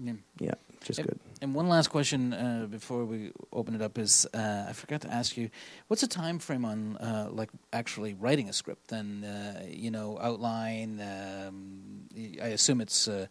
Yeah. 0.00 0.14
yeah, 0.38 0.54
just 0.82 0.98
Yep. 1.00 1.06
good. 1.08 1.18
And 1.42 1.54
one 1.54 1.68
last 1.68 1.88
question 1.88 2.32
uh, 2.34 2.66
before 2.70 3.04
we 3.06 3.32
open 3.52 3.74
it 3.74 3.82
up 3.82 3.98
is 3.98 4.26
uh, 4.34 4.66
I 4.68 4.72
forgot 4.72 5.00
to 5.02 5.12
ask 5.12 5.36
you 5.36 5.50
what's 5.88 6.02
the 6.02 6.06
time 6.08 6.38
frame 6.38 6.64
on 6.64 6.96
uh, 6.98 7.28
like 7.32 7.48
actually 7.72 8.14
writing 8.14 8.48
a 8.48 8.52
script? 8.52 8.88
Then 8.88 9.24
uh, 9.24 9.64
you 9.68 9.90
know 9.90 10.18
outline. 10.20 11.00
Um, 11.00 12.08
I 12.42 12.48
assume 12.48 12.80
it's 12.80 13.08
uh, 13.08 13.26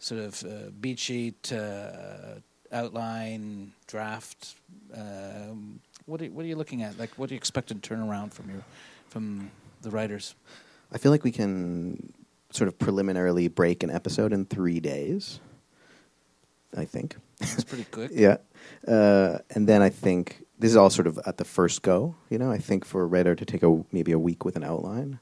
sort 0.00 0.20
of 0.20 0.42
uh, 0.44 0.70
beat 0.80 0.98
sheet, 0.98 1.52
uh, 1.52 2.40
outline, 2.72 3.72
draft. 3.86 4.56
Um, 4.92 5.78
what 6.06 6.20
are, 6.20 6.26
what 6.26 6.44
are 6.44 6.48
you 6.48 6.56
looking 6.56 6.82
at? 6.82 6.98
Like 6.98 7.10
what 7.16 7.28
do 7.28 7.34
you 7.34 7.38
expect 7.38 7.68
to 7.68 7.74
turn 7.76 8.00
around 8.00 8.34
from 8.34 8.50
your 8.50 8.64
from 9.08 9.50
the 9.82 9.90
writers? 9.90 10.34
I 10.92 10.98
feel 10.98 11.12
like 11.12 11.22
we 11.22 11.30
can 11.30 12.12
sort 12.50 12.66
of 12.66 12.78
preliminarily 12.78 13.46
break 13.46 13.82
an 13.84 13.90
episode 13.90 14.32
in 14.32 14.46
three 14.46 14.80
days. 14.80 15.38
I 16.76 16.84
think. 16.84 17.16
It's 17.40 17.64
pretty 17.64 17.84
quick. 17.84 18.10
yeah. 18.14 18.36
Uh, 18.86 19.38
and 19.50 19.68
then 19.68 19.82
I 19.82 19.88
think 19.88 20.44
this 20.58 20.70
is 20.70 20.76
all 20.76 20.90
sort 20.90 21.06
of 21.06 21.18
at 21.26 21.36
the 21.36 21.44
first 21.44 21.82
go. 21.82 22.14
You 22.28 22.38
know, 22.38 22.50
I 22.50 22.58
think 22.58 22.84
for 22.84 23.02
a 23.02 23.06
writer 23.06 23.34
to 23.34 23.44
take 23.44 23.62
a 23.62 23.82
maybe 23.92 24.12
a 24.12 24.18
week 24.18 24.44
with 24.44 24.56
an 24.56 24.64
outline, 24.64 25.18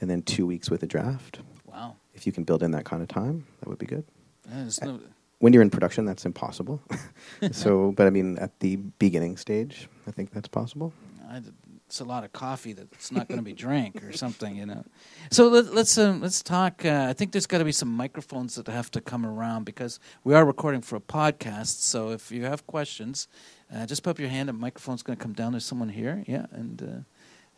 and 0.00 0.08
then 0.08 0.22
two 0.22 0.46
weeks 0.46 0.70
with 0.70 0.82
a 0.82 0.86
draft. 0.86 1.40
Wow. 1.66 1.96
If 2.14 2.26
you 2.26 2.32
can 2.32 2.44
build 2.44 2.62
in 2.62 2.70
that 2.70 2.84
kind 2.84 3.02
of 3.02 3.08
time, 3.08 3.46
that 3.60 3.68
would 3.68 3.78
be 3.78 3.86
good. 3.86 4.04
Yeah, 4.48 4.68
no- 4.82 5.00
When 5.38 5.52
you're 5.52 5.62
in 5.62 5.68
production, 5.68 6.06
that's 6.06 6.24
impossible. 6.24 6.80
so, 7.52 7.92
but 7.92 8.06
I 8.06 8.10
mean, 8.10 8.38
at 8.38 8.58
the 8.60 8.76
beginning 8.76 9.36
stage, 9.36 9.86
I 10.06 10.10
think 10.10 10.30
that's 10.30 10.48
possible. 10.48 10.94
I, 11.28 11.42
it's 11.86 12.00
a 12.00 12.04
lot 12.04 12.24
of 12.24 12.32
coffee 12.32 12.72
that's 12.72 13.12
not 13.12 13.28
going 13.28 13.38
to 13.38 13.44
be 13.44 13.52
drank 13.52 14.02
or 14.02 14.12
something, 14.12 14.56
you 14.56 14.66
know. 14.66 14.84
So 15.30 15.48
let, 15.48 15.72
let's 15.74 15.96
um, 15.98 16.20
let's 16.20 16.42
talk. 16.42 16.84
Uh, 16.84 17.06
I 17.08 17.12
think 17.12 17.32
there's 17.32 17.46
got 17.46 17.58
to 17.58 17.64
be 17.64 17.72
some 17.72 17.88
microphones 17.88 18.56
that 18.56 18.66
have 18.66 18.90
to 18.92 19.00
come 19.00 19.24
around 19.24 19.64
because 19.64 20.00
we 20.24 20.34
are 20.34 20.44
recording 20.44 20.80
for 20.80 20.96
a 20.96 21.00
podcast. 21.00 21.82
So 21.82 22.10
if 22.10 22.32
you 22.32 22.44
have 22.44 22.66
questions, 22.66 23.28
uh, 23.72 23.86
just 23.86 24.02
put 24.02 24.10
up 24.10 24.18
your 24.18 24.30
hand. 24.30 24.48
A 24.48 24.52
microphone's 24.52 25.02
going 25.02 25.16
to 25.16 25.22
come 25.22 25.32
down. 25.32 25.52
There's 25.52 25.64
someone 25.64 25.90
here, 25.90 26.24
yeah, 26.26 26.46
and 26.50 26.82
uh, 26.82 27.02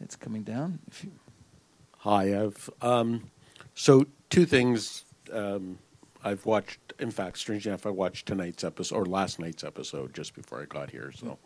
it's 0.01 0.17
coming 0.17 0.43
down. 0.43 0.81
If 0.89 1.05
you, 1.05 1.13
Hi, 1.99 2.43
I've 2.43 2.69
um, 2.83 3.31
so 3.75 4.07
two 4.31 4.45
things. 4.47 5.05
Um, 5.33 5.79
I've 6.29 6.47
watched. 6.47 6.79
In 6.99 7.11
fact, 7.11 7.39
strange 7.39 7.67
enough, 7.67 7.87
I 7.87 7.91
watched 7.91 8.27
tonight's 8.27 8.65
episode 8.65 8.97
or 8.97 9.07
last 9.07 9.39
night's 9.39 9.65
episode 9.65 10.15
just 10.15 10.35
before 10.35 10.61
I 10.61 10.67
got 10.67 10.91
here. 10.91 11.11
So, 11.15 11.39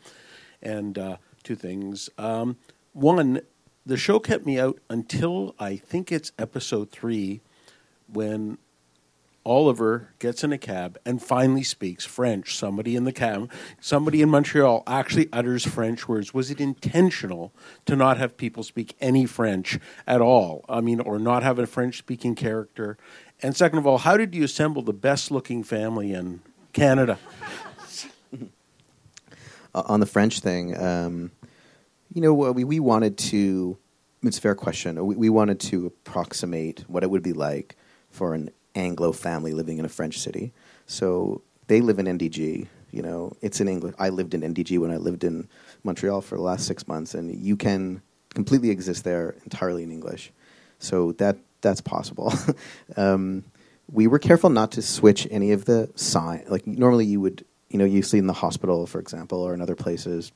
and 0.62 0.98
uh, 0.98 1.16
two 1.42 1.54
things. 1.54 2.10
Um, 2.18 2.56
one, 2.92 3.40
the 3.86 3.96
show 3.96 4.18
kept 4.18 4.44
me 4.44 4.58
out 4.58 4.80
until 4.90 5.54
I 5.58 5.76
think 5.76 6.10
it's 6.10 6.32
episode 6.38 6.90
three, 6.90 7.40
when 8.12 8.58
Oliver 9.44 10.10
gets 10.18 10.44
in 10.44 10.52
a 10.52 10.58
cab 10.58 10.98
and 11.04 11.20
finally 11.20 11.64
speaks 11.64 12.04
French. 12.04 12.56
Somebody 12.56 12.94
in 12.94 13.04
the 13.04 13.12
cab, 13.12 13.50
somebody 13.80 14.22
in 14.22 14.28
Montreal 14.28 14.84
actually 14.86 15.28
utters 15.32 15.66
French 15.66 16.06
words. 16.08 16.32
Was 16.32 16.50
it 16.50 16.60
intentional 16.60 17.52
to 17.86 17.96
not 17.96 18.18
have 18.18 18.36
people 18.36 18.62
speak 18.62 18.94
any 19.00 19.26
French 19.26 19.80
at 20.06 20.20
all? 20.20 20.64
I 20.68 20.80
mean, 20.80 21.00
or 21.00 21.18
not 21.18 21.42
have 21.42 21.58
a 21.58 21.66
French 21.66 21.98
speaking 21.98 22.34
character? 22.34 22.96
And 23.42 23.56
second 23.56 23.78
of 23.78 23.86
all, 23.86 23.98
how 23.98 24.16
did 24.16 24.34
you 24.34 24.44
assemble 24.44 24.82
the 24.82 24.92
best 24.92 25.30
looking 25.30 25.64
family 25.64 26.12
in 26.12 26.40
Canada? 26.72 27.18
Uh, 29.74 29.82
on 29.86 30.00
the 30.00 30.06
French 30.06 30.40
thing, 30.40 30.76
um, 30.76 31.30
you 32.12 32.20
know, 32.20 32.34
we, 32.34 32.62
we 32.62 32.78
wanted 32.78 33.16
to. 33.16 33.78
It's 34.22 34.36
a 34.36 34.40
fair 34.42 34.54
question. 34.54 35.02
We, 35.06 35.16
we 35.16 35.30
wanted 35.30 35.60
to 35.60 35.86
approximate 35.86 36.84
what 36.88 37.02
it 37.02 37.10
would 37.10 37.22
be 37.22 37.32
like 37.32 37.76
for 38.10 38.34
an 38.34 38.50
Anglo 38.74 39.12
family 39.12 39.54
living 39.54 39.78
in 39.78 39.86
a 39.86 39.88
French 39.88 40.18
city. 40.18 40.52
So 40.84 41.40
they 41.68 41.80
live 41.80 41.98
in 41.98 42.04
NDG. 42.04 42.66
You 42.90 43.02
know, 43.02 43.32
it's 43.40 43.62
in 43.62 43.68
English. 43.68 43.94
I 43.98 44.10
lived 44.10 44.34
in 44.34 44.42
NDG 44.42 44.78
when 44.78 44.90
I 44.90 44.98
lived 44.98 45.24
in 45.24 45.48
Montreal 45.84 46.20
for 46.20 46.36
the 46.36 46.42
last 46.42 46.66
six 46.66 46.86
months, 46.86 47.14
and 47.14 47.34
you 47.34 47.56
can 47.56 48.02
completely 48.34 48.68
exist 48.68 49.04
there 49.04 49.36
entirely 49.44 49.82
in 49.82 49.90
English. 49.90 50.32
So 50.78 51.12
that 51.12 51.38
that's 51.62 51.80
possible. 51.80 52.32
um, 52.96 53.44
we 53.90 54.06
were 54.06 54.18
careful 54.18 54.50
not 54.50 54.72
to 54.72 54.82
switch 54.82 55.26
any 55.30 55.52
of 55.52 55.64
the 55.64 55.90
sign. 55.94 56.44
Like 56.48 56.66
normally, 56.66 57.06
you 57.06 57.20
would, 57.20 57.44
you 57.70 57.78
know, 57.78 57.84
you 57.84 58.02
see 58.02 58.18
in 58.18 58.26
the 58.26 58.32
hospital, 58.32 58.86
for 58.86 59.00
example, 59.00 59.40
or 59.42 59.54
in 59.54 59.60
other 59.60 59.76
places, 59.76 60.32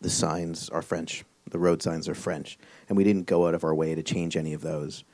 the 0.00 0.10
signs 0.10 0.68
are 0.70 0.82
French. 0.82 1.24
The 1.50 1.58
road 1.58 1.82
signs 1.82 2.08
are 2.08 2.14
French, 2.14 2.58
and 2.88 2.96
we 2.96 3.04
didn't 3.04 3.26
go 3.26 3.46
out 3.46 3.54
of 3.54 3.64
our 3.64 3.74
way 3.74 3.94
to 3.94 4.02
change 4.02 4.36
any 4.36 4.52
of 4.52 4.60
those. 4.60 5.04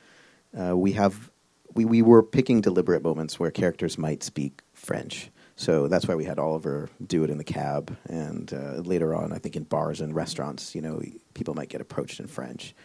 Uh, 0.57 0.77
we 0.77 0.91
have, 0.93 1.31
we 1.73 1.83
we 1.83 2.01
were 2.01 2.21
picking 2.21 2.61
deliberate 2.61 3.01
moments 3.01 3.39
where 3.39 3.49
characters 3.49 3.97
might 3.97 4.23
speak 4.23 4.61
French. 4.73 5.29
So 5.55 5.87
that's 5.87 6.07
why 6.07 6.13
we 6.13 6.25
had 6.25 6.37
Oliver 6.37 6.89
do 7.05 7.23
it 7.23 7.31
in 7.31 7.39
the 7.39 7.43
cab, 7.43 7.97
and 8.07 8.53
uh, 8.53 8.81
later 8.81 9.15
on, 9.15 9.33
I 9.33 9.39
think 9.39 9.55
in 9.55 9.63
bars 9.63 9.99
and 9.99 10.13
restaurants, 10.13 10.75
you 10.75 10.81
know, 10.81 11.01
people 11.33 11.55
might 11.55 11.69
get 11.69 11.81
approached 11.81 12.19
in 12.19 12.27
French, 12.27 12.75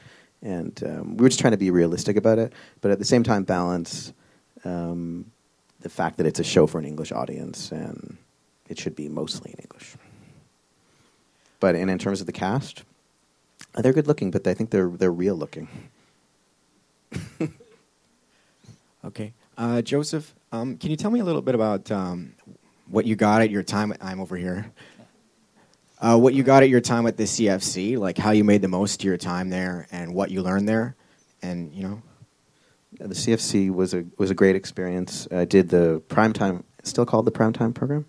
and 0.43 0.83
um, 0.85 1.17
we 1.17 1.23
were 1.23 1.29
just 1.29 1.41
trying 1.41 1.53
to 1.53 1.57
be 1.57 1.71
realistic 1.71 2.17
about 2.17 2.39
it, 2.39 2.53
but 2.81 2.91
at 2.91 2.99
the 2.99 3.05
same 3.05 3.23
time 3.23 3.45
balance 3.45 4.13
um, 4.65 5.31
the 5.81 5.89
fact 5.89 6.17
that 6.19 6.27
it's 6.27 6.41
a 6.41 6.45
show 6.45 6.67
for 6.67 6.79
an 6.79 6.85
English 6.85 7.13
audience 7.13 7.73
and 7.73 8.17
it 8.69 8.79
should 8.79 8.95
be 8.97 9.09
mostly 9.09 9.53
in 9.53 9.59
English. 9.59 9.97
But 11.61 11.75
and 11.75 11.91
in 11.91 11.99
terms 11.99 12.21
of 12.21 12.27
the 12.27 12.33
cast, 12.33 12.83
they're 13.75 13.93
good 13.93 14.07
looking, 14.07 14.31
but 14.31 14.47
I 14.47 14.55
think 14.55 14.71
they're 14.71 14.89
they're 14.89 15.13
real 15.13 15.37
looking. 15.37 15.69
Okay. 19.05 19.33
Uh, 19.59 19.83
Joseph, 19.83 20.33
um, 20.53 20.77
can 20.77 20.91
you 20.91 20.97
tell 20.97 21.11
me 21.11 21.19
a 21.21 21.25
little 21.25 21.43
bit 21.43 21.55
about 21.55 21.91
um, 21.91 22.35
what 22.89 23.05
you 23.05 23.17
got 23.17 23.43
at 23.43 23.51
your 23.51 23.63
time? 23.65 23.93
I'm 24.01 24.21
over 24.21 24.37
here. 24.37 24.71
Uh, 26.03 26.19
what 26.19 26.35
you 26.35 26.43
got 26.43 26.65
at 26.65 26.69
your 26.69 26.81
time 26.81 27.07
at 27.07 27.17
the 27.17 27.23
CFC, 27.23 27.97
like 27.97 28.19
how 28.19 28.33
you 28.33 28.43
made 28.43 28.61
the 28.61 28.67
most 28.67 29.01
of 29.01 29.05
your 29.05 29.17
time 29.17 29.51
there, 29.51 29.87
and 29.93 30.13
what 30.13 30.33
you 30.33 30.43
learned 30.43 30.69
there, 30.69 30.97
and 31.43 31.73
you 31.73 31.85
know. 31.85 32.03
The 32.99 33.15
CFC 33.15 33.71
was 33.71 33.95
a 33.95 34.05
was 34.19 34.31
a 34.31 34.35
great 34.35 34.57
experience. 34.57 35.27
I 35.31 35.45
did 35.45 35.69
the 35.69 36.03
primetime, 36.09 36.65
still 36.83 37.07
called 37.07 37.25
the 37.25 37.31
primetime 37.31 37.73
program. 37.73 38.05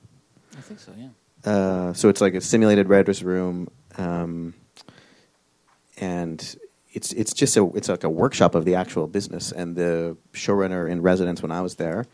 I 0.57 0.61
think 0.61 0.79
so, 0.79 0.91
yeah. 0.97 1.09
Uh, 1.49 1.93
so 1.93 2.09
it's 2.09 2.19
like 2.19 2.33
a 2.33 2.41
simulated 2.41 2.89
writers' 2.89 3.23
room, 3.23 3.69
um, 3.97 4.55
and 5.97 6.55
it's 6.93 7.13
it's 7.13 7.33
just 7.33 7.55
a 7.57 7.65
it's 7.75 7.89
like 7.89 8.03
a 8.03 8.09
workshop 8.09 8.55
of 8.55 8.65
the 8.65 8.75
actual 8.75 9.07
business. 9.07 9.51
And 9.51 9.75
the 9.75 10.17
showrunner 10.33 10.89
in 10.89 11.01
residence 11.01 11.43
when 11.43 11.51
I 11.51 11.61
was 11.61 11.75
there, 11.75 12.05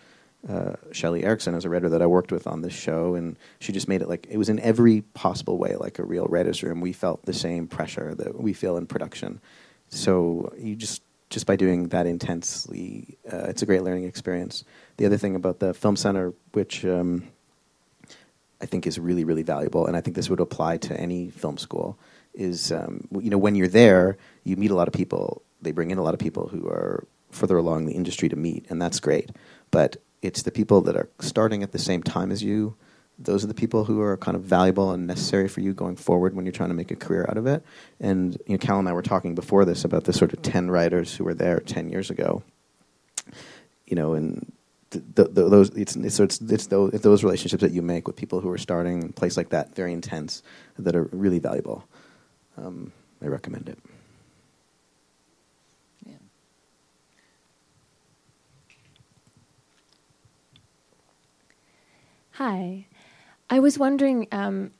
uh, 0.48 0.74
Shelley 0.92 1.24
Eriksen, 1.24 1.54
is 1.56 1.66
a 1.66 1.70
writer 1.70 1.90
that 1.90 2.02
I 2.02 2.06
worked 2.06 2.32
with 2.32 2.48
on 2.48 2.62
this 2.62 2.74
show, 2.74 3.16
and 3.16 3.38
she 3.60 3.74
just 3.74 3.88
made 3.88 4.02
it 4.02 4.08
like 4.08 4.28
it 4.30 4.38
was 4.38 4.50
in 4.50 4.60
every 4.60 5.02
possible 5.14 5.58
way 5.58 5.76
like 5.76 6.00
a 6.00 6.04
real 6.04 6.26
writers' 6.26 6.64
room. 6.64 6.80
We 6.80 6.94
felt 6.94 7.26
the 7.26 7.34
same 7.34 7.68
pressure 7.68 8.16
that 8.16 8.42
we 8.42 8.54
feel 8.54 8.78
in 8.78 8.88
production. 8.88 9.42
So 9.90 10.54
you 10.58 10.76
just 10.76 11.02
just 11.30 11.46
by 11.46 11.56
doing 11.56 11.90
that 11.90 12.08
intensely, 12.08 13.18
uh, 13.32 13.46
it's 13.50 13.62
a 13.62 13.66
great 13.66 13.84
learning 13.84 14.06
experience. 14.06 14.64
The 14.98 15.06
other 15.06 15.18
thing 15.18 15.36
about 15.36 15.60
the 15.60 15.74
film 15.74 15.96
center, 15.96 16.34
which 16.54 16.84
um, 16.86 17.28
I 18.62 18.66
think 18.66 18.88
is 18.88 18.98
really, 19.00 19.24
really 19.24 19.44
valuable, 19.44 19.86
and 19.86 19.96
I 19.96 20.02
think 20.02 20.16
this 20.16 20.30
would 20.30 20.40
apply 20.40 20.78
to 20.78 21.00
any 21.00 21.30
film 21.30 21.58
school, 21.58 22.00
is 22.34 22.72
um, 22.72 23.08
you 23.20 23.30
know 23.30 23.38
when 23.38 23.56
you're 23.56 23.68
there, 23.68 24.18
you 24.44 24.56
meet 24.56 24.72
a 24.72 24.76
lot 24.76 24.88
of 24.88 24.94
people. 24.94 25.42
They 25.62 25.72
bring 25.72 25.92
in 25.92 25.98
a 25.98 26.04
lot 26.04 26.14
of 26.14 26.20
people 26.20 26.48
who 26.48 26.66
are 26.68 27.06
further 27.32 27.58
along 27.58 27.86
the 27.86 27.94
industry 27.94 28.30
to 28.30 28.36
meet, 28.36 28.66
and 28.70 28.82
that's 28.82 29.00
great. 29.00 29.32
But 29.72 29.98
it's 30.22 30.43
the 30.43 30.51
people 30.51 30.82
that 30.82 30.95
are 30.95 31.09
starting 31.20 31.63
at 31.63 31.72
the 31.72 31.80
same 31.80 32.03
time 32.03 32.32
as 32.32 32.43
you. 32.43 32.76
Those 33.17 33.43
are 33.43 33.47
the 33.47 33.53
people 33.53 33.86
who 33.86 33.99
are 34.01 34.15
kind 34.15 34.36
of 34.36 34.43
valuable 34.43 34.91
and 34.91 35.05
necessary 35.05 35.49
for 35.49 35.59
you 35.59 35.74
going 35.74 35.97
forward 35.97 36.36
when 36.36 36.45
you're 36.45 36.53
trying 36.53 36.70
to 36.70 36.76
make 36.76 36.91
a 36.91 36.95
career 36.95 37.26
out 37.28 37.38
of 37.38 37.47
it. 37.47 37.63
And 37.99 38.38
you 38.45 38.53
know, 38.53 38.57
Cal 38.57 38.80
and 38.80 38.88
I 38.88 38.93
were 38.93 39.01
talking 39.01 39.36
before 39.36 39.65
this 39.65 39.84
about 39.84 40.05
the 40.05 40.13
sort 40.13 40.32
of 40.32 40.41
ten 40.41 40.72
writers 40.72 41.15
who 41.15 41.26
were 41.26 41.34
there 41.34 41.59
ten 41.59 41.89
years 41.89 42.09
ago. 42.09 42.43
You 43.86 43.95
know, 43.95 44.13
and 44.13 44.51
th- 44.91 45.03
th- 45.15 45.36
th- 45.36 45.49
those 45.49 45.70
it's, 45.72 45.95
it's 45.95 46.20
it's, 46.20 46.39
it's 46.39 46.67
those, 46.67 46.93
it's 46.93 47.03
those 47.03 47.24
relationships 47.24 47.61
that 47.61 47.72
you 47.72 47.82
make 47.82 48.07
with 48.07 48.15
people 48.15 48.39
who 48.39 48.49
are 48.49 48.57
starting 48.57 49.01
in 49.01 49.09
a 49.09 49.13
place 49.13 49.36
like 49.36 49.49
that, 49.49 49.76
very 49.76 49.91
intense, 49.91 50.41
that 50.78 50.95
are 50.95 51.09
really 51.11 51.39
valuable. 51.39 51.84
Um, 52.57 52.93
I 53.22 53.28
recommend 53.28 53.67
it. 53.67 53.78
Hi. 62.40 62.86
I 63.50 63.60
was 63.60 63.78
wondering, 63.78 64.26
um, 64.32 64.72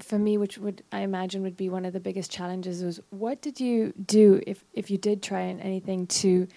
for 0.00 0.18
me, 0.18 0.36
which 0.36 0.58
would 0.58 0.82
I 0.90 1.02
imagine 1.02 1.42
would 1.42 1.56
be 1.56 1.68
one 1.68 1.84
of 1.84 1.92
the 1.92 2.00
biggest 2.00 2.28
challenges, 2.28 2.82
was 2.82 2.98
what 3.10 3.40
did 3.40 3.60
you 3.60 3.94
do 4.04 4.42
if 4.48 4.64
if 4.72 4.90
you 4.90 4.98
did 4.98 5.22
try 5.22 5.42
anything 5.42 6.08
to 6.08 6.48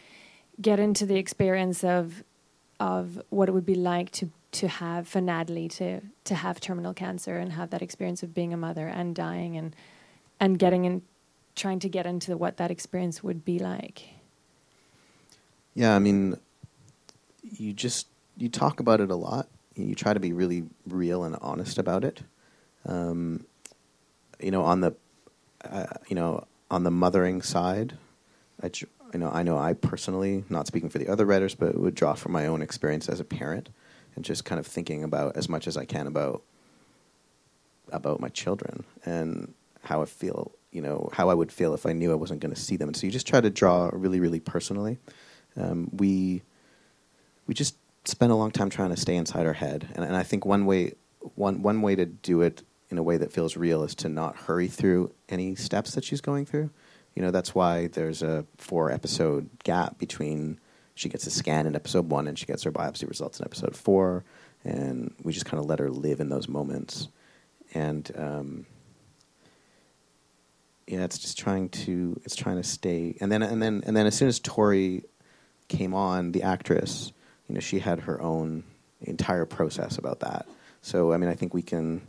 get 0.60 0.80
into 0.80 1.06
the 1.06 1.18
experience 1.18 1.84
of 1.84 2.24
of 2.80 3.22
what 3.30 3.48
it 3.50 3.52
would 3.52 3.68
be 3.68 3.76
like 3.76 4.10
to 4.14 4.32
to 4.54 4.68
have 4.68 5.08
for 5.08 5.22
Natalie 5.22 5.68
to 5.68 6.02
to 6.24 6.34
have 6.34 6.60
terminal 6.60 6.96
cancer 6.96 7.38
and 7.38 7.54
have 7.54 7.70
that 7.70 7.84
experience 7.84 8.24
of 8.24 8.34
being 8.34 8.52
a 8.52 8.58
mother 8.58 8.88
and 8.88 9.16
dying 9.16 9.58
and 9.58 9.76
and 10.40 10.58
getting 10.58 10.86
in 10.86 11.04
trying 11.56 11.78
to 11.82 11.88
get 11.88 12.08
into 12.08 12.36
what 12.36 12.58
that 12.58 12.72
experience 12.72 13.24
would 13.24 13.46
be 13.46 13.60
like? 13.60 14.06
Yeah, 15.76 15.96
I 15.96 16.00
mean, 16.00 16.36
you 17.44 17.74
just 17.74 18.08
you 18.38 18.50
talk 18.50 18.80
about 18.80 19.02
it 19.02 19.12
a 19.12 19.16
lot. 19.16 19.48
You 19.86 19.96
try 19.96 20.14
to 20.14 20.20
be 20.20 20.34
really 20.34 20.64
real 20.88 21.24
and 21.24 21.36
honest 21.42 21.78
about 21.78 22.04
it. 22.04 22.22
Um, 22.86 23.46
you 24.40 24.52
know, 24.52 24.64
on 24.64 24.82
the 24.82 24.96
uh, 25.64 25.86
you 26.08 26.16
know 26.16 26.46
on 26.70 26.84
the 26.84 26.92
mothering 26.92 27.42
side, 27.42 27.98
I 28.62 28.72
you 29.14 29.20
know 29.20 29.30
I 29.32 29.44
know 29.44 29.58
I 29.58 29.74
personally, 29.74 30.44
not 30.50 30.68
speaking 30.68 30.90
for 30.90 30.98
the 30.98 31.08
other 31.08 31.26
writers, 31.26 31.56
but 31.56 31.78
would 31.78 31.96
draw 31.96 32.14
from 32.14 32.32
my 32.32 32.48
own 32.48 32.62
experience 32.62 33.10
as 33.10 33.20
a 33.20 33.26
parent 33.26 33.70
and 34.16 34.26
just 34.26 34.46
kind 34.46 34.60
of 34.60 34.68
thinking 34.68 35.04
about 35.04 35.38
as 35.38 35.48
much 35.48 35.68
as 35.68 35.78
I 35.78 35.86
can 35.86 36.08
about 36.08 36.42
about 37.92 38.20
my 38.20 38.30
children 38.30 38.84
and 39.06 39.54
how 39.84 40.02
I 40.02 40.06
feel, 40.06 40.52
you 40.72 40.82
know, 40.82 41.10
how 41.14 41.30
I 41.30 41.34
would 41.34 41.52
feel 41.52 41.74
if 41.74 41.86
I 41.86 41.94
knew 41.94 42.12
I 42.12 42.16
wasn't 42.16 42.42
going 42.42 42.54
to 42.54 42.60
see 42.60 42.76
them. 42.76 42.90
And 42.90 42.98
so 42.98 43.06
you 43.06 43.12
just 43.12 43.28
try 43.28 43.40
to 43.40 43.50
draw 43.50 43.90
really, 43.94 44.20
really 44.20 44.42
personally. 44.42 44.98
Um, 45.56 45.90
we 45.94 46.42
we 47.48 47.54
just 47.54 47.76
spend 48.08 48.32
a 48.32 48.36
long 48.36 48.52
time 48.52 48.70
trying 48.70 48.90
to 48.90 48.98
stay 48.98 49.16
inside 49.16 49.46
our 49.46 49.54
head, 49.54 49.88
and, 49.96 50.04
and 50.06 50.16
I 50.16 50.24
think 50.24 50.46
one 50.46 50.66
way 50.66 50.94
one 51.36 51.62
one 51.62 51.82
way 51.82 51.96
to 51.96 52.06
do 52.06 52.42
it 52.42 52.64
in 52.90 52.98
a 52.98 53.04
way 53.04 53.18
that 53.18 53.34
feels 53.34 53.58
real 53.58 53.84
is 53.84 53.96
to 53.96 54.10
not 54.10 54.36
hurry 54.36 54.68
through 54.68 55.12
any 55.28 55.56
steps 55.56 55.94
that 55.96 56.04
she's 56.04 56.22
going 56.22 56.46
through. 56.46 56.70
You 57.16 57.22
know, 57.22 57.32
that's 57.32 57.54
why 57.54 57.88
there's 57.88 58.22
a 58.22 58.46
four 58.58 58.92
episode 58.92 59.50
gap 59.64 59.98
between 59.98 60.60
she 60.96 61.10
gets 61.10 61.28
a 61.28 61.32
scan 61.32 61.68
in 61.68 61.76
episode 61.76 62.10
one 62.10 62.28
and 62.28 62.38
she 62.38 62.46
gets 62.46 62.64
her 62.64 62.72
biopsy 62.72 63.08
results 63.08 63.40
in 63.40 63.46
episode 63.46 63.76
four, 63.76 64.24
and 64.64 65.14
we 65.24 65.34
just 65.34 65.46
kind 65.46 65.60
of 65.60 65.68
let 65.68 65.80
her 65.80 65.90
live 65.90 66.20
in 66.20 66.30
those 66.30 66.48
moments. 66.48 67.10
And 67.74 68.10
um, 68.16 68.66
yeah, 70.88 71.04
it's 71.04 71.18
just 71.18 71.38
trying 71.38 71.70
to 71.70 72.20
it's 72.24 72.36
trying 72.36 72.58
to 72.58 72.64
stay. 72.64 73.18
And 73.20 73.32
then 73.32 73.44
and 73.44 73.62
then 73.62 73.84
and 73.86 73.96
then 73.96 74.08
as 74.08 74.16
soon 74.16 74.30
as 74.30 74.40
Torri 74.40 75.04
came 75.68 75.94
on, 75.94 76.32
the 76.32 76.44
actress, 76.44 77.12
you 77.48 77.56
know, 77.56 77.62
she 77.62 77.80
had 77.80 78.02
her 78.02 78.22
own 78.22 78.64
entire 79.02 79.46
process 79.46 79.98
about 79.98 80.20
that. 80.22 80.48
So 80.82 81.14
I 81.14 81.18
mean, 81.18 81.30
I 81.30 81.36
think 81.36 81.54
we 81.54 81.62
can, 81.62 82.02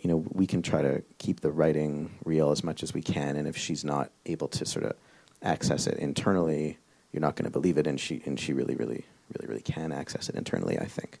you 0.00 0.08
know, 0.08 0.24
we 0.32 0.46
can 0.46 0.62
try 0.62 0.82
to 0.82 1.02
keep 1.18 1.40
the 1.40 1.50
writing 1.50 2.10
real 2.24 2.50
as 2.50 2.64
much 2.64 2.82
as 2.82 2.94
we 2.94 3.02
can. 3.02 3.36
And 3.36 3.46
if 3.46 3.56
she's 3.56 3.84
not 3.84 4.10
able 4.26 4.48
to 4.48 4.64
sort 4.64 4.84
of 4.84 4.94
access 5.42 5.86
it 5.86 5.98
internally, 5.98 6.78
you're 7.12 7.20
not 7.20 7.36
going 7.36 7.44
to 7.44 7.50
believe 7.50 7.78
it. 7.78 7.86
And 7.86 7.98
she 7.98 8.22
and 8.24 8.38
she 8.38 8.52
really, 8.52 8.74
really, 8.74 9.04
really, 9.34 9.48
really 9.48 9.62
can 9.62 9.92
access 9.92 10.28
it 10.28 10.34
internally. 10.34 10.78
I 10.78 10.86
think. 10.86 11.18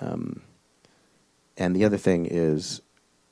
Um, 0.00 0.42
and 1.56 1.74
the 1.74 1.84
other 1.84 1.96
thing 1.96 2.26
is, 2.26 2.80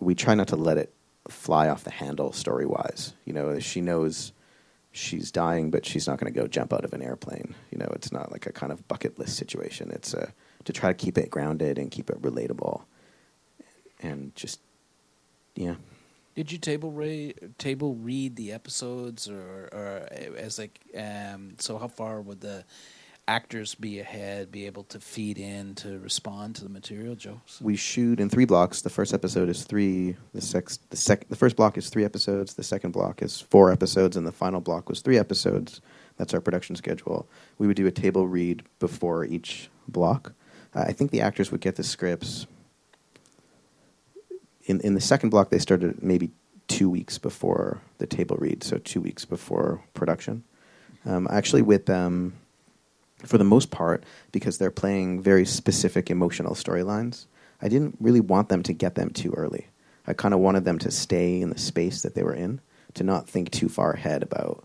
we 0.01 0.15
try 0.15 0.35
not 0.35 0.49
to 0.49 0.57
let 0.57 0.79
it 0.79 0.93
fly 1.29 1.69
off 1.69 1.85
the 1.85 1.91
handle 1.91 2.33
story 2.33 2.67
wise. 2.67 3.13
You 3.25 3.33
know, 3.33 3.59
she 3.61 3.81
knows 3.81 4.33
she's 4.97 5.31
dying, 5.31 5.71
but 5.71 5.85
she's 5.85 6.07
not 6.07 6.19
going 6.19 6.33
to 6.33 6.39
go 6.39 6.47
jump 6.47 6.73
out 6.73 6.85
of 6.85 6.93
an 6.93 7.03
airplane. 7.03 7.55
You 7.71 7.79
know, 7.79 7.89
it's 7.93 8.13
not 8.13 8.33
like 8.33 8.47
a 8.47 8.53
kind 8.53 8.73
of 8.73 8.87
bucket 8.89 9.19
list 9.19 9.37
situation. 9.37 9.91
It's 9.91 10.15
a, 10.15 10.33
to 10.65 10.73
try 10.73 10.91
to 10.91 10.95
keep 10.95 11.19
it 11.19 11.31
grounded 11.31 11.79
and 11.79 11.91
keep 11.91 12.11
it 12.11 12.21
relatable, 12.23 12.83
and 14.01 14.35
just 14.35 14.61
yeah. 15.55 15.77
Did 16.35 16.53
you 16.53 16.59
table 16.59 16.91
ra- 16.93 17.49
table 17.57 17.95
read 17.95 18.37
the 18.37 18.53
episodes, 18.53 19.29
or, 19.29 19.69
or 19.73 20.09
as 20.37 20.59
like 20.59 20.81
um, 20.97 21.55
so? 21.59 21.79
How 21.79 21.89
far 21.89 22.21
would 22.21 22.41
the 22.41 22.65
actors 23.29 23.75
be 23.75 23.99
ahead, 23.99 24.53
be 24.53 24.67
able 24.67 24.85
to 24.85 25.01
feed 25.01 25.39
in 25.39 25.75
to 25.75 25.99
respond 25.99 26.55
to 26.57 26.63
the 26.63 26.69
material, 26.71 27.15
Joe? 27.17 27.41
So- 27.47 27.65
We 27.65 27.77
shoot 27.77 28.21
in 28.21 28.29
three 28.31 28.45
blocks. 28.45 28.83
The 28.83 28.91
first 28.91 29.13
episode 29.13 29.49
is 29.49 29.65
three. 29.65 30.17
The 30.33 30.41
sex, 30.41 30.79
the 30.91 30.97
sec, 30.97 31.29
the 31.29 31.37
first 31.37 31.57
block 31.57 31.77
is 31.77 31.89
three 31.89 32.05
episodes. 32.05 32.55
The 32.55 32.63
second 32.63 32.93
block 32.93 33.23
is 33.23 33.41
four 33.41 33.73
episodes, 33.73 34.17
and 34.17 34.27
the 34.27 34.33
final 34.33 34.61
block 34.61 34.89
was 34.89 35.01
three 35.01 35.19
episodes. 35.19 35.81
That's 36.19 36.33
our 36.35 36.41
production 36.41 36.77
schedule. 36.77 37.29
We 37.59 37.67
would 37.67 37.77
do 37.77 37.87
a 37.87 37.91
table 37.93 38.27
read 38.29 38.63
before 38.79 39.25
each 39.25 39.69
block. 39.89 40.33
Uh, 40.75 40.85
I 40.89 40.93
think 40.93 41.11
the 41.11 41.21
actors 41.21 41.51
would 41.51 41.61
get 41.61 41.77
the 41.77 41.85
scripts. 41.85 42.47
In 44.67 44.81
in 44.81 44.95
the 44.95 45.01
second 45.01 45.31
block, 45.31 45.51
they 45.51 45.59
started 45.59 46.03
maybe 46.03 46.31
two 46.69 46.89
weeks 46.91 47.19
before 47.19 47.81
the 47.99 48.07
table 48.07 48.37
read, 48.41 48.65
so 48.65 48.79
two 48.79 49.01
weeks 49.01 49.25
before 49.25 49.83
production. 49.95 50.43
Um, 51.05 51.29
actually, 51.31 51.63
with 51.63 51.87
them, 51.87 52.35
for 53.25 53.39
the 53.39 53.45
most 53.45 53.71
part, 53.71 54.05
because 54.33 54.59
they're 54.59 54.71
playing 54.71 55.23
very 55.23 55.45
specific 55.45 56.11
emotional 56.11 56.55
storylines. 56.55 57.27
I 57.63 57.69
didn't 57.69 57.97
really 58.01 58.21
want 58.21 58.49
them 58.49 58.63
to 58.65 58.73
get 58.73 58.95
them 58.95 59.11
too 59.11 59.33
early. 59.33 59.69
I 60.07 60.13
kind 60.13 60.35
of 60.35 60.41
wanted 60.41 60.65
them 60.65 60.79
to 60.81 60.91
stay 60.91 61.41
in 61.41 61.51
the 61.51 61.59
space 61.59 62.03
that 62.03 62.15
they 62.15 62.23
were 62.23 62.35
in, 62.35 62.61
to 62.95 63.03
not 63.03 63.29
think 63.29 63.51
too 63.51 63.69
far 63.69 63.93
ahead 63.93 64.23
about 64.23 64.65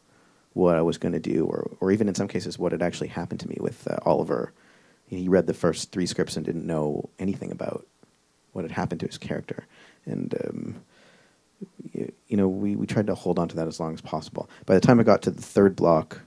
what 0.54 0.76
I 0.76 0.82
was 0.82 0.98
going 0.98 1.14
to 1.14 1.20
do, 1.20 1.46
or, 1.46 1.72
or 1.80 1.92
even 1.92 2.10
in 2.10 2.16
some 2.16 2.28
cases, 2.28 2.60
what 2.60 2.74
had 2.74 2.82
actually 2.82 3.08
happened 3.08 3.40
to 3.40 3.50
me 3.50 3.58
with 3.60 3.88
uh, 3.88 3.98
Oliver. 4.06 4.52
He 5.08 5.30
read 5.30 5.48
the 5.48 5.54
first 5.54 5.92
three 5.92 6.06
scripts 6.06 6.36
and 6.36 6.46
didn't 6.46 6.68
know 6.68 7.10
anything 7.20 7.52
about 7.52 7.88
what 8.52 8.66
had 8.66 8.72
happened 8.72 9.00
to 9.00 9.08
his 9.08 9.18
character. 9.18 9.66
And, 10.06 10.36
um, 10.46 10.82
you, 11.94 12.12
you 12.28 12.38
know, 12.38 12.50
we, 12.50 12.76
we 12.76 12.86
tried 12.86 13.08
to 13.08 13.16
hold 13.16 13.40
on 13.40 13.48
to 13.48 13.56
that 13.56 13.68
as 13.68 13.80
long 13.80 13.94
as 13.94 14.02
possible. 14.02 14.50
By 14.66 14.74
the 14.74 14.82
time 14.82 15.00
I 15.00 15.04
got 15.04 15.22
to 15.24 15.32
the 15.32 15.42
third 15.42 15.76
block, 15.76 16.20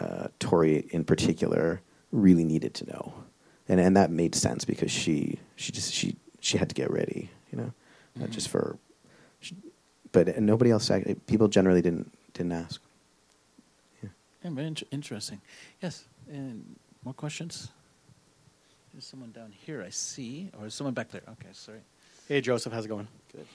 uh, 0.00 0.28
Torri 0.40 0.88
in 0.90 1.04
particular 1.04 1.80
really 2.12 2.44
needed 2.44 2.74
to 2.74 2.86
know, 2.86 3.14
and 3.68 3.80
and 3.80 3.96
that 3.96 4.10
made 4.10 4.34
sense 4.34 4.64
because 4.64 4.90
she 4.90 5.38
she 5.56 5.72
just 5.72 5.92
she 5.92 6.16
she 6.40 6.58
had 6.58 6.68
to 6.68 6.74
get 6.74 6.90
ready, 6.90 7.30
you 7.52 7.58
know, 7.58 7.72
not 8.16 8.28
Mhm. 8.28 8.32
just 8.32 8.48
for, 8.48 8.78
she, 9.40 9.56
but 10.12 10.28
and 10.28 10.46
nobody 10.46 10.70
else. 10.70 10.90
ac- 10.90 11.14
People 11.26 11.48
generally 11.48 11.82
didn't 11.82 12.10
didn't 12.34 12.52
ask. 12.52 12.80
Yeah. 14.02 14.10
Yeah, 14.44 14.50
very 14.50 14.74
interesting. 14.92 15.40
Yes, 15.82 16.04
and 16.30 16.76
more 17.04 17.14
questions? 17.14 17.68
There's 18.92 19.04
someone 19.06 19.30
down 19.32 19.52
here, 19.52 19.82
I 19.82 19.90
see, 19.90 20.50
or 20.58 20.66
is 20.66 20.74
someone 20.74 20.94
back 20.94 21.10
there? 21.10 21.20
Okay, 21.28 21.48
sorry. 21.52 21.80
Hey, 22.28 22.40
Joseph, 22.40 22.72
how's 22.72 22.86
it 22.86 22.88
going? 22.88 23.08
Good. 23.32 23.46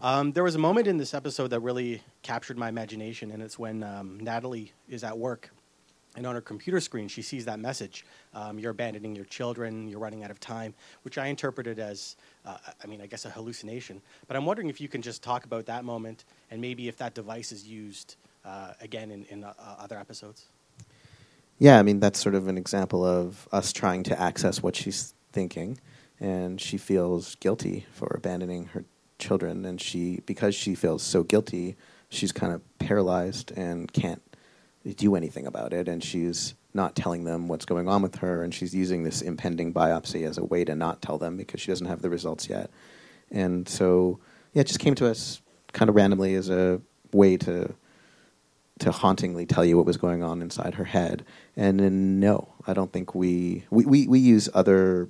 Um, 0.00 0.32
there 0.32 0.42
was 0.44 0.54
a 0.54 0.58
moment 0.58 0.86
in 0.86 0.96
this 0.98 1.14
episode 1.14 1.48
that 1.48 1.60
really 1.60 2.02
captured 2.22 2.58
my 2.58 2.68
imagination, 2.68 3.30
and 3.30 3.42
it's 3.42 3.58
when 3.58 3.82
um, 3.82 4.18
Natalie 4.20 4.72
is 4.88 5.02
at 5.04 5.16
work, 5.16 5.50
and 6.16 6.26
on 6.26 6.34
her 6.34 6.40
computer 6.40 6.80
screen, 6.80 7.08
she 7.08 7.22
sees 7.22 7.44
that 7.46 7.58
message 7.58 8.04
um, 8.34 8.58
You're 8.58 8.72
abandoning 8.72 9.16
your 9.16 9.24
children, 9.24 9.88
you're 9.88 9.98
running 9.98 10.24
out 10.24 10.30
of 10.30 10.40
time, 10.40 10.74
which 11.02 11.18
I 11.18 11.26
interpreted 11.26 11.78
as, 11.78 12.16
uh, 12.44 12.56
I 12.82 12.86
mean, 12.86 13.00
I 13.00 13.06
guess 13.06 13.24
a 13.24 13.30
hallucination. 13.30 14.00
But 14.26 14.36
I'm 14.36 14.44
wondering 14.44 14.68
if 14.68 14.80
you 14.80 14.88
can 14.88 15.02
just 15.02 15.22
talk 15.22 15.44
about 15.44 15.66
that 15.66 15.84
moment, 15.84 16.24
and 16.50 16.60
maybe 16.60 16.88
if 16.88 16.96
that 16.98 17.14
device 17.14 17.52
is 17.52 17.66
used 17.66 18.16
uh, 18.44 18.72
again 18.80 19.10
in, 19.10 19.24
in 19.24 19.44
uh, 19.44 19.54
other 19.78 19.98
episodes. 19.98 20.46
Yeah, 21.58 21.78
I 21.78 21.82
mean 21.82 22.00
that's 22.00 22.18
sort 22.18 22.34
of 22.34 22.48
an 22.48 22.58
example 22.58 23.04
of 23.04 23.48
us 23.52 23.72
trying 23.72 24.02
to 24.04 24.20
access 24.20 24.62
what 24.62 24.74
she's 24.74 25.14
thinking, 25.32 25.78
and 26.18 26.60
she 26.60 26.76
feels 26.76 27.36
guilty 27.36 27.86
for 27.92 28.12
abandoning 28.16 28.66
her 28.66 28.84
children, 29.18 29.64
and 29.64 29.80
she 29.80 30.22
because 30.26 30.54
she 30.54 30.74
feels 30.74 31.02
so 31.02 31.22
guilty, 31.22 31.76
she's 32.08 32.32
kind 32.32 32.52
of 32.52 32.62
paralyzed 32.78 33.52
and 33.52 33.92
can't 33.92 34.22
do 34.96 35.14
anything 35.14 35.46
about 35.46 35.72
it, 35.72 35.88
and 35.88 36.02
she's 36.02 36.54
not 36.74 36.96
telling 36.96 37.24
them 37.24 37.48
what's 37.48 37.64
going 37.64 37.88
on 37.88 38.02
with 38.02 38.16
her, 38.16 38.42
and 38.42 38.54
she's 38.54 38.74
using 38.74 39.02
this 39.02 39.22
impending 39.22 39.72
biopsy 39.72 40.26
as 40.26 40.38
a 40.38 40.44
way 40.44 40.64
to 40.64 40.74
not 40.74 41.02
tell 41.02 41.18
them 41.18 41.36
because 41.36 41.60
she 41.60 41.70
doesn't 41.70 41.86
have 41.86 42.02
the 42.02 42.10
results 42.10 42.48
yet, 42.48 42.70
and 43.30 43.68
so 43.68 44.18
yeah, 44.52 44.60
it 44.60 44.66
just 44.66 44.80
came 44.80 44.94
to 44.96 45.08
us 45.08 45.40
kind 45.72 45.88
of 45.88 45.94
randomly 45.94 46.34
as 46.34 46.50
a 46.50 46.80
way 47.12 47.36
to 47.36 47.74
to 48.78 48.90
hauntingly 48.90 49.46
tell 49.46 49.64
you 49.64 49.76
what 49.76 49.86
was 49.86 49.96
going 49.96 50.22
on 50.22 50.42
inside 50.42 50.74
her 50.74 50.84
head. 50.84 51.24
And 51.56 52.18
no, 52.18 52.52
I 52.66 52.72
don't 52.72 52.92
think 52.92 53.14
we 53.14 53.64
we, 53.70 53.84
we, 53.84 54.08
we 54.08 54.18
use 54.18 54.48
other 54.52 55.08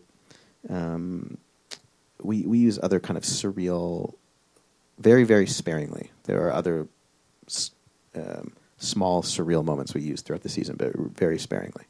um, 0.68 1.38
we 2.22 2.42
we 2.42 2.58
use 2.58 2.78
other 2.82 3.00
kind 3.00 3.16
of 3.16 3.24
surreal, 3.24 4.14
very 4.98 5.24
very 5.24 5.46
sparingly. 5.46 6.10
There 6.24 6.46
are 6.46 6.52
other 6.52 6.86
um, 8.14 8.52
small 8.82 9.22
surreal 9.22 9.64
moments 9.64 9.94
we 9.94 10.02
use 10.02 10.22
throughout 10.22 10.42
the 10.42 10.48
season, 10.48 10.76
but 10.76 10.94
very 10.94 11.38
sparingly. 11.38 11.84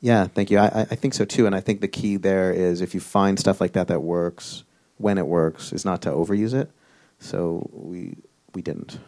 Yeah, 0.00 0.26
thank 0.26 0.50
you. 0.50 0.58
I, 0.58 0.86
I 0.90 0.96
think 0.96 1.14
so 1.14 1.24
too, 1.24 1.46
and 1.46 1.54
I 1.54 1.60
think 1.60 1.80
the 1.80 1.88
key 1.88 2.16
there 2.16 2.52
is 2.52 2.82
if 2.82 2.92
you 2.92 3.00
find 3.00 3.38
stuff 3.38 3.60
like 3.60 3.72
that 3.72 3.88
that 3.88 4.02
works 4.02 4.64
when 4.98 5.18
it 5.18 5.26
works, 5.26 5.72
is 5.72 5.84
not 5.84 6.02
to 6.02 6.10
overuse 6.10 6.54
it. 6.54 6.70
So 7.18 7.68
we 7.72 8.16
we 8.54 8.62
didn't. 8.62 8.98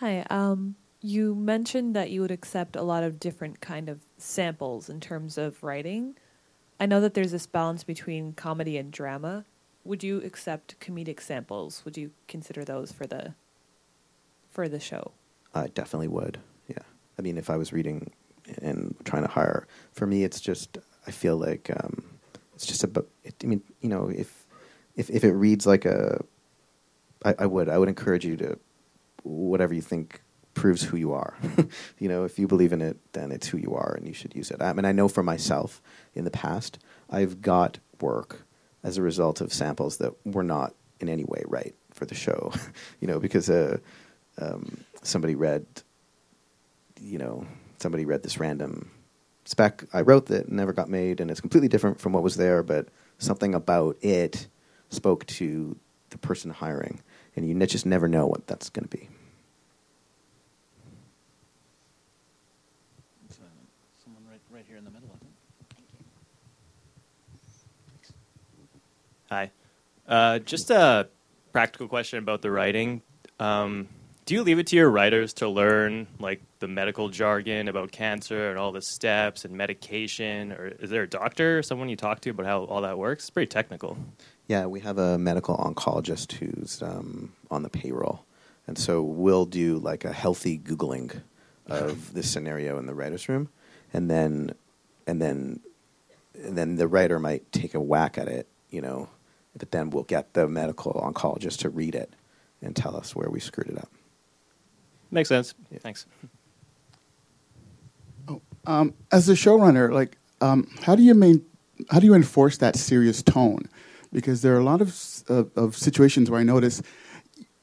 Hi. 0.00 0.24
Um, 0.30 0.76
you 1.00 1.34
mentioned 1.34 1.96
that 1.96 2.10
you 2.10 2.20
would 2.20 2.30
accept 2.30 2.76
a 2.76 2.82
lot 2.82 3.02
of 3.02 3.18
different 3.18 3.60
kind 3.60 3.88
of 3.88 4.00
samples 4.18 4.88
in 4.88 5.00
terms 5.00 5.38
of 5.38 5.62
writing. 5.62 6.16
I 6.78 6.86
know 6.86 7.00
that 7.00 7.14
there's 7.14 7.32
this 7.32 7.46
balance 7.46 7.84
between 7.84 8.32
comedy 8.32 8.76
and 8.76 8.92
drama. 8.92 9.44
Would 9.84 10.02
you 10.02 10.20
accept 10.22 10.78
comedic 10.80 11.20
samples? 11.20 11.84
Would 11.84 11.96
you 11.96 12.10
consider 12.28 12.64
those 12.64 12.92
for 12.92 13.06
the 13.06 13.34
for 14.50 14.68
the 14.68 14.80
show? 14.80 15.12
I 15.54 15.68
definitely 15.68 16.08
would. 16.08 16.38
Yeah. 16.68 16.84
I 17.18 17.22
mean, 17.22 17.38
if 17.38 17.48
I 17.48 17.56
was 17.56 17.72
reading 17.72 18.10
and 18.60 18.94
trying 19.04 19.22
to 19.22 19.28
hire, 19.28 19.66
for 19.92 20.06
me, 20.06 20.24
it's 20.24 20.40
just 20.40 20.78
I 21.06 21.10
feel 21.10 21.36
like 21.36 21.70
um, 21.70 22.04
it's 22.54 22.66
just 22.66 22.84
about. 22.84 23.06
It, 23.24 23.34
I 23.42 23.46
mean, 23.46 23.62
you 23.80 23.88
know, 23.88 24.08
if 24.08 24.46
if 24.96 25.08
if 25.08 25.24
it 25.24 25.32
reads 25.32 25.66
like 25.66 25.84
a, 25.84 26.22
I, 27.24 27.34
I 27.40 27.46
would 27.46 27.68
I 27.68 27.78
would 27.78 27.88
encourage 27.88 28.24
you 28.24 28.36
to 28.38 28.58
whatever 29.22 29.72
you 29.72 29.82
think 29.82 30.20
proves 30.56 30.82
who 30.82 30.96
you 30.96 31.12
are. 31.12 31.36
you 32.00 32.08
know, 32.08 32.24
if 32.24 32.38
you 32.38 32.48
believe 32.48 32.72
in 32.72 32.82
it, 32.82 32.96
then 33.12 33.30
it's 33.30 33.46
who 33.46 33.58
you 33.58 33.74
are, 33.74 33.94
and 33.94 34.06
you 34.06 34.12
should 34.12 34.34
use 34.34 34.50
it. 34.50 34.60
I 34.60 34.72
mean, 34.72 34.84
I 34.84 34.92
know 34.92 35.06
for 35.06 35.22
myself 35.22 35.80
in 36.14 36.24
the 36.24 36.30
past, 36.30 36.78
I've 37.08 37.40
got 37.40 37.78
work 38.00 38.42
as 38.82 38.98
a 38.98 39.02
result 39.02 39.40
of 39.40 39.52
samples 39.52 39.98
that 39.98 40.12
were 40.24 40.42
not 40.42 40.74
in 40.98 41.08
any 41.08 41.24
way 41.24 41.42
right 41.46 41.74
for 41.92 42.06
the 42.06 42.14
show. 42.14 42.52
you 43.00 43.06
know, 43.06 43.20
because 43.20 43.48
uh, 43.48 43.78
um, 44.38 44.84
somebody 45.02 45.34
read, 45.34 45.64
you 47.00 47.18
know, 47.18 47.46
somebody 47.78 48.04
read 48.04 48.22
this 48.22 48.40
random 48.40 48.90
spec 49.46 49.84
I 49.92 50.00
wrote 50.02 50.26
that 50.26 50.50
never 50.50 50.72
got 50.72 50.88
made, 50.88 51.20
and 51.20 51.30
it's 51.30 51.40
completely 51.40 51.68
different 51.68 52.00
from 52.00 52.12
what 52.12 52.22
was 52.22 52.36
there, 52.36 52.62
but 52.62 52.88
something 53.18 53.54
about 53.54 53.96
it 54.02 54.48
spoke 54.90 55.24
to 55.26 55.76
the 56.10 56.18
person 56.18 56.50
hiring, 56.50 57.00
and 57.34 57.48
you 57.48 57.54
just 57.66 57.86
never 57.86 58.08
know 58.08 58.26
what 58.26 58.46
that's 58.46 58.68
going 58.68 58.86
to 58.86 58.96
be. 58.96 59.08
Someone 64.02 64.22
right, 64.30 64.40
right 64.50 64.64
here 64.68 64.76
in 64.76 64.84
the 64.84 64.90
middle, 64.90 65.08
I 65.12 65.18
think. 65.18 65.32
Hi. 69.30 69.50
Uh, 70.06 70.38
just 70.38 70.70
a 70.70 71.08
practical 71.52 71.88
question 71.88 72.18
about 72.18 72.42
the 72.42 72.50
writing. 72.50 73.02
Um, 73.40 73.88
do 74.24 74.34
you 74.34 74.42
leave 74.42 74.58
it 74.58 74.66
to 74.68 74.76
your 74.76 74.90
writers 74.90 75.32
to 75.34 75.48
learn 75.48 76.08
like 76.18 76.42
the 76.58 76.68
medical 76.68 77.08
jargon 77.08 77.68
about 77.68 77.92
cancer 77.92 78.50
and 78.50 78.58
all 78.58 78.72
the 78.72 78.82
steps 78.82 79.44
and 79.44 79.56
medication, 79.56 80.52
or 80.52 80.66
is 80.66 80.90
there 80.90 81.04
a 81.04 81.08
doctor 81.08 81.58
or 81.58 81.62
someone 81.62 81.88
you 81.88 81.96
talk 81.96 82.20
to 82.22 82.30
about 82.30 82.46
how 82.46 82.64
all 82.64 82.80
that 82.82 82.98
works? 82.98 83.24
It's 83.24 83.30
pretty 83.30 83.48
technical. 83.48 83.96
Yeah, 84.48 84.66
we 84.66 84.80
have 84.80 84.98
a 84.98 85.16
medical 85.16 85.56
oncologist 85.56 86.32
who's 86.32 86.82
um, 86.82 87.32
on 87.50 87.62
the 87.62 87.68
payroll, 87.68 88.24
and 88.66 88.76
so 88.76 89.02
we'll 89.02 89.46
do 89.46 89.78
like 89.78 90.04
a 90.04 90.12
healthy 90.12 90.58
googling 90.58 91.22
of 91.66 92.12
this 92.14 92.30
scenario 92.30 92.78
in 92.78 92.86
the 92.86 92.94
writers' 92.94 93.28
room, 93.28 93.48
and 93.92 94.10
then 94.10 94.54
and 95.06 95.22
then 95.22 95.60
and 96.34 96.58
then 96.58 96.76
the 96.76 96.88
writer 96.88 97.18
might 97.18 97.50
take 97.52 97.74
a 97.74 97.80
whack 97.80 98.18
at 98.18 98.28
it, 98.28 98.48
you 98.70 98.80
know, 98.80 99.08
but 99.58 99.70
then 99.70 99.90
we'll 99.90 100.04
get 100.04 100.34
the 100.34 100.46
medical 100.48 100.92
oncologist 100.94 101.58
to 101.58 101.70
read 101.70 101.94
it 101.94 102.12
and 102.62 102.74
tell 102.74 102.96
us 102.96 103.14
where 103.14 103.28
we 103.30 103.40
screwed 103.40 103.68
it 103.68 103.78
up. 103.78 103.90
Makes 105.10 105.28
sense. 105.28 105.54
Yeah. 105.70 105.78
Thanks. 105.78 106.06
Um, 108.66 108.94
as 109.12 109.28
a 109.28 109.34
showrunner, 109.34 109.92
like, 109.92 110.18
um, 110.40 110.68
how 110.82 110.96
do 110.96 111.02
you 111.02 111.14
main, 111.14 111.44
how 111.90 112.00
do 112.00 112.06
you 112.06 112.14
enforce 112.14 112.56
that 112.58 112.74
serious 112.76 113.22
tone? 113.22 113.68
Because 114.12 114.42
there 114.42 114.56
are 114.56 114.58
a 114.58 114.64
lot 114.64 114.80
of 114.80 114.88
s- 114.88 115.24
of, 115.28 115.50
of 115.56 115.76
situations 115.76 116.30
where 116.30 116.40
I 116.40 116.42
notice 116.42 116.82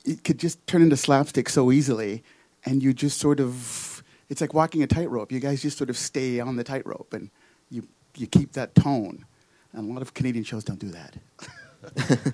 it 0.06 0.24
could 0.24 0.40
just 0.40 0.66
turn 0.66 0.82
into 0.82 0.96
slapstick 0.96 1.50
so 1.50 1.72
easily, 1.72 2.24
and 2.66 2.82
you 2.82 2.94
just 2.94 3.20
sort 3.20 3.42
of, 3.42 4.02
it's 4.30 4.40
like 4.40 4.54
walking 4.54 4.82
a 4.82 4.88
tightrope. 4.88 5.32
You 5.32 5.42
guys 5.42 5.62
just 5.62 5.78
sort 5.78 5.90
of 5.90 5.98
stay 5.98 6.40
on 6.40 6.56
the 6.56 6.64
tightrope, 6.64 7.14
and 7.14 7.30
you 7.70 7.88
you 8.16 8.28
keep 8.28 8.54
that 8.54 8.74
tone. 8.76 9.26
And 9.74 9.90
a 9.90 9.94
lot 9.94 10.02
of 10.02 10.14
Canadian 10.14 10.46
shows 10.46 10.64
don't 10.64 10.80
do 10.80 10.90
that. 10.92 11.18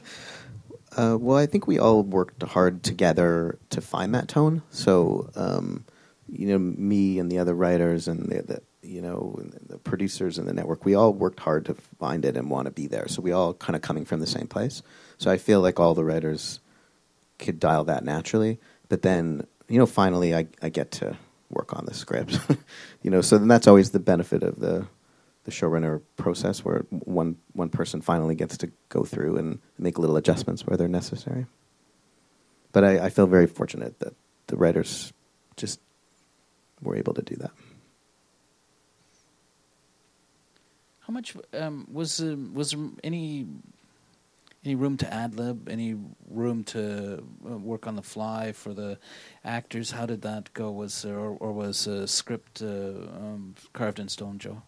Uh, 0.97 1.15
well, 1.19 1.37
I 1.37 1.45
think 1.45 1.67
we 1.67 1.77
all 1.77 2.01
worked 2.01 2.41
hard 2.41 2.83
together 2.83 3.59
to 3.69 3.79
find 3.79 4.13
that 4.15 4.27
tone. 4.27 4.63
So, 4.71 5.29
um, 5.35 5.85
you 6.27 6.47
know, 6.47 6.57
me 6.57 7.19
and 7.19 7.31
the 7.31 7.37
other 7.37 7.53
writers 7.53 8.07
and 8.07 8.27
the, 8.27 8.41
the 8.41 8.61
you 8.81 9.01
know 9.01 9.39
the 9.67 9.77
producers 9.77 10.37
and 10.37 10.47
the 10.47 10.53
network, 10.53 10.85
we 10.85 10.95
all 10.95 11.13
worked 11.13 11.39
hard 11.41 11.65
to 11.65 11.75
find 11.99 12.25
it 12.25 12.35
and 12.35 12.49
want 12.49 12.65
to 12.65 12.71
be 12.71 12.87
there. 12.87 13.07
So 13.07 13.21
we 13.21 13.31
all 13.31 13.53
kind 13.53 13.75
of 13.75 13.81
coming 13.81 14.05
from 14.05 14.19
the 14.19 14.27
same 14.27 14.47
place. 14.47 14.81
So 15.17 15.29
I 15.29 15.37
feel 15.37 15.61
like 15.61 15.79
all 15.79 15.93
the 15.93 16.03
writers 16.03 16.59
could 17.37 17.59
dial 17.59 17.83
that 17.85 18.03
naturally. 18.03 18.59
But 18.87 19.01
then, 19.01 19.45
you 19.67 19.77
know, 19.77 19.85
finally, 19.85 20.35
I, 20.35 20.47
I 20.61 20.69
get 20.69 20.91
to 20.91 21.17
work 21.49 21.77
on 21.77 21.85
the 21.85 21.93
script. 21.93 22.39
you 23.03 23.11
know, 23.11 23.21
so 23.21 23.37
then 23.37 23.47
that's 23.47 23.67
always 23.67 23.91
the 23.91 23.99
benefit 23.99 24.43
of 24.43 24.59
the 24.59 24.87
the 25.49 25.55
showrunner 25.55 26.01
process, 26.15 26.63
where 26.65 26.85
one 26.89 27.37
one 27.53 27.69
person 27.69 28.01
finally 28.01 28.35
gets 28.35 28.57
to 28.57 28.67
go 28.89 29.03
through 29.03 29.37
and 29.37 29.59
make 29.77 29.97
little 29.99 30.17
adjustments 30.17 30.65
where 30.65 30.77
they're 30.77 30.87
necessary. 30.87 31.45
But 32.71 32.83
I, 32.83 33.05
I 33.05 33.09
feel 33.09 33.27
very 33.27 33.47
fortunate 33.47 33.99
that 33.99 34.13
the 34.47 34.55
writers 34.55 35.13
just 35.57 35.79
were 36.81 36.95
able 36.95 37.13
to 37.13 37.21
do 37.21 37.35
that. 37.37 37.51
How 40.99 41.13
much 41.13 41.35
um, 41.53 41.87
was 41.91 42.21
uh, 42.21 42.35
was 42.53 42.71
there 42.71 42.85
any 43.03 43.47
any 44.63 44.75
room 44.75 44.97
to 44.97 45.11
ad 45.11 45.35
lib? 45.35 45.69
Any 45.69 45.95
room 46.29 46.63
to 46.65 47.23
uh, 47.49 47.57
work 47.57 47.87
on 47.87 47.95
the 47.95 48.03
fly 48.03 48.51
for 48.51 48.73
the 48.73 48.99
actors? 49.43 49.91
How 49.91 50.05
did 50.05 50.21
that 50.21 50.53
go? 50.53 50.69
Was 50.71 51.01
there, 51.01 51.17
or, 51.17 51.37
or 51.39 51.51
was 51.53 51.87
a 51.87 52.07
script 52.07 52.61
uh, 52.61 52.67
um, 52.67 53.55
carved 53.73 53.99
in 53.99 54.09
stone, 54.09 54.37
Joe? 54.37 54.61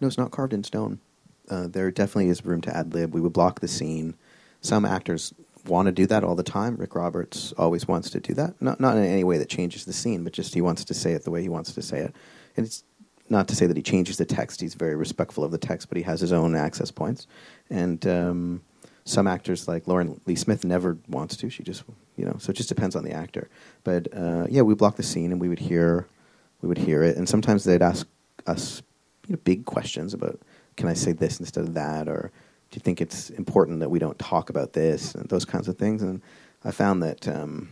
No, 0.00 0.06
it's 0.06 0.18
not 0.18 0.30
carved 0.30 0.52
in 0.52 0.64
stone. 0.64 1.00
Uh, 1.48 1.66
there 1.66 1.90
definitely 1.90 2.28
is 2.28 2.44
room 2.44 2.60
to 2.62 2.76
ad 2.76 2.94
lib. 2.94 3.14
We 3.14 3.20
would 3.20 3.32
block 3.32 3.60
the 3.60 3.68
scene. 3.68 4.14
Some 4.60 4.84
actors 4.84 5.32
want 5.66 5.86
to 5.86 5.92
do 5.92 6.06
that 6.06 6.24
all 6.24 6.34
the 6.34 6.42
time. 6.42 6.76
Rick 6.76 6.94
Roberts 6.94 7.52
always 7.56 7.88
wants 7.88 8.10
to 8.10 8.20
do 8.20 8.34
that. 8.34 8.60
Not 8.60 8.80
not 8.80 8.96
in 8.96 9.04
any 9.04 9.24
way 9.24 9.38
that 9.38 9.48
changes 9.48 9.84
the 9.84 9.92
scene, 9.92 10.24
but 10.24 10.32
just 10.32 10.54
he 10.54 10.60
wants 10.60 10.84
to 10.84 10.94
say 10.94 11.12
it 11.12 11.24
the 11.24 11.30
way 11.30 11.42
he 11.42 11.48
wants 11.48 11.72
to 11.72 11.82
say 11.82 12.00
it. 12.00 12.14
And 12.56 12.66
it's 12.66 12.84
not 13.30 13.48
to 13.48 13.56
say 13.56 13.66
that 13.66 13.76
he 13.76 13.82
changes 13.82 14.16
the 14.16 14.24
text. 14.24 14.60
He's 14.60 14.74
very 14.74 14.96
respectful 14.96 15.44
of 15.44 15.50
the 15.50 15.58
text, 15.58 15.88
but 15.88 15.96
he 15.96 16.02
has 16.04 16.20
his 16.20 16.32
own 16.32 16.54
access 16.54 16.90
points. 16.90 17.26
And 17.70 18.06
um, 18.06 18.62
some 19.04 19.26
actors, 19.26 19.68
like 19.68 19.86
Lauren 19.86 20.20
Lee 20.26 20.34
Smith, 20.34 20.64
never 20.64 20.98
wants 21.08 21.36
to. 21.36 21.50
She 21.50 21.62
just, 21.62 21.84
you 22.16 22.24
know, 22.24 22.36
so 22.38 22.50
it 22.50 22.54
just 22.56 22.68
depends 22.68 22.96
on 22.96 23.04
the 23.04 23.12
actor. 23.12 23.48
But 23.84 24.08
uh, 24.14 24.46
yeah, 24.48 24.62
we 24.62 24.74
block 24.74 24.96
the 24.96 25.02
scene 25.02 25.32
and 25.32 25.40
we 25.40 25.48
would 25.48 25.58
hear, 25.58 26.06
we 26.62 26.68
would 26.68 26.78
hear 26.78 27.02
it. 27.02 27.16
And 27.16 27.28
sometimes 27.28 27.64
they'd 27.64 27.82
ask 27.82 28.06
us, 28.46 28.82
you 29.28 29.34
know, 29.34 29.40
big 29.44 29.64
questions 29.64 30.14
about, 30.14 30.40
can 30.76 30.88
I 30.88 30.94
say 30.94 31.12
this 31.12 31.38
instead 31.38 31.64
of 31.64 31.74
that, 31.74 32.08
or 32.08 32.32
do 32.70 32.76
you 32.76 32.80
think 32.80 33.00
it's 33.00 33.30
important 33.30 33.80
that 33.80 33.90
we 33.90 33.98
don't 33.98 34.18
talk 34.18 34.50
about 34.50 34.72
this, 34.72 35.14
and 35.14 35.28
those 35.28 35.44
kinds 35.44 35.68
of 35.68 35.78
things. 35.78 36.02
And 36.02 36.22
I 36.64 36.70
found 36.70 37.02
that. 37.02 37.28
Um, 37.28 37.70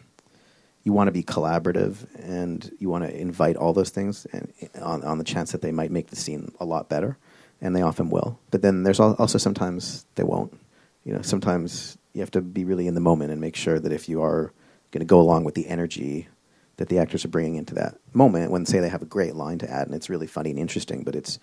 you 0.86 0.92
want 0.92 1.09
to 1.09 1.12
be 1.12 1.24
collaborative 1.24 2.07
and 2.14 2.70
you 2.78 2.88
want 2.88 3.02
to 3.02 3.12
invite 3.12 3.57
all 3.57 3.72
those 3.72 3.90
things 3.90 4.24
and 4.26 4.52
on, 4.80 5.02
on 5.02 5.18
the 5.18 5.24
chance 5.24 5.50
that 5.50 5.61
they 5.61 5.72
might 5.72 5.90
make 5.90 6.07
the 6.07 6.16
scene 6.16 6.52
a 6.61 6.64
lot 6.64 6.88
better 6.88 7.18
and 7.61 7.74
they 7.74 7.82
often 7.82 8.09
will 8.09 8.38
but 8.52 8.62
then 8.62 8.84
there's 8.84 9.00
also 9.00 9.36
sometimes 9.36 10.07
they 10.14 10.22
won't 10.22 10.57
you 11.02 11.12
know 11.12 11.22
sometimes 11.22 11.98
you 12.12 12.20
have 12.20 12.30
to 12.30 12.40
be 12.40 12.64
really 12.64 12.86
in 12.86 12.94
the 12.94 13.00
moment 13.00 13.32
and 13.32 13.40
make 13.40 13.57
sure 13.57 13.80
that 13.80 13.90
if 13.90 14.09
you 14.09 14.22
are 14.22 14.52
going 14.92 15.00
to 15.00 15.04
go 15.04 15.20
along 15.20 15.42
with 15.42 15.57
the 15.57 15.66
energy 15.66 16.28
that 16.77 16.89
the 16.89 16.99
actors 16.99 17.24
are 17.24 17.29
bringing 17.29 17.57
into 17.57 17.74
that 17.74 17.97
moment 18.12 18.51
when 18.51 18.66
say 18.66 18.81
they 18.81 18.89
have 18.89 19.03
a 19.03 19.07
great 19.07 19.35
line 19.35 19.59
to 19.59 19.70
add 19.70 19.87
and 19.87 19.95
it's 19.95 20.11
really 20.11 20.27
funny 20.27 20.51
and 20.51 20.59
interesting 20.59 21.03
but 21.03 21.14
it's 21.14 21.39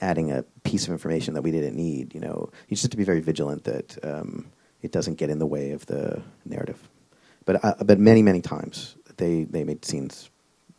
adding 0.00 0.30
a 0.30 0.42
piece 0.62 0.86
of 0.86 0.92
information 0.92 1.34
that 1.34 1.42
we 1.42 1.50
didn't 1.50 1.76
need 1.76 2.14
you 2.14 2.20
know. 2.20 2.50
You 2.68 2.74
just 2.74 2.84
have 2.84 2.90
to 2.90 2.96
be 2.96 3.04
very 3.04 3.20
vigilant 3.20 3.64
that 3.64 3.98
um, 4.04 4.46
it 4.82 4.92
doesn't 4.92 5.14
get 5.16 5.30
in 5.30 5.38
the 5.38 5.46
way 5.46 5.72
of 5.72 5.86
the 5.86 6.22
narrative. 6.44 6.88
But 7.44 7.64
uh, 7.64 7.74
but 7.84 7.98
many 7.98 8.22
many 8.22 8.40
times 8.40 8.96
they 9.16 9.44
they 9.44 9.64
made 9.64 9.84
scenes 9.84 10.30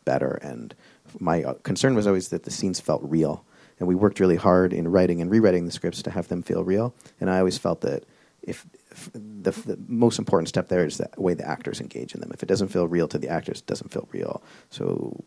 better 0.04 0.38
and 0.42 0.74
my 1.18 1.42
uh, 1.42 1.54
concern 1.62 1.94
was 1.94 2.06
always 2.06 2.28
that 2.28 2.44
the 2.44 2.50
scenes 2.50 2.80
felt 2.80 3.02
real. 3.04 3.44
And 3.78 3.88
we 3.88 3.94
worked 3.94 4.20
really 4.20 4.36
hard 4.36 4.72
in 4.72 4.88
writing 4.88 5.20
and 5.20 5.30
rewriting 5.30 5.64
the 5.64 5.72
scripts 5.72 6.02
to 6.02 6.10
have 6.10 6.28
them 6.28 6.42
feel 6.42 6.62
real. 6.64 6.94
And 7.18 7.30
i 7.30 7.38
always 7.38 7.58
felt 7.58 7.80
that 7.80 8.04
if, 8.42 8.66
if 8.74 8.79
the, 9.12 9.50
the 9.52 9.78
most 9.88 10.18
important 10.18 10.48
step 10.48 10.68
there 10.68 10.84
is 10.84 10.98
the 10.98 11.08
way 11.16 11.34
the 11.34 11.46
actors 11.48 11.80
engage 11.80 12.14
in 12.14 12.20
them 12.20 12.30
if 12.32 12.42
it 12.42 12.46
doesn't 12.46 12.68
feel 12.68 12.88
real 12.88 13.08
to 13.08 13.18
the 13.18 13.28
actors 13.28 13.60
it 13.60 13.66
doesn't 13.66 13.92
feel 13.92 14.08
real 14.12 14.42
so 14.70 15.22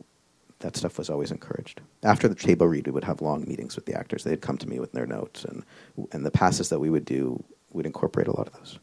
that 0.60 0.76
stuff 0.78 0.98
was 0.98 1.10
always 1.10 1.32
encouraged 1.32 1.82
after 2.04 2.28
the 2.28 2.36
table 2.36 2.68
read 2.68 2.86
we 2.86 2.92
would 2.92 3.04
have 3.04 3.22
long 3.22 3.46
meetings 3.48 3.76
with 3.76 3.86
the 3.86 3.98
actors 3.98 4.24
they'd 4.24 4.42
come 4.42 4.58
to 4.58 4.68
me 4.68 4.80
with 4.80 4.92
their 4.92 5.06
notes 5.06 5.46
and 5.46 5.64
and 6.12 6.26
the 6.26 6.32
passes 6.32 6.70
that 6.70 6.80
we 6.80 6.90
would 6.90 7.06
do 7.06 7.42
would 7.72 7.86
incorporate 7.86 8.28
a 8.28 8.36
lot 8.36 8.48
of 8.48 8.54
those 8.54 8.80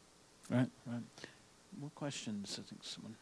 Right, 0.51 0.69
right. 0.87 1.03
More 1.81 1.91
questions? 1.95 2.59
I 2.61 2.69
think 2.69 2.83
someone. 2.83 3.15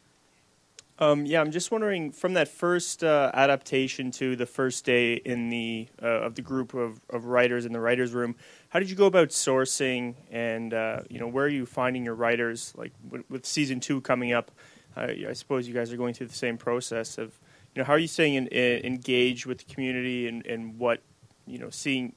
Um, 1.01 1.27
yeah, 1.27 1.41
I'm 1.41 1.53
just 1.53 1.70
wondering 1.70 2.11
from 2.11 2.35
that 2.35 2.49
first 2.49 3.05
uh, 3.05 3.31
adaptation 3.33 4.11
to 4.12 4.35
the 4.35 4.47
first 4.47 4.85
day 4.85 5.15
in 5.15 5.49
the 5.49 5.87
uh, 6.03 6.07
of 6.07 6.35
the 6.35 6.43
group 6.43 6.75
of, 6.75 7.01
of 7.09 7.27
writers 7.27 7.66
in 7.66 7.73
the 7.73 7.79
writers' 7.79 8.12
room. 8.12 8.35
How 8.70 8.81
did 8.81 8.91
you 8.91 8.97
go 8.97 9.07
about 9.07 9.29
sourcing, 9.29 10.16
and 10.29 10.75
uh, 10.75 11.03
you 11.09 11.20
know 11.20 11.29
where 11.29 11.45
are 11.45 11.49
you 11.51 11.66
finding 11.66 12.05
your 12.05 12.16
writers? 12.16 12.73
Like 12.77 12.93
with, 13.09 13.23
with 13.31 13.47
season 13.47 13.79
two 13.79 14.01
coming 14.01 14.33
up, 14.33 14.51
uh, 14.97 15.07
I 15.29 15.35
suppose 15.35 15.69
you 15.69 15.75
guys 15.75 15.93
are 15.93 15.97
going 15.97 16.15
through 16.15 16.27
the 16.27 16.35
same 16.35 16.59
process 16.59 17.16
of 17.16 17.39
you 17.77 17.81
know 17.81 17.85
how 17.85 17.93
are 17.93 17.99
you 17.99 18.09
staying 18.09 18.35
in, 18.35 18.49
in, 18.49 18.85
engaged 18.85 19.47
with 19.47 19.59
the 19.59 19.73
community 19.73 20.27
and, 20.27 20.45
and 20.47 20.81
what 20.81 21.01
you 21.47 21.59
know 21.59 21.70
seeing 21.70 22.12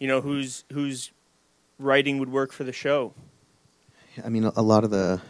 you 0.00 0.08
know 0.08 0.20
who's 0.20 0.64
whose 0.72 1.12
writing 1.78 2.18
would 2.18 2.30
work 2.30 2.52
for 2.52 2.64
the 2.64 2.72
show. 2.72 3.14
I 4.24 4.28
mean, 4.30 4.44
a 4.44 4.62
lot 4.62 4.82
of 4.82 4.90
the 4.90 5.20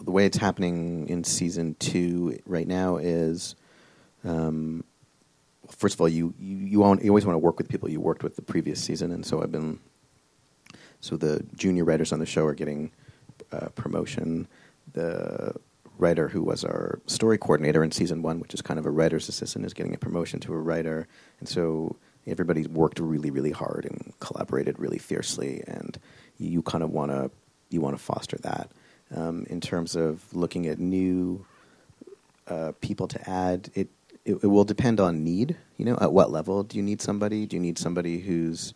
the 0.00 0.10
way 0.10 0.26
it's 0.26 0.38
happening 0.38 1.08
in 1.08 1.24
season 1.24 1.76
two 1.78 2.38
right 2.46 2.66
now 2.66 2.96
is, 2.98 3.54
um, 4.24 4.84
first 5.70 5.94
of 5.94 6.00
all, 6.00 6.08
you 6.08 6.34
you 6.38 6.56
you, 6.58 6.80
want, 6.80 7.02
you 7.02 7.10
always 7.10 7.26
want 7.26 7.34
to 7.34 7.38
work 7.38 7.58
with 7.58 7.68
people 7.68 7.90
you 7.90 8.00
worked 8.00 8.22
with 8.22 8.36
the 8.36 8.42
previous 8.42 8.82
season, 8.82 9.12
and 9.12 9.26
so 9.26 9.42
I've 9.42 9.52
been 9.52 9.80
So 11.00 11.16
the 11.16 11.44
junior 11.56 11.84
writers 11.84 12.12
on 12.12 12.18
the 12.18 12.26
show 12.26 12.44
are 12.46 12.54
getting 12.54 12.90
uh, 13.52 13.68
promotion. 13.74 14.48
The 14.92 15.54
writer 15.96 16.28
who 16.28 16.42
was 16.42 16.64
our 16.64 17.00
story 17.06 17.38
coordinator 17.38 17.82
in 17.84 17.90
season 17.90 18.22
one, 18.22 18.40
which 18.40 18.54
is 18.54 18.62
kind 18.62 18.78
of 18.78 18.86
a 18.86 18.90
writer's 18.90 19.28
assistant, 19.28 19.64
is 19.64 19.74
getting 19.74 19.94
a 19.94 19.98
promotion 19.98 20.40
to 20.40 20.52
a 20.52 20.58
writer. 20.58 21.06
And 21.40 21.48
so 21.48 21.96
everybody's 22.26 22.68
worked 22.68 22.98
really, 22.98 23.30
really 23.30 23.50
hard 23.50 23.84
and 23.84 24.12
collaborated 24.20 24.78
really 24.78 24.98
fiercely. 24.98 25.62
And 25.66 25.98
you 26.38 26.62
kind 26.62 26.84
of 26.84 26.90
want 26.90 27.10
to 27.10 27.30
you 27.70 27.80
want 27.80 27.96
to 27.96 28.02
foster 28.02 28.38
that. 28.38 28.70
Um, 29.14 29.46
in 29.48 29.60
terms 29.60 29.96
of 29.96 30.22
looking 30.34 30.66
at 30.66 30.78
new 30.78 31.46
uh, 32.46 32.72
people 32.80 33.08
to 33.08 33.30
add, 33.30 33.70
it, 33.74 33.88
it 34.24 34.42
it 34.42 34.46
will 34.46 34.64
depend 34.64 35.00
on 35.00 35.24
need. 35.24 35.56
You 35.78 35.86
know, 35.86 35.98
at 36.00 36.12
what 36.12 36.30
level 36.30 36.62
do 36.62 36.76
you 36.76 36.82
need 36.82 37.00
somebody? 37.00 37.46
Do 37.46 37.56
you 37.56 37.62
need 37.62 37.78
somebody 37.78 38.18
who's 38.20 38.74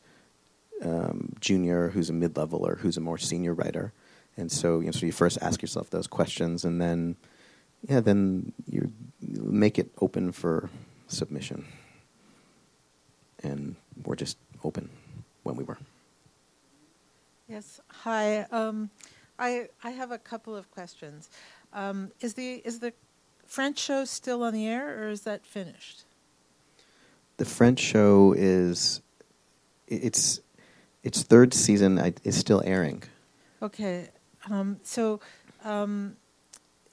um, 0.83 1.35
junior, 1.41 1.89
who's 1.91 2.09
a 2.09 2.15
mid 2.15 2.37
level, 2.37 2.67
or 2.67 2.77
who's 2.77 2.97
a 2.97 3.01
more 3.01 3.19
senior 3.19 3.53
writer? 3.53 3.93
And 4.37 4.51
so, 4.51 4.81
you 4.81 4.87
know, 4.87 4.93
so 4.93 5.05
you 5.05 5.13
first 5.13 5.39
ask 5.43 5.61
yourself 5.61 5.91
those 5.91 6.07
questions, 6.07 6.65
and 6.65 6.81
then, 6.81 7.17
yeah, 7.87 8.01
then 8.01 8.53
you 8.67 8.91
make 9.21 9.79
it 9.79 9.91
open 10.01 10.33
for 10.33 10.71
submission. 11.09 11.67
And 13.43 13.77
we're 14.05 14.17
just 14.17 14.39
open 14.65 14.89
when 15.43 15.57
we 15.57 15.65
were. 15.65 15.77
Yes. 17.49 17.81
Hi. 17.89 18.47
Um, 18.51 18.89
I 19.43 19.69
I 19.83 19.91
have 19.91 20.13
a 20.13 20.19
couple 20.19 20.55
of 20.57 20.71
questions. 20.71 21.29
Um, 21.73 22.13
is 22.21 22.35
the 22.35 22.63
is 22.65 22.79
the 22.79 22.93
French 23.45 23.79
show 23.79 24.05
still 24.05 24.43
on 24.45 24.55
the 24.55 24.67
air, 24.67 25.03
or 25.03 25.09
is 25.09 25.23
that 25.23 25.45
finished? 25.45 26.05
The 27.39 27.45
French 27.45 27.81
show 27.81 28.35
is 28.37 29.03
it's 29.89 30.41
its 31.03 31.23
third 31.23 31.53
season 31.53 31.99
I- 31.99 32.15
is 32.23 32.37
still 32.37 32.63
airing. 32.65 33.03
Okay. 33.61 34.09
Um, 34.49 34.79
so, 34.83 35.21
um, 35.65 36.17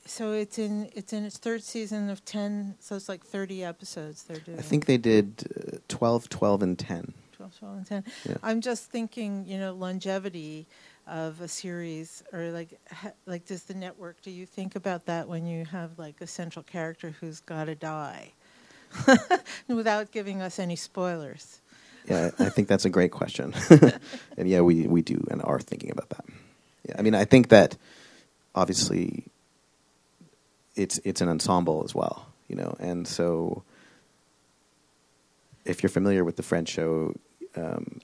so 0.06 0.34
it's 0.34 0.58
in 0.58 0.90
it's 0.96 1.14
in 1.14 1.26
its 1.26 1.38
third 1.38 1.64
season 1.64 2.10
of 2.10 2.26
ten. 2.26 2.76
So 2.80 2.96
it's 2.96 3.08
like 3.08 3.24
thirty 3.24 3.64
episodes 3.64 4.24
they're 4.24 4.40
doing. 4.40 4.58
I 4.58 4.64
think 4.64 4.86
they 4.86 4.98
did 4.98 5.28
uh, 5.74 5.78
12, 5.88 6.30
12, 6.30 6.64
and 6.64 6.80
10. 6.80 7.14
12, 7.38 7.60
12, 7.60 7.78
and 7.78 7.86
10. 7.86 8.04
Yeah. 8.28 8.38
I'm 8.44 8.60
just 8.60 8.92
thinking, 8.92 9.46
you 9.48 9.58
know, 9.58 9.74
longevity 9.74 10.68
of 11.10 11.41
a 11.41 11.48
series, 11.48 12.23
or 12.31 12.52
like, 12.52 12.80
ha, 12.91 13.11
like, 13.26 13.45
does 13.45 13.64
the 13.64 13.73
network? 13.73 14.22
Do 14.22 14.31
you 14.31 14.45
think 14.45 14.76
about 14.76 15.06
that 15.07 15.27
when 15.27 15.45
you 15.45 15.65
have 15.65 15.98
like 15.98 16.22
a 16.22 16.27
central 16.27 16.64
character 16.64 17.14
who's 17.19 17.40
got 17.41 17.65
to 17.65 17.76
die, 17.76 18.31
without 19.68 20.11
giving 20.11 20.41
us 20.41 20.60
any 20.60 20.76
spoilers? 20.76 21.60
Yeah, 22.07 22.31
I 22.40 22.45
I 22.45 22.49
think 22.49 22.68
that's 22.68 22.86
a 22.86 22.90
great 22.90 23.11
question. 23.11 23.53
and 24.38 24.48
yeah, 24.48 24.61
we, 24.61 24.88
we 24.88 25.02
do 25.02 25.26
and 25.30 25.41
are 25.44 25.60
thinking 25.60 25.91
about 25.91 26.10
that. 26.10 26.26
Yeah, 26.88 26.95
I 26.98 27.02
mean, 27.02 27.15
I 27.15 27.26
think 27.26 27.49
that 27.49 27.76
obviously 28.56 29.26
it's 30.76 30.99
it's 31.03 31.22
an 31.22 31.30
ensemble 31.30 31.84
as 31.84 31.94
well, 31.94 32.27
you 32.48 32.56
know, 32.56 32.76
and 32.80 33.07
so 33.07 33.64
if 35.65 35.84
you're 35.84 35.90
familiar 35.90 36.23
with 36.23 36.36
the 36.36 36.44
French 36.44 36.69
show, 36.69 37.14
um, 37.56 37.99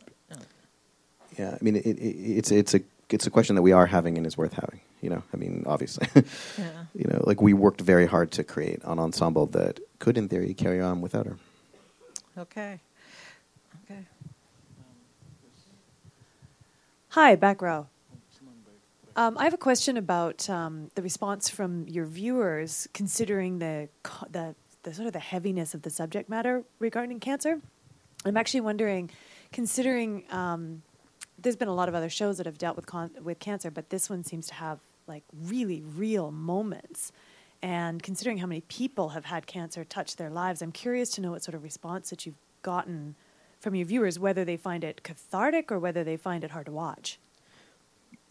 yeah, 1.37 1.57
I 1.59 1.63
mean, 1.63 1.75
it, 1.75 1.85
it, 1.85 1.99
it's 1.99 2.51
it's 2.51 2.73
a 2.73 2.81
it's 3.09 3.27
a 3.27 3.29
question 3.31 3.55
that 3.55 3.61
we 3.61 3.71
are 3.71 3.85
having 3.85 4.17
and 4.17 4.25
is 4.25 4.37
worth 4.37 4.53
having. 4.53 4.81
You 5.01 5.09
know, 5.11 5.23
I 5.33 5.37
mean, 5.37 5.63
obviously, 5.67 6.07
Yeah. 6.57 6.85
you 6.95 7.05
know, 7.07 7.23
like 7.27 7.41
we 7.41 7.53
worked 7.53 7.81
very 7.81 8.07
hard 8.07 8.31
to 8.31 8.43
create 8.43 8.81
an 8.83 8.97
ensemble 8.99 9.45
that 9.47 9.79
could, 9.99 10.17
in 10.17 10.27
theory, 10.29 10.53
carry 10.53 10.81
on 10.81 11.01
without 11.01 11.25
her. 11.27 11.37
Okay. 12.37 12.79
Okay. 13.85 13.99
Hi, 17.09 17.35
back 17.35 17.61
row. 17.61 17.87
Um, 19.17 19.37
I 19.37 19.45
have 19.45 19.53
a 19.53 19.57
question 19.57 19.95
about 19.95 20.49
um, 20.49 20.89
the 20.95 21.01
response 21.01 21.47
from 21.49 21.87
your 21.87 22.05
viewers, 22.05 22.87
considering 22.93 23.59
the, 23.59 23.87
co- 24.03 24.27
the 24.29 24.55
the 24.83 24.93
sort 24.93 25.07
of 25.07 25.13
the 25.13 25.19
heaviness 25.19 25.73
of 25.73 25.81
the 25.81 25.89
subject 25.89 26.29
matter 26.29 26.63
regarding 26.79 27.19
cancer. 27.19 27.59
I'm 28.23 28.37
actually 28.37 28.61
wondering, 28.61 29.09
considering 29.51 30.25
um, 30.29 30.83
there's 31.37 31.55
been 31.55 31.67
a 31.67 31.73
lot 31.73 31.89
of 31.89 31.95
other 31.95 32.09
shows 32.09 32.37
that 32.37 32.45
have 32.45 32.57
dealt 32.57 32.75
with 32.75 32.85
con- 32.85 33.11
with 33.23 33.39
cancer, 33.39 33.69
but 33.71 33.89
this 33.89 34.09
one 34.09 34.23
seems 34.23 34.47
to 34.47 34.53
have 34.55 34.79
like 35.07 35.23
really 35.33 35.81
real 35.81 36.31
moments. 36.31 37.11
And 37.61 38.03
considering 38.03 38.37
how 38.39 38.47
many 38.47 38.61
people 38.61 39.09
have 39.09 39.25
had 39.25 39.47
cancer 39.47 39.83
touch 39.83 40.17
their 40.17 40.29
lives, 40.29 40.61
I'm 40.61 40.71
curious 40.71 41.09
to 41.11 41.21
know 41.21 41.31
what 41.31 41.43
sort 41.43 41.55
of 41.55 41.63
response 41.63 42.09
that 42.09 42.25
you've 42.25 42.35
gotten 42.61 43.15
from 43.59 43.75
your 43.75 43.85
viewers, 43.85 44.19
whether 44.19 44.45
they 44.45 44.57
find 44.57 44.83
it 44.83 45.01
cathartic 45.03 45.71
or 45.71 45.79
whether 45.79 46.03
they 46.03 46.17
find 46.17 46.43
it 46.43 46.51
hard 46.51 46.67
to 46.67 46.71
watch. 46.71 47.17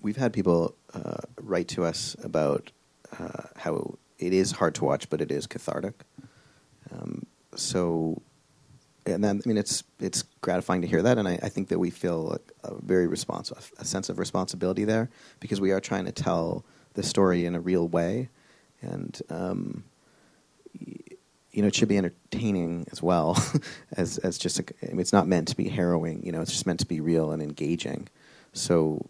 we've 0.00 0.16
had 0.16 0.32
people 0.32 0.74
uh, 0.92 1.16
write 1.40 1.66
to 1.68 1.84
us 1.84 2.14
about 2.22 2.70
uh, 3.18 3.44
how 3.56 3.94
it 4.18 4.32
is 4.32 4.52
hard 4.52 4.74
to 4.76 4.84
watch, 4.84 5.08
but 5.10 5.20
it 5.20 5.32
is 5.32 5.46
cathartic. 5.46 6.04
Um, 6.92 7.26
so, 7.56 8.20
and 9.06 9.22
then 9.22 9.40
I 9.44 9.48
mean, 9.48 9.58
it's 9.58 9.84
it's 10.00 10.24
gratifying 10.40 10.82
to 10.82 10.88
hear 10.88 11.02
that, 11.02 11.18
and 11.18 11.28
I, 11.28 11.38
I 11.42 11.48
think 11.48 11.68
that 11.68 11.78
we 11.78 11.90
feel 11.90 12.38
a, 12.64 12.68
a 12.68 12.74
very 12.82 13.06
responsive, 13.06 13.72
a 13.78 13.84
sense 13.84 14.08
of 14.08 14.18
responsibility 14.18 14.84
there, 14.84 15.10
because 15.40 15.60
we 15.60 15.72
are 15.72 15.80
trying 15.80 16.06
to 16.06 16.12
tell 16.12 16.64
the 16.94 17.02
story 17.02 17.44
in 17.44 17.54
a 17.54 17.60
real 17.60 17.86
way, 17.88 18.30
and 18.80 19.20
um, 19.30 19.84
you 21.54 21.62
know, 21.62 21.68
it 21.68 21.74
should 21.74 21.88
be 21.88 21.98
entertaining 21.98 22.86
as 22.92 23.02
well 23.02 23.36
as 23.96 24.18
as 24.18 24.38
just. 24.38 24.58
A, 24.58 24.64
I 24.82 24.86
mean, 24.88 25.00
it's 25.00 25.12
not 25.12 25.26
meant 25.26 25.48
to 25.48 25.56
be 25.56 25.68
harrowing. 25.68 26.24
You 26.24 26.32
know, 26.32 26.40
it's 26.40 26.52
just 26.52 26.66
meant 26.66 26.80
to 26.80 26.86
be 26.86 27.00
real 27.00 27.30
and 27.30 27.42
engaging. 27.42 28.08
So 28.52 29.06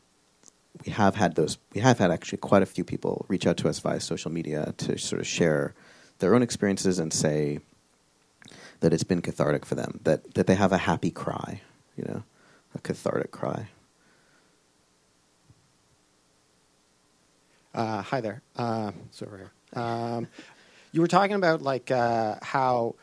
we 0.85 0.93
have 0.93 1.15
had 1.15 1.37
those 1.37 1.59
we 1.73 1.81
have 1.81 1.99
had 1.99 2.11
actually 2.11 2.39
quite 2.39 2.63
a 2.63 2.67
few 2.67 2.85
people 2.85 3.27
reach 3.29 3.47
out 3.47 3.57
to 3.59 3.69
us 3.69 3.79
via 3.79 4.01
social 4.01 4.31
media 4.31 4.75
to 4.79 4.99
sort 4.99 5.21
of 5.21 5.27
share 5.27 5.75
their 6.19 6.35
own 6.35 6.43
experiences 6.43 6.99
and 6.99 7.13
say 7.13 7.61
that 8.85 8.93
it's 8.93 9.03
been 9.03 9.23
cathartic 9.23 9.65
for 9.65 9.75
them 9.75 9.99
that 10.05 10.35
that 10.35 10.47
they 10.47 10.55
have 10.55 10.73
a 10.73 10.79
happy 10.79 11.11
cry 11.11 11.63
you 11.97 12.05
know 12.05 12.23
a 12.75 12.79
cathartic 12.81 13.31
cry 13.31 13.69
Uh, 17.75 18.03
hi 18.03 18.21
there. 18.21 18.41
Uh, 18.57 18.93
sorry. 19.11 19.43
Um, 19.73 20.29
you 20.93 21.01
were 21.01 21.09
talking 21.09 21.35
about 21.35 21.61
like 21.61 21.91
uh, 21.91 22.37
how 22.41 22.95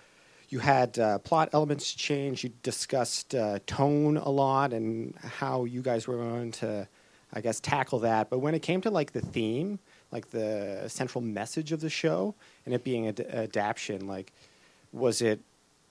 you 0.48 0.60
had 0.60 0.98
uh, 0.98 1.18
plot 1.20 1.50
elements 1.52 1.92
change. 1.94 2.46
You 2.46 2.52
discussed 2.64 3.36
uh, 3.36 3.60
tone 3.68 4.16
a 4.16 4.30
lot 4.30 4.72
and 4.72 5.14
how 5.18 5.66
you 5.66 5.82
guys 5.82 6.08
were 6.08 6.16
going 6.16 6.54
to, 6.54 6.88
I 7.34 7.42
guess, 7.42 7.60
tackle 7.60 8.00
that. 8.00 8.30
But 8.30 8.40
when 8.40 8.56
it 8.56 8.62
came 8.62 8.80
to 8.82 8.90
like 8.90 9.12
the 9.12 9.20
theme, 9.20 9.80
like 10.10 10.30
the 10.30 10.86
central 10.88 11.22
message 11.22 11.74
of 11.74 11.82
the 11.82 11.90
show, 11.90 12.34
and 12.66 12.74
it 12.74 12.86
being 12.86 13.08
an 13.08 13.16
ad- 13.20 13.28
adaptation, 13.30 14.08
like, 14.08 14.32
was 14.94 15.22
it 15.22 15.42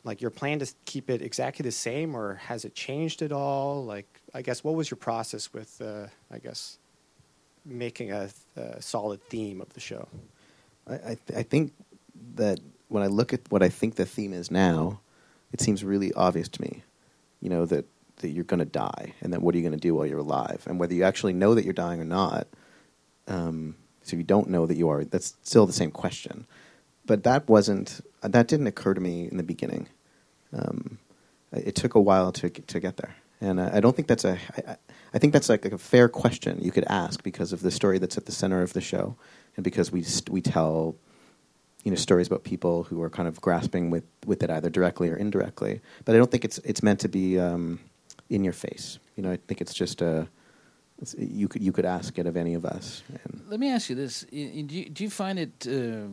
like 0.05 0.21
your 0.21 0.31
plan 0.31 0.59
to 0.61 0.73
keep 0.85 1.11
it 1.11 1.23
exactly 1.23 1.63
the 1.63 1.73
same, 1.73 2.15
or 2.15 2.37
has 2.37 2.65
it 2.65 2.75
changed 2.75 3.23
at 3.23 3.33
all? 3.33 3.85
Like, 3.85 4.21
I 4.35 4.43
guess, 4.43 4.65
what 4.65 4.75
was 4.75 4.91
your 4.91 4.97
process 4.97 5.53
with, 5.53 5.81
uh, 5.81 6.07
I 6.31 6.39
guess, 6.39 6.79
making 7.65 8.11
a, 8.13 8.31
a 8.57 8.81
solid 8.81 9.23
theme 9.25 9.61
of 9.61 9.73
the 9.75 9.81
show? 9.81 10.09
I, 10.89 10.95
I, 10.95 11.19
th- 11.27 11.39
I 11.39 11.43
think 11.43 11.73
that 12.37 12.61
when 12.89 13.03
I 13.03 13.07
look 13.07 13.33
at 13.33 13.41
what 13.51 13.63
I 13.63 13.69
think 13.69 13.97
the 13.97 14.07
theme 14.07 14.33
is 14.33 14.51
now, 14.51 15.01
it 15.53 15.61
seems 15.61 15.85
really 15.85 16.13
obvious 16.15 16.49
to 16.49 16.63
me, 16.63 16.83
you 17.41 17.51
know, 17.51 17.67
that, 17.67 17.85
that 18.17 18.31
you're 18.31 18.45
going 18.45 18.61
to 18.61 18.65
die, 18.65 19.15
and 19.21 19.33
then 19.33 19.43
what 19.43 19.55
are 19.55 19.59
you 19.59 19.63
going 19.63 19.79
to 19.79 19.89
do 19.89 19.95
while 19.95 20.07
you're 20.07 20.19
alive? 20.19 20.63
And 20.67 20.81
whether 20.81 20.95
you 20.95 21.05
actually 21.05 21.33
know 21.35 21.55
that 21.55 21.65
you're 21.65 21.73
dying 21.73 22.01
or 22.01 22.05
not, 22.05 22.47
um, 23.29 23.77
so 24.03 24.15
if 24.15 24.19
you 24.19 24.25
don't 24.25 24.49
know 24.49 24.67
that 24.67 24.77
you 24.77 24.89
are, 24.89 25.05
that's 25.05 25.37
still 25.43 25.67
the 25.67 25.73
same 25.73 25.91
question. 25.91 26.47
But 27.07 27.23
that 27.25 27.49
wasn't, 27.49 28.01
that 28.23 28.47
didn't 28.49 28.67
occur 28.67 28.95
to 28.95 29.01
me 29.01 29.29
in 29.31 29.37
the 29.37 29.43
beginning. 29.43 29.89
Um, 30.53 30.99
it 31.53 31.75
took 31.75 31.95
a 31.95 32.01
while 32.01 32.33
to, 32.33 32.49
to 32.51 32.81
get 32.81 32.97
there. 32.97 33.15
And 33.41 33.61
I 33.61 33.79
I 33.79 33.81
don't 33.81 33.97
think 33.97 34.07
that's 34.09 34.25
a, 34.25 34.39
I, 34.57 34.77
I- 35.15 35.19
think 35.19 35.33
that's 35.33 35.49
like 35.49 35.65
a 35.65 35.79
fair 35.79 36.09
question 36.09 36.61
you 36.61 36.71
could 36.71 36.85
ask 36.89 37.23
because 37.23 37.53
of 37.53 37.63
the 37.63 37.71
story 37.71 37.99
that's 37.99 38.17
at 38.19 38.27
the 38.27 38.33
center 38.33 38.61
of 38.63 38.73
the 38.75 38.81
show, 38.83 39.17
and 39.57 39.65
because 39.65 39.91
we 39.91 40.03
st- 40.03 40.29
we 40.31 40.41
tell, 40.43 40.95
you 41.83 41.91
know, 41.91 41.97
stories 41.97 42.27
about 42.27 42.45
people 42.45 42.85
who 42.85 43.03
are 43.03 43.11
kind 43.11 43.27
of 43.27 43.41
grasping 43.41 43.91
with, 43.91 44.05
with 44.27 44.43
it 44.43 44.51
either 44.51 44.69
directly 44.71 45.09
or 45.09 45.17
indirectly. 45.17 45.81
But 46.05 46.15
I 46.15 46.19
don't 46.19 46.31
think 46.31 46.45
it's 46.45 46.59
it's 46.65 46.83
meant 46.83 47.01
to 47.01 47.09
be 47.09 47.39
um, 47.41 47.81
in 48.29 48.45
your 48.45 48.53
face. 48.53 48.99
You 49.17 49.23
know, 49.23 49.33
I 49.33 49.39
think 49.49 49.61
it's 49.63 49.75
just 49.75 50.03
a, 50.03 50.29
you 51.19 51.49
could 51.49 51.63
you 51.63 51.73
could 51.73 51.87
ask 51.87 52.19
it 52.19 52.27
of 52.27 52.37
any 52.37 52.55
of 52.55 52.65
us. 52.65 53.03
Let 53.49 53.59
me 53.59 53.71
ask 53.71 53.89
you 53.89 53.97
this: 53.97 54.27
Do 54.31 54.37
you, 54.37 54.91
do 54.91 55.03
you 55.03 55.11
find 55.11 55.39
it? 55.39 55.67
Uh, 55.67 56.09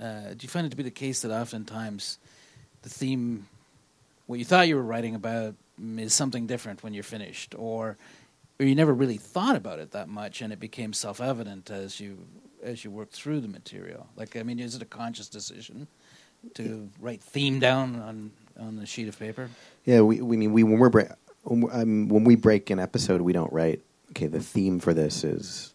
uh, 0.00 0.30
do 0.30 0.38
you 0.40 0.48
find 0.48 0.66
it 0.66 0.70
to 0.70 0.76
be 0.76 0.82
the 0.82 0.90
case 0.90 1.22
that 1.22 1.30
oftentimes 1.30 2.18
the 2.82 2.88
theme, 2.88 3.46
what 4.26 4.38
you 4.38 4.44
thought 4.44 4.68
you 4.68 4.76
were 4.76 4.82
writing 4.82 5.14
about, 5.14 5.54
is 5.96 6.12
something 6.12 6.46
different 6.46 6.82
when 6.82 6.92
you're 6.92 7.02
finished, 7.02 7.54
or 7.56 7.96
or 8.58 8.66
you 8.66 8.74
never 8.74 8.92
really 8.92 9.16
thought 9.16 9.56
about 9.56 9.78
it 9.78 9.92
that 9.92 10.08
much, 10.08 10.42
and 10.42 10.52
it 10.52 10.60
became 10.60 10.92
self-evident 10.92 11.70
as 11.70 12.00
you 12.00 12.18
as 12.62 12.84
you 12.84 12.90
worked 12.90 13.14
through 13.14 13.40
the 13.40 13.48
material? 13.48 14.06
Like, 14.16 14.36
I 14.36 14.42
mean, 14.42 14.58
is 14.58 14.74
it 14.74 14.82
a 14.82 14.86
conscious 14.86 15.28
decision 15.28 15.86
to 16.54 16.90
write 17.00 17.22
theme 17.22 17.58
down 17.58 17.96
on 17.96 18.30
on 18.58 18.78
a 18.78 18.86
sheet 18.86 19.08
of 19.08 19.18
paper? 19.18 19.48
Yeah, 19.84 20.00
we 20.02 20.20
we 20.20 20.36
mean 20.36 20.52
we 20.52 20.62
when 20.62 20.78
we're 20.78 20.90
bra- 20.90 21.14
um, 21.48 22.08
when 22.08 22.24
we 22.24 22.36
break 22.36 22.70
an 22.70 22.78
episode, 22.78 23.20
we 23.22 23.32
don't 23.32 23.52
write. 23.52 23.80
Okay, 24.10 24.26
the 24.26 24.40
theme 24.40 24.80
for 24.80 24.92
this 24.92 25.24
is 25.24 25.72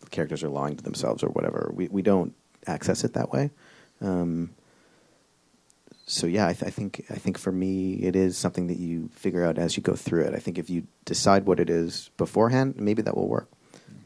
the 0.00 0.08
characters 0.10 0.42
are 0.42 0.48
lying 0.48 0.76
to 0.76 0.82
themselves 0.82 1.22
or 1.22 1.28
whatever. 1.28 1.70
We 1.74 1.88
we 1.88 2.02
don't 2.02 2.34
access 2.68 3.04
it 3.04 3.14
that 3.14 3.32
way. 3.32 3.50
Um, 4.00 4.50
so 6.06 6.26
yeah, 6.26 6.46
I, 6.46 6.52
th- 6.54 6.64
I 6.64 6.70
think 6.70 7.04
I 7.10 7.16
think 7.16 7.36
for 7.36 7.52
me 7.52 7.94
it 7.94 8.16
is 8.16 8.38
something 8.38 8.68
that 8.68 8.78
you 8.78 9.10
figure 9.14 9.44
out 9.44 9.58
as 9.58 9.76
you 9.76 9.82
go 9.82 9.94
through 9.94 10.22
it. 10.22 10.34
I 10.34 10.38
think 10.38 10.58
if 10.58 10.70
you 10.70 10.86
decide 11.04 11.44
what 11.44 11.60
it 11.60 11.68
is 11.68 12.10
beforehand, 12.16 12.76
maybe 12.78 13.02
that 13.02 13.16
will 13.16 13.28
work. 13.28 13.48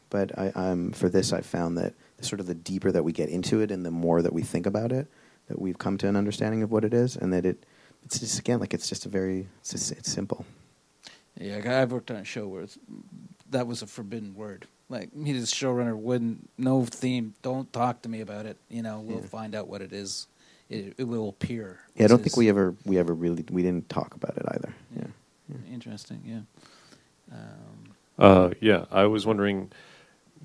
But 0.09 0.37
I, 0.37 0.51
for 0.91 1.09
this, 1.09 1.33
I 1.33 1.41
found 1.41 1.77
that 1.79 1.95
sort 2.21 2.39
of 2.39 2.45
the 2.45 2.53
deeper 2.53 2.91
that 2.91 3.03
we 3.03 3.11
get 3.11 3.29
into 3.29 3.61
it, 3.61 3.71
and 3.71 3.83
the 3.83 3.89
more 3.89 4.21
that 4.21 4.31
we 4.31 4.43
think 4.43 4.67
about 4.67 4.91
it, 4.91 5.07
that 5.47 5.59
we've 5.59 5.79
come 5.79 5.97
to 5.97 6.07
an 6.07 6.15
understanding 6.15 6.61
of 6.61 6.71
what 6.71 6.85
it 6.85 6.93
is, 6.93 7.15
and 7.15 7.33
that 7.33 7.45
it 7.45 7.65
it's 8.05 8.19
just 8.19 8.37
again 8.37 8.59
like 8.59 8.73
it's 8.73 8.87
just 8.87 9.05
a 9.05 9.09
very 9.09 9.47
it's 9.61 9.71
just, 9.71 9.91
it's 9.91 10.11
simple. 10.11 10.45
Yeah, 11.39 11.81
I've 11.81 11.91
worked 11.91 12.11
on 12.11 12.17
a 12.17 12.25
show 12.25 12.47
where 12.47 12.67
that 13.49 13.65
was 13.65 13.81
a 13.81 13.87
forbidden 13.87 14.35
word. 14.35 14.67
Like 14.89 15.15
me, 15.15 15.33
the 15.33 15.39
showrunner 15.39 15.95
wouldn't 15.97 16.49
no 16.57 16.85
theme. 16.85 17.33
Don't 17.41 17.71
talk 17.73 18.01
to 18.03 18.09
me 18.09 18.21
about 18.21 18.45
it. 18.45 18.57
You 18.69 18.81
know, 18.83 18.99
we'll 18.99 19.21
Yeah. 19.21 19.25
find 19.27 19.55
out 19.55 19.67
what 19.67 19.81
it 19.81 19.91
is. 19.93 20.27
It, 20.69 20.93
it 20.97 21.03
will 21.05 21.29
appear. 21.29 21.79
Yeah, 21.95 22.05
I 22.05 22.07
don't 22.07 22.21
think 22.21 22.37
we 22.37 22.49
ever 22.49 22.75
we 22.85 22.97
ever 22.97 23.13
really 23.13 23.45
we 23.51 23.61
didn't 23.63 23.89
talk 23.89 24.13
about 24.15 24.37
it 24.37 24.43
either. 24.47 24.73
Yeah. 24.95 25.07
Interesting. 25.71 26.21
Yeah. 26.25 26.41
Um, 27.31 27.93
Uh, 28.17 28.49
yeah, 28.59 28.85
I 28.91 29.05
was 29.05 29.25
wondering 29.25 29.71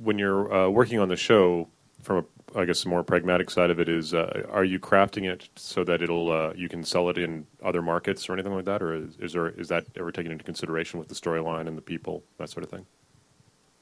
when 0.02 0.19
you're 0.19 0.52
uh, 0.52 0.69
working 0.69 0.98
on 0.98 1.09
the 1.09 1.16
show 1.16 1.69
from 2.02 2.24
a, 2.55 2.59
I 2.60 2.65
guess, 2.65 2.85
a 2.85 2.89
more 2.89 3.02
pragmatic 3.02 3.51
side 3.51 3.70
of 3.70 3.78
it 3.81 3.89
is, 3.89 4.15
uh, 4.15 4.47
are 4.51 4.65
you 4.65 4.78
crafting 4.78 5.31
it 5.31 5.48
so 5.56 5.85
that 5.85 6.01
it'll 6.01 6.31
uh, 6.31 6.52
you 6.55 6.69
can 6.69 6.82
sell 6.85 7.10
it 7.10 7.19
in 7.19 7.47
other 7.62 7.82
markets 7.82 8.28
or 8.28 8.32
anything 8.32 8.55
like 8.55 8.65
that, 8.65 8.82
or 8.82 8.94
is, 8.94 9.16
is 9.19 9.32
there 9.35 9.48
is 9.48 9.69
that 9.69 9.85
ever 9.97 10.10
taken 10.12 10.32
into 10.32 10.44
consideration 10.44 10.98
with 10.98 11.09
the 11.09 11.15
storyline 11.15 11.66
and 11.69 11.77
the 11.77 11.82
people 11.82 12.23
that 12.39 12.48
sort 12.48 12.65
of 12.65 12.70
thing? 12.70 12.86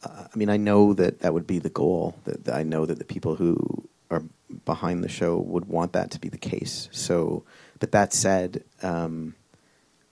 I 0.06 0.36
mean, 0.36 0.50
I 0.50 0.56
know 0.56 0.92
that 0.94 1.20
that 1.20 1.34
would 1.34 1.46
be 1.46 1.58
the 1.58 1.70
goal. 1.70 2.16
That, 2.24 2.44
that 2.44 2.54
I 2.54 2.62
know 2.62 2.86
that 2.86 2.98
the 2.98 3.04
people 3.04 3.36
who 3.36 3.88
are 4.10 4.22
behind 4.64 5.02
the 5.02 5.08
show 5.08 5.38
would 5.38 5.66
want 5.66 5.92
that 5.92 6.10
to 6.12 6.20
be 6.20 6.28
the 6.28 6.38
case. 6.38 6.88
So, 6.92 7.44
but 7.78 7.92
that 7.92 8.12
said, 8.12 8.64
um, 8.82 9.34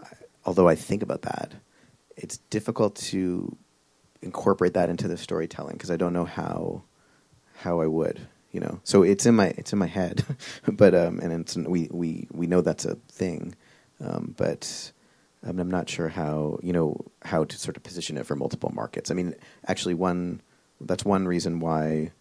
I, 0.02 0.08
although 0.44 0.68
I 0.68 0.74
think 0.74 1.02
about 1.02 1.22
that, 1.22 1.54
it's 2.16 2.38
difficult 2.50 2.96
to 2.96 3.56
incorporate 4.22 4.74
that 4.74 4.88
into 4.88 5.08
the 5.08 5.16
storytelling 5.16 5.74
because 5.74 5.90
I 5.90 5.96
don't 5.96 6.12
know 6.12 6.24
how 6.24 6.82
how 7.58 7.80
I 7.80 7.86
would. 7.86 8.26
You 8.50 8.60
know, 8.60 8.80
so 8.84 9.02
it's 9.02 9.26
in 9.26 9.34
my 9.34 9.48
it's 9.58 9.72
in 9.72 9.78
my 9.80 9.88
head, 9.88 10.24
but 10.72 10.94
um, 10.94 11.18
and 11.20 11.32
it's 11.32 11.56
we 11.56 11.88
we 11.90 12.28
we 12.32 12.46
know 12.46 12.60
that's 12.60 12.84
a 12.84 12.94
thing, 13.10 13.54
um, 14.00 14.34
but 14.36 14.92
um, 15.44 15.58
I'm 15.58 15.70
not 15.70 15.88
sure 15.88 16.08
how 16.08 16.58
you 16.62 16.72
know 16.72 17.04
how 17.22 17.44
to 17.44 17.58
sort 17.58 17.76
of 17.76 17.82
position 17.82 18.16
it 18.16 18.26
for 18.26 18.34
multiple 18.34 18.70
markets. 18.74 19.10
I 19.10 19.14
mean, 19.14 19.34
actually, 19.66 19.94
one 19.94 20.40
that's 20.80 21.04
one 21.04 21.26
reason 21.26 21.60
why 21.60 22.12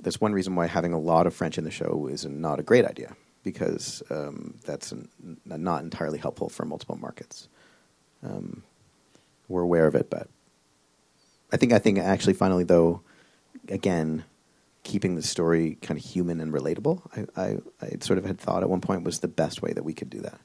that's 0.00 0.20
one 0.20 0.32
reason 0.32 0.54
why 0.54 0.66
having 0.66 0.92
a 0.92 0.98
lot 0.98 1.26
of 1.26 1.34
French 1.34 1.58
in 1.58 1.64
the 1.64 1.70
show 1.70 2.06
is 2.10 2.24
not 2.24 2.60
a 2.60 2.62
great 2.62 2.84
idea 2.84 3.16
because 3.42 4.02
um, 4.10 4.54
that's 4.64 4.92
n- 4.92 5.08
not 5.44 5.82
entirely 5.82 6.18
helpful 6.18 6.48
for 6.48 6.64
multiple 6.64 6.96
markets. 6.96 7.48
Um, 8.22 8.62
we're 9.48 9.62
aware 9.62 9.86
of 9.86 9.94
it, 9.94 10.10
but 10.10 10.28
I 11.52 11.56
think 11.56 11.72
I 11.72 11.78
think 11.78 11.98
actually 11.98 12.34
finally 12.34 12.64
though, 12.64 13.00
again, 13.68 14.24
keeping 14.82 15.14
the 15.14 15.22
story 15.22 15.78
kind 15.80 15.98
of 15.98 16.04
human 16.04 16.40
and 16.40 16.52
relatable, 16.52 17.00
I, 17.16 17.42
I, 17.42 17.56
I 17.80 17.96
sort 18.00 18.18
of 18.18 18.24
had 18.24 18.38
thought 18.38 18.62
at 18.62 18.68
one 18.68 18.80
point 18.80 19.04
was 19.04 19.20
the 19.20 19.28
best 19.28 19.62
way 19.62 19.72
that 19.72 19.84
we 19.84 19.94
could 19.94 20.10
do 20.10 20.20
that. 20.20 20.38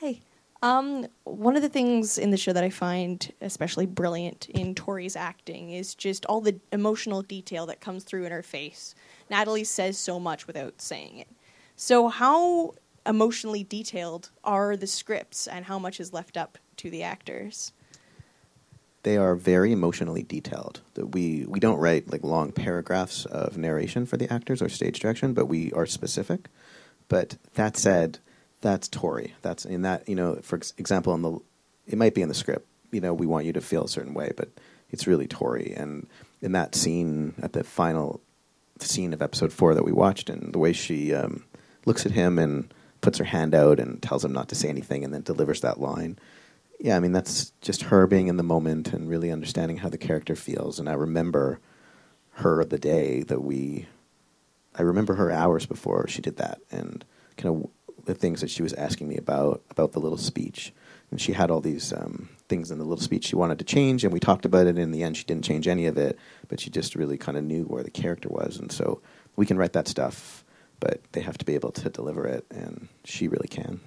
Hi. 0.00 0.20
Um, 0.62 1.06
one 1.24 1.54
of 1.54 1.62
the 1.62 1.68
things 1.68 2.16
in 2.16 2.30
the 2.30 2.36
show 2.36 2.52
that 2.52 2.64
I 2.64 2.70
find 2.70 3.32
especially 3.40 3.86
brilliant 3.86 4.48
in 4.48 4.74
Torri's 4.74 5.16
acting 5.16 5.70
is 5.70 5.94
just 5.94 6.24
all 6.26 6.40
the 6.40 6.58
emotional 6.72 7.22
detail 7.22 7.66
that 7.66 7.80
comes 7.80 8.04
through 8.04 8.24
in 8.24 8.32
her 8.32 8.42
face. 8.42 8.94
Natalie 9.30 9.64
says 9.64 9.98
so 9.98 10.18
much 10.18 10.46
without 10.46 10.80
saying 10.80 11.18
it. 11.18 11.28
So, 11.76 12.08
how 12.08 12.72
emotionally 13.04 13.64
detailed 13.64 14.30
are 14.44 14.76
the 14.76 14.86
scripts, 14.86 15.46
and 15.46 15.66
how 15.66 15.78
much 15.78 16.00
is 16.00 16.12
left 16.12 16.36
up 16.36 16.58
to 16.78 16.90
the 16.90 17.02
actors? 17.02 17.72
they 19.06 19.16
are 19.16 19.36
very 19.36 19.70
emotionally 19.70 20.24
detailed. 20.24 20.80
We 20.96 21.46
we 21.46 21.60
don't 21.60 21.78
write 21.78 22.10
like 22.10 22.24
long 22.24 22.50
paragraphs 22.50 23.24
of 23.24 23.56
narration 23.56 24.04
for 24.04 24.16
the 24.16 24.30
actors 24.32 24.60
or 24.60 24.68
stage 24.68 24.98
direction, 24.98 25.32
but 25.32 25.46
we 25.46 25.70
are 25.74 25.86
specific. 25.86 26.48
But 27.06 27.36
that 27.54 27.76
said, 27.76 28.18
that's 28.60 28.88
Torri. 28.88 29.32
That's 29.42 29.64
in 29.64 29.82
that 29.82 30.08
you 30.08 30.14
know, 30.14 30.36
for 30.42 30.56
example, 30.56 31.14
in 31.14 31.22
the 31.22 31.38
it 31.86 31.98
might 31.98 32.14
be 32.14 32.22
in 32.22 32.28
the 32.28 32.34
script. 32.34 32.66
You 32.90 33.00
know, 33.00 33.14
we 33.14 33.26
want 33.26 33.46
you 33.46 33.52
to 33.52 33.60
feel 33.60 33.84
a 33.84 33.88
certain 33.88 34.14
way, 34.14 34.32
but 34.36 34.48
it's 34.90 35.06
really 35.06 35.26
Torri. 35.26 35.78
And 35.78 36.06
in 36.40 36.52
that 36.52 36.74
scene 36.74 37.34
at 37.42 37.52
the 37.52 37.64
final 37.64 38.20
scene 38.78 39.12
of 39.12 39.22
episode 39.22 39.52
four 39.52 39.74
that 39.74 39.84
we 39.84 39.92
watched, 39.92 40.30
and 40.30 40.52
the 40.52 40.58
way 40.58 40.72
she 40.72 41.14
um, 41.14 41.44
looks 41.84 42.06
at 42.06 42.12
him 42.12 42.38
and 42.38 42.72
puts 43.00 43.18
her 43.18 43.24
hand 43.24 43.54
out 43.54 43.78
and 43.78 44.02
tells 44.02 44.24
him 44.24 44.32
not 44.32 44.48
to 44.48 44.54
say 44.54 44.68
anything, 44.68 45.04
and 45.04 45.12
then 45.12 45.22
delivers 45.22 45.60
that 45.60 45.80
line 45.80 46.18
yeah, 46.78 46.96
I 46.96 47.00
mean 47.00 47.12
that's 47.12 47.52
just 47.60 47.84
her 47.84 48.06
being 48.06 48.28
in 48.28 48.36
the 48.36 48.42
moment 48.42 48.92
and 48.92 49.08
really 49.08 49.30
understanding 49.30 49.78
how 49.78 49.88
the 49.88 49.98
character 49.98 50.36
feels. 50.36 50.78
And 50.78 50.88
I 50.88 50.92
remember 50.92 51.60
her 52.34 52.64
the 52.64 52.78
day 52.78 53.22
that 53.24 53.42
we, 53.42 53.86
I 54.74 54.82
remember 54.82 55.14
her 55.14 55.30
hours 55.30 55.66
before 55.66 56.06
she 56.08 56.20
did 56.20 56.36
that, 56.36 56.60
and 56.70 57.04
kind 57.36 57.54
of 57.64 57.70
the 58.06 58.14
things 58.14 58.40
that 58.40 58.50
she 58.50 58.62
was 58.62 58.72
asking 58.72 59.08
me 59.08 59.16
about 59.16 59.62
about 59.70 59.92
the 59.92 60.00
little 60.00 60.18
speech. 60.18 60.72
And 61.10 61.20
she 61.20 61.32
had 61.32 61.52
all 61.52 61.60
these 61.60 61.92
um, 61.92 62.28
things 62.48 62.72
in 62.72 62.78
the 62.78 62.84
little 62.84 63.02
speech 63.04 63.26
she 63.26 63.36
wanted 63.36 63.60
to 63.60 63.64
change, 63.64 64.02
and 64.02 64.12
we 64.12 64.18
talked 64.18 64.44
about 64.44 64.66
it. 64.66 64.70
And 64.70 64.78
in 64.80 64.90
the 64.90 65.04
end, 65.04 65.16
she 65.16 65.24
didn't 65.24 65.44
change 65.44 65.68
any 65.68 65.86
of 65.86 65.96
it, 65.96 66.18
but 66.48 66.58
she 66.58 66.68
just 66.70 66.96
really 66.96 67.16
kind 67.16 67.38
of 67.38 67.44
knew 67.44 67.62
where 67.64 67.84
the 67.84 67.90
character 67.90 68.28
was. 68.28 68.58
And 68.58 68.72
so 68.72 69.00
we 69.36 69.46
can 69.46 69.56
write 69.56 69.72
that 69.74 69.86
stuff, 69.86 70.44
but 70.80 71.00
they 71.12 71.20
have 71.20 71.38
to 71.38 71.44
be 71.44 71.54
able 71.54 71.70
to 71.72 71.90
deliver 71.90 72.26
it, 72.26 72.44
and 72.50 72.88
she 73.04 73.28
really 73.28 73.46
can. 73.48 73.80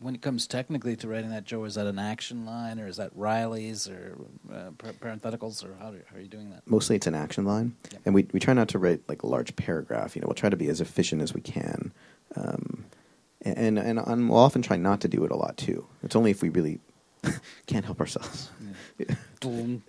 when 0.00 0.14
it 0.14 0.22
comes 0.22 0.46
technically 0.46 0.96
to 0.96 1.08
writing 1.08 1.30
that, 1.30 1.44
Joe, 1.44 1.64
is 1.64 1.74
that 1.74 1.86
an 1.86 1.98
action 1.98 2.44
line 2.44 2.78
or 2.78 2.86
is 2.86 2.98
that 2.98 3.16
wrylies 3.16 3.90
or 3.90 4.16
uh, 4.52 4.70
parentheticals 5.00 5.64
or 5.64 5.74
how, 5.80 5.90
do, 5.90 5.98
how 6.10 6.16
are 6.16 6.20
you 6.20 6.28
doing 6.28 6.50
that? 6.50 6.62
mostly 6.66 6.94
it's 6.96 7.06
an 7.06 7.14
action 7.14 7.44
line, 7.44 7.74
and 8.04 8.14
we 8.14 8.26
we 8.32 8.38
try 8.40 8.52
not 8.54 8.68
to 8.68 8.78
write 8.78 9.00
like 9.08 9.22
a 9.22 9.26
large 9.26 9.56
paragraph. 9.56 10.14
You 10.14 10.20
know, 10.20 10.28
we'll 10.28 10.34
try 10.34 10.50
to 10.50 10.56
be 10.56 10.68
as 10.68 10.80
efficient 10.80 11.22
as 11.22 11.32
we 11.34 11.40
can, 11.40 11.92
um, 12.36 12.67
and 13.56 13.78
and, 13.78 13.98
and 13.98 14.28
we'll 14.28 14.38
often 14.38 14.62
try 14.62 14.76
not 14.76 15.00
to 15.02 15.08
do 15.08 15.24
it 15.24 15.30
a 15.30 15.36
lot 15.36 15.56
too. 15.56 15.86
It's 16.02 16.16
only 16.16 16.30
if 16.30 16.42
we 16.42 16.48
really 16.48 16.80
can't 17.66 17.84
help 17.84 18.00
ourselves. 18.00 18.50
Yeah. 18.98 19.14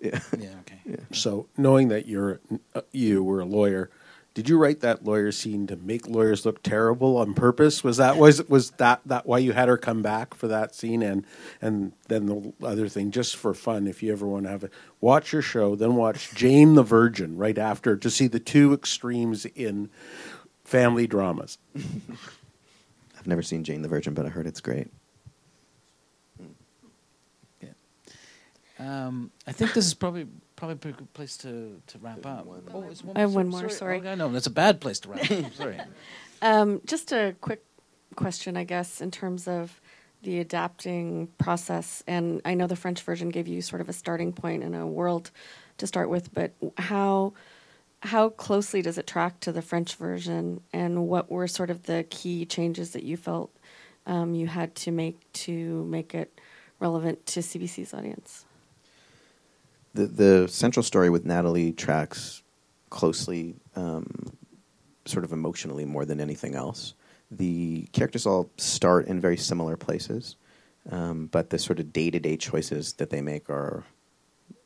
Yeah. 0.02 0.20
okay. 0.60 1.02
So, 1.12 1.48
knowing 1.56 1.88
that 1.88 2.06
you're 2.06 2.40
uh, 2.74 2.82
you 2.92 3.24
were 3.24 3.40
a 3.40 3.44
lawyer, 3.44 3.90
did 4.34 4.48
you 4.48 4.56
write 4.56 4.80
that 4.80 5.04
lawyer 5.04 5.32
scene 5.32 5.66
to 5.66 5.76
make 5.76 6.06
lawyers 6.06 6.46
look 6.46 6.62
terrible 6.62 7.16
on 7.16 7.34
purpose? 7.34 7.82
Was 7.82 7.96
that 7.96 8.16
was 8.16 8.48
was 8.48 8.70
that 8.72 9.00
that 9.06 9.26
why 9.26 9.38
you 9.38 9.52
had 9.52 9.68
her 9.68 9.76
come 9.76 10.02
back 10.02 10.34
for 10.34 10.46
that 10.46 10.74
scene? 10.74 11.02
And 11.02 11.26
and 11.60 11.92
then 12.06 12.26
the 12.26 12.52
other 12.64 12.88
thing, 12.88 13.10
just 13.10 13.36
for 13.36 13.52
fun, 13.54 13.88
if 13.88 14.02
you 14.02 14.12
ever 14.12 14.26
want 14.26 14.44
to 14.44 14.50
have 14.50 14.62
it, 14.64 14.72
watch 15.00 15.32
your 15.32 15.42
show, 15.42 15.74
then 15.74 15.96
watch 15.96 16.32
Jane 16.34 16.74
the 16.74 16.84
Virgin 16.84 17.36
right 17.36 17.58
after 17.58 17.96
to 17.96 18.08
see 18.10 18.28
the 18.28 18.40
two 18.40 18.72
extremes 18.72 19.46
in 19.46 19.90
family 20.64 21.08
dramas. 21.08 21.58
I've 23.20 23.26
never 23.26 23.42
seen 23.42 23.64
Jane 23.64 23.82
the 23.82 23.88
Virgin, 23.88 24.14
but 24.14 24.26
I 24.26 24.30
heard 24.30 24.46
it's 24.46 24.60
great. 24.60 24.88
Um, 28.80 29.30
I 29.46 29.52
think 29.52 29.74
this 29.74 29.86
is 29.86 29.92
probably 29.92 30.26
probably 30.56 30.74
a 30.74 30.76
pretty 30.76 30.98
good 30.98 31.12
place 31.12 31.36
to, 31.38 31.80
to 31.86 31.98
wrap 31.98 32.24
up. 32.24 32.46
Oh, 32.72 32.84
it's 32.90 33.02
I 33.14 33.20
have 33.20 33.34
one 33.34 33.48
more, 33.48 33.68
sorry. 33.68 34.00
Oh, 34.06 34.14
no, 34.14 34.30
that's 34.30 34.46
a 34.46 34.50
bad 34.50 34.80
place 34.80 35.00
to 35.00 35.10
wrap 35.10 35.30
up. 35.30 35.52
sorry. 35.54 35.78
Um, 36.40 36.80
just 36.86 37.12
a 37.12 37.36
quick 37.42 37.62
question, 38.16 38.56
I 38.56 38.64
guess, 38.64 39.02
in 39.02 39.10
terms 39.10 39.46
of 39.46 39.80
the 40.22 40.38
adapting 40.40 41.28
process. 41.36 42.02
And 42.06 42.40
I 42.46 42.54
know 42.54 42.66
the 42.66 42.76
French 42.76 43.02
version 43.02 43.28
gave 43.28 43.48
you 43.48 43.60
sort 43.60 43.82
of 43.82 43.90
a 43.90 43.92
starting 43.92 44.32
point 44.32 44.64
and 44.64 44.74
a 44.74 44.86
world 44.86 45.30
to 45.76 45.86
start 45.86 46.08
with, 46.08 46.32
but 46.32 46.52
how 46.78 47.34
how 48.02 48.30
closely 48.30 48.82
does 48.82 48.98
it 48.98 49.06
track 49.06 49.40
to 49.40 49.52
the 49.52 49.62
French 49.62 49.94
version, 49.96 50.60
and 50.72 51.06
what 51.06 51.30
were 51.30 51.46
sort 51.46 51.70
of 51.70 51.84
the 51.84 52.04
key 52.10 52.44
changes 52.44 52.92
that 52.92 53.02
you 53.02 53.16
felt 53.16 53.54
um, 54.06 54.34
you 54.34 54.46
had 54.46 54.74
to 54.76 54.90
make 54.90 55.18
to 55.32 55.84
make 55.84 56.14
it 56.14 56.40
relevant 56.78 57.26
to 57.26 57.40
CBC's 57.40 57.92
audience? 57.92 58.44
the 59.94 60.06
the 60.06 60.48
central 60.48 60.82
story 60.82 61.10
with 61.10 61.24
Natalie 61.24 61.72
tracks 61.72 62.42
closely, 62.90 63.54
um, 63.76 64.32
sort 65.04 65.24
of 65.24 65.32
emotionally 65.32 65.84
more 65.84 66.04
than 66.04 66.20
anything 66.20 66.54
else. 66.54 66.94
The 67.30 67.86
characters 67.92 68.26
all 68.26 68.50
start 68.56 69.06
in 69.06 69.20
very 69.20 69.36
similar 69.36 69.76
places, 69.76 70.36
um, 70.90 71.26
but 71.26 71.50
the 71.50 71.58
sort 71.58 71.78
of 71.78 71.92
day 71.92 72.10
to 72.10 72.18
day 72.18 72.36
choices 72.36 72.94
that 72.94 73.10
they 73.10 73.20
make 73.20 73.48
are 73.48 73.84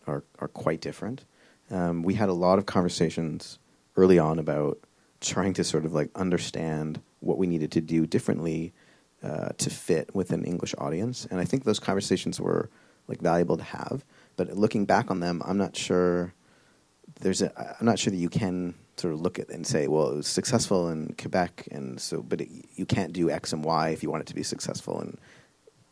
are 0.07 0.25
are 0.39 0.49
quite 0.49 0.81
different. 0.81 1.25
Um, 1.71 2.03
we 2.03 2.15
had 2.15 2.29
a 2.29 2.35
lot 2.35 2.59
of 2.59 2.67
conversations 2.67 3.59
early 3.97 4.19
on 4.19 4.39
about 4.39 4.79
trying 5.21 5.55
to 5.55 5.65
sort 5.65 5.85
of 5.85 5.93
like 5.93 6.11
understand 6.15 7.01
what 7.21 7.39
we 7.39 7.47
needed 7.47 7.73
to 7.73 7.81
do 7.81 8.07
differently 8.07 8.73
uh, 9.23 9.49
to 9.57 9.71
fit 9.71 10.15
with 10.15 10.31
an 10.33 10.45
English 10.45 10.75
audience. 10.79 11.27
And 11.31 11.41
I 11.41 11.45
think 11.45 11.65
those 11.65 11.79
conversations 11.79 12.41
were 12.41 12.69
like 13.09 13.21
valuable 13.21 13.57
to 13.57 13.65
have. 13.65 14.05
But 14.37 14.57
looking 14.57 14.85
back 14.85 15.11
on 15.11 15.21
them, 15.21 15.43
I'm 15.45 15.57
not 15.57 15.77
sure 15.77 16.35
there's 17.21 17.43
a, 17.43 17.77
I'm 17.79 17.87
not 17.87 17.99
sure 17.99 18.11
that 18.11 18.17
you 18.17 18.29
can 18.29 18.75
sort 18.97 19.15
of 19.15 19.21
look 19.21 19.39
at 19.39 19.49
and 19.49 19.67
say, 19.67 19.89
well, 19.89 20.11
it 20.11 20.17
was 20.17 20.27
successful 20.27 20.89
in 20.89 21.15
Quebec, 21.19 21.69
and 21.71 22.01
so, 22.01 22.23
but 22.23 22.41
it, 22.41 22.49
you 22.75 22.87
can't 22.87 23.13
do 23.13 23.31
X 23.31 23.53
and 23.53 23.65
Y 23.65 23.91
if 23.91 24.03
you 24.03 24.11
want 24.11 24.23
it 24.23 24.27
to 24.27 24.35
be 24.35 24.43
successful 24.43 25.01
in 25.01 25.19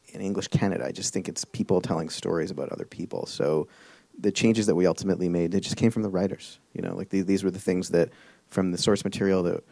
in 0.09 0.21
English 0.21 0.49
Canada. 0.49 0.85
I 0.87 0.93
just 0.93 1.13
think 1.15 1.29
it's 1.29 1.45
people 1.45 1.81
telling 1.81 2.11
stories 2.11 2.51
about 2.51 2.69
other 2.69 2.85
people. 2.85 3.25
So 3.25 3.67
the 4.19 4.33
changes 4.33 4.67
that 4.67 4.75
we 4.75 4.87
ultimately 4.87 5.29
made, 5.29 5.53
they 5.53 5.61
just 5.61 5.77
came 5.77 5.91
from 5.91 6.03
the 6.03 6.11
writers. 6.11 6.59
You 6.73 6.83
know, 6.83 6.95
like 6.95 7.09
these, 7.09 7.27
these 7.27 7.45
were 7.45 7.51
the 7.51 7.61
things 7.61 7.91
that 7.91 8.11
from 8.49 8.71
the 8.71 8.79
source 8.79 9.05
material 9.05 9.43
that 9.45 9.65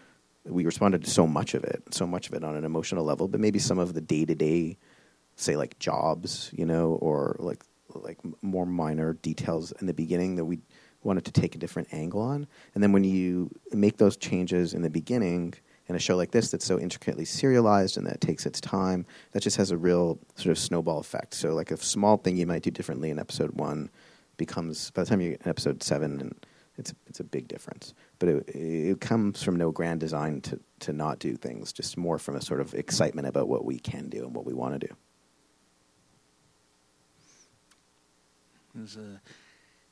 we 0.45 0.65
responded 0.65 1.05
to 1.05 1.11
so 1.11 1.27
much 1.27 1.55
of 1.55 1.65
it, 1.65 1.83
so 1.91 2.07
much 2.07 2.29
of 2.29 2.35
it 2.35 2.45
on 2.45 2.57
an 2.57 2.65
emotional 2.65 3.05
level, 3.05 3.29
but 3.29 3.41
maybe 3.41 3.59
some 3.59 3.79
of 3.79 3.95
the 3.95 4.01
day 4.01 4.25
to 4.25 4.35
day, 4.35 4.77
say 5.37 5.57
like 5.57 5.79
jobs, 5.79 6.51
you 6.53 6.65
know, 6.65 6.93
or 7.01 7.37
like 7.39 7.62
like 7.95 8.19
more 8.41 8.67
minor 8.67 9.15
details 9.15 9.73
in 9.81 9.87
the 9.87 9.95
beginning 9.95 10.37
that 10.37 10.45
we 10.45 10.61
wanted 11.03 11.25
to 11.25 11.33
take 11.33 11.55
a 11.55 11.59
different 11.59 11.89
angle 11.93 12.21
on. 12.21 12.47
And 12.75 12.83
then 12.83 12.93
when 12.93 13.05
you 13.05 13.51
make 13.73 13.97
those 13.97 14.17
changes 14.17 14.75
in 14.75 14.83
the 14.83 14.91
beginning 14.91 15.55
in 15.89 15.97
a 15.97 15.99
show 15.99 16.17
like 16.17 16.31
this 16.31 16.51
that's 16.51 16.65
so 16.65 16.79
intricately 16.79 17.25
serialized 17.25 17.97
and 17.97 18.07
that 18.07 18.21
takes 18.21 18.47
its 18.47 18.61
time, 18.61 19.07
that 19.33 19.43
just 19.43 19.57
has 19.57 19.71
a 19.71 19.77
real 19.77 20.19
sort 20.37 20.53
of 20.53 20.59
snowball 20.59 21.01
effect. 21.01 21.35
So 21.35 21.55
like 21.55 21.71
a 21.71 21.77
small 21.77 22.17
thing 22.17 22.37
you 22.37 22.47
might 22.47 22.62
do 22.62 22.71
differently 22.71 23.11
in 23.11 23.19
episode 23.19 23.53
one 23.53 23.91
becomes 24.41 24.91
by 24.91 25.03
the 25.05 25.09
time 25.11 25.21
you 25.21 25.31
get 25.31 25.43
in 25.43 25.49
episode 25.49 25.83
seven 25.83 26.21
and 26.21 26.47
it's 26.81 26.95
it's 27.07 27.21
a 27.21 27.25
big 27.25 27.47
difference. 27.47 27.95
But 28.19 28.31
it, 28.31 28.49
it 28.49 29.01
comes 29.01 29.43
from 29.43 29.57
no 29.57 29.71
grand 29.71 30.01
design 30.01 30.41
to 30.43 30.59
to 30.81 30.93
not 30.93 31.21
do 31.21 31.37
things, 31.37 31.73
just 31.73 31.97
more 31.97 32.19
from 32.19 32.35
a 32.35 32.43
sort 32.43 32.61
of 32.61 32.75
excitement 32.75 33.29
about 33.29 33.49
what 33.49 33.65
we 33.65 33.79
can 33.79 34.09
do 34.09 34.25
and 34.25 34.35
what 34.35 34.47
we 34.47 34.55
want 34.55 34.81
to 34.81 34.89
do. 34.89 34.95
A, 38.77 39.21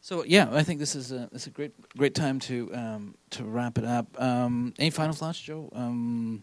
so 0.00 0.24
yeah, 0.24 0.48
I 0.50 0.62
think 0.62 0.80
this 0.80 0.94
is 0.94 1.12
a 1.12 1.28
this 1.30 1.42
is 1.42 1.48
a 1.48 1.50
great 1.50 1.74
great 1.96 2.14
time 2.14 2.40
to 2.40 2.70
um, 2.74 3.14
to 3.30 3.44
wrap 3.44 3.78
it 3.78 3.84
up. 3.84 4.06
Um, 4.20 4.72
any 4.78 4.90
final 4.90 5.14
thoughts, 5.14 5.40
Joe? 5.40 5.68
Um, 5.74 6.42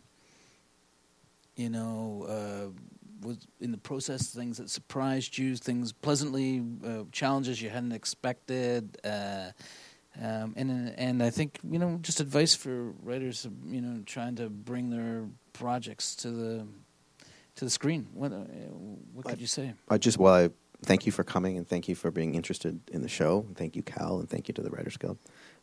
you 1.56 1.70
know, 1.70 2.26
uh, 2.28 2.68
was 3.22 3.48
in 3.60 3.72
the 3.72 3.78
process 3.78 4.34
things 4.34 4.58
that 4.58 4.70
surprised 4.70 5.38
you, 5.38 5.56
things 5.56 5.92
pleasantly 5.92 6.64
uh, 6.86 7.04
challenges 7.12 7.62
you 7.62 7.70
hadn't 7.70 7.92
expected, 7.92 8.98
uh, 9.04 9.52
um, 10.22 10.54
and 10.56 10.94
and 10.98 11.24
I 11.24 11.30
think 11.30 11.60
you 11.70 11.80
know 11.80 12.00
just 12.02 12.20
advice 12.20 12.56
for 12.56 12.92
writers, 13.04 13.48
you 13.68 13.82
know, 13.82 14.02
trying 14.06 14.36
to 14.36 14.50
bring 14.50 14.90
their 14.90 15.26
projects 15.54 16.16
to 16.18 16.32
the 16.32 16.68
to 17.56 17.66
the 17.66 17.72
screen. 17.72 18.08
What 18.14 18.32
uh, 18.32 18.38
what 19.14 19.26
could 19.26 19.42
you 19.42 19.48
say? 19.48 19.74
I 19.90 19.98
just 19.98 20.18
well, 20.18 20.34
I 20.34 20.50
thank 20.84 21.06
you 21.06 21.12
for 21.12 21.24
coming 21.24 21.58
and 21.58 21.68
thank 21.68 21.88
you 21.88 21.96
for 21.96 22.12
being 22.12 22.36
interested 22.36 22.80
in 22.92 23.02
the 23.02 23.10
show. 23.10 23.46
Thank 23.56 23.76
you, 23.76 23.84
Cal, 23.84 24.20
and 24.20 24.30
thank 24.30 24.48
you 24.48 24.54
to 24.54 24.62
the 24.62 24.70
Writers 24.70 24.98
Guild. 24.98 25.18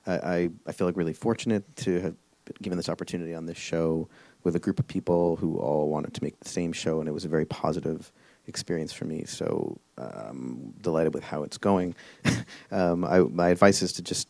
I, 0.07 0.12
I, 0.12 0.51
I 0.66 0.73
feel 0.73 0.87
like 0.87 0.97
really 0.97 1.12
fortunate 1.12 1.77
to 1.77 2.01
have 2.01 2.15
been 2.45 2.57
given 2.61 2.77
this 2.77 2.89
opportunity 2.89 3.35
on 3.35 3.47
this 3.47 3.59
show 3.59 4.09
with 4.44 4.56
a 4.56 4.59
group 4.59 4.78
of 4.78 4.86
people 4.86 5.36
who 5.36 5.59
all 5.59 5.89
wanted 5.89 6.14
to 6.14 6.24
make 6.24 6.39
the 6.40 6.48
same 6.48 6.73
show, 6.73 7.01
and 7.01 7.09
it 7.09 7.12
was 7.12 7.24
a 7.24 7.28
very 7.28 7.44
positive 7.44 8.12
experience 8.47 8.93
for 8.93 9.05
me. 9.05 9.24
So 9.24 9.78
um, 9.98 10.74
delighted 10.81 11.14
with 11.14 11.24
how 11.24 11.43
it's 11.43 11.59
going. 11.59 11.94
um, 12.70 13.05
I, 13.05 13.20
my 13.20 13.48
advice 13.48 13.82
is 13.82 13.93
to 13.94 14.02
just 14.02 14.28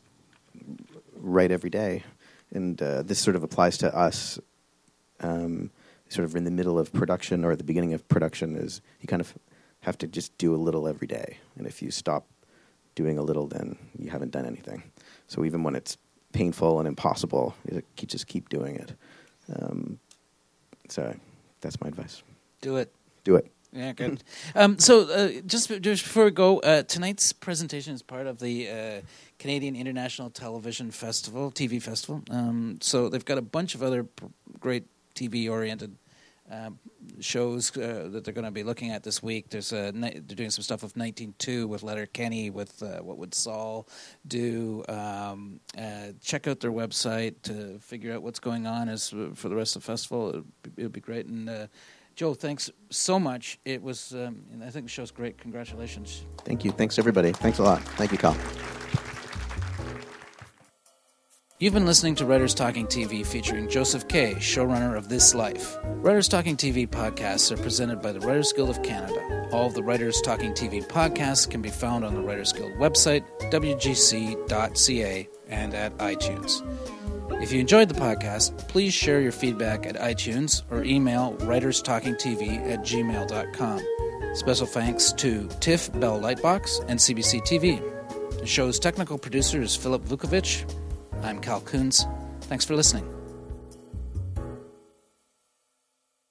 write 1.17 1.51
every 1.51 1.71
day, 1.71 2.05
and 2.53 2.81
uh, 2.83 3.03
this 3.03 3.19
sort 3.19 3.37
of 3.37 3.43
applies 3.43 3.79
to 3.79 3.95
us. 3.97 4.39
Um, 5.21 5.71
sort 6.09 6.27
of 6.27 6.37
in 6.37 6.45
the 6.45 6.51
middle 6.51 6.79
of 6.79 6.93
production 6.93 7.45
or 7.45 7.53
at 7.53 7.59
the 7.59 7.65
beginning 7.65 7.95
of 7.95 8.07
production 8.09 8.55
is 8.55 8.83
you 9.01 9.07
kind 9.07 9.23
of 9.23 9.35
have 9.81 9.97
to 9.99 10.07
just 10.07 10.37
do 10.39 10.55
a 10.55 10.57
little 10.57 10.87
every 10.87 11.07
day. 11.07 11.39
And 11.57 11.67
if 11.67 11.83
you 11.83 11.91
stop 11.91 12.27
doing 12.95 13.19
a 13.19 13.23
little, 13.23 13.47
then 13.47 13.79
you 13.99 14.11
haven't 14.11 14.31
done 14.31 14.47
anything. 14.47 14.83
So 15.27 15.45
even 15.45 15.63
when 15.63 15.75
it's 15.75 15.97
painful 16.33 16.79
and 16.79 16.87
impossible, 16.87 17.55
you 17.71 17.83
just 18.07 18.27
keep 18.27 18.49
doing 18.49 18.77
it. 18.77 18.95
Um, 19.59 19.99
so 20.89 21.15
that's 21.61 21.81
my 21.81 21.89
advice. 21.89 22.23
Do 22.61 22.77
it. 22.77 22.93
Do 23.25 23.37
it. 23.37 23.51
Yeah, 23.73 23.93
good. 23.93 24.23
um, 24.55 24.79
so, 24.79 25.09
uh, 25.09 25.41
just 25.47 25.69
just 25.81 26.03
before 26.03 26.27
we 26.27 26.31
go, 26.31 26.59
uh, 26.61 26.83
tonight's 26.83 27.33
presentation 27.33 27.95
is 27.95 28.03
part 28.03 28.27
of 28.27 28.39
the 28.39 28.69
uh, 28.69 29.01
Canadian 29.39 29.75
International 29.75 30.29
Television 30.29 30.91
Festival, 30.91 31.51
TV 31.51 31.81
Festival. 31.81 32.23
Um, 32.31 32.79
so 32.83 33.09
they've 33.09 33.25
got 33.25 33.39
a 33.39 33.43
bunch 33.43 33.75
of 33.75 33.83
other 33.83 34.05
pr- 34.05 34.27
great 34.61 34.85
TV-oriented 35.15 35.97
um, 36.53 36.79
shows 37.21 37.77
uh, 37.77 38.09
that 38.13 38.25
they're 38.25 38.35
going 38.35 38.45
to 38.45 38.51
be 38.51 38.63
looking 38.63 38.91
at 38.91 39.03
this 39.03 39.23
week. 39.23 39.49
There's 39.49 39.73
a, 39.73 39.91
they're 39.93 40.21
doing 40.21 40.51
some 40.51 40.63
stuff 40.63 40.83
with 40.83 40.95
19-2 40.95 41.67
with 41.67 41.83
Letterkenny 41.83 42.51
with 42.51 42.83
uh, 42.83 42.99
what 42.99 43.19
would 43.19 43.35
Sal 43.35 43.89
do. 44.27 44.85
Um, 44.89 45.61
uh, 45.79 46.09
check 46.23 46.47
out 46.47 46.61
their 46.61 46.73
website 46.73 47.35
to 47.43 47.79
figure 47.79 48.13
out 48.13 48.23
what's 48.23 48.41
going 48.41 48.67
on 48.67 48.89
as 48.89 49.13
uh, 49.13 49.31
for 49.35 49.49
the 49.49 49.57
rest 49.57 49.77
of 49.77 49.83
the 49.83 49.87
festival. 49.87 50.29
It'll 50.29 50.43
be, 50.63 50.71
it'll 50.77 50.91
be 50.91 51.01
great. 51.01 51.27
And 51.27 51.49
uh, 51.49 51.67
Joe, 52.15 52.35
thanks 52.35 52.71
so 52.91 53.19
much. 53.19 53.59
It 53.65 53.83
was 53.83 54.13
um, 54.13 54.45
I 54.63 54.71
think 54.71 54.85
the 54.87 54.91
show's 54.91 55.11
great. 55.11 55.39
Congratulations. 55.39 56.27
Thank 56.45 56.65
you. 56.65 56.71
Thanks 56.71 56.99
everybody. 56.99 57.33
Thanks 57.33 57.59
a 57.59 57.63
lot. 57.63 57.83
Thank 57.83 58.13
you, 58.13 58.19
Cal. 58.19 58.37
You've 61.63 61.75
been 61.75 61.87
listening 61.87 62.17
to 62.17 62.27
Writers 62.27 62.55
Talking 62.55 62.89
TV 62.89 63.25
featuring 63.25 63.69
Joseph 63.69 64.09
Kay, 64.09 64.35
showrunner 64.35 64.97
of 64.97 65.09
This 65.09 65.33
Life. 65.33 65.79
Writers 65.85 66.27
Talking 66.27 66.57
TV 66.57 66.89
podcasts 66.89 67.53
are 67.53 67.63
presented 67.63 68.03
by 68.03 68.11
the 68.11 68.19
Writers 68.19 68.53
Guild 68.53 68.69
of 68.69 68.83
Canada. 68.83 69.49
All 69.53 69.69
of 69.69 69.75
the 69.75 69.83
Writers 69.85 70.21
Talking 70.23 70.55
TV 70.55 70.85
podcasts 70.85 71.49
can 71.49 71.63
be 71.63 71.69
found 71.69 72.05
on 72.05 72.17
the 72.17 72.21
Writers 72.21 72.53
Guild 72.53 72.73
website, 72.81 73.25
wgc.ca, 73.53 75.29
and 75.51 75.75
at 75.75 75.97
iTunes. 75.99 77.41
If 77.41 77.53
you 77.53 77.61
enjoyed 77.61 77.89
the 77.89 77.95
podcast, 77.95 78.67
please 78.67 78.93
share 78.93 79.21
your 79.21 79.31
feedback 79.31 79.87
at 79.87 79.95
iTunes 79.95 80.65
or 80.69 80.83
email 80.83 81.37
writerstalkingtv 81.43 82.73
at 82.73 82.81
gmail.com. 82.81 84.35
Special 84.35 84.67
thanks 84.67 85.13
to 85.13 85.49
Tiff 85.61 85.93
Bell 86.01 86.21
Lightbox 86.21 86.85
and 86.89 86.99
CBC 86.99 87.41
TV. 87.43 87.81
The 88.41 88.47
show's 88.47 88.81
technical 88.81 89.17
producer 89.17 89.63
is 89.63 89.77
Philip 89.77 90.05
Vukovic. 90.07 90.69
I'm 91.23 91.41
Cal 91.41 91.61
Coons. 91.61 92.05
Thanks 92.43 92.65
for 92.65 92.75
listening. 92.75 93.22